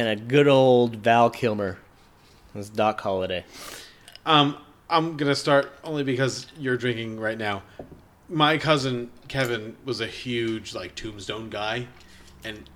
And 0.00 0.08
a 0.08 0.16
good 0.16 0.48
old 0.48 0.96
Val 0.96 1.28
Kilmer 1.28 1.76
as 2.54 2.70
Doc 2.70 2.98
Holliday. 3.02 3.44
Um, 4.24 4.56
I'm 4.88 5.18
gonna 5.18 5.34
start 5.34 5.70
only 5.84 6.04
because 6.04 6.46
you're 6.58 6.78
drinking 6.78 7.20
right 7.20 7.36
now. 7.36 7.62
My 8.26 8.56
cousin 8.56 9.10
Kevin 9.28 9.76
was 9.84 10.00
a 10.00 10.06
huge 10.06 10.74
like 10.74 10.94
Tombstone 10.94 11.50
guy, 11.50 11.86
and 12.44 12.70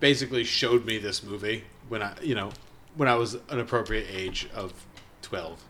basically 0.00 0.44
showed 0.44 0.84
me 0.84 0.98
this 0.98 1.22
movie 1.22 1.64
when 1.88 2.02
I, 2.02 2.12
you 2.20 2.34
know, 2.34 2.50
when 2.94 3.08
I 3.08 3.14
was 3.14 3.38
an 3.48 3.58
appropriate 3.58 4.06
age 4.10 4.46
of 4.54 4.74
twelve. 5.22 5.62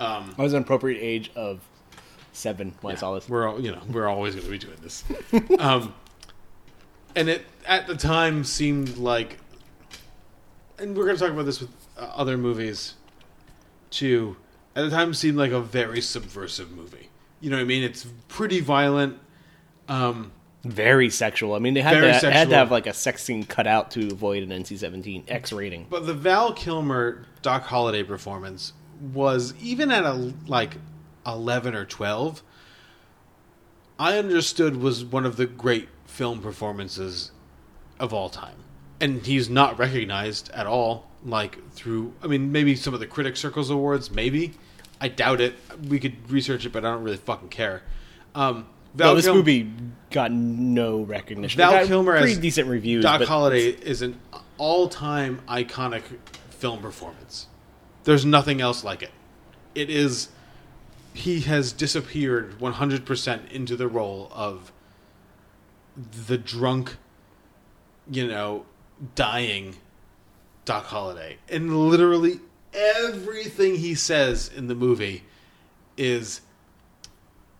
Um, 0.00 0.34
I 0.36 0.42
was 0.42 0.52
an 0.52 0.62
appropriate 0.62 0.98
age 1.00 1.30
of 1.36 1.60
seven 2.32 2.74
when 2.80 2.96
I 2.96 2.98
saw 2.98 3.14
this. 3.14 3.28
We're 3.28 3.46
all, 3.46 3.60
you 3.60 3.70
know, 3.70 3.82
we're 3.88 4.08
always 4.08 4.34
going 4.34 4.46
to 4.46 4.50
be 4.50 4.58
doing 4.58 4.78
this. 4.82 5.04
um, 5.60 5.94
and 7.14 7.28
it 7.28 7.46
at 7.66 7.86
the 7.86 7.94
time 7.94 8.42
seemed 8.42 8.96
like, 8.96 9.38
and 10.82 10.96
we're 10.96 11.04
going 11.04 11.16
to 11.16 11.22
talk 11.22 11.32
about 11.32 11.46
this 11.46 11.60
with 11.60 11.70
uh, 11.96 12.10
other 12.14 12.36
movies 12.36 12.94
too. 13.90 14.36
At 14.74 14.82
the 14.82 14.90
time, 14.90 15.14
seemed 15.14 15.36
like 15.36 15.52
a 15.52 15.60
very 15.60 16.00
subversive 16.00 16.70
movie. 16.72 17.10
You 17.40 17.50
know 17.50 17.56
what 17.56 17.62
I 17.62 17.66
mean? 17.66 17.82
It's 17.82 18.06
pretty 18.28 18.60
violent. 18.60 19.18
Um, 19.88 20.32
Very 20.64 21.10
sexual. 21.10 21.54
I 21.54 21.58
mean, 21.58 21.74
they 21.74 21.82
had, 21.82 21.94
to, 21.94 22.00
they 22.00 22.32
had 22.32 22.48
to 22.48 22.54
have 22.56 22.70
like 22.70 22.86
a 22.86 22.94
sex 22.94 23.22
scene 23.22 23.44
cut 23.44 23.66
out 23.66 23.90
to 23.92 24.06
avoid 24.08 24.42
an 24.42 24.50
NC-17 24.50 25.24
X 25.28 25.52
rating. 25.52 25.86
But 25.90 26.06
the 26.06 26.14
Val 26.14 26.52
Kilmer 26.52 27.26
Doc 27.42 27.64
Holliday 27.64 28.02
performance 28.02 28.72
was 29.12 29.54
even 29.60 29.90
at 29.90 30.04
a 30.04 30.32
like 30.46 30.76
eleven 31.26 31.74
or 31.74 31.84
twelve. 31.84 32.42
I 33.98 34.16
understood 34.18 34.76
was 34.76 35.04
one 35.04 35.26
of 35.26 35.36
the 35.36 35.46
great 35.46 35.88
film 36.06 36.40
performances 36.40 37.32
of 38.00 38.14
all 38.14 38.30
time, 38.30 38.56
and 39.02 39.26
he's 39.26 39.50
not 39.50 39.78
recognized 39.78 40.48
at 40.52 40.66
all. 40.66 41.08
Like 41.24 41.70
through, 41.72 42.14
I 42.22 42.26
mean, 42.26 42.50
maybe 42.50 42.74
some 42.74 42.94
of 42.94 43.00
the 43.00 43.06
Critic 43.06 43.36
Circles 43.36 43.68
awards, 43.68 44.10
maybe. 44.10 44.54
I 45.00 45.08
doubt 45.08 45.40
it. 45.40 45.54
We 45.88 46.00
could 46.00 46.30
research 46.30 46.64
it, 46.64 46.72
but 46.72 46.84
I 46.84 46.90
don't 46.90 47.02
really 47.02 47.16
fucking 47.16 47.48
care. 47.48 47.82
Um, 48.34 48.66
no, 48.94 49.14
this 49.14 49.26
movie 49.26 49.70
got 50.10 50.32
no 50.32 51.02
recognition. 51.02 51.58
Val 51.58 51.86
Kilmer 51.86 52.18
pretty 52.18 52.40
decent 52.40 52.68
reviews. 52.68 53.02
Doc 53.02 53.20
but 53.20 53.28
Holliday 53.28 53.70
is 53.70 54.02
an 54.02 54.18
all-time 54.58 55.40
iconic 55.48 56.02
film 56.50 56.80
performance. 56.80 57.46
There's 58.04 58.24
nothing 58.24 58.60
else 58.60 58.84
like 58.84 59.02
it. 59.02 59.10
It 59.74 59.90
is. 59.90 60.28
He 61.14 61.40
has 61.40 61.72
disappeared 61.72 62.58
100% 62.58 63.50
into 63.50 63.76
the 63.76 63.88
role 63.88 64.30
of 64.34 64.72
the 66.26 66.38
drunk, 66.38 66.96
you 68.10 68.26
know, 68.26 68.66
dying 69.14 69.76
Doc 70.64 70.84
Holliday, 70.84 71.38
and 71.48 71.88
literally 71.88 72.40
everything 72.72 73.76
he 73.76 73.94
says 73.94 74.50
in 74.54 74.68
the 74.68 74.74
movie 74.74 75.24
is 75.96 76.40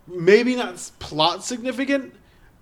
maybe 0.07 0.55
not 0.57 0.91
plot 0.99 1.45
significant, 1.45 2.15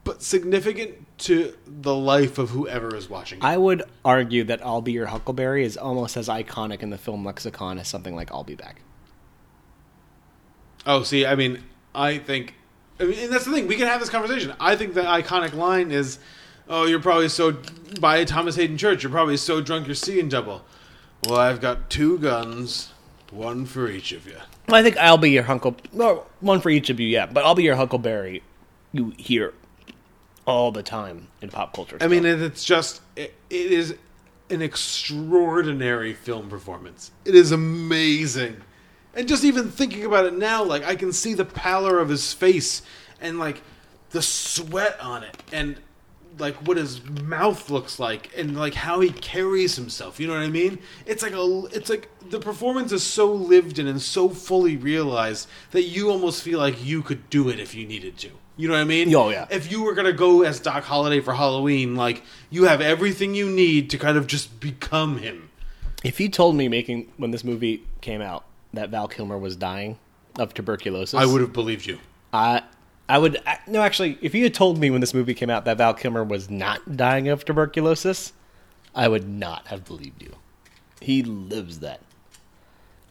but 0.04 0.22
significant 0.22 1.06
to 1.18 1.54
the 1.66 1.94
life 1.94 2.38
of 2.38 2.50
whoever 2.50 2.96
is 2.96 3.10
watching. 3.10 3.38
I 3.42 3.56
would 3.58 3.82
argue 4.04 4.44
that 4.44 4.64
"I'll 4.64 4.80
Be 4.80 4.92
Your 4.92 5.06
Huckleberry" 5.06 5.64
is 5.64 5.76
almost 5.76 6.16
as 6.16 6.28
iconic 6.28 6.82
in 6.82 6.90
the 6.90 6.98
film 6.98 7.24
lexicon 7.24 7.78
as 7.78 7.88
something 7.88 8.16
like 8.16 8.32
"I'll 8.32 8.44
Be 8.44 8.54
Back." 8.54 8.80
Oh, 10.86 11.02
see, 11.02 11.26
I 11.26 11.34
mean, 11.34 11.62
I 11.94 12.16
think, 12.16 12.54
I 12.98 13.04
mean, 13.04 13.18
and 13.18 13.32
that's 13.32 13.44
the 13.44 13.52
thing. 13.52 13.66
We 13.66 13.76
can 13.76 13.86
have 13.86 14.00
this 14.00 14.08
conversation. 14.08 14.54
I 14.58 14.76
think 14.76 14.94
the 14.94 15.02
iconic 15.02 15.52
line 15.52 15.90
is, 15.90 16.18
"Oh, 16.70 16.86
you're 16.86 17.00
probably 17.00 17.28
so 17.28 17.56
by 18.00 18.24
Thomas 18.24 18.56
Haden 18.56 18.78
Church. 18.78 19.02
You're 19.02 19.12
probably 19.12 19.36
so 19.36 19.60
drunk 19.60 19.86
you're 19.86 19.94
seeing 19.94 20.28
double." 20.30 20.64
Well, 21.26 21.38
I've 21.38 21.60
got 21.60 21.90
two 21.90 22.18
guns, 22.18 22.92
one 23.30 23.66
for 23.66 23.88
each 23.88 24.12
of 24.12 24.26
you. 24.26 24.36
Well, 24.68 24.80
I 24.80 24.82
think 24.82 24.96
"I'll 24.96 25.18
Be 25.18 25.30
Your 25.30 25.42
Huckle," 25.42 25.76
well, 25.92 26.28
one 26.40 26.60
for 26.60 26.70
each 26.70 26.88
of 26.88 26.98
you, 26.98 27.08
yeah, 27.08 27.26
but 27.26 27.44
"I'll 27.44 27.54
Be 27.54 27.64
Your 27.64 27.76
Huckleberry," 27.76 28.42
you 28.92 29.12
hear 29.18 29.52
all 30.46 30.72
the 30.72 30.82
time 30.82 31.28
in 31.42 31.50
pop 31.50 31.74
culture. 31.74 31.98
I 32.00 32.06
mean, 32.06 32.24
it's 32.24 32.64
just 32.64 33.02
it, 33.16 33.34
it 33.50 33.72
is 33.72 33.94
an 34.48 34.62
extraordinary 34.62 36.14
film 36.14 36.48
performance. 36.48 37.10
It 37.24 37.34
is 37.34 37.52
amazing, 37.52 38.56
and 39.14 39.28
just 39.28 39.44
even 39.44 39.70
thinking 39.70 40.04
about 40.04 40.26
it 40.26 40.34
now, 40.34 40.64
like 40.64 40.84
I 40.84 40.94
can 40.94 41.12
see 41.12 41.34
the 41.34 41.44
pallor 41.44 41.98
of 41.98 42.08
his 42.08 42.32
face 42.32 42.82
and 43.20 43.38
like 43.38 43.62
the 44.10 44.22
sweat 44.22 44.98
on 45.00 45.22
it, 45.22 45.36
and 45.52 45.76
like 46.40 46.56
what 46.66 46.76
his 46.76 47.04
mouth 47.04 47.70
looks 47.70 47.98
like, 47.98 48.30
and 48.36 48.56
like 48.56 48.74
how 48.74 49.00
he 49.00 49.10
carries 49.10 49.76
himself. 49.76 50.18
You 50.18 50.26
know 50.26 50.34
what 50.34 50.42
I 50.42 50.48
mean? 50.48 50.78
It's 51.06 51.22
like 51.22 51.32
a, 51.32 51.64
it's 51.72 51.90
like 51.90 52.08
the 52.28 52.40
performance 52.40 52.92
is 52.92 53.02
so 53.02 53.32
lived 53.32 53.78
in 53.78 53.86
and 53.86 54.00
so 54.00 54.28
fully 54.28 54.76
realized 54.76 55.48
that 55.70 55.82
you 55.82 56.10
almost 56.10 56.42
feel 56.42 56.58
like 56.58 56.84
you 56.84 57.02
could 57.02 57.30
do 57.30 57.48
it 57.48 57.60
if 57.60 57.74
you 57.74 57.86
needed 57.86 58.18
to. 58.18 58.30
You 58.56 58.68
know 58.68 58.74
what 58.74 58.80
I 58.80 58.84
mean? 58.84 59.14
Oh, 59.14 59.30
yeah. 59.30 59.46
If 59.50 59.72
you 59.72 59.82
were 59.82 59.94
gonna 59.94 60.12
go 60.12 60.42
as 60.42 60.60
Doc 60.60 60.84
Holliday 60.84 61.20
for 61.20 61.32
Halloween, 61.32 61.96
like 61.96 62.22
you 62.50 62.64
have 62.64 62.80
everything 62.80 63.34
you 63.34 63.48
need 63.48 63.88
to 63.90 63.98
kind 63.98 64.18
of 64.18 64.26
just 64.26 64.60
become 64.60 65.18
him. 65.18 65.50
If 66.04 66.20
you 66.20 66.28
told 66.28 66.56
me 66.56 66.68
making 66.68 67.12
when 67.16 67.30
this 67.30 67.44
movie 67.44 67.84
came 68.00 68.20
out 68.20 68.44
that 68.74 68.90
Val 68.90 69.08
Kilmer 69.08 69.38
was 69.38 69.56
dying 69.56 69.98
of 70.38 70.52
tuberculosis, 70.54 71.18
I 71.18 71.26
would 71.26 71.40
have 71.40 71.52
believed 71.52 71.86
you. 71.86 72.00
I 72.32 72.62
I 73.10 73.18
would 73.18 73.40
I- 73.46 73.58
no 73.66 73.82
actually. 73.82 74.18
If 74.22 74.34
you 74.34 74.44
had 74.44 74.54
told 74.54 74.78
me 74.78 74.90
when 74.90 75.00
this 75.00 75.14
movie 75.14 75.34
came 75.34 75.50
out 75.50 75.64
that 75.64 75.78
Val 75.78 75.94
Kilmer 75.94 76.24
was 76.24 76.48
not 76.48 76.96
dying 76.96 77.28
of 77.28 77.44
tuberculosis, 77.44 78.32
I 78.94 79.08
would 79.08 79.28
not 79.28 79.66
have 79.68 79.84
believed 79.84 80.22
you. 80.22 80.36
He 81.00 81.22
lives 81.22 81.80
that. 81.80 82.00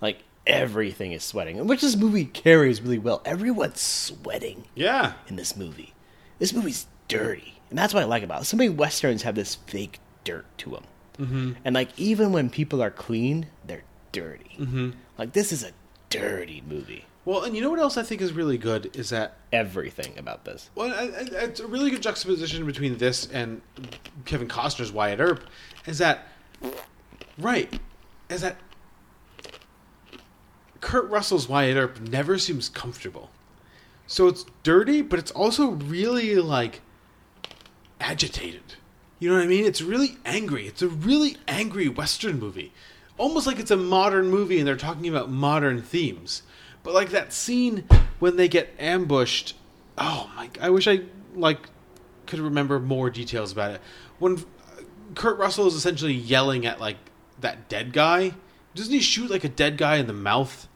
Like 0.01 0.23
everything 0.47 1.11
is 1.11 1.23
sweating, 1.23 1.65
which 1.67 1.81
this 1.81 1.95
movie 1.95 2.25
carries 2.25 2.81
really 2.81 2.97
well. 2.99 3.21
Everyone's 3.25 3.81
sweating. 3.81 4.63
Yeah. 4.75 5.13
In 5.27 5.35
this 5.35 5.55
movie, 5.55 5.93
this 6.39 6.53
movie's 6.53 6.87
dirty, 7.07 7.59
and 7.69 7.77
that's 7.77 7.93
what 7.93 8.03
I 8.03 8.05
like 8.05 8.23
about 8.23 8.41
it. 8.41 8.45
So 8.45 8.57
many 8.57 8.69
westerns 8.69 9.23
have 9.23 9.35
this 9.35 9.55
fake 9.55 9.99
dirt 10.23 10.45
to 10.59 10.69
them, 10.71 10.83
Mhm. 11.19 11.55
and 11.65 11.75
like 11.75 11.89
even 11.99 12.31
when 12.31 12.49
people 12.49 12.81
are 12.81 12.91
clean, 12.91 13.47
they're 13.65 13.83
dirty. 14.11 14.55
Mhm. 14.59 14.93
Like 15.17 15.33
this 15.33 15.51
is 15.51 15.63
a 15.63 15.71
dirty 16.09 16.63
movie. 16.67 17.05
Well, 17.29 17.43
and 17.43 17.55
you 17.55 17.61
know 17.61 17.69
what 17.69 17.77
else 17.77 17.95
I 17.95 18.01
think 18.01 18.21
is 18.21 18.33
really 18.33 18.57
good 18.57 18.97
is 18.97 19.11
that 19.11 19.37
everything 19.53 20.17
about 20.17 20.45
this. 20.45 20.71
Well, 20.73 20.91
I, 20.91 21.03
I, 21.03 21.43
it's 21.43 21.59
a 21.59 21.67
really 21.67 21.91
good 21.91 22.01
juxtaposition 22.01 22.65
between 22.65 22.97
this 22.97 23.27
and 23.27 23.61
Kevin 24.25 24.47
Costner's 24.47 24.91
Wyatt 24.91 25.19
Earp. 25.19 25.43
Is 25.85 25.99
that 25.99 26.27
right? 27.37 27.71
Is 28.31 28.41
that 28.41 28.55
Kurt 30.81 31.07
Russell's 31.11 31.47
Wyatt 31.47 31.77
Earp 31.77 32.01
never 32.01 32.39
seems 32.39 32.67
comfortable. 32.67 33.29
So 34.07 34.27
it's 34.27 34.47
dirty, 34.63 35.03
but 35.03 35.19
it's 35.19 35.29
also 35.29 35.67
really 35.67 36.33
like 36.37 36.81
agitated. 38.01 38.73
You 39.19 39.29
know 39.29 39.35
what 39.35 39.43
I 39.43 39.47
mean? 39.47 39.65
It's 39.65 39.83
really 39.83 40.17
angry. 40.25 40.65
It's 40.65 40.81
a 40.81 40.87
really 40.87 41.37
angry 41.47 41.89
Western 41.89 42.39
movie. 42.39 42.73
Almost 43.19 43.45
like 43.45 43.59
it's 43.59 43.69
a 43.69 43.77
modern 43.77 44.31
movie 44.31 44.57
and 44.57 44.67
they're 44.67 44.75
talking 44.75 45.07
about 45.07 45.29
modern 45.29 45.83
themes. 45.83 46.41
But 46.89 46.95
like 46.95 47.09
that 47.11 47.31
scene 47.31 47.83
when 48.17 48.35
they 48.35 48.47
get 48.47 48.73
ambushed, 48.79 49.55
oh 49.99 50.27
my 50.35 50.49
I 50.59 50.71
wish 50.71 50.87
I 50.87 51.01
like 51.35 51.59
could 52.25 52.39
remember 52.39 52.79
more 52.79 53.11
details 53.11 53.51
about 53.51 53.75
it. 53.75 53.81
When 54.17 54.37
uh, 54.37 54.81
Kurt 55.13 55.37
Russell 55.37 55.67
is 55.67 55.75
essentially 55.75 56.15
yelling 56.15 56.65
at 56.65 56.79
like 56.79 56.97
that 57.41 57.69
dead 57.69 57.93
guy, 57.93 58.33
doesn't 58.73 58.91
he 58.91 59.01
shoot 59.01 59.29
like 59.29 59.43
a 59.43 59.49
dead 59.49 59.77
guy 59.77 59.97
in 59.97 60.07
the 60.07 60.13
mouth? 60.13 60.67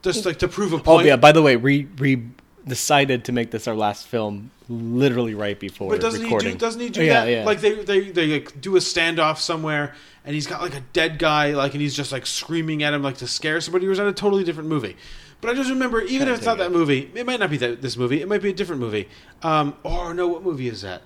Just 0.00 0.24
like 0.24 0.38
to 0.38 0.48
prove 0.48 0.72
a 0.72 0.76
oh, 0.76 0.78
point. 0.78 1.02
Oh 1.02 1.06
yeah. 1.06 1.16
By 1.16 1.32
the 1.32 1.42
way, 1.42 1.58
we 1.58 1.86
we 1.98 2.24
decided 2.66 3.26
to 3.26 3.32
make 3.32 3.50
this 3.50 3.68
our 3.68 3.76
last 3.76 4.06
film 4.06 4.50
literally 4.70 5.34
right 5.34 5.60
before 5.60 5.90
But 5.90 6.00
doesn't 6.00 6.22
recording. 6.22 6.48
he 6.48 6.54
do? 6.54 6.58
Doesn't 6.60 6.80
he 6.80 6.88
do 6.88 7.04
yeah, 7.04 7.26
that? 7.26 7.30
Yeah. 7.30 7.44
Like 7.44 7.60
they 7.60 7.74
they 7.84 8.10
they 8.10 8.26
like, 8.26 8.58
do 8.58 8.74
a 8.76 8.80
standoff 8.80 9.36
somewhere, 9.36 9.94
and 10.24 10.34
he's 10.34 10.46
got 10.46 10.60
like 10.60 10.74
a 10.74 10.80
dead 10.92 11.18
guy, 11.18 11.52
like, 11.52 11.72
and 11.72 11.80
he's 11.80 11.94
just 11.94 12.12
like 12.12 12.26
screaming 12.26 12.82
at 12.82 12.92
him, 12.92 13.02
like 13.02 13.18
to 13.18 13.26
scare 13.26 13.60
somebody. 13.60 13.84
He 13.86 13.88
was 13.88 14.00
at 14.00 14.06
a 14.06 14.12
totally 14.12 14.44
different 14.44 14.68
movie. 14.68 14.96
But 15.40 15.50
I 15.50 15.54
just 15.54 15.70
remember, 15.70 16.02
even 16.02 16.28
if 16.28 16.36
it's 16.36 16.46
not 16.46 16.58
that 16.58 16.70
movie, 16.70 17.10
it 17.14 17.24
might 17.24 17.40
not 17.40 17.48
be 17.48 17.56
that 17.58 17.80
this 17.80 17.96
movie. 17.96 18.20
It 18.20 18.28
might 18.28 18.42
be 18.42 18.50
a 18.50 18.52
different 18.52 18.80
movie. 18.80 19.08
Um, 19.42 19.74
or 19.82 20.12
no, 20.12 20.28
what 20.28 20.42
movie 20.42 20.68
is 20.68 20.82
that? 20.82 21.02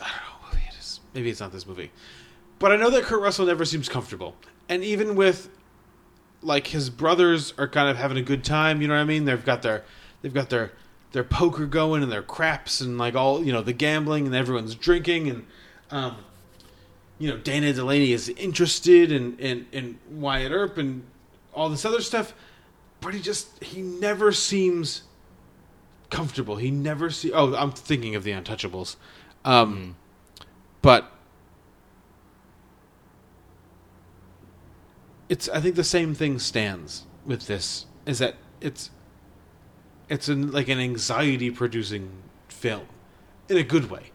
I 0.00 0.04
don't 0.04 0.16
know 0.16 0.40
what 0.40 0.54
movie 0.54 0.64
it 0.66 0.78
is. 0.78 1.00
Maybe 1.12 1.28
it's 1.28 1.40
not 1.40 1.52
this 1.52 1.66
movie. 1.66 1.90
But 2.58 2.72
I 2.72 2.76
know 2.76 2.88
that 2.90 3.04
Kurt 3.04 3.20
Russell 3.20 3.46
never 3.46 3.66
seems 3.66 3.88
comfortable, 3.88 4.34
and 4.68 4.82
even 4.82 5.14
with 5.14 5.50
like 6.42 6.68
his 6.68 6.88
brothers 6.88 7.52
are 7.58 7.68
kind 7.68 7.90
of 7.90 7.98
having 7.98 8.16
a 8.16 8.22
good 8.22 8.44
time. 8.44 8.80
You 8.80 8.88
know 8.88 8.94
what 8.94 9.00
I 9.00 9.04
mean? 9.04 9.26
They've 9.26 9.44
got 9.44 9.60
their 9.60 9.84
they've 10.22 10.32
got 10.32 10.48
their 10.48 10.72
their 11.12 11.24
poker 11.24 11.66
going 11.66 12.02
and 12.02 12.10
their 12.10 12.22
craps 12.22 12.80
and 12.80 12.98
like 12.98 13.14
all 13.14 13.44
you 13.44 13.52
know 13.52 13.62
the 13.62 13.72
gambling 13.72 14.26
and 14.26 14.34
everyone's 14.34 14.74
drinking 14.74 15.28
and 15.28 15.46
um, 15.90 16.16
you 17.18 17.28
know 17.28 17.36
Dana 17.36 17.72
Delany 17.72 18.12
is 18.12 18.28
interested 18.30 19.12
in 19.12 19.38
in 19.38 19.66
in 19.72 19.98
Wyatt 20.10 20.52
Earp 20.52 20.78
and 20.78 21.04
all 21.52 21.68
this 21.68 21.84
other 21.84 22.00
stuff, 22.00 22.34
but 23.00 23.14
he 23.14 23.20
just 23.20 23.62
he 23.62 23.82
never 23.82 24.32
seems 24.32 25.02
comfortable. 26.10 26.56
He 26.56 26.70
never 26.70 27.10
see. 27.10 27.32
Oh, 27.32 27.54
I'm 27.54 27.72
thinking 27.72 28.14
of 28.14 28.24
the 28.24 28.30
Untouchables, 28.30 28.96
um, 29.44 29.96
but 30.82 31.12
it's 35.28 35.48
I 35.48 35.60
think 35.60 35.74
the 35.74 35.84
same 35.84 36.14
thing 36.14 36.38
stands 36.38 37.04
with 37.26 37.46
this 37.46 37.86
is 38.06 38.18
that 38.18 38.36
it's 38.60 38.90
it's 40.10 40.28
an, 40.28 40.50
like 40.52 40.68
an 40.68 40.78
anxiety 40.78 41.50
producing 41.50 42.10
film 42.48 42.82
in 43.48 43.56
a 43.56 43.62
good 43.62 43.90
way, 43.90 44.10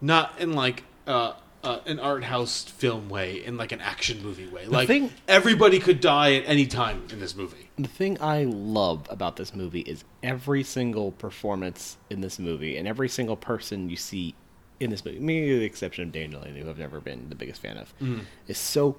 not 0.00 0.38
in 0.38 0.52
like 0.52 0.84
uh, 1.06 1.32
uh, 1.64 1.80
an 1.86 1.98
art 1.98 2.22
house 2.24 2.62
film 2.64 3.08
way, 3.08 3.44
in 3.44 3.56
like 3.56 3.72
an 3.72 3.80
action 3.80 4.22
movie 4.22 4.46
way. 4.46 4.66
The 4.66 4.70
like 4.70 4.86
thing- 4.86 5.10
everybody 5.26 5.80
could 5.80 6.00
die 6.00 6.34
at 6.34 6.44
any 6.46 6.66
time 6.66 7.02
in 7.10 7.18
this 7.18 7.34
movie. 7.34 7.70
The 7.76 7.88
thing 7.88 8.18
I 8.20 8.44
love 8.44 9.06
about 9.10 9.36
this 9.36 9.54
movie 9.54 9.80
is 9.80 10.04
every 10.22 10.62
single 10.62 11.12
performance 11.12 11.96
in 12.10 12.20
this 12.20 12.38
movie 12.38 12.76
and 12.76 12.86
every 12.86 13.08
single 13.08 13.36
person 13.36 13.88
you 13.88 13.96
see 13.96 14.34
in 14.80 14.90
this 14.90 15.04
movie, 15.04 15.18
maybe 15.18 15.50
with 15.50 15.60
the 15.60 15.64
exception 15.66 16.04
of 16.04 16.12
Daniel 16.12 16.40
who 16.42 16.68
I've 16.70 16.78
never 16.78 17.00
been 17.00 17.28
the 17.30 17.34
biggest 17.34 17.60
fan 17.60 17.76
of, 17.78 17.92
Mhm. 18.00 18.20
is 18.46 18.58
so 18.58 18.96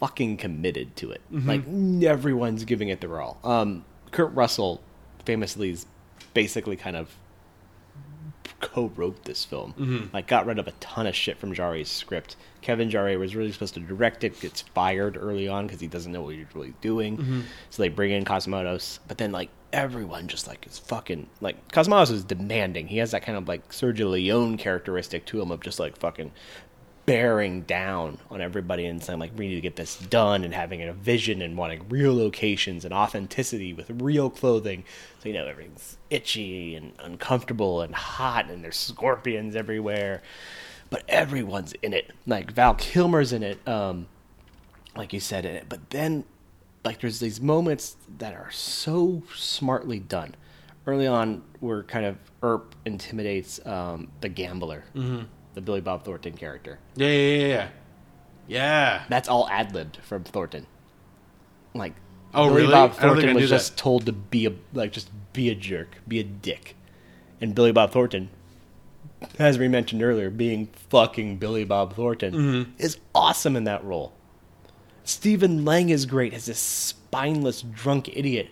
fucking 0.00 0.36
committed 0.36 0.94
to 0.96 1.10
it. 1.10 1.20
Mhm. 1.32 1.46
Like 1.46 2.04
everyone's 2.08 2.64
giving 2.64 2.88
it 2.88 3.00
their 3.00 3.20
all. 3.20 3.38
Um, 3.44 3.84
Kurt 4.12 4.32
Russell 4.34 4.80
famously 5.28 5.68
is 5.68 5.84
basically 6.32 6.74
kind 6.74 6.96
of 6.96 7.14
co-wrote 8.60 9.24
this 9.24 9.44
film. 9.44 9.74
Mhm. 9.78 10.12
Like 10.12 10.26
got 10.26 10.46
rid 10.46 10.58
of 10.58 10.66
a 10.66 10.72
ton 10.80 11.06
of 11.06 11.14
shit 11.14 11.36
from 11.38 11.54
Jarre's 11.54 11.88
script. 11.90 12.34
Kevin 12.62 12.88
Jarre 12.88 13.18
was 13.18 13.36
really 13.36 13.52
supposed 13.52 13.74
to 13.74 13.80
direct 13.80 14.24
it, 14.24 14.40
gets 14.40 14.62
fired 14.62 15.16
early 15.18 15.46
on 15.46 15.66
because 15.66 15.80
he 15.80 15.86
doesn't 15.86 16.10
know 16.10 16.22
what 16.22 16.34
he's 16.34 16.46
really 16.54 16.72
doing. 16.80 17.18
Mhm. 17.18 17.42
So 17.70 17.82
they 17.82 17.88
bring 17.90 18.10
in 18.10 18.24
Cosmatos, 18.24 19.00
but 19.06 19.18
then 19.18 19.30
like 19.32 19.50
everyone 19.70 20.28
just 20.28 20.48
like 20.48 20.66
is 20.66 20.78
fucking 20.78 21.28
like 21.42 21.70
Cosmatos 21.72 22.10
is 22.10 22.24
demanding. 22.24 22.88
He 22.88 22.96
has 22.98 23.10
that 23.10 23.22
kind 23.22 23.36
of 23.36 23.46
like 23.46 23.68
Sergio 23.68 24.10
Leone 24.10 24.56
characteristic 24.56 25.26
to 25.26 25.40
him 25.42 25.50
of 25.50 25.60
just 25.60 25.78
like 25.78 25.96
fucking 25.98 26.32
bearing 27.08 27.62
down 27.62 28.18
on 28.30 28.42
everybody 28.42 28.84
and 28.84 29.02
saying 29.02 29.18
like 29.18 29.32
we 29.34 29.48
need 29.48 29.54
to 29.54 29.60
get 29.62 29.76
this 29.76 29.96
done 29.96 30.44
and 30.44 30.52
having 30.52 30.82
a 30.82 30.92
vision 30.92 31.40
and 31.40 31.56
wanting 31.56 31.88
real 31.88 32.14
locations 32.14 32.84
and 32.84 32.92
authenticity 32.92 33.72
with 33.72 33.88
real 34.02 34.28
clothing. 34.28 34.84
So 35.22 35.30
you 35.30 35.34
know 35.34 35.46
everything's 35.46 35.96
itchy 36.10 36.74
and 36.74 36.92
uncomfortable 36.98 37.80
and 37.80 37.94
hot 37.94 38.50
and 38.50 38.62
there's 38.62 38.76
scorpions 38.76 39.56
everywhere. 39.56 40.20
But 40.90 41.04
everyone's 41.08 41.72
in 41.82 41.94
it. 41.94 42.10
Like 42.26 42.50
val 42.52 42.74
kilmer's 42.74 43.32
in 43.32 43.42
it 43.42 43.66
um 43.66 44.06
like 44.94 45.14
you 45.14 45.20
said 45.20 45.46
in 45.46 45.56
it. 45.56 45.64
But 45.66 45.88
then 45.88 46.24
like 46.84 47.00
there's 47.00 47.20
these 47.20 47.40
moments 47.40 47.96
that 48.18 48.34
are 48.34 48.50
so 48.50 49.22
smartly 49.34 49.98
done. 49.98 50.34
Early 50.86 51.06
on 51.06 51.42
where 51.60 51.82
kind 51.84 52.04
of 52.04 52.16
Earp 52.42 52.74
intimidates 52.84 53.64
um, 53.66 54.08
the 54.20 54.28
gambler, 54.28 54.84
Mhm. 54.94 55.26
The 55.58 55.62
Billy 55.62 55.80
Bob 55.80 56.04
Thornton 56.04 56.34
character. 56.34 56.78
Yeah, 56.94 57.08
yeah, 57.08 57.36
yeah, 57.36 57.46
yeah. 57.48 57.68
Yeah. 58.46 59.04
That's 59.08 59.28
all 59.28 59.48
ad 59.48 59.74
libbed 59.74 59.96
from 59.98 60.22
Thornton. 60.24 60.66
Like, 61.74 61.94
Oh, 62.32 62.48
Billy 62.48 62.62
really? 62.62 62.72
Bob 62.72 62.90
I 62.98 63.02
don't 63.02 63.16
think 63.16 63.22
Thornton 63.24 63.34
was 63.40 63.50
just 63.50 63.72
that. 63.76 63.82
told 63.82 64.06
to 64.06 64.12
be 64.12 64.46
a 64.46 64.52
like 64.72 64.92
just 64.92 65.10
be 65.32 65.48
a 65.50 65.54
jerk, 65.54 65.96
be 66.06 66.20
a 66.20 66.24
dick, 66.24 66.76
and 67.40 67.54
Billy 67.54 67.72
Bob 67.72 67.90
Thornton, 67.90 68.28
as 69.38 69.58
we 69.58 69.66
mentioned 69.66 70.02
earlier, 70.02 70.30
being 70.30 70.68
fucking 70.90 71.38
Billy 71.38 71.64
Bob 71.64 71.94
Thornton, 71.96 72.34
Mhm. 72.34 72.66
is 72.78 72.98
awesome 73.14 73.56
in 73.56 73.64
that 73.64 73.82
role. 73.84 74.12
Stephen 75.04 75.64
Lang 75.64 75.88
is 75.88 76.06
great 76.06 76.32
as 76.34 76.46
this 76.46 76.58
spineless 76.60 77.62
drunk 77.62 78.08
idiot. 78.16 78.50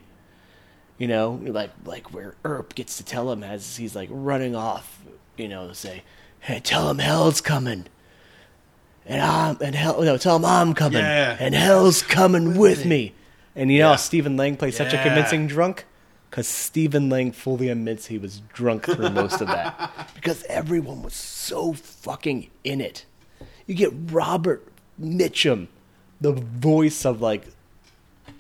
You 0.99 1.07
know, 1.09 1.39
like 1.45 1.71
like 1.85 2.13
where 2.15 2.35
Earp 2.45 2.75
gets 2.75 2.97
to 2.97 3.05
tell 3.05 3.31
him 3.31 3.43
as 3.45 3.77
he's 3.77 3.95
like 3.95 4.09
running 4.11 4.57
off, 4.57 5.03
you 5.37 5.49
know, 5.49 5.73
say, 5.75 6.03
"Hey, 6.47 6.61
tell 6.61 6.89
him 6.91 6.99
hell's 6.99 7.41
coming." 7.41 7.87
And 9.05 9.21
I'm 9.23 9.57
and 9.61 9.75
hell 9.75 10.03
no, 10.03 10.17
tell 10.17 10.37
him 10.37 10.45
I'm 10.45 10.75
coming. 10.75 10.99
Yeah. 10.99 11.37
And 11.39 11.55
hell's 11.55 12.03
coming 12.03 12.57
with 12.57 12.85
me. 12.85 13.13
And 13.55 13.71
you 13.71 13.79
know 13.79 13.91
how 13.91 13.97
Stephen 13.97 14.37
Lang 14.37 14.57
plays 14.57 14.77
such 14.77 14.93
a 14.93 14.97
Yeah. 14.97 15.05
convincing 15.05 15.47
drunk? 15.47 15.85
Because 16.29 16.49
Stephen 16.49 17.09
Lang 17.09 17.31
fully 17.33 17.69
admits 17.69 18.07
he 18.07 18.19
was 18.19 18.43
drunk 18.53 18.85
through 18.85 19.11
most 19.11 19.41
of 19.41 19.47
that. 19.49 20.09
Because 20.15 20.43
everyone 20.49 21.03
was 21.03 21.15
so 21.15 21.73
fucking 21.73 22.51
in 22.65 22.81
it. 22.81 23.07
You 23.67 23.75
get 23.77 23.93
Robert 24.11 24.67
Mitchum, 25.01 25.69
the 26.21 26.33
voice 26.33 27.05
of 27.07 27.21
like 27.21 27.47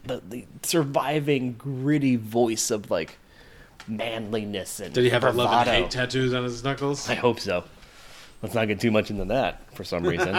the, 0.05 0.21
the 0.29 0.47
surviving 0.63 1.53
gritty 1.57 2.17
voice 2.17 2.71
of 2.73 2.91
like 2.91 3.19
manliness 3.89 4.81
and 4.81 4.93
Did 4.93 5.05
he 5.05 5.11
have 5.11 5.23
a 5.25 5.31
love 5.31 5.39
and 5.53 5.65
bravado. 5.65 5.71
hate 5.71 5.91
tattoos 5.91 6.35
on 6.35 6.43
his 6.45 6.63
knuckles? 6.65 7.09
I 7.09 7.15
hope 7.15 7.39
so. 7.41 7.65
Let's 8.43 8.55
not 8.55 8.69
get 8.69 8.81
too 8.81 8.91
much 8.91 9.11
into 9.11 9.25
that 9.27 9.73
for 9.75 9.85
some 9.85 10.05
reason. 10.05 10.37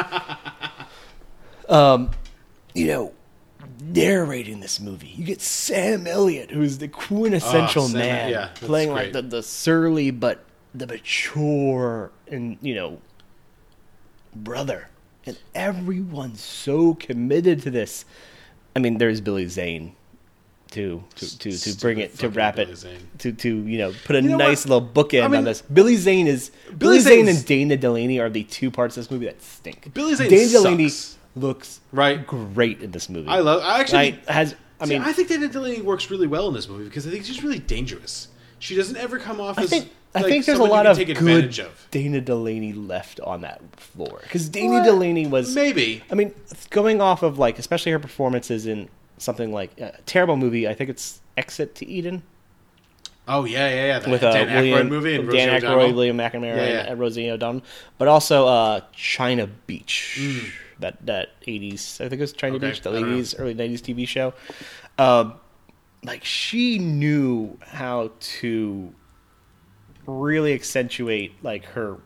um, 1.70 2.12
you 2.74 2.88
know, 2.88 3.14
narrating 3.82 4.60
this 4.60 4.80
movie, 4.80 5.08
you 5.08 5.26
get 5.26 5.42
Sam 5.42 6.08
Elliott, 6.08 6.52
who's 6.52 6.78
the 6.78 6.88
quintessential 6.88 7.84
Oh, 7.84 7.88
Sam- 7.88 8.00
man, 8.00 8.30
yeah, 8.30 8.50
playing 8.56 8.92
like 8.92 9.14
the, 9.14 9.22
the 9.22 9.44
surly 9.44 10.12
but 10.12 10.44
the 10.76 10.86
mature 10.88 12.12
and 12.28 12.58
you 12.62 12.76
know 12.76 13.00
brother, 14.36 14.90
and 15.26 15.38
everyone's 15.56 16.42
so 16.42 16.94
committed 16.94 17.62
to 17.64 17.72
this. 17.72 18.06
I 18.76 18.80
mean, 18.80 19.00
there's 19.00 19.22
Billy 19.22 19.48
Zane. 19.48 19.96
To 20.72 21.04
to 21.16 21.38
to, 21.40 21.58
to 21.58 21.78
bring 21.80 22.00
it 22.00 22.18
to 22.20 22.30
wrap 22.30 22.58
Billy 22.58 22.72
it 22.74 22.76
Zane. 22.78 23.08
to 23.20 23.32
to 23.32 23.56
you 23.66 23.78
know 23.78 23.94
put 24.06 24.16
a 24.18 24.22
You 24.22 24.30
know 24.30 24.38
nice 24.38 24.66
what? 24.66 24.84
little 24.84 25.04
bookend 25.06 25.24
I 25.24 25.28
mean- 25.30 25.38
on 25.40 25.44
this. 25.46 25.62
Billy 25.62 25.96
Zane 25.96 26.28
is 26.28 26.52
Billy, 26.68 26.78
Billy 26.78 27.00
Zane 27.00 27.28
and 27.30 27.46
Dana 27.46 27.78
Delany 27.78 28.20
are 28.20 28.30
the 28.30 28.44
two 28.44 28.70
parts 28.70 28.98
of 28.98 29.04
this 29.04 29.12
movie 29.12 29.26
that 29.28 29.42
stink. 29.42 29.94
Billy 29.94 30.14
Zane 30.16 30.30
Dana 30.30 30.52
Delany 30.52 30.90
looks 31.36 31.80
right 31.92 32.26
great 32.28 32.82
in 32.82 32.92
this 32.92 33.08
movie. 33.10 33.30
I 33.30 33.40
love. 33.40 33.62
I 33.64 33.80
actually 33.80 34.12
Like, 34.12 34.26
has 34.28 34.56
I 34.80 34.86
See, 34.86 34.94
mean 34.94 35.02
I 35.04 35.14
think 35.14 35.30
Dana 35.30 35.48
Delany 35.48 35.82
works 35.82 36.12
really 36.12 36.28
well 36.28 36.48
in 36.50 36.54
this 36.54 36.68
movie 36.68 36.84
because 36.84 37.08
I 37.08 37.12
think 37.12 37.26
she's 37.26 37.44
really 37.44 37.60
dangerous. 37.60 38.28
She 38.60 38.76
doesn't 38.76 38.98
ever 38.98 39.20
come 39.20 39.40
off 39.40 39.58
I 39.58 39.64
as 39.64 39.70
think 39.70 39.92
I 40.16 40.24
think 40.24 40.46
there's 40.46 40.60
a 40.60 40.64
lot 40.64 40.86
of 40.86 40.98
good 40.98 41.60
of. 41.60 41.88
Dana 41.92 42.20
Delany 42.22 42.74
left 42.74 43.20
on 43.22 43.42
that 43.42 43.62
floor 43.80 44.20
because 44.24 44.50
Dana 44.50 44.74
Well, 44.74 44.84
Delaney 44.84 45.28
was 45.28 45.54
maybe. 45.56 46.04
I 46.12 46.16
mean, 46.16 46.34
going 46.72 47.00
off 47.02 47.24
of 47.24 47.38
like 47.40 47.58
especially 47.60 47.92
her 47.94 48.00
performances 48.00 48.66
in 48.66 48.90
something 49.18 49.52
like 49.52 49.80
a 49.80 49.98
terrible 50.06 50.38
movie. 50.38 50.68
I 50.68 50.74
think 50.74 50.90
it's 50.90 51.22
Exit 51.38 51.76
to 51.76 51.86
Eden 51.86 52.24
Oh 53.30 53.44
yeah, 53.44 53.68
yeah, 53.70 53.86
yeah. 53.88 54.00
The 54.00 54.10
with 54.10 54.24
uh, 54.24 54.32
Dan 54.32 54.48
Aykroyd 54.48 54.62
William 54.72 54.88
movie 54.90 55.16
and 55.16 55.30
Dan 55.30 55.50
Rosie 55.50 55.66
Aykroyd, 55.66 55.70
O'Donnell. 55.72 55.94
William 55.96 56.18
McNamara, 56.18 56.56
Yeah, 56.56 56.66
yeah. 56.68 56.92
and 56.92 57.00
Rosie 57.00 57.30
O'Donnell, 57.30 57.62
but 57.98 58.08
also 58.08 58.48
uh, 58.48 58.82
China 58.94 59.48
Beach. 59.48 60.18
Mm. 60.20 60.50
That 60.80 61.06
that 61.06 61.30
eighties, 61.46 62.00
I 62.00 62.08
think 62.08 62.20
it 62.20 62.24
was 62.24 62.34
China 62.34 62.56
Okay, 62.56 62.70
Beach, 62.70 62.82
the 62.82 62.90
I 62.90 62.94
don't 62.94 63.02
know. 63.02 63.14
eighties, 63.16 63.36
early 63.38 63.54
nineties 63.54 63.82
TV 63.82 64.08
show. 64.08 64.34
Um, 64.98 65.34
like 66.06 66.24
she 66.24 66.80
knew 66.80 67.58
how 67.62 68.12
to 68.20 68.94
really 70.06 70.54
accentuate 70.54 71.34
like 71.44 71.66
her. 71.66 71.98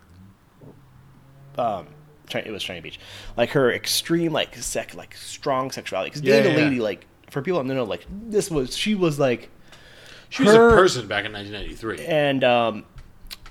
Um, 1.58 1.88
it 2.36 2.52
was 2.52 2.64
China 2.64 2.82
Beach, 2.82 3.00
like 3.38 3.50
her 3.52 3.72
extreme, 3.72 4.32
like 4.32 4.56
sec, 4.56 4.96
like 4.96 5.16
strong 5.16 5.72
sexuality. 5.72 6.10
Because 6.12 6.22
Yeah, 6.22 6.38
Dana 6.42 6.50
yeah, 6.50 6.58
yeah. 6.58 6.64
Lady, 6.66 6.80
like 6.80 7.06
for 7.30 7.42
people 7.42 7.62
that 7.62 7.68
don't 7.68 7.78
know, 7.78 7.84
like 7.84 8.06
this 8.10 8.50
was 8.50 8.76
she 8.76 8.96
was 8.96 9.20
like 9.20 9.50
She 10.30 10.44
was 10.44 10.54
a 10.54 10.58
person 10.58 11.08
back 11.08 11.26
in 11.26 11.34
1993. 11.34 12.06
and 12.06 12.44
um, 12.44 12.86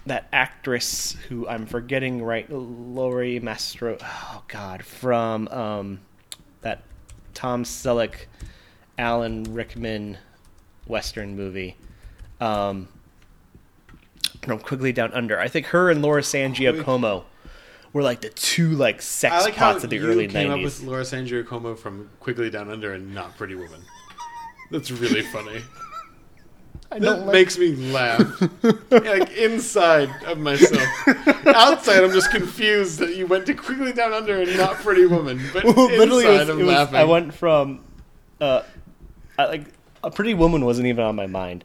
that 0.06 0.28
actress 0.32 1.12
who 1.28 1.46
I'm 1.46 1.66
forgetting 1.66 2.22
right, 2.22 2.50
Lori 2.50 3.38
Mastro. 3.40 3.96
Oh 4.02 4.42
God, 4.48 4.84
from 4.84 5.48
um, 5.48 6.00
that 6.62 6.82
Tom 7.34 7.64
Selleck, 7.64 8.26
Alan 8.98 9.44
Rickman 9.44 10.18
Western 10.86 11.36
movie. 11.36 11.76
Um, 12.40 12.88
from 14.42 14.58
Quigley 14.58 14.92
Down 14.92 15.12
Under. 15.12 15.38
I 15.38 15.48
think 15.48 15.66
her 15.66 15.90
and 15.90 16.00
Laura 16.00 16.22
San 16.22 16.54
Giacomo 16.54 17.24
were 17.92 18.02
like 18.02 18.20
the 18.20 18.28
two 18.30 18.70
like 18.70 19.02
sex 19.02 19.34
I 19.34 19.40
like 19.40 19.54
how 19.54 19.72
pots 19.72 19.84
of 19.84 19.90
the 19.90 19.96
you 19.96 20.06
early 20.06 20.28
came 20.28 20.50
up 20.50 20.60
with 20.62 20.82
Laura 20.82 21.04
San 21.04 21.26
Giacomo 21.26 21.74
from 21.74 22.08
Quigley 22.20 22.50
Down 22.50 22.70
Under 22.70 22.92
and 22.92 23.14
not 23.14 23.36
Pretty 23.36 23.54
Woman. 23.54 23.80
That's 24.70 24.90
really 24.90 25.22
funny. 25.22 25.62
I 26.92 26.98
that 26.98 27.04
don't 27.04 27.26
like- 27.26 27.32
makes 27.32 27.58
me 27.58 27.74
laugh. 27.92 28.42
like 28.90 29.30
inside 29.36 30.10
of 30.26 30.38
myself. 30.38 30.82
Outside, 31.46 32.02
I'm 32.02 32.12
just 32.12 32.30
confused 32.30 32.98
that 32.98 33.14
you 33.16 33.26
went 33.26 33.46
to 33.46 33.54
Quigley 33.54 33.92
Down 33.92 34.12
Under 34.12 34.40
and 34.40 34.56
not 34.56 34.74
Pretty 34.76 35.06
Woman. 35.06 35.40
But 35.52 35.64
literally, 35.64 36.24
it 36.24 36.30
inside, 36.30 36.38
was, 36.40 36.48
I'm 36.50 36.60
it 36.60 36.64
was- 36.64 36.74
laughing. 36.74 36.96
I 36.96 37.04
went 37.04 37.34
from, 37.34 37.84
uh, 38.40 38.62
I, 39.38 39.44
like 39.46 39.64
a 40.02 40.10
Pretty 40.10 40.34
Woman 40.34 40.64
wasn't 40.64 40.86
even 40.88 41.04
on 41.04 41.14
my 41.16 41.26
mind. 41.26 41.64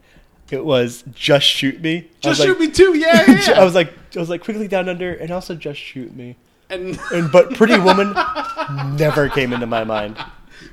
It 0.51 0.63
was 0.63 1.03
Just 1.13 1.45
Shoot 1.47 1.81
Me. 1.81 2.09
Just 2.21 2.39
like- 2.39 2.47
Shoot 2.47 2.59
Me 2.59 2.69
Too, 2.69 2.93
yeah, 2.97 3.29
yeah. 3.47 3.59
I 3.59 3.63
was 3.63 3.73
like, 3.75 3.91
I 4.15 4.19
was 4.19 4.29
like, 4.29 4.43
Quigley 4.43 4.67
Down 4.67 4.87
Under, 4.89 5.13
and 5.13 5.31
also 5.31 5.55
Just 5.55 5.79
Shoot 5.79 6.15
Me. 6.15 6.35
And, 6.69 6.99
and 7.11 7.31
but 7.31 7.53
Pretty 7.55 7.77
Woman 7.79 8.13
never 8.97 9.29
came 9.29 9.53
into 9.53 9.65
my 9.67 9.83
mind. 9.83 10.17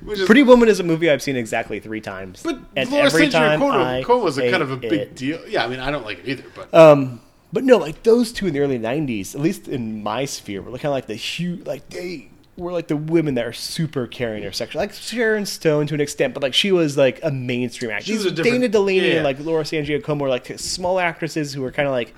Is- 0.09 0.24
Pretty 0.27 0.43
Woman 0.44 0.69
is 0.69 0.78
a 0.78 0.85
movie 0.85 1.11
I've 1.11 1.23
seen 1.23 1.36
exactly 1.36 1.81
three 1.81 2.01
times, 2.01 2.43
But 2.43 2.59
and 2.77 2.89
Laura 2.90 3.07
every 3.07 3.28
time 3.28 3.61
I 3.62 3.99
Giacomo 4.01 4.23
was 4.24 4.39
a 4.39 4.49
kind 4.51 4.62
of 4.62 4.70
a 4.70 4.77
big 4.77 4.93
it. 4.93 5.16
deal. 5.16 5.40
Yeah, 5.49 5.65
I 5.65 5.69
mean, 5.69 5.81
I 5.81 5.90
don't 5.90 6.05
like 6.05 6.20
it 6.20 6.28
either, 6.28 6.44
but 6.55 6.73
Um, 6.73 7.20
but 7.53 7.65
no, 7.65 7.78
like 7.78 8.03
those 8.05 8.32
two 8.32 8.47
in 8.47 8.55
the 8.55 8.61
early 8.61 8.78
'90s, 8.78 9.35
at 9.35 9.40
least 9.40 9.66
in 9.69 10.03
my 10.03 10.24
sphere, 10.24 10.62
were 10.62 10.70
kind 10.73 10.86
of 10.86 10.93
like 10.93 11.07
the 11.07 11.16
huge, 11.16 11.66
like 11.66 11.89
they 11.90 12.31
were 12.63 12.73
like 12.73 12.89
the 12.89 12.97
women 12.97 13.35
that 13.35 13.45
are 13.47 13.53
super 13.53 14.07
carrying 14.07 14.45
or 14.45 14.53
sexual, 14.53 14.81
like 14.81 14.93
Sharon 14.95 15.45
Stone 15.47 15.89
to 15.89 15.95
an 15.95 16.01
extent, 16.01 16.33
but 16.35 16.43
like 16.43 16.55
she 16.55 16.73
was 16.73 16.97
like 16.97 17.21
a 17.23 17.31
mainstream 17.31 17.91
actress. 17.91 18.07
She 18.07 18.13
These 18.15 18.25
a 18.27 18.31
different- 18.31 18.55
Dana 18.61 18.69
Delany 18.69 19.09
yeah. 19.09 19.15
and 19.17 19.25
like 19.25 19.39
Laura 19.41 19.65
San 19.65 19.85
Giacomo 19.85 20.23
were 20.25 20.31
like 20.31 20.59
small 20.59 20.99
actresses 20.99 21.53
who 21.53 21.61
were 21.63 21.73
kind 21.73 21.87
of 21.87 21.93
like 21.93 22.15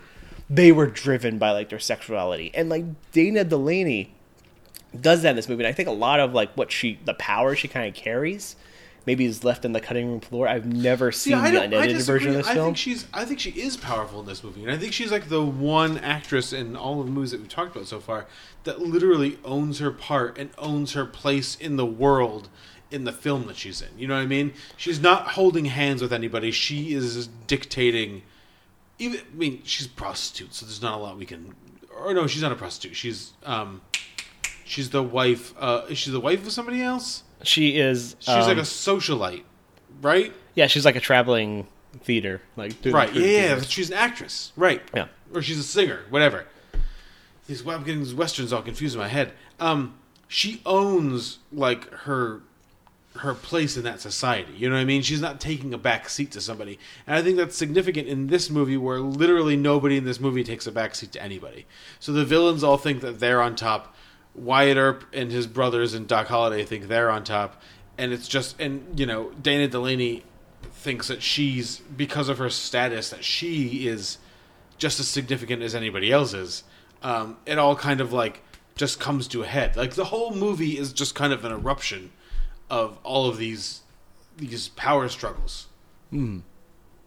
they 0.49 0.71
were 0.73 0.87
driven 0.87 1.39
by 1.39 1.51
like 1.53 1.71
their 1.71 1.79
sexuality, 1.79 2.51
and 2.55 2.69
like 2.69 2.85
Dana 3.13 3.45
Delany 3.45 4.13
does 5.01 5.23
that 5.23 5.31
in 5.31 5.37
this 5.37 5.49
movie. 5.49 5.65
And 5.65 5.69
I 5.69 5.73
think 5.73 5.89
a 5.89 5.93
lot 5.93 6.21
of 6.21 6.35
like 6.35 6.53
what 6.55 6.71
she, 6.71 6.99
the 7.05 7.15
power 7.15 7.57
she 7.57 7.67
kind 7.67 7.89
of 7.89 7.95
carries. 7.95 8.55
Maybe 9.07 9.27
is 9.27 9.45
left 9.45 9.65
in 9.67 9.73
the 9.73 9.81
cutting 9.81 10.09
room 10.09 10.21
floor. 10.21 10.49
I've 10.49 10.65
never 10.65 11.13
See, 11.13 11.31
seen 11.31 11.43
the 11.43 11.63
unedited 11.63 12.01
version 12.03 12.31
of 12.31 12.37
this 12.37 12.47
I 12.47 12.55
film. 12.55 12.67
think 12.69 12.77
she's. 12.79 13.07
I 13.13 13.25
think 13.27 13.39
she 13.39 13.51
is 13.51 13.77
powerful 13.77 14.21
in 14.21 14.27
this 14.27 14.43
movie, 14.43 14.63
and 14.63 14.71
I 14.73 14.79
think 14.79 14.93
she's 14.95 15.11
like 15.13 15.29
the 15.29 15.45
one 15.45 15.99
actress 15.99 16.53
in 16.53 16.75
all 16.75 17.01
of 17.01 17.07
the 17.07 17.13
movies 17.13 17.33
that 17.33 17.41
we've 17.41 17.49
talked 17.49 17.77
about 17.77 17.87
so 17.87 18.01
far 18.01 18.27
that 18.65 18.81
literally 18.81 19.39
owns 19.45 19.79
her 19.79 19.91
part 19.91 20.39
and 20.39 20.51
owns 20.57 20.93
her 20.95 21.05
place 21.05 21.55
in 21.57 21.77
the 21.77 21.85
world 21.85 22.49
in 22.91 23.05
the 23.05 23.13
film 23.13 23.47
that 23.47 23.57
she's 23.57 23.83
in. 23.83 23.89
You 23.99 24.07
know 24.07 24.15
what 24.15 24.23
I 24.23 24.27
mean? 24.27 24.55
She's 24.77 25.01
not 25.01 25.29
holding 25.33 25.67
hands 25.67 26.01
with 26.01 26.13
anybody. 26.13 26.51
She 26.51 26.95
is 26.95 27.27
dictating. 27.47 28.23
Even 28.99 29.21
I 29.21 29.37
mean, 29.37 29.63
she's 29.65 29.87
a 29.87 29.91
prostitute, 29.91 30.55
so 30.55 30.65
there's 30.65 30.81
not 30.81 30.95
a 30.95 31.03
lot 31.03 31.19
we 31.19 31.27
can. 31.27 31.55
Or 31.95 32.15
no, 32.15 32.27
she's 32.27 32.43
not 32.43 32.53
a 32.53 32.57
prostitute. 32.57 32.97
She's 32.97 33.33
um, 33.45 33.83
she's 34.65 34.91
the 34.91 35.03
wife. 35.03 35.53
Uh, 35.59 35.83
is 35.89 35.99
she 35.99 36.11
the 36.11 36.21
wife 36.21 36.47
of 36.47 36.53
somebody 36.53 36.83
else? 36.83 37.23
She 37.45 37.79
is. 37.79 38.17
She's 38.19 38.29
like 38.29 38.49
um, 38.49 38.59
a 38.59 38.63
socialite, 38.63 39.45
right? 40.01 40.33
Yeah, 40.55 40.67
she's 40.67 40.85
like 40.85 40.97
a 40.97 41.01
traveling 41.01 41.67
theater, 42.01 42.41
like 42.57 42.73
right. 42.87 43.13
Yeah, 43.13 43.23
food 43.23 43.31
yeah, 43.31 43.61
she's 43.63 43.91
an 43.91 43.97
actress, 43.97 44.53
right? 44.57 44.83
Yeah. 44.95 45.09
or 45.33 45.43
she's 45.43 45.59
a 45.59 45.63
singer, 45.63 46.01
whatever. 46.11 46.47
These 47.47 47.63
well, 47.63 47.77
I'm 47.77 47.85
getting 47.85 48.01
these 48.01 48.15
westerns 48.15 48.53
all 48.53 48.63
confused 48.63 48.95
in 48.95 49.01
my 49.01 49.09
head. 49.09 49.33
Um, 49.61 49.95
she 50.29 50.63
owns 50.65 51.39
like 51.53 51.91
her 51.91 52.43
her 53.17 53.33
place 53.33 53.77
in 53.77 53.85
that 53.85 54.01
society. 54.01 54.53
You 54.57 54.69
know 54.69 54.75
what 54.75 54.81
I 54.81 54.85
mean? 54.85 55.03
She's 55.03 55.21
not 55.21 55.41
taking 55.41 55.73
a 55.73 55.79
back 55.79 56.09
seat 56.09 56.33
to 56.33 56.41
somebody, 56.41 56.79
and 57.07 57.17
I 57.17 57.23
think 57.23 57.37
that's 57.37 57.57
significant 57.57 58.09
in 58.09 58.27
this 58.27 58.51
movie, 58.51 58.77
where 58.77 59.01
literally 59.01 59.57
nobody 59.57 59.97
in 59.97 60.05
this 60.05 60.21
movie 60.21 60.43
takes 60.43 60.67
a 60.67 60.73
back 60.73 60.95
seat 60.95 61.13
to 61.13 61.23
anybody. 61.23 61.67
So 62.01 62.13
the 62.13 62.25
villains 62.25 62.65
all 62.65 62.79
think 62.79 63.01
that 63.03 63.21
they're 63.21 63.43
on 63.43 63.57
top. 63.57 63.94
Wyatt 64.35 64.77
Earp 64.77 65.05
and 65.13 65.31
his 65.31 65.47
brothers 65.47 65.95
and 65.95 66.07
Doc 66.09 66.27
Holliday 66.29 66.65
think 66.65 66.89
they're 66.89 67.11
on 67.11 67.25
top, 67.25 67.61
and 67.99 68.13
it's 68.13 68.27
just 68.29 68.61
and 68.61 68.99
you 68.99 69.07
know 69.07 69.31
Dana 69.41 69.69
Delany 69.69 70.25
thinks 70.73 71.09
that 71.09 71.23
she's 71.23 71.79
because 71.79 72.29
of 72.29 72.39
her 72.39 72.51
status 72.51 73.11
that 73.11 73.25
she 73.25 73.87
is 73.87 74.19
just 74.79 74.99
as 75.01 75.07
significant 75.09 75.63
as 75.63 75.75
anybody 75.75 76.11
else 76.13 76.35
is. 76.35 76.65
Um, 77.03 77.37
it 77.47 77.59
all 77.59 77.77
kind 77.77 78.01
of 78.01 78.13
like 78.13 78.43
just 78.77 78.99
comes 78.99 79.29
to 79.29 79.43
a 79.43 79.47
head. 79.47 79.77
Like 79.77 79.95
the 79.95 80.07
whole 80.07 80.35
movie 80.35 80.77
is 80.79 80.93
just 80.93 81.15
kind 81.15 81.33
of 81.33 81.45
an 81.45 81.53
eruption 81.53 82.11
of 82.71 82.99
all 83.05 83.29
of 83.29 83.37
these 83.39 83.83
these 84.37 84.69
power 84.71 85.09
struggles, 85.09 85.69
Hmm. 86.11 86.41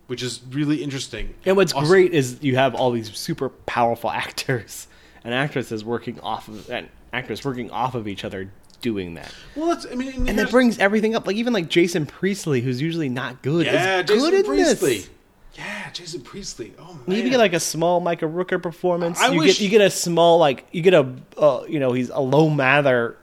which 0.08 0.24
is 0.24 0.40
really 0.50 0.82
interesting. 0.82 1.36
And 1.46 1.58
what's 1.58 1.74
Awesome. 1.74 1.90
great 1.90 2.14
is 2.14 2.38
you 2.42 2.56
have 2.56 2.74
all 2.74 2.92
these 2.92 3.16
super 3.18 3.50
powerful 3.50 4.10
actors 4.26 4.88
and 5.26 5.34
actresses 5.34 5.84
working 5.84 6.20
off 6.22 6.48
of 6.48 6.70
and 6.70 6.88
actors 7.18 7.44
working 7.44 7.72
off 7.72 7.96
of 7.96 8.08
each 8.08 8.24
other 8.24 8.52
doing 8.82 9.16
that. 9.16 9.34
Well, 9.56 9.68
that's 9.68 9.86
I 9.92 9.96
mean, 9.96 10.28
And 10.30 10.38
that 10.40 10.52
brings 10.52 10.78
everything 10.80 11.16
up. 11.16 11.26
Like 11.26 11.36
even 11.36 11.52
like 11.54 11.68
Jason 11.70 12.06
Priestley, 12.06 12.62
who's 12.62 12.82
usually 12.82 13.10
not 13.10 13.42
good, 13.42 13.66
yeah, 13.66 14.00
is 14.02 14.06
Jason 14.06 14.30
good 14.30 14.46
Priestley. 14.46 14.98
this. 14.98 15.10
Yeah, 15.56 15.90
Jason 15.92 16.22
Priestley. 16.22 16.74
Oh 16.80 16.94
man, 16.94 17.02
Maybe 17.08 17.30
get 17.32 17.40
like 17.40 17.54
a 17.54 17.60
small 17.60 18.00
Michael 18.00 18.30
Rooker 18.30 18.62
performance. 18.62 19.20
I 19.20 19.32
you 19.32 19.40
wish- 19.40 19.58
get 19.58 19.62
you 19.62 19.70
get 19.70 19.82
a 19.82 19.90
small 19.90 20.38
like 20.38 20.68
you 20.72 20.82
get 20.84 20.94
a 20.94 21.12
uh, 21.38 21.64
you 21.68 21.80
know 21.80 21.94
he's 21.94 22.10
a 22.10 22.20
low 22.20 22.50
mather 22.50 23.18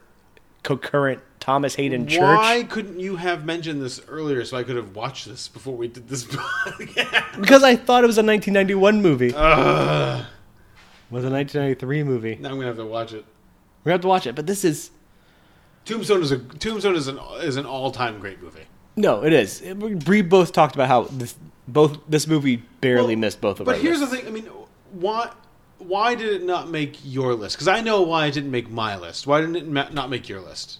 concurrent 0.63 1.21
Thomas 1.39 1.75
Haden 1.75 2.07
Church. 2.07 2.21
Why 2.37 2.63
couldn't 2.63 2.99
you 2.99 3.15
have 3.15 3.45
mentioned 3.45 3.81
this 3.81 4.01
earlier 4.09 4.43
so 4.43 4.57
I 4.57 4.63
could 4.63 4.75
have 4.75 4.95
watched 4.95 5.27
this 5.27 5.47
before 5.47 5.75
we 5.77 5.87
did 5.87 6.09
this? 6.09 6.25
Podcast? 6.25 7.39
because 7.39 7.63
I 7.63 7.75
thought 7.77 8.03
it 8.03 8.07
was 8.07 8.17
a 8.17 8.23
1991 8.23 9.01
movie. 9.01 9.31
Ugh. 9.33 10.19
It 10.19 11.13
was 11.13 11.23
a 11.23 11.29
1993 11.29 12.03
movie. 12.03 12.35
now 12.41 12.49
I'm 12.49 12.55
gonna 12.55 12.67
have 12.67 12.77
to 12.77 12.85
watch 12.85 13.13
it. 13.13 13.23
We 13.85 13.91
have 13.91 14.01
to 14.01 14.07
watch 14.07 14.27
it, 14.27 14.35
but 14.35 14.47
this 14.47 14.65
is 14.65 14.91
Tombstone 15.85 16.23
is 16.23 16.31
a 16.31 16.39
Tombstone 16.39 16.95
is 16.95 17.07
an 17.07 17.19
is 17.41 17.55
an 17.55 17.65
all 17.65 17.91
time 17.91 18.19
great 18.19 18.41
movie. 18.41 18.65
no, 18.97 19.23
it 19.23 19.31
is. 19.31 19.61
We 19.61 20.21
both 20.21 20.51
talked 20.51 20.75
about 20.75 20.87
how 20.87 21.03
this 21.03 21.35
both 21.67 21.99
this 22.09 22.27
movie 22.27 22.57
barely 22.81 23.15
missed 23.15 23.39
both 23.39 23.59
of 23.59 23.67
us. 23.67 23.75
But 23.75 23.81
here's 23.81 23.99
lists. 23.99 24.15
the 24.15 24.21
thing. 24.21 24.27
I 24.27 24.31
mean, 24.31 24.49
why 24.91 25.31
why 25.77 26.15
did 26.15 26.33
it 26.33 26.43
not 26.43 26.69
make 26.69 26.97
your 27.03 27.35
list? 27.35 27.55
Because 27.55 27.67
I 27.67 27.81
know 27.81 28.01
why 28.01 28.25
it 28.25 28.31
didn't 28.31 28.51
make 28.51 28.69
my 28.69 28.97
list. 28.97 29.27
Why 29.27 29.41
didn't 29.41 29.55
it 29.55 29.67
ma- 29.67 29.89
not 29.89 30.09
make 30.09 30.27
your 30.27 30.41
list? 30.41 30.79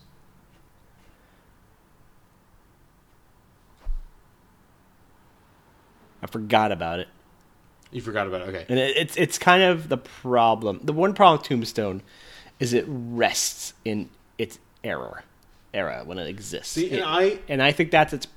I 6.23 6.27
forgot 6.27 6.71
about 6.71 6.99
it. 6.99 7.07
You 7.91 8.01
forgot 8.01 8.25
about 8.25 8.41
it. 8.41 8.47
Okay. 8.49 8.65
And 8.67 8.79
it, 8.79 8.97
it's 8.97 9.15
it's 9.15 9.37
kind 9.37 9.61
of 9.61 9.89
the 9.89 9.97
problem. 9.97 10.79
The 10.83 10.93
one 10.93 11.13
problem 11.13 11.39
with 11.39 11.47
Tombstone 11.47 12.01
is 12.59 12.73
it 12.73 12.85
rests 12.87 13.73
in 13.83 14.09
its 14.37 14.59
error 14.83 15.23
era 15.73 16.03
when 16.05 16.17
it 16.17 16.27
exists. 16.27 16.73
See, 16.73 16.85
and 16.89 16.99
It- 16.99 17.05
I- 17.05 17.39
and 17.49 17.61
I 17.61 17.71
think 17.71 17.91
that's 17.91 18.13
it's 18.13 18.27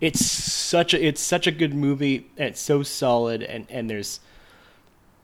it's 0.00 0.24
such 0.24 0.92
a 0.94 1.04
it's 1.06 1.20
such 1.20 1.46
a 1.46 1.50
good 1.50 1.72
movie 1.74 2.26
and 2.36 2.48
it's 2.48 2.60
so 2.60 2.82
solid 2.82 3.42
and 3.42 3.66
and 3.70 3.88
there's 3.88 4.20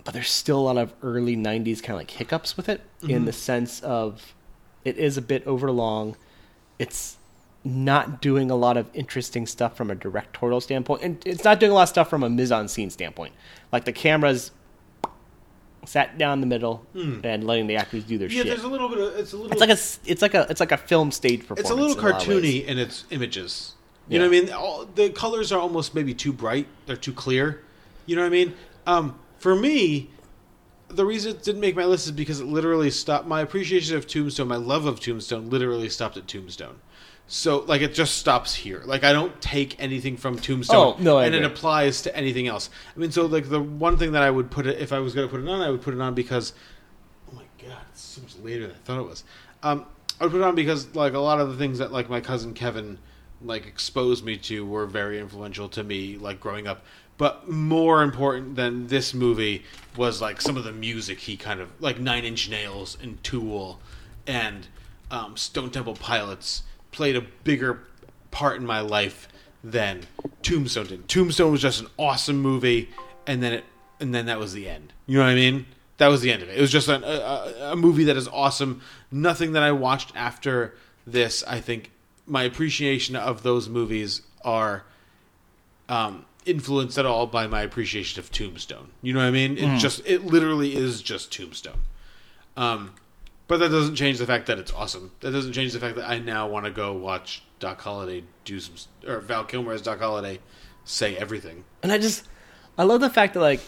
but 0.05 0.15
there's 0.15 0.31
still 0.31 0.61
a 0.61 0.63
lot 0.63 0.79
of 0.79 0.95
early 1.03 1.37
90s 1.37 1.83
kind 1.83 1.91
of 1.95 1.99
like 1.99 2.11
hiccups 2.13 2.57
with 2.57 2.69
it 2.69 2.81
in 3.03 3.23
Mhm. 3.23 3.27
the 3.27 3.33
sense 3.33 3.81
of 3.81 4.35
it 4.85 4.97
is 4.97 5.19
a 5.19 5.23
bit 5.23 5.47
overlong. 5.47 6.17
It's 6.79 7.17
not 7.65 8.23
doing 8.23 8.51
a 8.51 8.55
lot 8.55 8.77
of 8.79 8.89
interesting 8.95 9.47
stuff 9.47 9.77
from 9.77 9.91
a 9.91 9.95
directorial 9.95 10.61
standpoint, 10.63 11.03
and 11.03 11.19
it's 11.27 11.45
not 11.45 11.61
doing 11.61 11.73
a 11.73 11.75
lot 11.75 11.83
of 11.83 11.89
stuff 11.91 12.09
from 12.09 12.23
a 12.23 12.31
mise 12.31 12.51
en 12.53 12.69
scene 12.69 12.89
standpoint. 12.89 13.35
Like 13.73 13.85
the 13.85 13.93
cameras 13.93 14.53
sat 15.87 16.19
down 16.19 16.41
the 16.41 16.47
middle 16.47 16.85
Hmm. 16.93 17.21
and 17.25 17.47
letting 17.47 17.67
the 17.67 17.77
actors 17.77 18.05
do 18.05 18.19
their 18.19 18.29
Yeah, 18.29 18.39
shit. 18.39 18.47
there's 18.49 18.65
a 18.65 18.69
little 18.69 18.89
bit 18.89 18.99
of 18.99 19.17
it's 19.17 19.33
a 19.33 19.37
little 19.37 19.53
It's 19.53 19.61
like 19.61 19.71
a 19.71 20.11
it's 20.11 20.23
like 20.23 20.35
a 20.35 20.47
it's 20.51 20.61
like 20.61 20.73
a 20.73 20.77
film 20.77 21.11
stage 21.11 21.41
performance. 21.41 21.61
it's 21.61 21.71
a 21.71 21.75
little 21.75 21.97
in 21.97 22.03
lot 22.05 22.23
of 22.23 22.29
ways. 22.29 22.43
cartoony 22.63 22.67
in 22.67 22.79
its 22.79 23.05
images. 23.11 23.75
You 24.09 24.15
Yeah. 24.15 24.25
know 24.25 24.31
what 24.31 24.37
I 24.37 24.41
mean? 24.41 24.53
All, 24.53 24.89
the 24.95 25.11
colors 25.11 25.53
are 25.53 25.61
almost 25.61 25.95
maybe 25.95 26.15
too 26.15 26.33
bright. 26.33 26.67
They're 26.87 26.97
too 26.97 27.13
clear. 27.13 27.63
You 28.07 28.17
know 28.17 28.23
what 28.23 28.29
I 28.29 28.31
mean? 28.31 28.55
Um, 28.87 29.19
for 29.39 29.55
me, 29.55 30.11
the 30.89 31.05
reason 31.05 31.33
it 31.33 31.43
didn't 31.43 31.61
make 31.61 31.77
my 31.77 31.85
list 31.85 32.07
is 32.07 32.13
because 32.13 32.41
it 32.41 32.47
literally 32.47 32.91
stopped 32.91 33.27
my 33.29 33.43
appreciation 33.43 33.97
of 33.97 34.07
Tombstone, 34.07 34.49
my 34.49 34.57
love 34.57 34.87
of 34.87 34.99
Tombstone, 35.01 35.51
literally 35.51 35.91
stopped 35.91 36.17
at 36.17 36.27
Tombstone. 36.27 36.77
So 37.31 37.59
like 37.59 37.83
it 37.83 37.93
just 37.93 38.17
stops 38.17 38.55
here. 38.55 38.83
Like 38.87 39.05
I 39.05 39.13
don't 39.13 39.39
take 39.41 39.79
anything 39.79 40.17
from 40.17 40.39
Tombstone, 40.39 40.95
Oh, 40.99 41.03
no, 41.03 41.19
and 41.19 41.35
it 41.35 41.45
applies 41.45 42.03
to 42.03 42.17
anything 42.17 42.49
else. 42.49 42.71
I 42.97 42.99
mean, 42.99 43.13
so 43.13 43.27
like 43.27 43.49
the 43.51 43.61
one 43.61 43.99
thing 43.99 44.13
that 44.13 44.23
I 44.23 44.31
would 44.31 44.51
put 44.51 44.67
it 44.67 44.79
if 44.81 44.93
I 44.93 44.99
was 44.99 45.15
going 45.15 45.29
to 45.29 45.31
put 45.31 45.43
it 45.43 45.49
on, 45.49 45.61
I 45.61 45.71
would 45.71 45.83
put 45.83 45.93
it 45.93 46.01
on 46.01 46.15
because 46.15 46.55
oh 47.31 47.37
my 47.37 47.45
god, 47.63 47.77
it's 47.93 48.01
so 48.01 48.23
much 48.23 48.35
later 48.43 48.67
than 48.67 48.77
I 48.77 48.79
thought 48.79 48.99
it 48.99 49.07
was. 49.07 49.25
Um, 49.63 49.85
I 50.19 50.25
would 50.25 50.33
put 50.33 50.41
it 50.41 50.45
on 50.45 50.55
because 50.55 50.95
like 50.95 51.13
a 51.13 51.19
lot 51.19 51.39
of 51.39 51.51
the 51.51 51.57
things 51.57 51.79
that 51.79 51.93
like 51.93 52.09
my 52.09 52.21
cousin 52.23 52.55
Kevin 52.55 52.99
like 53.43 53.67
exposed 53.67 54.25
me 54.25 54.37
to 54.39 54.65
were 54.67 54.87
very 54.87 55.21
influential 55.21 55.69
to 55.69 55.85
me 55.85 56.17
like 56.17 56.41
growing 56.41 56.67
up. 56.67 56.83
But 57.19 57.49
more 57.49 58.03
important 58.03 58.57
than 58.57 58.87
this 58.87 59.13
movie 59.13 59.65
was 59.97 60.23
like 60.23 60.41
some 60.41 60.57
of 60.57 60.65
the 60.65 60.73
music 60.73 61.19
he 61.21 61.37
kind 61.37 61.61
of 61.61 61.69
like 61.79 61.99
Nine 61.99 62.25
Inch 62.25 62.49
Nails 62.49 62.97
and 63.03 63.23
Tool 63.23 63.81
and 64.27 64.67
um, 65.11 65.37
Stone 65.37 65.71
Temple 65.71 65.95
Pilots 65.95 66.63
played 66.93 67.17
a 67.17 67.21
bigger 67.45 67.81
part 68.31 68.57
in 68.57 68.67
my 68.67 68.81
life 68.81 69.29
than 69.63 70.03
Tombstone 70.43 70.87
did. 70.87 71.09
Tombstone 71.09 71.53
was 71.53 71.63
just 71.63 71.81
an 71.81 71.89
awesome 71.97 72.39
movie, 72.39 72.91
and 73.27 73.43
then 73.43 73.53
it 73.53 73.65
and 74.01 74.15
then 74.15 74.27
that 74.27 74.39
was 74.39 74.53
the 74.53 74.69
end. 74.69 74.93
You 75.07 75.19
know 75.19 75.25
what 75.25 75.31
I 75.31 75.35
mean? 75.35 75.67
That 75.99 76.09
was 76.09 76.21
the 76.21 76.31
end 76.31 76.43
of 76.43 76.49
it. 76.49 76.57
It 76.57 76.61
was 76.61 76.71
just 76.71 76.89
an, 76.89 77.03
a, 77.03 77.73
a, 77.73 77.77
movie 77.77 78.05
that 78.05 78.17
is 78.17 78.29
awesome. 78.29 78.81
Nothing 79.11 79.53
that 79.55 79.65
I 79.65 79.73
watched 79.73 80.13
after 80.15 80.77
this, 81.05 81.43
I 81.49 81.61
think, 81.61 81.91
my 82.25 82.45
appreciation 82.45 83.17
of 83.17 83.43
those 83.43 83.69
movies 83.69 84.23
are 84.45 84.85
um, 85.89 86.25
influenced 86.47 86.99
at 86.99 87.07
all 87.07 87.27
by 87.27 87.49
my 87.49 87.63
appreciation 87.63 88.21
of 88.21 88.31
Tombstone. 88.31 88.91
You 89.03 89.13
know 89.13 89.19
what 89.21 89.27
I 89.27 89.31
mean? 89.33 89.59
It 89.59 89.65
Mm. 89.65 89.79
just 89.81 90.07
it 90.07 90.25
literally 90.25 90.77
is 90.77 91.03
just 91.03 91.33
Tombstone. 91.33 91.81
Um, 92.57 92.93
but 93.49 93.59
that 93.59 93.71
doesn't 93.71 93.97
change 93.97 94.19
the 94.19 94.27
fact 94.27 94.47
that 94.47 94.59
it's 94.59 94.73
awesome. 94.73 95.11
That 95.21 95.33
doesn't 95.33 95.53
change 95.53 95.73
the 95.73 95.81
fact 95.81 95.97
that 95.97 96.09
I 96.09 96.19
now 96.19 96.47
want 96.49 96.65
to 96.67 96.71
go 96.71 96.93
watch 96.93 97.43
Doc 97.59 97.81
Holliday 97.81 98.25
do 98.45 98.61
some 98.61 98.75
or 99.07 99.19
Val 99.21 99.45
Kilmer 99.45 99.73
as 99.73 99.83
Doc 99.83 99.99
Holliday 99.99 100.39
say 100.85 101.17
everything. 101.17 101.65
And 101.83 101.91
I 101.91 101.99
just 101.99 102.27
I 102.79 102.85
love 102.85 103.01
the 103.01 103.11
fact 103.11 103.35
that 103.35 103.41
like 103.41 103.61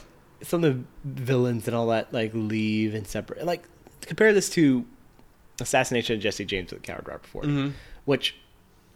some 0.43 0.63
of 0.65 0.77
the 0.77 0.85
villains 1.05 1.67
and 1.67 1.77
all 1.77 1.89
that 1.89 2.13
like 2.13 2.31
leave 2.35 2.95
and 2.95 3.07
separate. 3.07 3.45
Like 3.45 3.65
compare 4.03 4.33
this 4.33 4.49
to 4.51 4.85
Assassination 5.61 6.17
of 6.17 6.23
Jesse 6.23 6.45
James 6.45 6.73
with 6.73 6.83
Coward 6.83 7.07
Robert 7.09 7.27
Ford, 7.27 7.45
Mhm. 7.47 7.73
which 8.07 8.37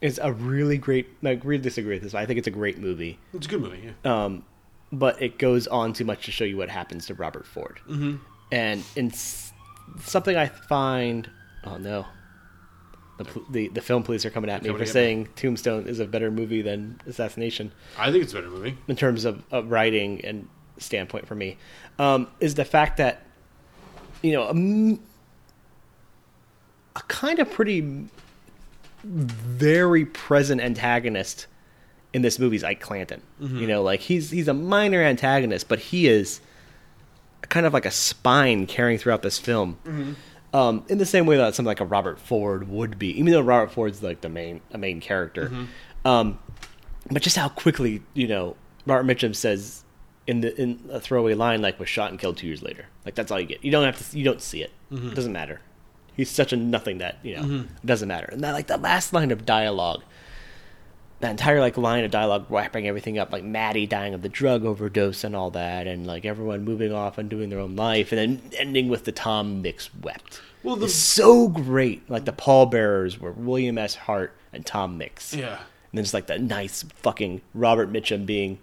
is 0.00 0.18
a 0.22 0.32
really 0.32 0.76
great. 0.78 1.06
Like, 1.22 1.40
really 1.44 1.62
disagree 1.62 1.94
with 1.94 2.02
this. 2.02 2.12
But 2.12 2.18
I 2.22 2.26
think 2.26 2.38
it's 2.38 2.48
a 2.48 2.50
great 2.50 2.78
movie. 2.78 3.18
It's 3.32 3.46
a 3.46 3.50
good 3.50 3.60
movie. 3.60 3.90
Yeah. 4.04 4.24
Um, 4.24 4.44
but 4.92 5.20
it 5.20 5.38
goes 5.38 5.66
on 5.66 5.92
too 5.92 6.04
much 6.04 6.24
to 6.26 6.30
show 6.32 6.44
you 6.44 6.56
what 6.56 6.68
happens 6.68 7.06
to 7.06 7.14
Robert 7.14 7.46
Ford. 7.46 7.80
Mhm. 7.88 8.20
And 8.52 8.82
in 8.96 9.10
something 10.02 10.36
I 10.36 10.46
find, 10.46 11.28
oh 11.64 11.76
no, 11.76 12.06
the 13.18 13.26
the, 13.50 13.68
the 13.68 13.80
film 13.80 14.02
police 14.02 14.24
are 14.24 14.30
coming 14.30 14.50
at 14.50 14.62
me 14.62 14.68
Coming 14.68 14.84
for 14.84 14.90
saying 14.90 15.28
Tombstone 15.36 15.86
is 15.86 16.00
a 16.00 16.06
better 16.06 16.30
movie 16.30 16.62
than 16.62 17.00
Assassination. 17.06 17.72
I 17.98 18.10
think 18.10 18.24
it's 18.24 18.32
a 18.32 18.36
better 18.36 18.50
movie. 18.50 18.76
in 18.88 18.96
terms 18.96 19.24
of, 19.24 19.42
of 19.52 19.70
writing 19.70 20.20
and 20.24 20.48
standpoint 20.78 21.26
for 21.28 21.34
me. 21.34 21.56
Um, 21.98 22.26
is 22.40 22.54
the 22.56 22.64
fact 22.64 22.96
that 22.96 23.22
you 24.22 24.32
know 24.32 24.98
a 26.96 27.00
kind 27.08 27.38
of 27.38 27.50
pretty 27.50 28.06
very 29.04 30.04
present 30.06 30.60
antagonist 30.60 31.46
in 32.12 32.22
this 32.22 32.38
movie 32.38 32.56
is 32.56 32.64
Ike 32.64 32.80
Clanton. 32.80 33.20
Mhm. 33.40 33.60
You 33.60 33.66
know, 33.66 33.82
like 33.82 34.00
he's 34.00 34.30
he's 34.30 34.48
a 34.48 34.54
minor 34.54 35.02
antagonist, 35.02 35.68
but 35.68 35.78
he 35.78 36.06
is 36.08 36.40
kind 37.48 37.66
of 37.66 37.72
like 37.72 37.86
a 37.86 37.90
spine 37.90 38.66
carrying 38.66 38.98
throughout 38.98 39.22
this 39.22 39.38
film. 39.38 39.78
Mhm. 39.84 40.14
Um, 40.52 40.84
in 40.88 40.98
the 40.98 41.06
same 41.06 41.26
way 41.26 41.36
that 41.36 41.54
something 41.54 41.66
like 41.68 41.80
a 41.80 41.84
Robert 41.84 42.18
Ford 42.20 42.68
would 42.68 42.98
be, 42.98 43.08
even 43.18 43.32
though 43.32 43.40
Robert 43.40 43.72
Ford's 43.72 44.02
like 44.02 44.20
the 44.20 44.28
main 44.28 44.60
a 44.72 44.78
main 44.78 45.00
character. 45.00 45.48
Mhm. 45.48 45.66
Um, 46.04 46.38
but 47.10 47.22
just 47.22 47.36
how 47.36 47.48
quickly, 47.48 48.02
you 48.14 48.28
know, 48.28 48.56
Robert 48.86 49.04
Mitchum 49.06 49.34
says 49.34 49.82
in 50.26 50.40
the 50.42 50.58
in 50.60 50.78
a 50.90 51.00
throwaway 51.00 51.34
line 51.34 51.60
like 51.60 51.78
was 51.80 51.88
shot 51.88 52.10
and 52.10 52.18
killed 52.20 52.36
two 52.36 52.46
years 52.46 52.62
later. 52.62 52.86
Like 53.04 53.14
that's 53.14 53.30
all 53.32 53.40
you 53.40 53.46
get. 53.46 53.64
You 53.64 53.70
don't 53.72 53.84
have 53.84 54.10
to. 54.10 54.18
You 54.18 54.24
don't 54.24 54.40
see 54.40 54.62
it. 54.62 54.70
Mhm. 54.92 55.10
It 55.12 55.14
doesn't 55.14 55.32
matter. 55.32 55.60
He's 56.16 56.30
such 56.30 56.52
a 56.52 56.56
nothing 56.56 56.98
that 56.98 57.18
you 57.24 57.34
know 57.36 57.42
Mhm. 57.42 57.64
it 57.64 57.86
doesn't 57.86 58.06
matter. 58.08 58.28
And 58.30 58.42
that 58.44 58.52
like 58.52 58.68
the 58.68 58.76
last 58.76 59.12
line 59.12 59.32
of 59.32 59.44
dialogue, 59.44 60.02
that 61.24 61.30
entire 61.32 61.60
like 61.60 61.76
line 61.76 62.04
of 62.04 62.10
dialogue 62.10 62.46
wrapping 62.48 62.86
everything 62.86 63.18
up, 63.18 63.32
like 63.32 63.42
Mattie 63.44 63.86
dying 63.86 64.14
of 64.14 64.22
the 64.22 64.28
drug 64.28 64.64
overdose 64.64 65.24
and 65.24 65.34
all 65.34 65.50
that, 65.50 65.86
and 65.86 66.06
like 66.06 66.24
everyone 66.24 66.64
moving 66.64 66.92
off 66.92 67.18
and 67.18 67.28
doing 67.28 67.48
their 67.50 67.60
own 67.60 67.74
life, 67.76 68.12
and 68.12 68.18
then 68.18 68.50
ending 68.58 68.88
with 68.88 69.04
the 69.04 69.12
Tom 69.12 69.62
Mix 69.62 69.90
wept. 70.02 70.40
Well, 70.62 70.76
the- 70.76 70.86
It's 70.86 70.94
so 70.94 71.48
great. 71.48 72.08
Like 72.10 72.24
the 72.24 72.32
pallbearers 72.32 73.18
were 73.18 73.32
William 73.32 73.76
S. 73.78 73.94
Hart 73.94 74.34
and 74.52 74.64
Tom 74.64 74.96
Mix. 74.98 75.34
Yeah. 75.34 75.56
And 75.58 75.98
then 75.98 76.04
just 76.04 76.14
like 76.14 76.26
that 76.28 76.40
nice 76.40 76.82
fucking 76.96 77.40
Robert 77.54 77.92
Mitchum 77.92 78.26
being, 78.26 78.58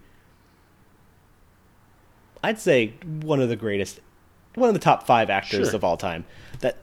I'd 2.42 2.58
say 2.60 2.94
one 3.22 3.40
of 3.40 3.48
the 3.48 3.56
greatest, 3.56 4.00
one 4.54 4.68
of 4.68 4.74
the 4.74 4.80
top 4.80 5.06
five 5.06 5.30
actors 5.30 5.68
Sure. 5.68 5.76
of 5.76 5.84
all 5.84 5.96
time. 5.96 6.24
That 6.60 6.78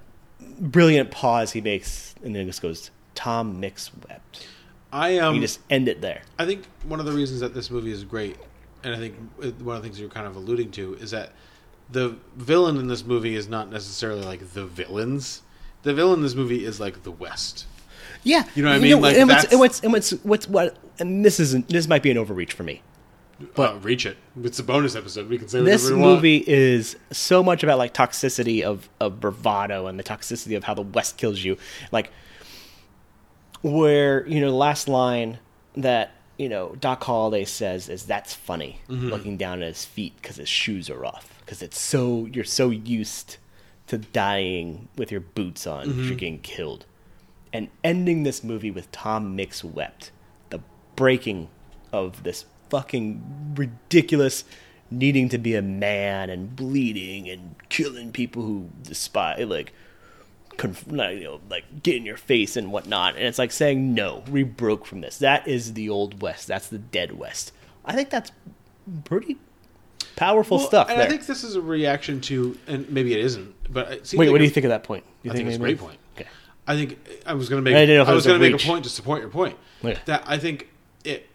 brilliant 0.59 1.11
pause 1.11 1.51
he 1.51 1.61
makes, 1.61 2.15
and 2.23 2.35
then 2.35 2.45
just 2.47 2.61
goes, 2.61 2.91
"Tom 3.15 3.59
Mix 3.59 3.91
wept." 4.07 4.47
I 4.91 5.17
um, 5.19 5.35
you 5.35 5.41
just 5.41 5.59
end 5.69 5.87
it 5.87 6.01
there. 6.01 6.21
I 6.37 6.45
think 6.45 6.65
one 6.83 6.99
of 6.99 7.05
the 7.05 7.11
reasons 7.11 7.41
that 7.41 7.53
this 7.53 7.69
movie 7.69 7.91
is 7.91 8.03
great, 8.03 8.37
and 8.83 8.93
I 8.93 8.97
think 8.97 9.15
one 9.61 9.75
of 9.75 9.81
the 9.83 9.87
things 9.87 9.99
you're 9.99 10.09
kind 10.09 10.27
of 10.27 10.35
alluding 10.35 10.71
to 10.71 10.95
is 10.95 11.11
that 11.11 11.31
the 11.91 12.15
villain 12.35 12.77
in 12.77 12.87
this 12.87 13.03
movie 13.03 13.35
is 13.35 13.47
not 13.47 13.69
necessarily 13.69 14.21
like 14.23 14.53
the 14.53 14.65
villains. 14.65 15.41
The 15.83 15.93
villain 15.93 16.19
in 16.19 16.23
this 16.23 16.35
movie 16.35 16.65
is 16.65 16.79
like 16.79 17.03
the 17.03 17.11
West. 17.11 17.65
Yeah, 18.23 18.43
You 18.53 18.63
know 18.63 18.69
what 18.69 18.75
I 18.75 18.79
mean? 18.79 19.01
Like, 19.01 19.15
and, 19.15 19.29
what's, 19.29 19.45
and 19.45 19.59
what's 19.59 19.79
and 19.81 19.93
what's 19.93 20.11
what's 20.23 20.47
what? 20.47 20.77
And 20.99 21.23
this 21.23 21.39
isn't. 21.39 21.69
This 21.69 21.87
might 21.87 22.03
be 22.03 22.11
an 22.11 22.17
overreach 22.17 22.53
for 22.53 22.63
me. 22.63 22.81
But 23.55 23.75
uh, 23.75 23.79
reach 23.79 24.05
it. 24.05 24.17
It's 24.43 24.59
a 24.59 24.63
bonus 24.63 24.95
episode. 24.95 25.29
We 25.29 25.37
can 25.37 25.47
say 25.47 25.61
This 25.61 25.89
we 25.89 25.95
want. 25.95 26.15
movie 26.15 26.43
is 26.45 26.97
so 27.11 27.41
much 27.41 27.63
about 27.63 27.77
like 27.77 27.93
toxicity 27.93 28.63
of 28.63 28.89
of 28.99 29.19
bravado 29.21 29.87
and 29.87 29.97
the 29.97 30.03
toxicity 30.03 30.57
of 30.57 30.65
how 30.65 30.73
the 30.73 30.81
West 30.81 31.15
kills 31.17 31.41
you. 31.43 31.57
Like 31.91 32.11
where 33.61 34.25
you 34.27 34.39
know 34.41 34.49
the 34.51 34.57
last 34.57 34.87
line 34.87 35.39
that 35.75 36.11
you 36.37 36.49
know 36.49 36.75
Doc 36.79 37.03
Holliday 37.03 37.45
says 37.45 37.89
is 37.89 38.05
that's 38.05 38.33
funny, 38.33 38.79
Mhm. 38.89 39.09
looking 39.09 39.37
down 39.37 39.61
at 39.61 39.67
his 39.69 39.85
feet 39.85 40.13
because 40.21 40.37
his 40.37 40.49
shoes 40.49 40.89
are 40.89 41.05
off 41.05 41.33
because 41.41 41.61
it's 41.61 41.79
so 41.79 42.27
you're 42.31 42.43
so 42.43 42.69
used 42.69 43.37
to 43.87 43.97
dying 43.97 44.87
with 44.97 45.11
your 45.11 45.21
boots 45.21 45.65
on, 45.65 45.87
Mhm. 45.87 46.05
you're 46.07 46.15
getting 46.15 46.39
killed, 46.39 46.85
and 47.51 47.69
ending 47.83 48.23
this 48.23 48.43
movie 48.43 48.71
with 48.71 48.91
Tom 48.91 49.35
Mix 49.35 49.63
wept, 49.63 50.11
the 50.51 50.59
breaking 50.95 51.47
of 51.91 52.21
this 52.23 52.45
fucking 52.69 53.53
ridiculous 53.55 54.43
needing 54.91 55.27
to 55.29 55.37
be 55.39 55.55
a 55.55 55.61
man 55.61 56.29
and 56.29 56.55
bleeding 56.55 57.27
and 57.29 57.55
killing 57.69 58.11
people 58.11 58.43
who 58.43 58.69
despise 58.83 59.43
like 59.45 59.73
conf- 60.59 60.91
like, 60.91 61.17
you 61.17 61.23
know 61.23 61.39
like 61.49 61.63
get 61.81 61.95
in 61.95 62.05
your 62.05 62.17
face 62.17 62.55
and 62.57 62.71
whatnot 62.71 63.15
and 63.15 63.23
it's 63.23 63.39
like 63.39 63.51
saying 63.51 63.93
no 63.93 64.23
we 64.29 64.43
broke 64.43 64.85
from 64.85 65.01
this 65.01 65.17
that 65.19 65.47
is 65.47 65.73
the 65.73 65.89
old 65.89 66.21
west 66.21 66.47
that's 66.47 66.67
the 66.67 66.77
dead 66.77 67.17
west 67.17 67.51
i 67.85 67.93
think 67.95 68.09
that's 68.09 68.31
pretty 69.05 69.37
powerful 70.15 70.57
Well, 70.57 70.67
stuff 70.67 70.89
And 70.89 70.99
there 70.99 71.07
I 71.07 71.09
think 71.09 71.25
this 71.25 71.43
is 71.43 71.55
a 71.55 71.61
reaction 71.61 72.19
to, 72.21 72.57
and 72.67 72.89
maybe 72.89 73.13
it 73.13 73.19
isn't, 73.21 73.55
but 73.71 73.91
it 73.91 74.13
wait 74.13 74.27
like 74.27 74.31
what 74.33 74.37
do 74.39 74.43
you 74.43 74.49
think 74.49 74.65
of 74.65 74.69
that 74.69 74.83
point 74.83 75.05
you 75.23 75.31
I 75.31 75.33
think, 75.33 75.47
it's 75.47 75.55
a 75.55 75.59
great 75.59 75.79
point. 75.79 75.97
okay 76.15 76.27
I 76.67 76.75
think 76.75 76.99
I 77.25 77.33
was 77.33 77.49
going 77.49 77.63
to 77.63 77.67
make. 77.67 77.75
I 77.75 77.79
didn't 77.87 77.95
know 77.95 78.01
if 78.03 78.09
I 78.09 78.11
was 78.13 78.17
was 78.17 78.25
a 78.27 78.29
going 78.37 78.41
to 78.41 78.49
make 78.51 78.63
a 78.63 78.67
point 78.67 78.83
to 78.83 78.91
support 78.91 79.21
your 79.21 79.29
point. 79.29 79.57
Yeah. 79.81 79.97
That 80.05 80.23
I 80.27 80.37
think 80.37 80.69
it 81.03 81.27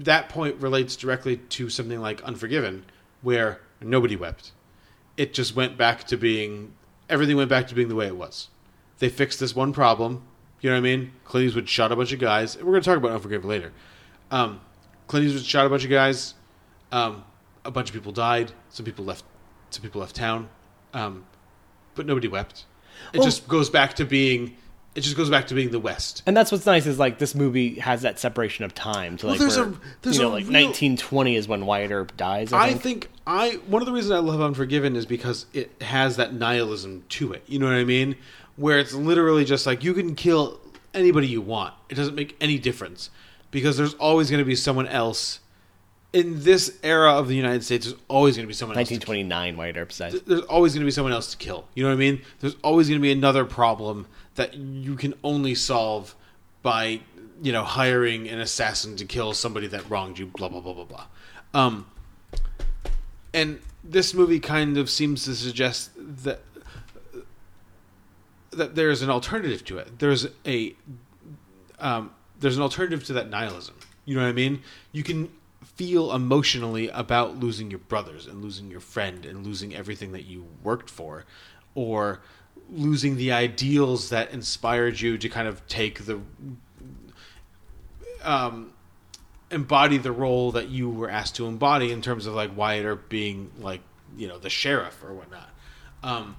that 0.00 0.28
point 0.28 0.56
relates 0.60 0.96
directly 0.96 1.38
to 1.38 1.70
something 1.70 1.98
like 1.98 2.22
Unforgiven, 2.24 2.84
where 3.22 3.62
nobody 3.80 4.16
wept. 4.16 4.52
It 5.16 5.32
just 5.32 5.56
went 5.56 5.78
back 5.78 6.04
to 6.08 6.18
being 6.18 6.74
everything 7.08 7.36
went 7.36 7.48
back 7.50 7.66
to 7.68 7.74
being 7.74 7.88
the 7.88 7.94
way 7.94 8.06
it 8.06 8.16
was. 8.16 8.48
They 8.98 9.08
fixed 9.08 9.40
this 9.40 9.54
one 9.54 9.72
problem. 9.72 10.22
You 10.60 10.70
know 10.70 10.76
what 10.76 10.80
I 10.80 10.96
mean? 10.96 11.12
Clint 11.24 11.46
Eastwood 11.46 11.68
shot 11.68 11.92
a 11.92 11.96
bunch 11.96 12.12
of 12.12 12.18
guys. 12.18 12.56
We're 12.56 12.64
going 12.72 12.82
to 12.82 12.88
talk 12.88 12.96
about 12.96 13.12
Unforgiven 13.12 13.48
later. 13.48 13.72
Um, 14.30 14.60
Clint 15.06 15.26
Eastwood 15.26 15.44
shot 15.44 15.66
a 15.66 15.68
bunch 15.68 15.84
of 15.84 15.90
guys. 15.90 16.34
Um, 16.90 17.24
a 17.64 17.70
bunch 17.70 17.88
of 17.90 17.94
people 17.94 18.12
died. 18.12 18.52
Some 18.70 18.84
people 18.84 19.04
left. 19.04 19.24
Some 19.70 19.82
people 19.82 20.00
left 20.00 20.16
town. 20.16 20.48
Um, 20.94 21.24
but 21.94 22.06
nobody 22.06 22.26
wept. 22.28 22.64
It 23.12 23.18
Well- 23.18 23.24
just 23.26 23.46
goes 23.46 23.70
back 23.70 23.94
to 23.94 24.04
being. 24.04 24.56
It 24.98 25.02
just 25.02 25.16
goes 25.16 25.30
back 25.30 25.46
to 25.46 25.54
being 25.54 25.70
the 25.70 25.78
West. 25.78 26.22
and 26.26 26.36
that's 26.36 26.50
what's 26.50 26.66
nice 26.66 26.86
is 26.86 26.98
like 26.98 27.18
this 27.18 27.34
movie 27.34 27.76
has 27.78 28.02
that 28.02 28.18
separation 28.18 28.64
of 28.64 28.74
time 28.74 29.16
to 29.18 29.26
Well, 29.26 29.32
like 29.34 29.40
there's 29.40 29.56
where, 29.56 29.68
a- 29.68 29.74
there's 30.02 30.16
you 30.16 30.22
know 30.24 30.30
a 30.30 30.32
like 30.32 30.44
real- 30.44 30.52
1920 30.66 31.36
is 31.36 31.46
when 31.48 31.64
Wyatt 31.66 31.90
Earp 31.92 32.16
dies 32.16 32.52
I 32.52 32.64
I 32.64 32.68
think. 32.70 32.82
think 32.82 33.08
I 33.26 33.50
one 33.68 33.80
of 33.82 33.86
the 33.86 33.92
reasons 33.92 34.12
I 34.12 34.18
love 34.18 34.40
Unforgiven 34.40 34.96
is 34.96 35.06
because 35.06 35.46
it 35.52 35.70
has 35.82 36.16
that 36.16 36.34
nihilism 36.34 37.04
to 37.10 37.32
it. 37.32 37.42
You 37.46 37.58
know 37.58 37.66
what 37.66 37.74
I 37.76 37.84
mean? 37.84 38.16
Where 38.56 38.78
it's 38.78 38.92
literally 38.94 39.44
just 39.44 39.66
like 39.66 39.84
you 39.84 39.94
can 39.94 40.14
kill 40.16 40.58
anybody 40.94 41.28
you 41.28 41.40
want. 41.40 41.74
It 41.88 41.94
doesn't 41.94 42.14
make 42.16 42.36
any 42.40 42.58
difference 42.58 43.10
because 43.50 43.76
there's 43.76 43.94
always 43.94 44.30
going 44.30 44.40
to 44.40 44.44
be 44.44 44.56
someone 44.56 44.88
else 44.88 45.38
in 46.12 46.42
this 46.42 46.76
era 46.82 47.12
of 47.12 47.28
the 47.28 47.36
United 47.36 47.62
States. 47.62 47.86
There's 47.86 47.98
always 48.08 48.34
going 48.36 48.44
to 48.44 48.48
be 48.48 48.54
someone 48.54 48.78
else. 48.78 48.90
1929 48.90 49.56
Wyatt 49.58 49.76
Earp 49.76 49.90
th- 49.90 50.24
there's 50.26 50.40
always 50.42 50.72
going 50.72 50.80
to 50.80 50.86
be 50.86 50.90
someone 50.90 51.12
else 51.12 51.30
to 51.32 51.36
kill. 51.36 51.66
You 51.74 51.82
know 51.82 51.90
what 51.90 51.96
I 51.96 51.98
mean? 51.98 52.22
There's 52.40 52.56
always 52.64 52.88
going 52.88 52.98
to 52.98 53.02
be 53.02 53.12
another 53.12 53.44
problem 53.44 54.06
that 54.38 54.54
you 54.54 54.94
can 54.94 55.14
only 55.24 55.52
solve 55.54 56.14
by, 56.62 57.00
you 57.42 57.50
know, 57.52 57.64
hiring 57.64 58.28
an 58.28 58.38
assassin 58.38 58.94
to 58.96 59.04
kill 59.04 59.34
somebody 59.34 59.66
that 59.66 59.90
wronged 59.90 60.16
you. 60.18 60.26
Blah 60.26 60.48
blah 60.48 60.60
blah 60.60 60.74
blah 60.74 60.84
blah. 60.84 61.06
Um, 61.52 61.86
and 63.34 63.60
this 63.82 64.14
movie 64.14 64.38
kind 64.38 64.78
of 64.78 64.88
seems 64.88 65.24
to 65.24 65.34
suggest 65.34 65.90
that 65.96 66.40
that 68.52 68.76
there's 68.76 69.02
an 69.02 69.10
alternative 69.10 69.64
to 69.64 69.78
it. 69.78 69.98
There's 69.98 70.28
a 70.46 70.74
um, 71.80 72.12
there's 72.38 72.56
an 72.56 72.62
alternative 72.62 73.02
to 73.04 73.14
that 73.14 73.28
nihilism. 73.28 73.74
You 74.04 74.14
know 74.14 74.22
what 74.22 74.28
I 74.28 74.32
mean? 74.32 74.62
You 74.92 75.02
can 75.02 75.30
feel 75.64 76.12
emotionally 76.12 76.88
about 76.90 77.38
losing 77.40 77.70
your 77.70 77.80
brothers 77.80 78.26
and 78.26 78.40
losing 78.40 78.70
your 78.70 78.80
friend 78.80 79.26
and 79.26 79.44
losing 79.44 79.74
everything 79.74 80.12
that 80.12 80.26
you 80.26 80.46
worked 80.62 80.90
for, 80.90 81.24
or 81.74 82.20
losing 82.70 83.16
the 83.16 83.32
ideals 83.32 84.10
that 84.10 84.30
inspired 84.30 85.00
you 85.00 85.18
to 85.18 85.28
kind 85.28 85.48
of 85.48 85.66
take 85.68 86.04
the 86.04 86.20
um, 88.22 88.72
embody 89.50 89.98
the 89.98 90.12
role 90.12 90.52
that 90.52 90.68
you 90.68 90.90
were 90.90 91.08
asked 91.08 91.36
to 91.36 91.46
embody 91.46 91.92
in 91.92 92.02
terms 92.02 92.26
of 92.26 92.34
like 92.34 92.56
Wyatt 92.56 92.84
Earp 92.84 93.08
being 93.08 93.50
like 93.58 93.80
you 94.16 94.28
know 94.28 94.38
the 94.38 94.50
sheriff 94.50 95.02
or 95.02 95.12
whatnot. 95.12 95.50
Um, 96.02 96.36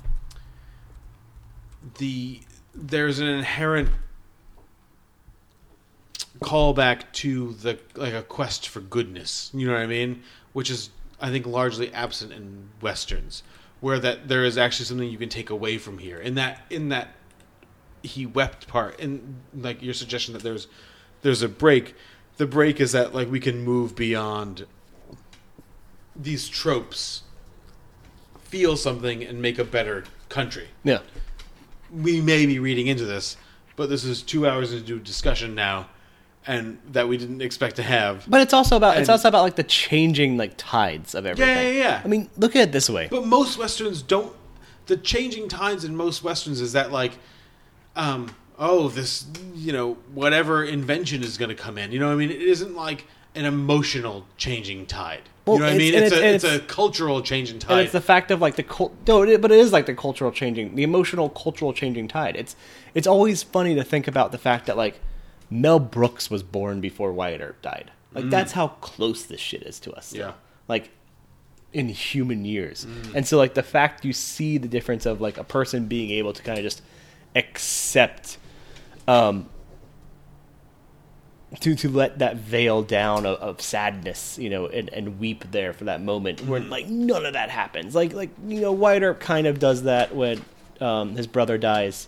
the 1.97 2.41
there's 2.75 3.19
an 3.19 3.27
inherent 3.27 3.89
callback 6.39 7.11
to 7.11 7.53
the 7.53 7.79
like 7.95 8.13
a 8.13 8.21
quest 8.21 8.67
for 8.67 8.81
goodness. 8.81 9.51
You 9.53 9.67
know 9.67 9.73
what 9.73 9.81
I 9.81 9.87
mean? 9.87 10.23
Which 10.53 10.69
is 10.69 10.89
I 11.19 11.29
think 11.29 11.45
largely 11.45 11.93
absent 11.93 12.31
in 12.31 12.69
westerns, 12.81 13.43
where 13.79 13.99
that 13.99 14.27
there 14.27 14.43
is 14.43 14.57
actually 14.57 14.85
something 14.85 15.09
you 15.09 15.17
can 15.17 15.29
take 15.29 15.49
away 15.49 15.77
from 15.77 15.97
here. 15.97 16.17
In 16.17 16.35
that 16.35 16.61
in 16.69 16.89
that 16.89 17.15
he 18.03 18.25
wept 18.25 18.67
part, 18.67 18.99
and 18.99 19.41
like 19.53 19.81
your 19.81 19.93
suggestion 19.93 20.33
that 20.33 20.43
there's 20.43 20.67
there's 21.21 21.41
a 21.41 21.49
break. 21.49 21.95
The 22.37 22.45
break 22.47 22.79
is 22.79 22.93
that 22.93 23.13
like 23.13 23.29
we 23.29 23.39
can 23.39 23.63
move 23.63 23.95
beyond 23.95 24.65
these 26.15 26.47
tropes, 26.47 27.23
feel 28.39 28.77
something, 28.77 29.23
and 29.23 29.41
make 29.41 29.57
a 29.57 29.63
better 29.63 30.03
country 30.29 30.67
yeah 30.83 30.99
we 31.91 32.21
may 32.21 32.45
be 32.45 32.59
reading 32.59 32.87
into 32.87 33.05
this, 33.05 33.37
but 33.75 33.89
this 33.89 34.03
is 34.03 34.21
two 34.21 34.47
hours 34.47 34.73
into 34.73 34.99
discussion 34.99 35.55
now, 35.55 35.87
and 36.47 36.79
that 36.91 37.07
we 37.07 37.17
didn't 37.17 37.41
expect 37.41 37.75
to 37.75 37.83
have. 37.83 38.25
But 38.27 38.41
it's 38.41 38.53
also 38.53 38.75
about 38.77 38.97
it's 38.97 39.09
also 39.09 39.27
about 39.27 39.43
like 39.43 39.55
the 39.55 39.63
changing 39.63 40.37
like 40.37 40.53
tides 40.57 41.13
of 41.15 41.25
everything. 41.25 41.55
yeah, 41.55 41.71
yeah. 41.71 42.01
I 42.03 42.07
mean, 42.07 42.29
look 42.37 42.55
at 42.55 42.69
it 42.69 42.71
this 42.71 42.89
way. 42.89 43.07
But 43.09 43.25
most 43.25 43.57
westerns 43.57 44.01
don't. 44.01 44.33
The 44.87 44.97
changing 44.97 45.49
tides 45.49 45.83
in 45.83 45.95
most 45.95 46.23
westerns 46.23 46.61
is 46.61 46.73
that 46.73 46.91
like, 46.91 47.13
um, 47.95 48.33
oh, 48.57 48.87
this 48.89 49.25
you 49.53 49.71
know 49.73 49.93
whatever 50.13 50.63
invention 50.63 51.23
is 51.23 51.37
going 51.37 51.49
to 51.49 51.55
come 51.55 51.77
in. 51.77 51.91
You 51.91 51.99
know 51.99 52.07
what 52.07 52.13
I 52.13 52.17
mean? 52.17 52.31
It 52.31 52.41
isn't 52.41 52.75
like 52.75 53.05
an 53.35 53.45
emotional 53.45 54.25
changing 54.37 54.85
tide. 54.87 55.21
Well, 55.45 55.57
you 55.57 55.61
know 55.61 55.67
what 55.67 55.75
I 55.75 55.77
mean? 55.77 55.93
It's, 55.93 56.07
it's- 56.13 56.21
a 56.21 56.35
it's, 56.35 56.43
it's- 56.43 56.61
a 56.61 56.65
cultural 56.65 57.21
changing 57.21 57.55
And 57.55 57.61
tide. 57.61 57.83
it's 57.83 57.91
the 57.91 58.01
fact 58.01 58.31
of 58.31 58.41
like 58.41 58.55
the 58.55 58.63
cult, 58.63 58.93
no, 59.07 59.21
it, 59.23 59.41
but 59.41 59.51
it 59.51 59.59
is 59.59 59.71
like 59.71 59.85
the 59.85 59.93
cultural 59.95 60.31
changing, 60.31 60.75
the 60.75 60.83
emotional 60.83 61.29
cultural 61.29 61.73
changing 61.73 62.07
tide. 62.07 62.35
It's 62.35 62.55
it's 62.95 63.07
always 63.07 63.43
funny 63.43 63.75
to 63.75 63.83
think 63.83 64.07
about 64.07 64.31
the 64.31 64.37
fact 64.39 64.65
that 64.65 64.77
like 64.77 64.99
Mel 65.49 65.79
Brooks 65.79 66.29
was 66.29 66.43
born 66.43 66.79
before 66.81 67.11
Wyatt 67.11 67.41
Earp 67.41 67.61
died. 67.61 67.91
Like 68.13 68.25
Mm. 68.25 68.31
that's 68.31 68.51
how 68.53 68.67
close 68.69 69.23
this 69.25 69.39
shit 69.41 69.63
is 69.63 69.79
to 69.81 69.91
us. 69.93 70.07
still. 70.07 70.27
Yeah. 70.27 70.33
Like 70.67 70.91
in 71.73 71.89
human 71.89 72.45
years, 72.45 72.85
Mm. 72.85 73.15
and 73.15 73.27
so 73.27 73.37
like 73.37 73.53
the 73.53 73.63
fact 73.63 74.03
you 74.05 74.13
see 74.13 74.57
the 74.57 74.67
difference 74.67 75.05
of 75.05 75.21
like 75.21 75.37
a 75.37 75.43
person 75.43 75.85
being 75.87 76.09
able 76.11 76.33
to 76.33 76.41
kind 76.43 76.57
of 76.57 76.63
just 76.63 76.81
accept, 77.35 78.37
um, 79.07 79.47
to 81.61 81.75
to 81.75 81.89
let 81.89 82.19
that 82.19 82.35
veil 82.37 82.83
down 82.83 83.25
of, 83.25 83.37
of 83.39 83.61
sadness, 83.61 84.37
you 84.37 84.49
know, 84.51 84.67
and, 84.67 84.89
and 84.89 85.19
weep 85.19 85.43
there 85.51 85.73
for 85.73 85.85
that 85.85 86.01
moment 86.01 86.45
where 86.45 86.59
Mm-hmm. 86.61 86.69
like 86.69 86.87
none 86.87 87.25
of 87.25 87.33
that 87.33 87.49
happens. 87.49 87.95
Like 87.95 88.13
like 88.13 88.29
you 88.47 88.61
know, 88.61 88.71
Wyatt 88.71 89.01
Earp 89.03 89.19
kind 89.19 89.47
of 89.47 89.57
does 89.59 89.83
that 89.83 90.15
when 90.15 90.43
um, 90.79 91.15
his 91.15 91.25
brother 91.27 91.57
dies. 91.57 92.07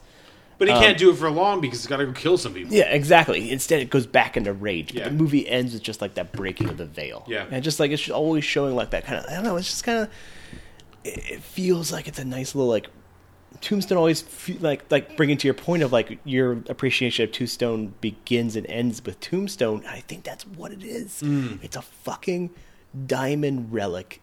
But 0.62 0.68
he 0.68 0.74
Um, 0.76 0.80
can't 0.84 0.98
do 1.00 1.10
it 1.10 1.16
for 1.18 1.32
long 1.32 1.60
because 1.60 1.80
he's 1.80 1.88
got 1.88 1.98
to 1.98 2.06
go 2.06 2.12
kill 2.12 2.38
some 2.38 2.54
people. 2.54 2.72
Yeah, 2.72 2.84
exactly. 2.94 3.50
Instead, 3.50 3.82
it 3.82 3.90
goes 3.90 4.06
back 4.06 4.38
into 4.38 4.54
rage. 4.54 4.90
But 4.94 4.98
Yeah. 4.98 5.06
the 5.10 5.16
movie 5.16 5.50
ends 5.50 5.74
with 5.74 5.82
just 5.82 6.02
like 6.02 6.14
that 6.14 6.32
breaking 6.32 6.70
of 6.70 6.78
the 6.78 6.86
veil. 6.86 7.26
Yeah. 7.28 7.46
and 7.50 7.64
just 7.64 7.80
like 7.80 7.90
it's 7.90 8.04
just 8.04 8.12
always 8.16 8.44
showing 8.46 8.76
like 8.76 8.92
that 8.92 9.04
kind 9.06 9.18
of. 9.18 9.26
I 9.32 9.34
don't 9.34 9.44
know. 9.44 9.58
It's 9.58 9.68
just 9.70 9.84
kind 9.84 10.00
of. 10.00 10.10
It, 11.04 11.32
it 11.32 11.42
feels 11.42 11.92
like 11.92 12.08
it's 12.08 12.20
a 12.20 12.24
nice 12.26 12.54
little 12.54 12.70
like. 12.70 12.88
Tombstone 13.60 13.98
always 13.98 14.22
fe- 14.22 14.58
like 14.60 14.84
like 14.92 15.18
bringing 15.18 15.38
to 15.38 15.48
your 15.48 15.54
point 15.54 15.84
of 15.84 15.92
like 15.92 16.20
your 16.24 16.54
appreciation 16.70 17.24
of 17.26 17.32
Tombstone 17.32 17.94
begins 18.02 18.56
and 18.56 18.66
ends 18.68 19.04
with 19.06 19.20
Tombstone. 19.20 19.84
I 19.88 20.00
think 20.02 20.24
that's 20.24 20.46
what 20.48 20.72
it 20.72 20.84
is. 20.84 21.22
Mm. 21.24 21.60
It's 21.64 21.76
a 21.76 21.82
fucking 21.82 22.52
diamond 23.08 23.72
relic 23.74 24.22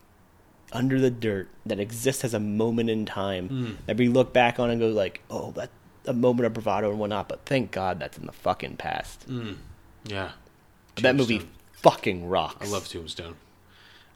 under 0.73 1.01
the 1.01 1.11
dirt 1.11 1.49
that 1.65 1.81
exists 1.81 2.25
as 2.25 2.35
a 2.35 2.41
moment 2.41 2.91
in 2.91 3.07
time 3.07 3.49
Mm. 3.49 3.77
that 3.87 3.97
we 3.97 4.09
look 4.09 4.33
back 4.33 4.59
on 4.59 4.71
and 4.71 4.81
go 4.81 4.89
like, 4.89 5.21
oh, 5.31 5.53
that 5.57 5.71
a 6.09 6.13
moment 6.13 6.47
of 6.47 6.55
bravado 6.55 6.91
and 6.91 6.99
whatnot. 6.99 7.29
But 7.29 7.45
thank 7.47 7.71
God 7.71 8.01
that's 8.01 8.19
in 8.19 8.27
the 8.27 8.33
fucking 8.33 8.77
past. 8.77 9.29
Mm. 9.29 9.57
Yeah. 10.05 10.31
that 11.03 11.15
movie 11.17 11.43
fucking 11.75 12.29
rocks. 12.29 12.67
I 12.67 12.73
love 12.73 12.89
Tombstone. 12.89 13.37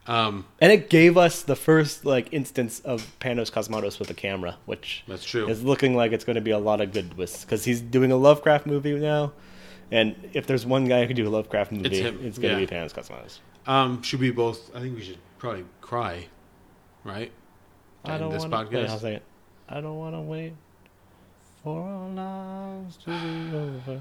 Um, 0.05 0.47
And 0.61 0.73
it 0.73 0.91
gave 0.91 1.17
us 1.17 1.43
the 1.43 1.55
first 1.55 2.05
like 2.05 2.33
instance 2.33 2.81
of 2.81 3.17
Panos 3.21 3.53
Cosmatos 3.53 4.01
with 4.01 4.11
a 4.11 4.15
camera, 4.15 4.57
which 4.67 5.05
That's 5.07 5.25
true. 5.25 5.49
is 5.49 5.63
looking 5.63 5.95
like 5.95 6.11
it's 6.11 6.25
going 6.25 6.35
to 6.35 6.41
be 6.43 6.51
a 6.51 6.59
lot 6.59 6.81
of 6.81 6.93
good 6.93 7.13
twists 7.13 7.45
because 7.45 7.65
he's 7.65 7.81
doing 7.81 8.11
a 8.11 8.17
Lovecraft 8.17 8.67
movie 8.67 8.99
now. 8.99 9.33
And 9.93 10.17
if 10.33 10.47
there's 10.47 10.67
one 10.67 10.87
guy 10.87 11.03
who 11.03 11.07
can 11.07 11.15
do 11.17 11.29
a 11.29 11.31
Lovecraft 11.31 11.71
movie, 11.71 12.01
It's 12.01 12.21
it's, 12.21 12.39
going 12.39 12.55
to 12.57 12.61
yeah. 12.61 12.67
be 12.67 12.75
Panos 12.75 12.93
Cosmatos. 12.93 13.39
um, 13.71 14.03
should 14.03 14.19
we 14.19 14.31
both? 14.33 14.75
I 14.75 14.81
think 14.81 14.97
we 14.97 15.03
should 15.05 15.19
probably 15.39 15.67
cry, 15.81 16.27
right? 17.05 17.31
I 18.05 18.19
don't 18.19 18.33
this 18.33 18.45
want 18.47 18.71
to. 18.71 18.77
podcast. 18.77 19.03
Wait. 19.05 19.23
I 19.69 19.81
don't 19.81 19.99
want 19.99 20.17
to 20.17 20.21
wait 20.21 20.55
for 21.63 21.83
our 21.89 22.09
lives 22.09 22.97
to 22.99 23.11
be 23.11 23.57
over. 23.57 24.01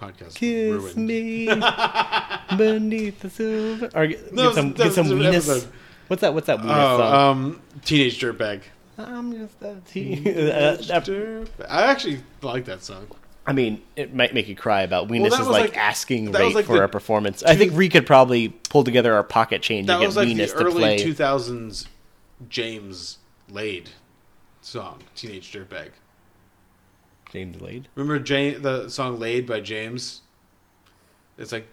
Podcast 0.00 0.34
Kiss 0.34 0.72
ruined. 0.94 1.06
me 1.06 1.46
beneath 2.56 3.20
the 3.20 3.30
silver. 3.30 3.90
Or 3.94 4.06
get, 4.06 4.32
No, 4.32 4.48
get 4.48 4.54
some, 4.54 4.72
get 4.72 4.92
some 4.92 5.06
weenus. 5.06 5.28
episode. 5.34 5.68
What's 6.08 6.20
that? 6.22 6.34
What's 6.34 6.46
that 6.48 6.58
weenus 6.58 6.94
Oh, 6.94 6.98
song? 6.98 7.14
um, 7.14 7.62
Teenage 7.84 8.20
Dirtbag. 8.20 8.62
I'm 8.98 9.32
just 9.32 9.60
a 9.62 9.76
teen. 9.86 10.26
Uh, 10.28 10.76
I 11.68 11.82
actually 11.86 12.20
like 12.42 12.64
that 12.66 12.82
song. 12.82 13.08
I 13.46 13.52
mean, 13.52 13.82
it 13.96 14.14
might 14.14 14.32
make 14.34 14.48
you 14.48 14.56
cry 14.56 14.82
about 14.82 15.08
Weenus 15.08 15.30
that 15.30 15.40
is 15.40 15.46
like, 15.48 15.70
like- 15.70 15.76
asking 15.76 16.32
rate 16.32 16.54
like 16.54 16.64
for 16.64 16.82
a 16.82 16.88
performance. 16.88 17.42
I 17.42 17.56
think 17.56 17.72
we 17.74 17.88
could 17.88 18.06
probably 18.06 18.48
pull 18.48 18.84
together 18.84 19.14
our 19.14 19.22
pocket 19.24 19.62
change 19.62 19.88
and 19.90 20.00
get 20.00 20.14
like 20.14 20.28
Weenus 20.28 20.52
the 20.52 20.58
to 20.60 20.64
early 20.64 20.80
play. 20.80 20.98
2000s 20.98 21.86
James 22.48 23.18
Laid 23.50 23.90
song, 24.62 25.00
Teenage 25.14 25.52
Dirtbag. 25.52 25.90
James 27.34 27.60
Laid. 27.60 27.88
Remember 27.96 28.20
Jane, 28.20 28.62
the 28.62 28.88
song 28.88 29.18
Laid 29.18 29.44
by 29.44 29.58
James? 29.58 30.22
It's 31.36 31.50
like. 31.50 31.66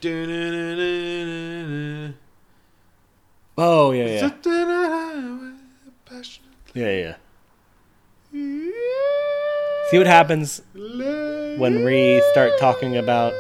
Oh 3.57 3.91
yeah, 3.91 4.05
yeah, 4.07 4.29
yeah, 6.73 6.89
yeah. 6.89 7.15
See 9.91 9.97
what 9.99 10.07
happens 10.07 10.63
when 10.73 11.85
we 11.85 12.23
start 12.31 12.53
talking 12.59 12.97
about. 12.97 13.33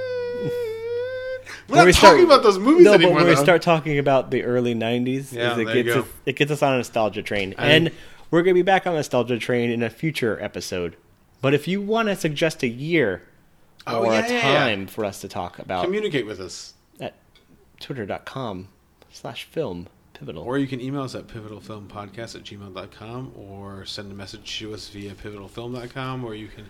We're 1.67 1.77
not 1.77 1.85
we 1.87 1.93
talking 1.93 2.25
about 2.25 2.43
those 2.43 2.59
movies 2.59 2.85
no, 2.85 2.93
anymore, 2.93 3.13
but 3.13 3.17
when 3.17 3.27
we 3.29 3.35
though. 3.35 3.43
start 3.43 3.63
talking 3.63 3.97
about 3.97 4.29
the 4.29 4.43
early 4.43 4.75
'90s, 4.75 5.33
Yeah, 5.33 5.57
it 5.57 5.65
gets 5.73 5.95
us, 5.95 6.05
it 6.27 6.35
gets 6.35 6.51
us 6.51 6.61
on 6.61 6.73
a 6.73 6.77
nostalgia 6.77 7.23
train, 7.23 7.55
I- 7.57 7.69
and 7.69 7.91
we're 8.29 8.43
gonna 8.43 8.53
be 8.53 8.61
back 8.61 8.85
on 8.85 8.93
the 8.93 8.99
nostalgia 8.99 9.39
train 9.39 9.71
in 9.71 9.81
a 9.81 9.89
future 9.89 10.37
episode. 10.39 10.97
But 11.41 11.53
if 11.53 11.67
you 11.67 11.81
want 11.81 12.07
to 12.09 12.15
suggest 12.15 12.63
a 12.63 12.67
year 12.67 13.23
Oh, 13.87 14.03
or 14.05 14.13
yeah, 14.13 14.25
a 14.25 14.29
yeah, 14.29 14.35
yeah. 14.35 14.59
time 14.59 14.85
for 14.87 15.03
us 15.03 15.21
to 15.21 15.27
talk 15.27 15.57
about, 15.57 15.83
Communicate 15.85 16.25
with 16.27 16.39
us. 16.39 16.73
at 16.99 17.15
twitter.com 17.79 18.67
slash 19.11 19.43
film 19.45 19.87
pivotal. 20.13 20.43
Or 20.43 20.59
you 20.59 20.67
can 20.67 20.79
email 20.79 21.01
us 21.01 21.15
at 21.15 21.25
pivotalfilmpodcast 21.27 22.35
at 22.35 22.43
gmail.com 22.43 23.31
or 23.35 23.85
send 23.85 24.11
a 24.11 24.15
message 24.15 24.59
to 24.59 24.73
us 24.75 24.87
via 24.89 25.13
pivotalfilm.com 25.15 26.23
or 26.23 26.35
you 26.35 26.47
can 26.47 26.65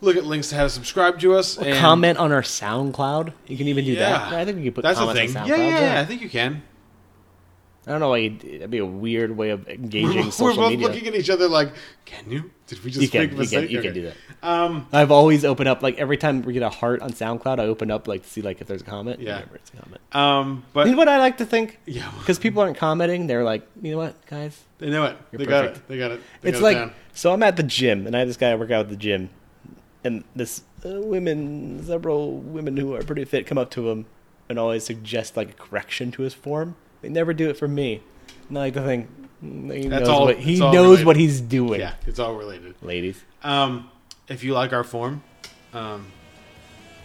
look 0.00 0.16
at 0.16 0.24
links 0.24 0.48
to 0.48 0.56
how 0.56 0.64
to 0.64 0.68
subscribe 0.70 1.20
to 1.20 1.34
us. 1.34 1.56
Or 1.56 1.64
and 1.64 1.78
comment 1.78 2.18
on 2.18 2.32
our 2.32 2.42
SoundCloud. 2.42 3.32
You 3.46 3.56
can 3.56 3.68
even 3.68 3.84
do 3.84 3.94
that. 3.94 4.32
Yeah. 4.32 4.38
I 4.38 4.44
think 4.44 4.58
you 4.58 4.64
can 4.64 4.72
put 4.72 4.82
That's 4.82 4.98
a 4.98 5.02
comments 5.04 5.32
thing. 5.32 5.42
on 5.42 5.46
Yeah, 5.48 5.54
SoundCloud. 5.56 5.58
yeah, 5.70 5.94
yeah, 5.94 6.00
I 6.00 6.04
think 6.04 6.22
you 6.22 6.28
can. 6.28 6.62
I 7.86 7.90
don't 7.90 8.00
know 8.00 8.08
why 8.08 8.18
you'd, 8.18 8.42
it'd 8.42 8.70
be 8.70 8.78
a 8.78 8.86
weird 8.86 9.36
way 9.36 9.50
of 9.50 9.68
engaging 9.68 10.30
We're, 10.38 10.50
we're 10.50 10.54
both 10.54 10.70
media. 10.70 10.88
looking 10.88 11.06
at 11.06 11.14
each 11.14 11.28
other 11.28 11.48
like, 11.48 11.72
can 12.06 12.30
you? 12.30 12.50
Did 12.66 12.82
we 12.82 12.90
just 12.90 13.02
you 13.02 13.08
can, 13.10 13.20
make 13.20 13.30
a 13.30 13.32
you 13.34 13.38
mistake? 13.40 13.66
can, 13.68 13.76
you 13.76 13.82
can 13.82 13.92
do 13.94 14.02
that. 14.02 14.14
Um, 14.42 14.88
I've 14.90 15.10
always 15.10 15.44
opened 15.44 15.68
up 15.68 15.82
like 15.82 15.98
every 15.98 16.16
time 16.16 16.40
we 16.42 16.54
get 16.54 16.62
a 16.62 16.70
heart 16.70 17.02
on 17.02 17.10
SoundCloud, 17.12 17.58
I 17.60 17.64
open 17.66 17.90
up 17.90 18.08
like 18.08 18.22
to 18.22 18.28
see 18.28 18.40
like 18.40 18.62
if 18.62 18.66
there's 18.66 18.80
a 18.80 18.84
comment. 18.84 19.20
Yeah. 19.20 19.42
It's 19.54 19.70
a 19.70 19.76
comment. 19.76 20.00
Um, 20.12 20.64
but 20.72 20.86
you 20.86 20.92
know 20.92 20.98
what 20.98 21.08
I 21.08 21.18
like 21.18 21.36
to 21.38 21.44
think? 21.44 21.78
Yeah. 21.84 22.10
because 22.18 22.38
people 22.38 22.62
aren't 22.62 22.78
commenting. 22.78 23.26
They're 23.26 23.44
like, 23.44 23.68
you 23.82 23.90
know 23.90 23.98
what, 23.98 24.24
guys, 24.26 24.62
They 24.78 24.88
know 24.88 25.04
it. 25.04 25.16
They 25.32 25.44
got 25.44 25.66
it. 25.66 25.88
They 25.88 25.98
got 25.98 26.12
it. 26.12 26.20
They 26.40 26.48
it's 26.50 26.60
got 26.60 26.64
like 26.64 26.76
it 26.88 26.92
so. 27.12 27.32
I'm 27.34 27.42
at 27.42 27.56
the 27.56 27.62
gym, 27.62 28.06
and 28.06 28.16
I 28.16 28.20
have 28.20 28.28
this 28.28 28.38
guy 28.38 28.50
I 28.50 28.54
work 28.54 28.70
out 28.70 28.80
at 28.86 28.88
the 28.88 28.96
gym, 28.96 29.28
and 30.02 30.24
this 30.34 30.62
uh, 30.86 31.00
women, 31.02 31.84
several 31.84 32.38
women 32.38 32.78
who 32.78 32.94
are 32.94 33.02
pretty 33.02 33.24
fit, 33.26 33.46
come 33.46 33.58
up 33.58 33.70
to 33.72 33.90
him 33.90 34.06
and 34.48 34.58
always 34.58 34.84
suggest 34.84 35.36
like 35.36 35.50
a 35.50 35.54
correction 35.54 36.10
to 36.12 36.22
his 36.22 36.34
form. 36.34 36.76
They 37.04 37.10
never 37.10 37.34
do 37.34 37.50
it 37.50 37.58
for 37.58 37.68
me. 37.68 38.00
I 38.50 38.54
like 38.54 38.72
think 38.74 39.10
mm, 39.44 39.76
he 39.76 39.88
That's 39.88 40.00
knows 40.00 40.08
all- 40.08 40.24
what 40.24 40.38
he 40.38 40.52
it's 40.54 40.62
all 40.62 40.72
knows 40.72 40.86
related. 40.86 41.06
what 41.06 41.16
he's 41.16 41.40
doing. 41.42 41.80
Yeah, 41.80 41.92
it's 42.06 42.18
all 42.18 42.34
related. 42.34 42.74
ladies. 42.80 43.22
Um, 43.42 43.90
if 44.26 44.42
you 44.42 44.54
like 44.54 44.72
our 44.72 44.84
form, 44.84 45.22
um, 45.74 46.06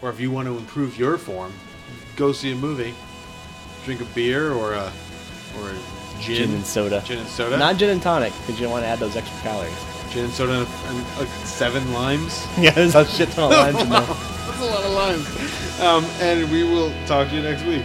or 0.01 0.09
if 0.09 0.21
you 0.21 0.31
want 0.31 0.47
to 0.47 0.57
improve 0.57 0.97
your 0.97 1.17
form, 1.17 1.51
go 2.15 2.31
see 2.31 2.53
a 2.53 2.55
movie, 2.55 2.93
drink 3.83 3.99
a 3.99 4.05
beer 4.15 4.53
or 4.53 4.71
a 4.73 4.89
or 5.59 5.69
a 5.69 5.73
gin, 6.21 6.35
Gin 6.37 6.51
and 6.53 6.65
soda. 6.65 7.03
gin 7.05 7.17
and 7.19 7.27
soda, 7.27 7.57
Not 7.57 7.75
gin 7.75 7.89
and 7.89 8.01
tonic 8.01 8.31
because 8.39 8.57
you 8.57 8.63
don't 8.67 8.71
want 8.71 8.83
to 8.83 8.87
add 8.87 8.99
those 8.99 9.17
extra 9.17 9.37
calories. 9.41 9.75
gin 10.13 10.23
and 10.23 10.33
soda, 10.33 10.53
and, 10.59 10.67
and 10.97 11.17
like 11.19 11.27
seven 11.43 11.91
limes. 11.91 12.47
Yeah, 12.57 12.71
there's 12.71 12.95
a 12.95 13.05
shit 13.05 13.31
ton 13.31 13.51
of 13.51 13.57
limes 13.59 13.81
in 13.81 13.89
there. 13.89 13.99
That's 14.47 14.61
a 14.61 14.65
lot 14.65 14.83
of 14.85 14.91
limes. 14.93 15.79
Um, 15.81 16.05
and 16.21 16.49
we 16.51 16.63
will 16.63 16.93
talk 17.05 17.27
to 17.29 17.35
you 17.35 17.41
next 17.41 17.65
week. 17.65 17.83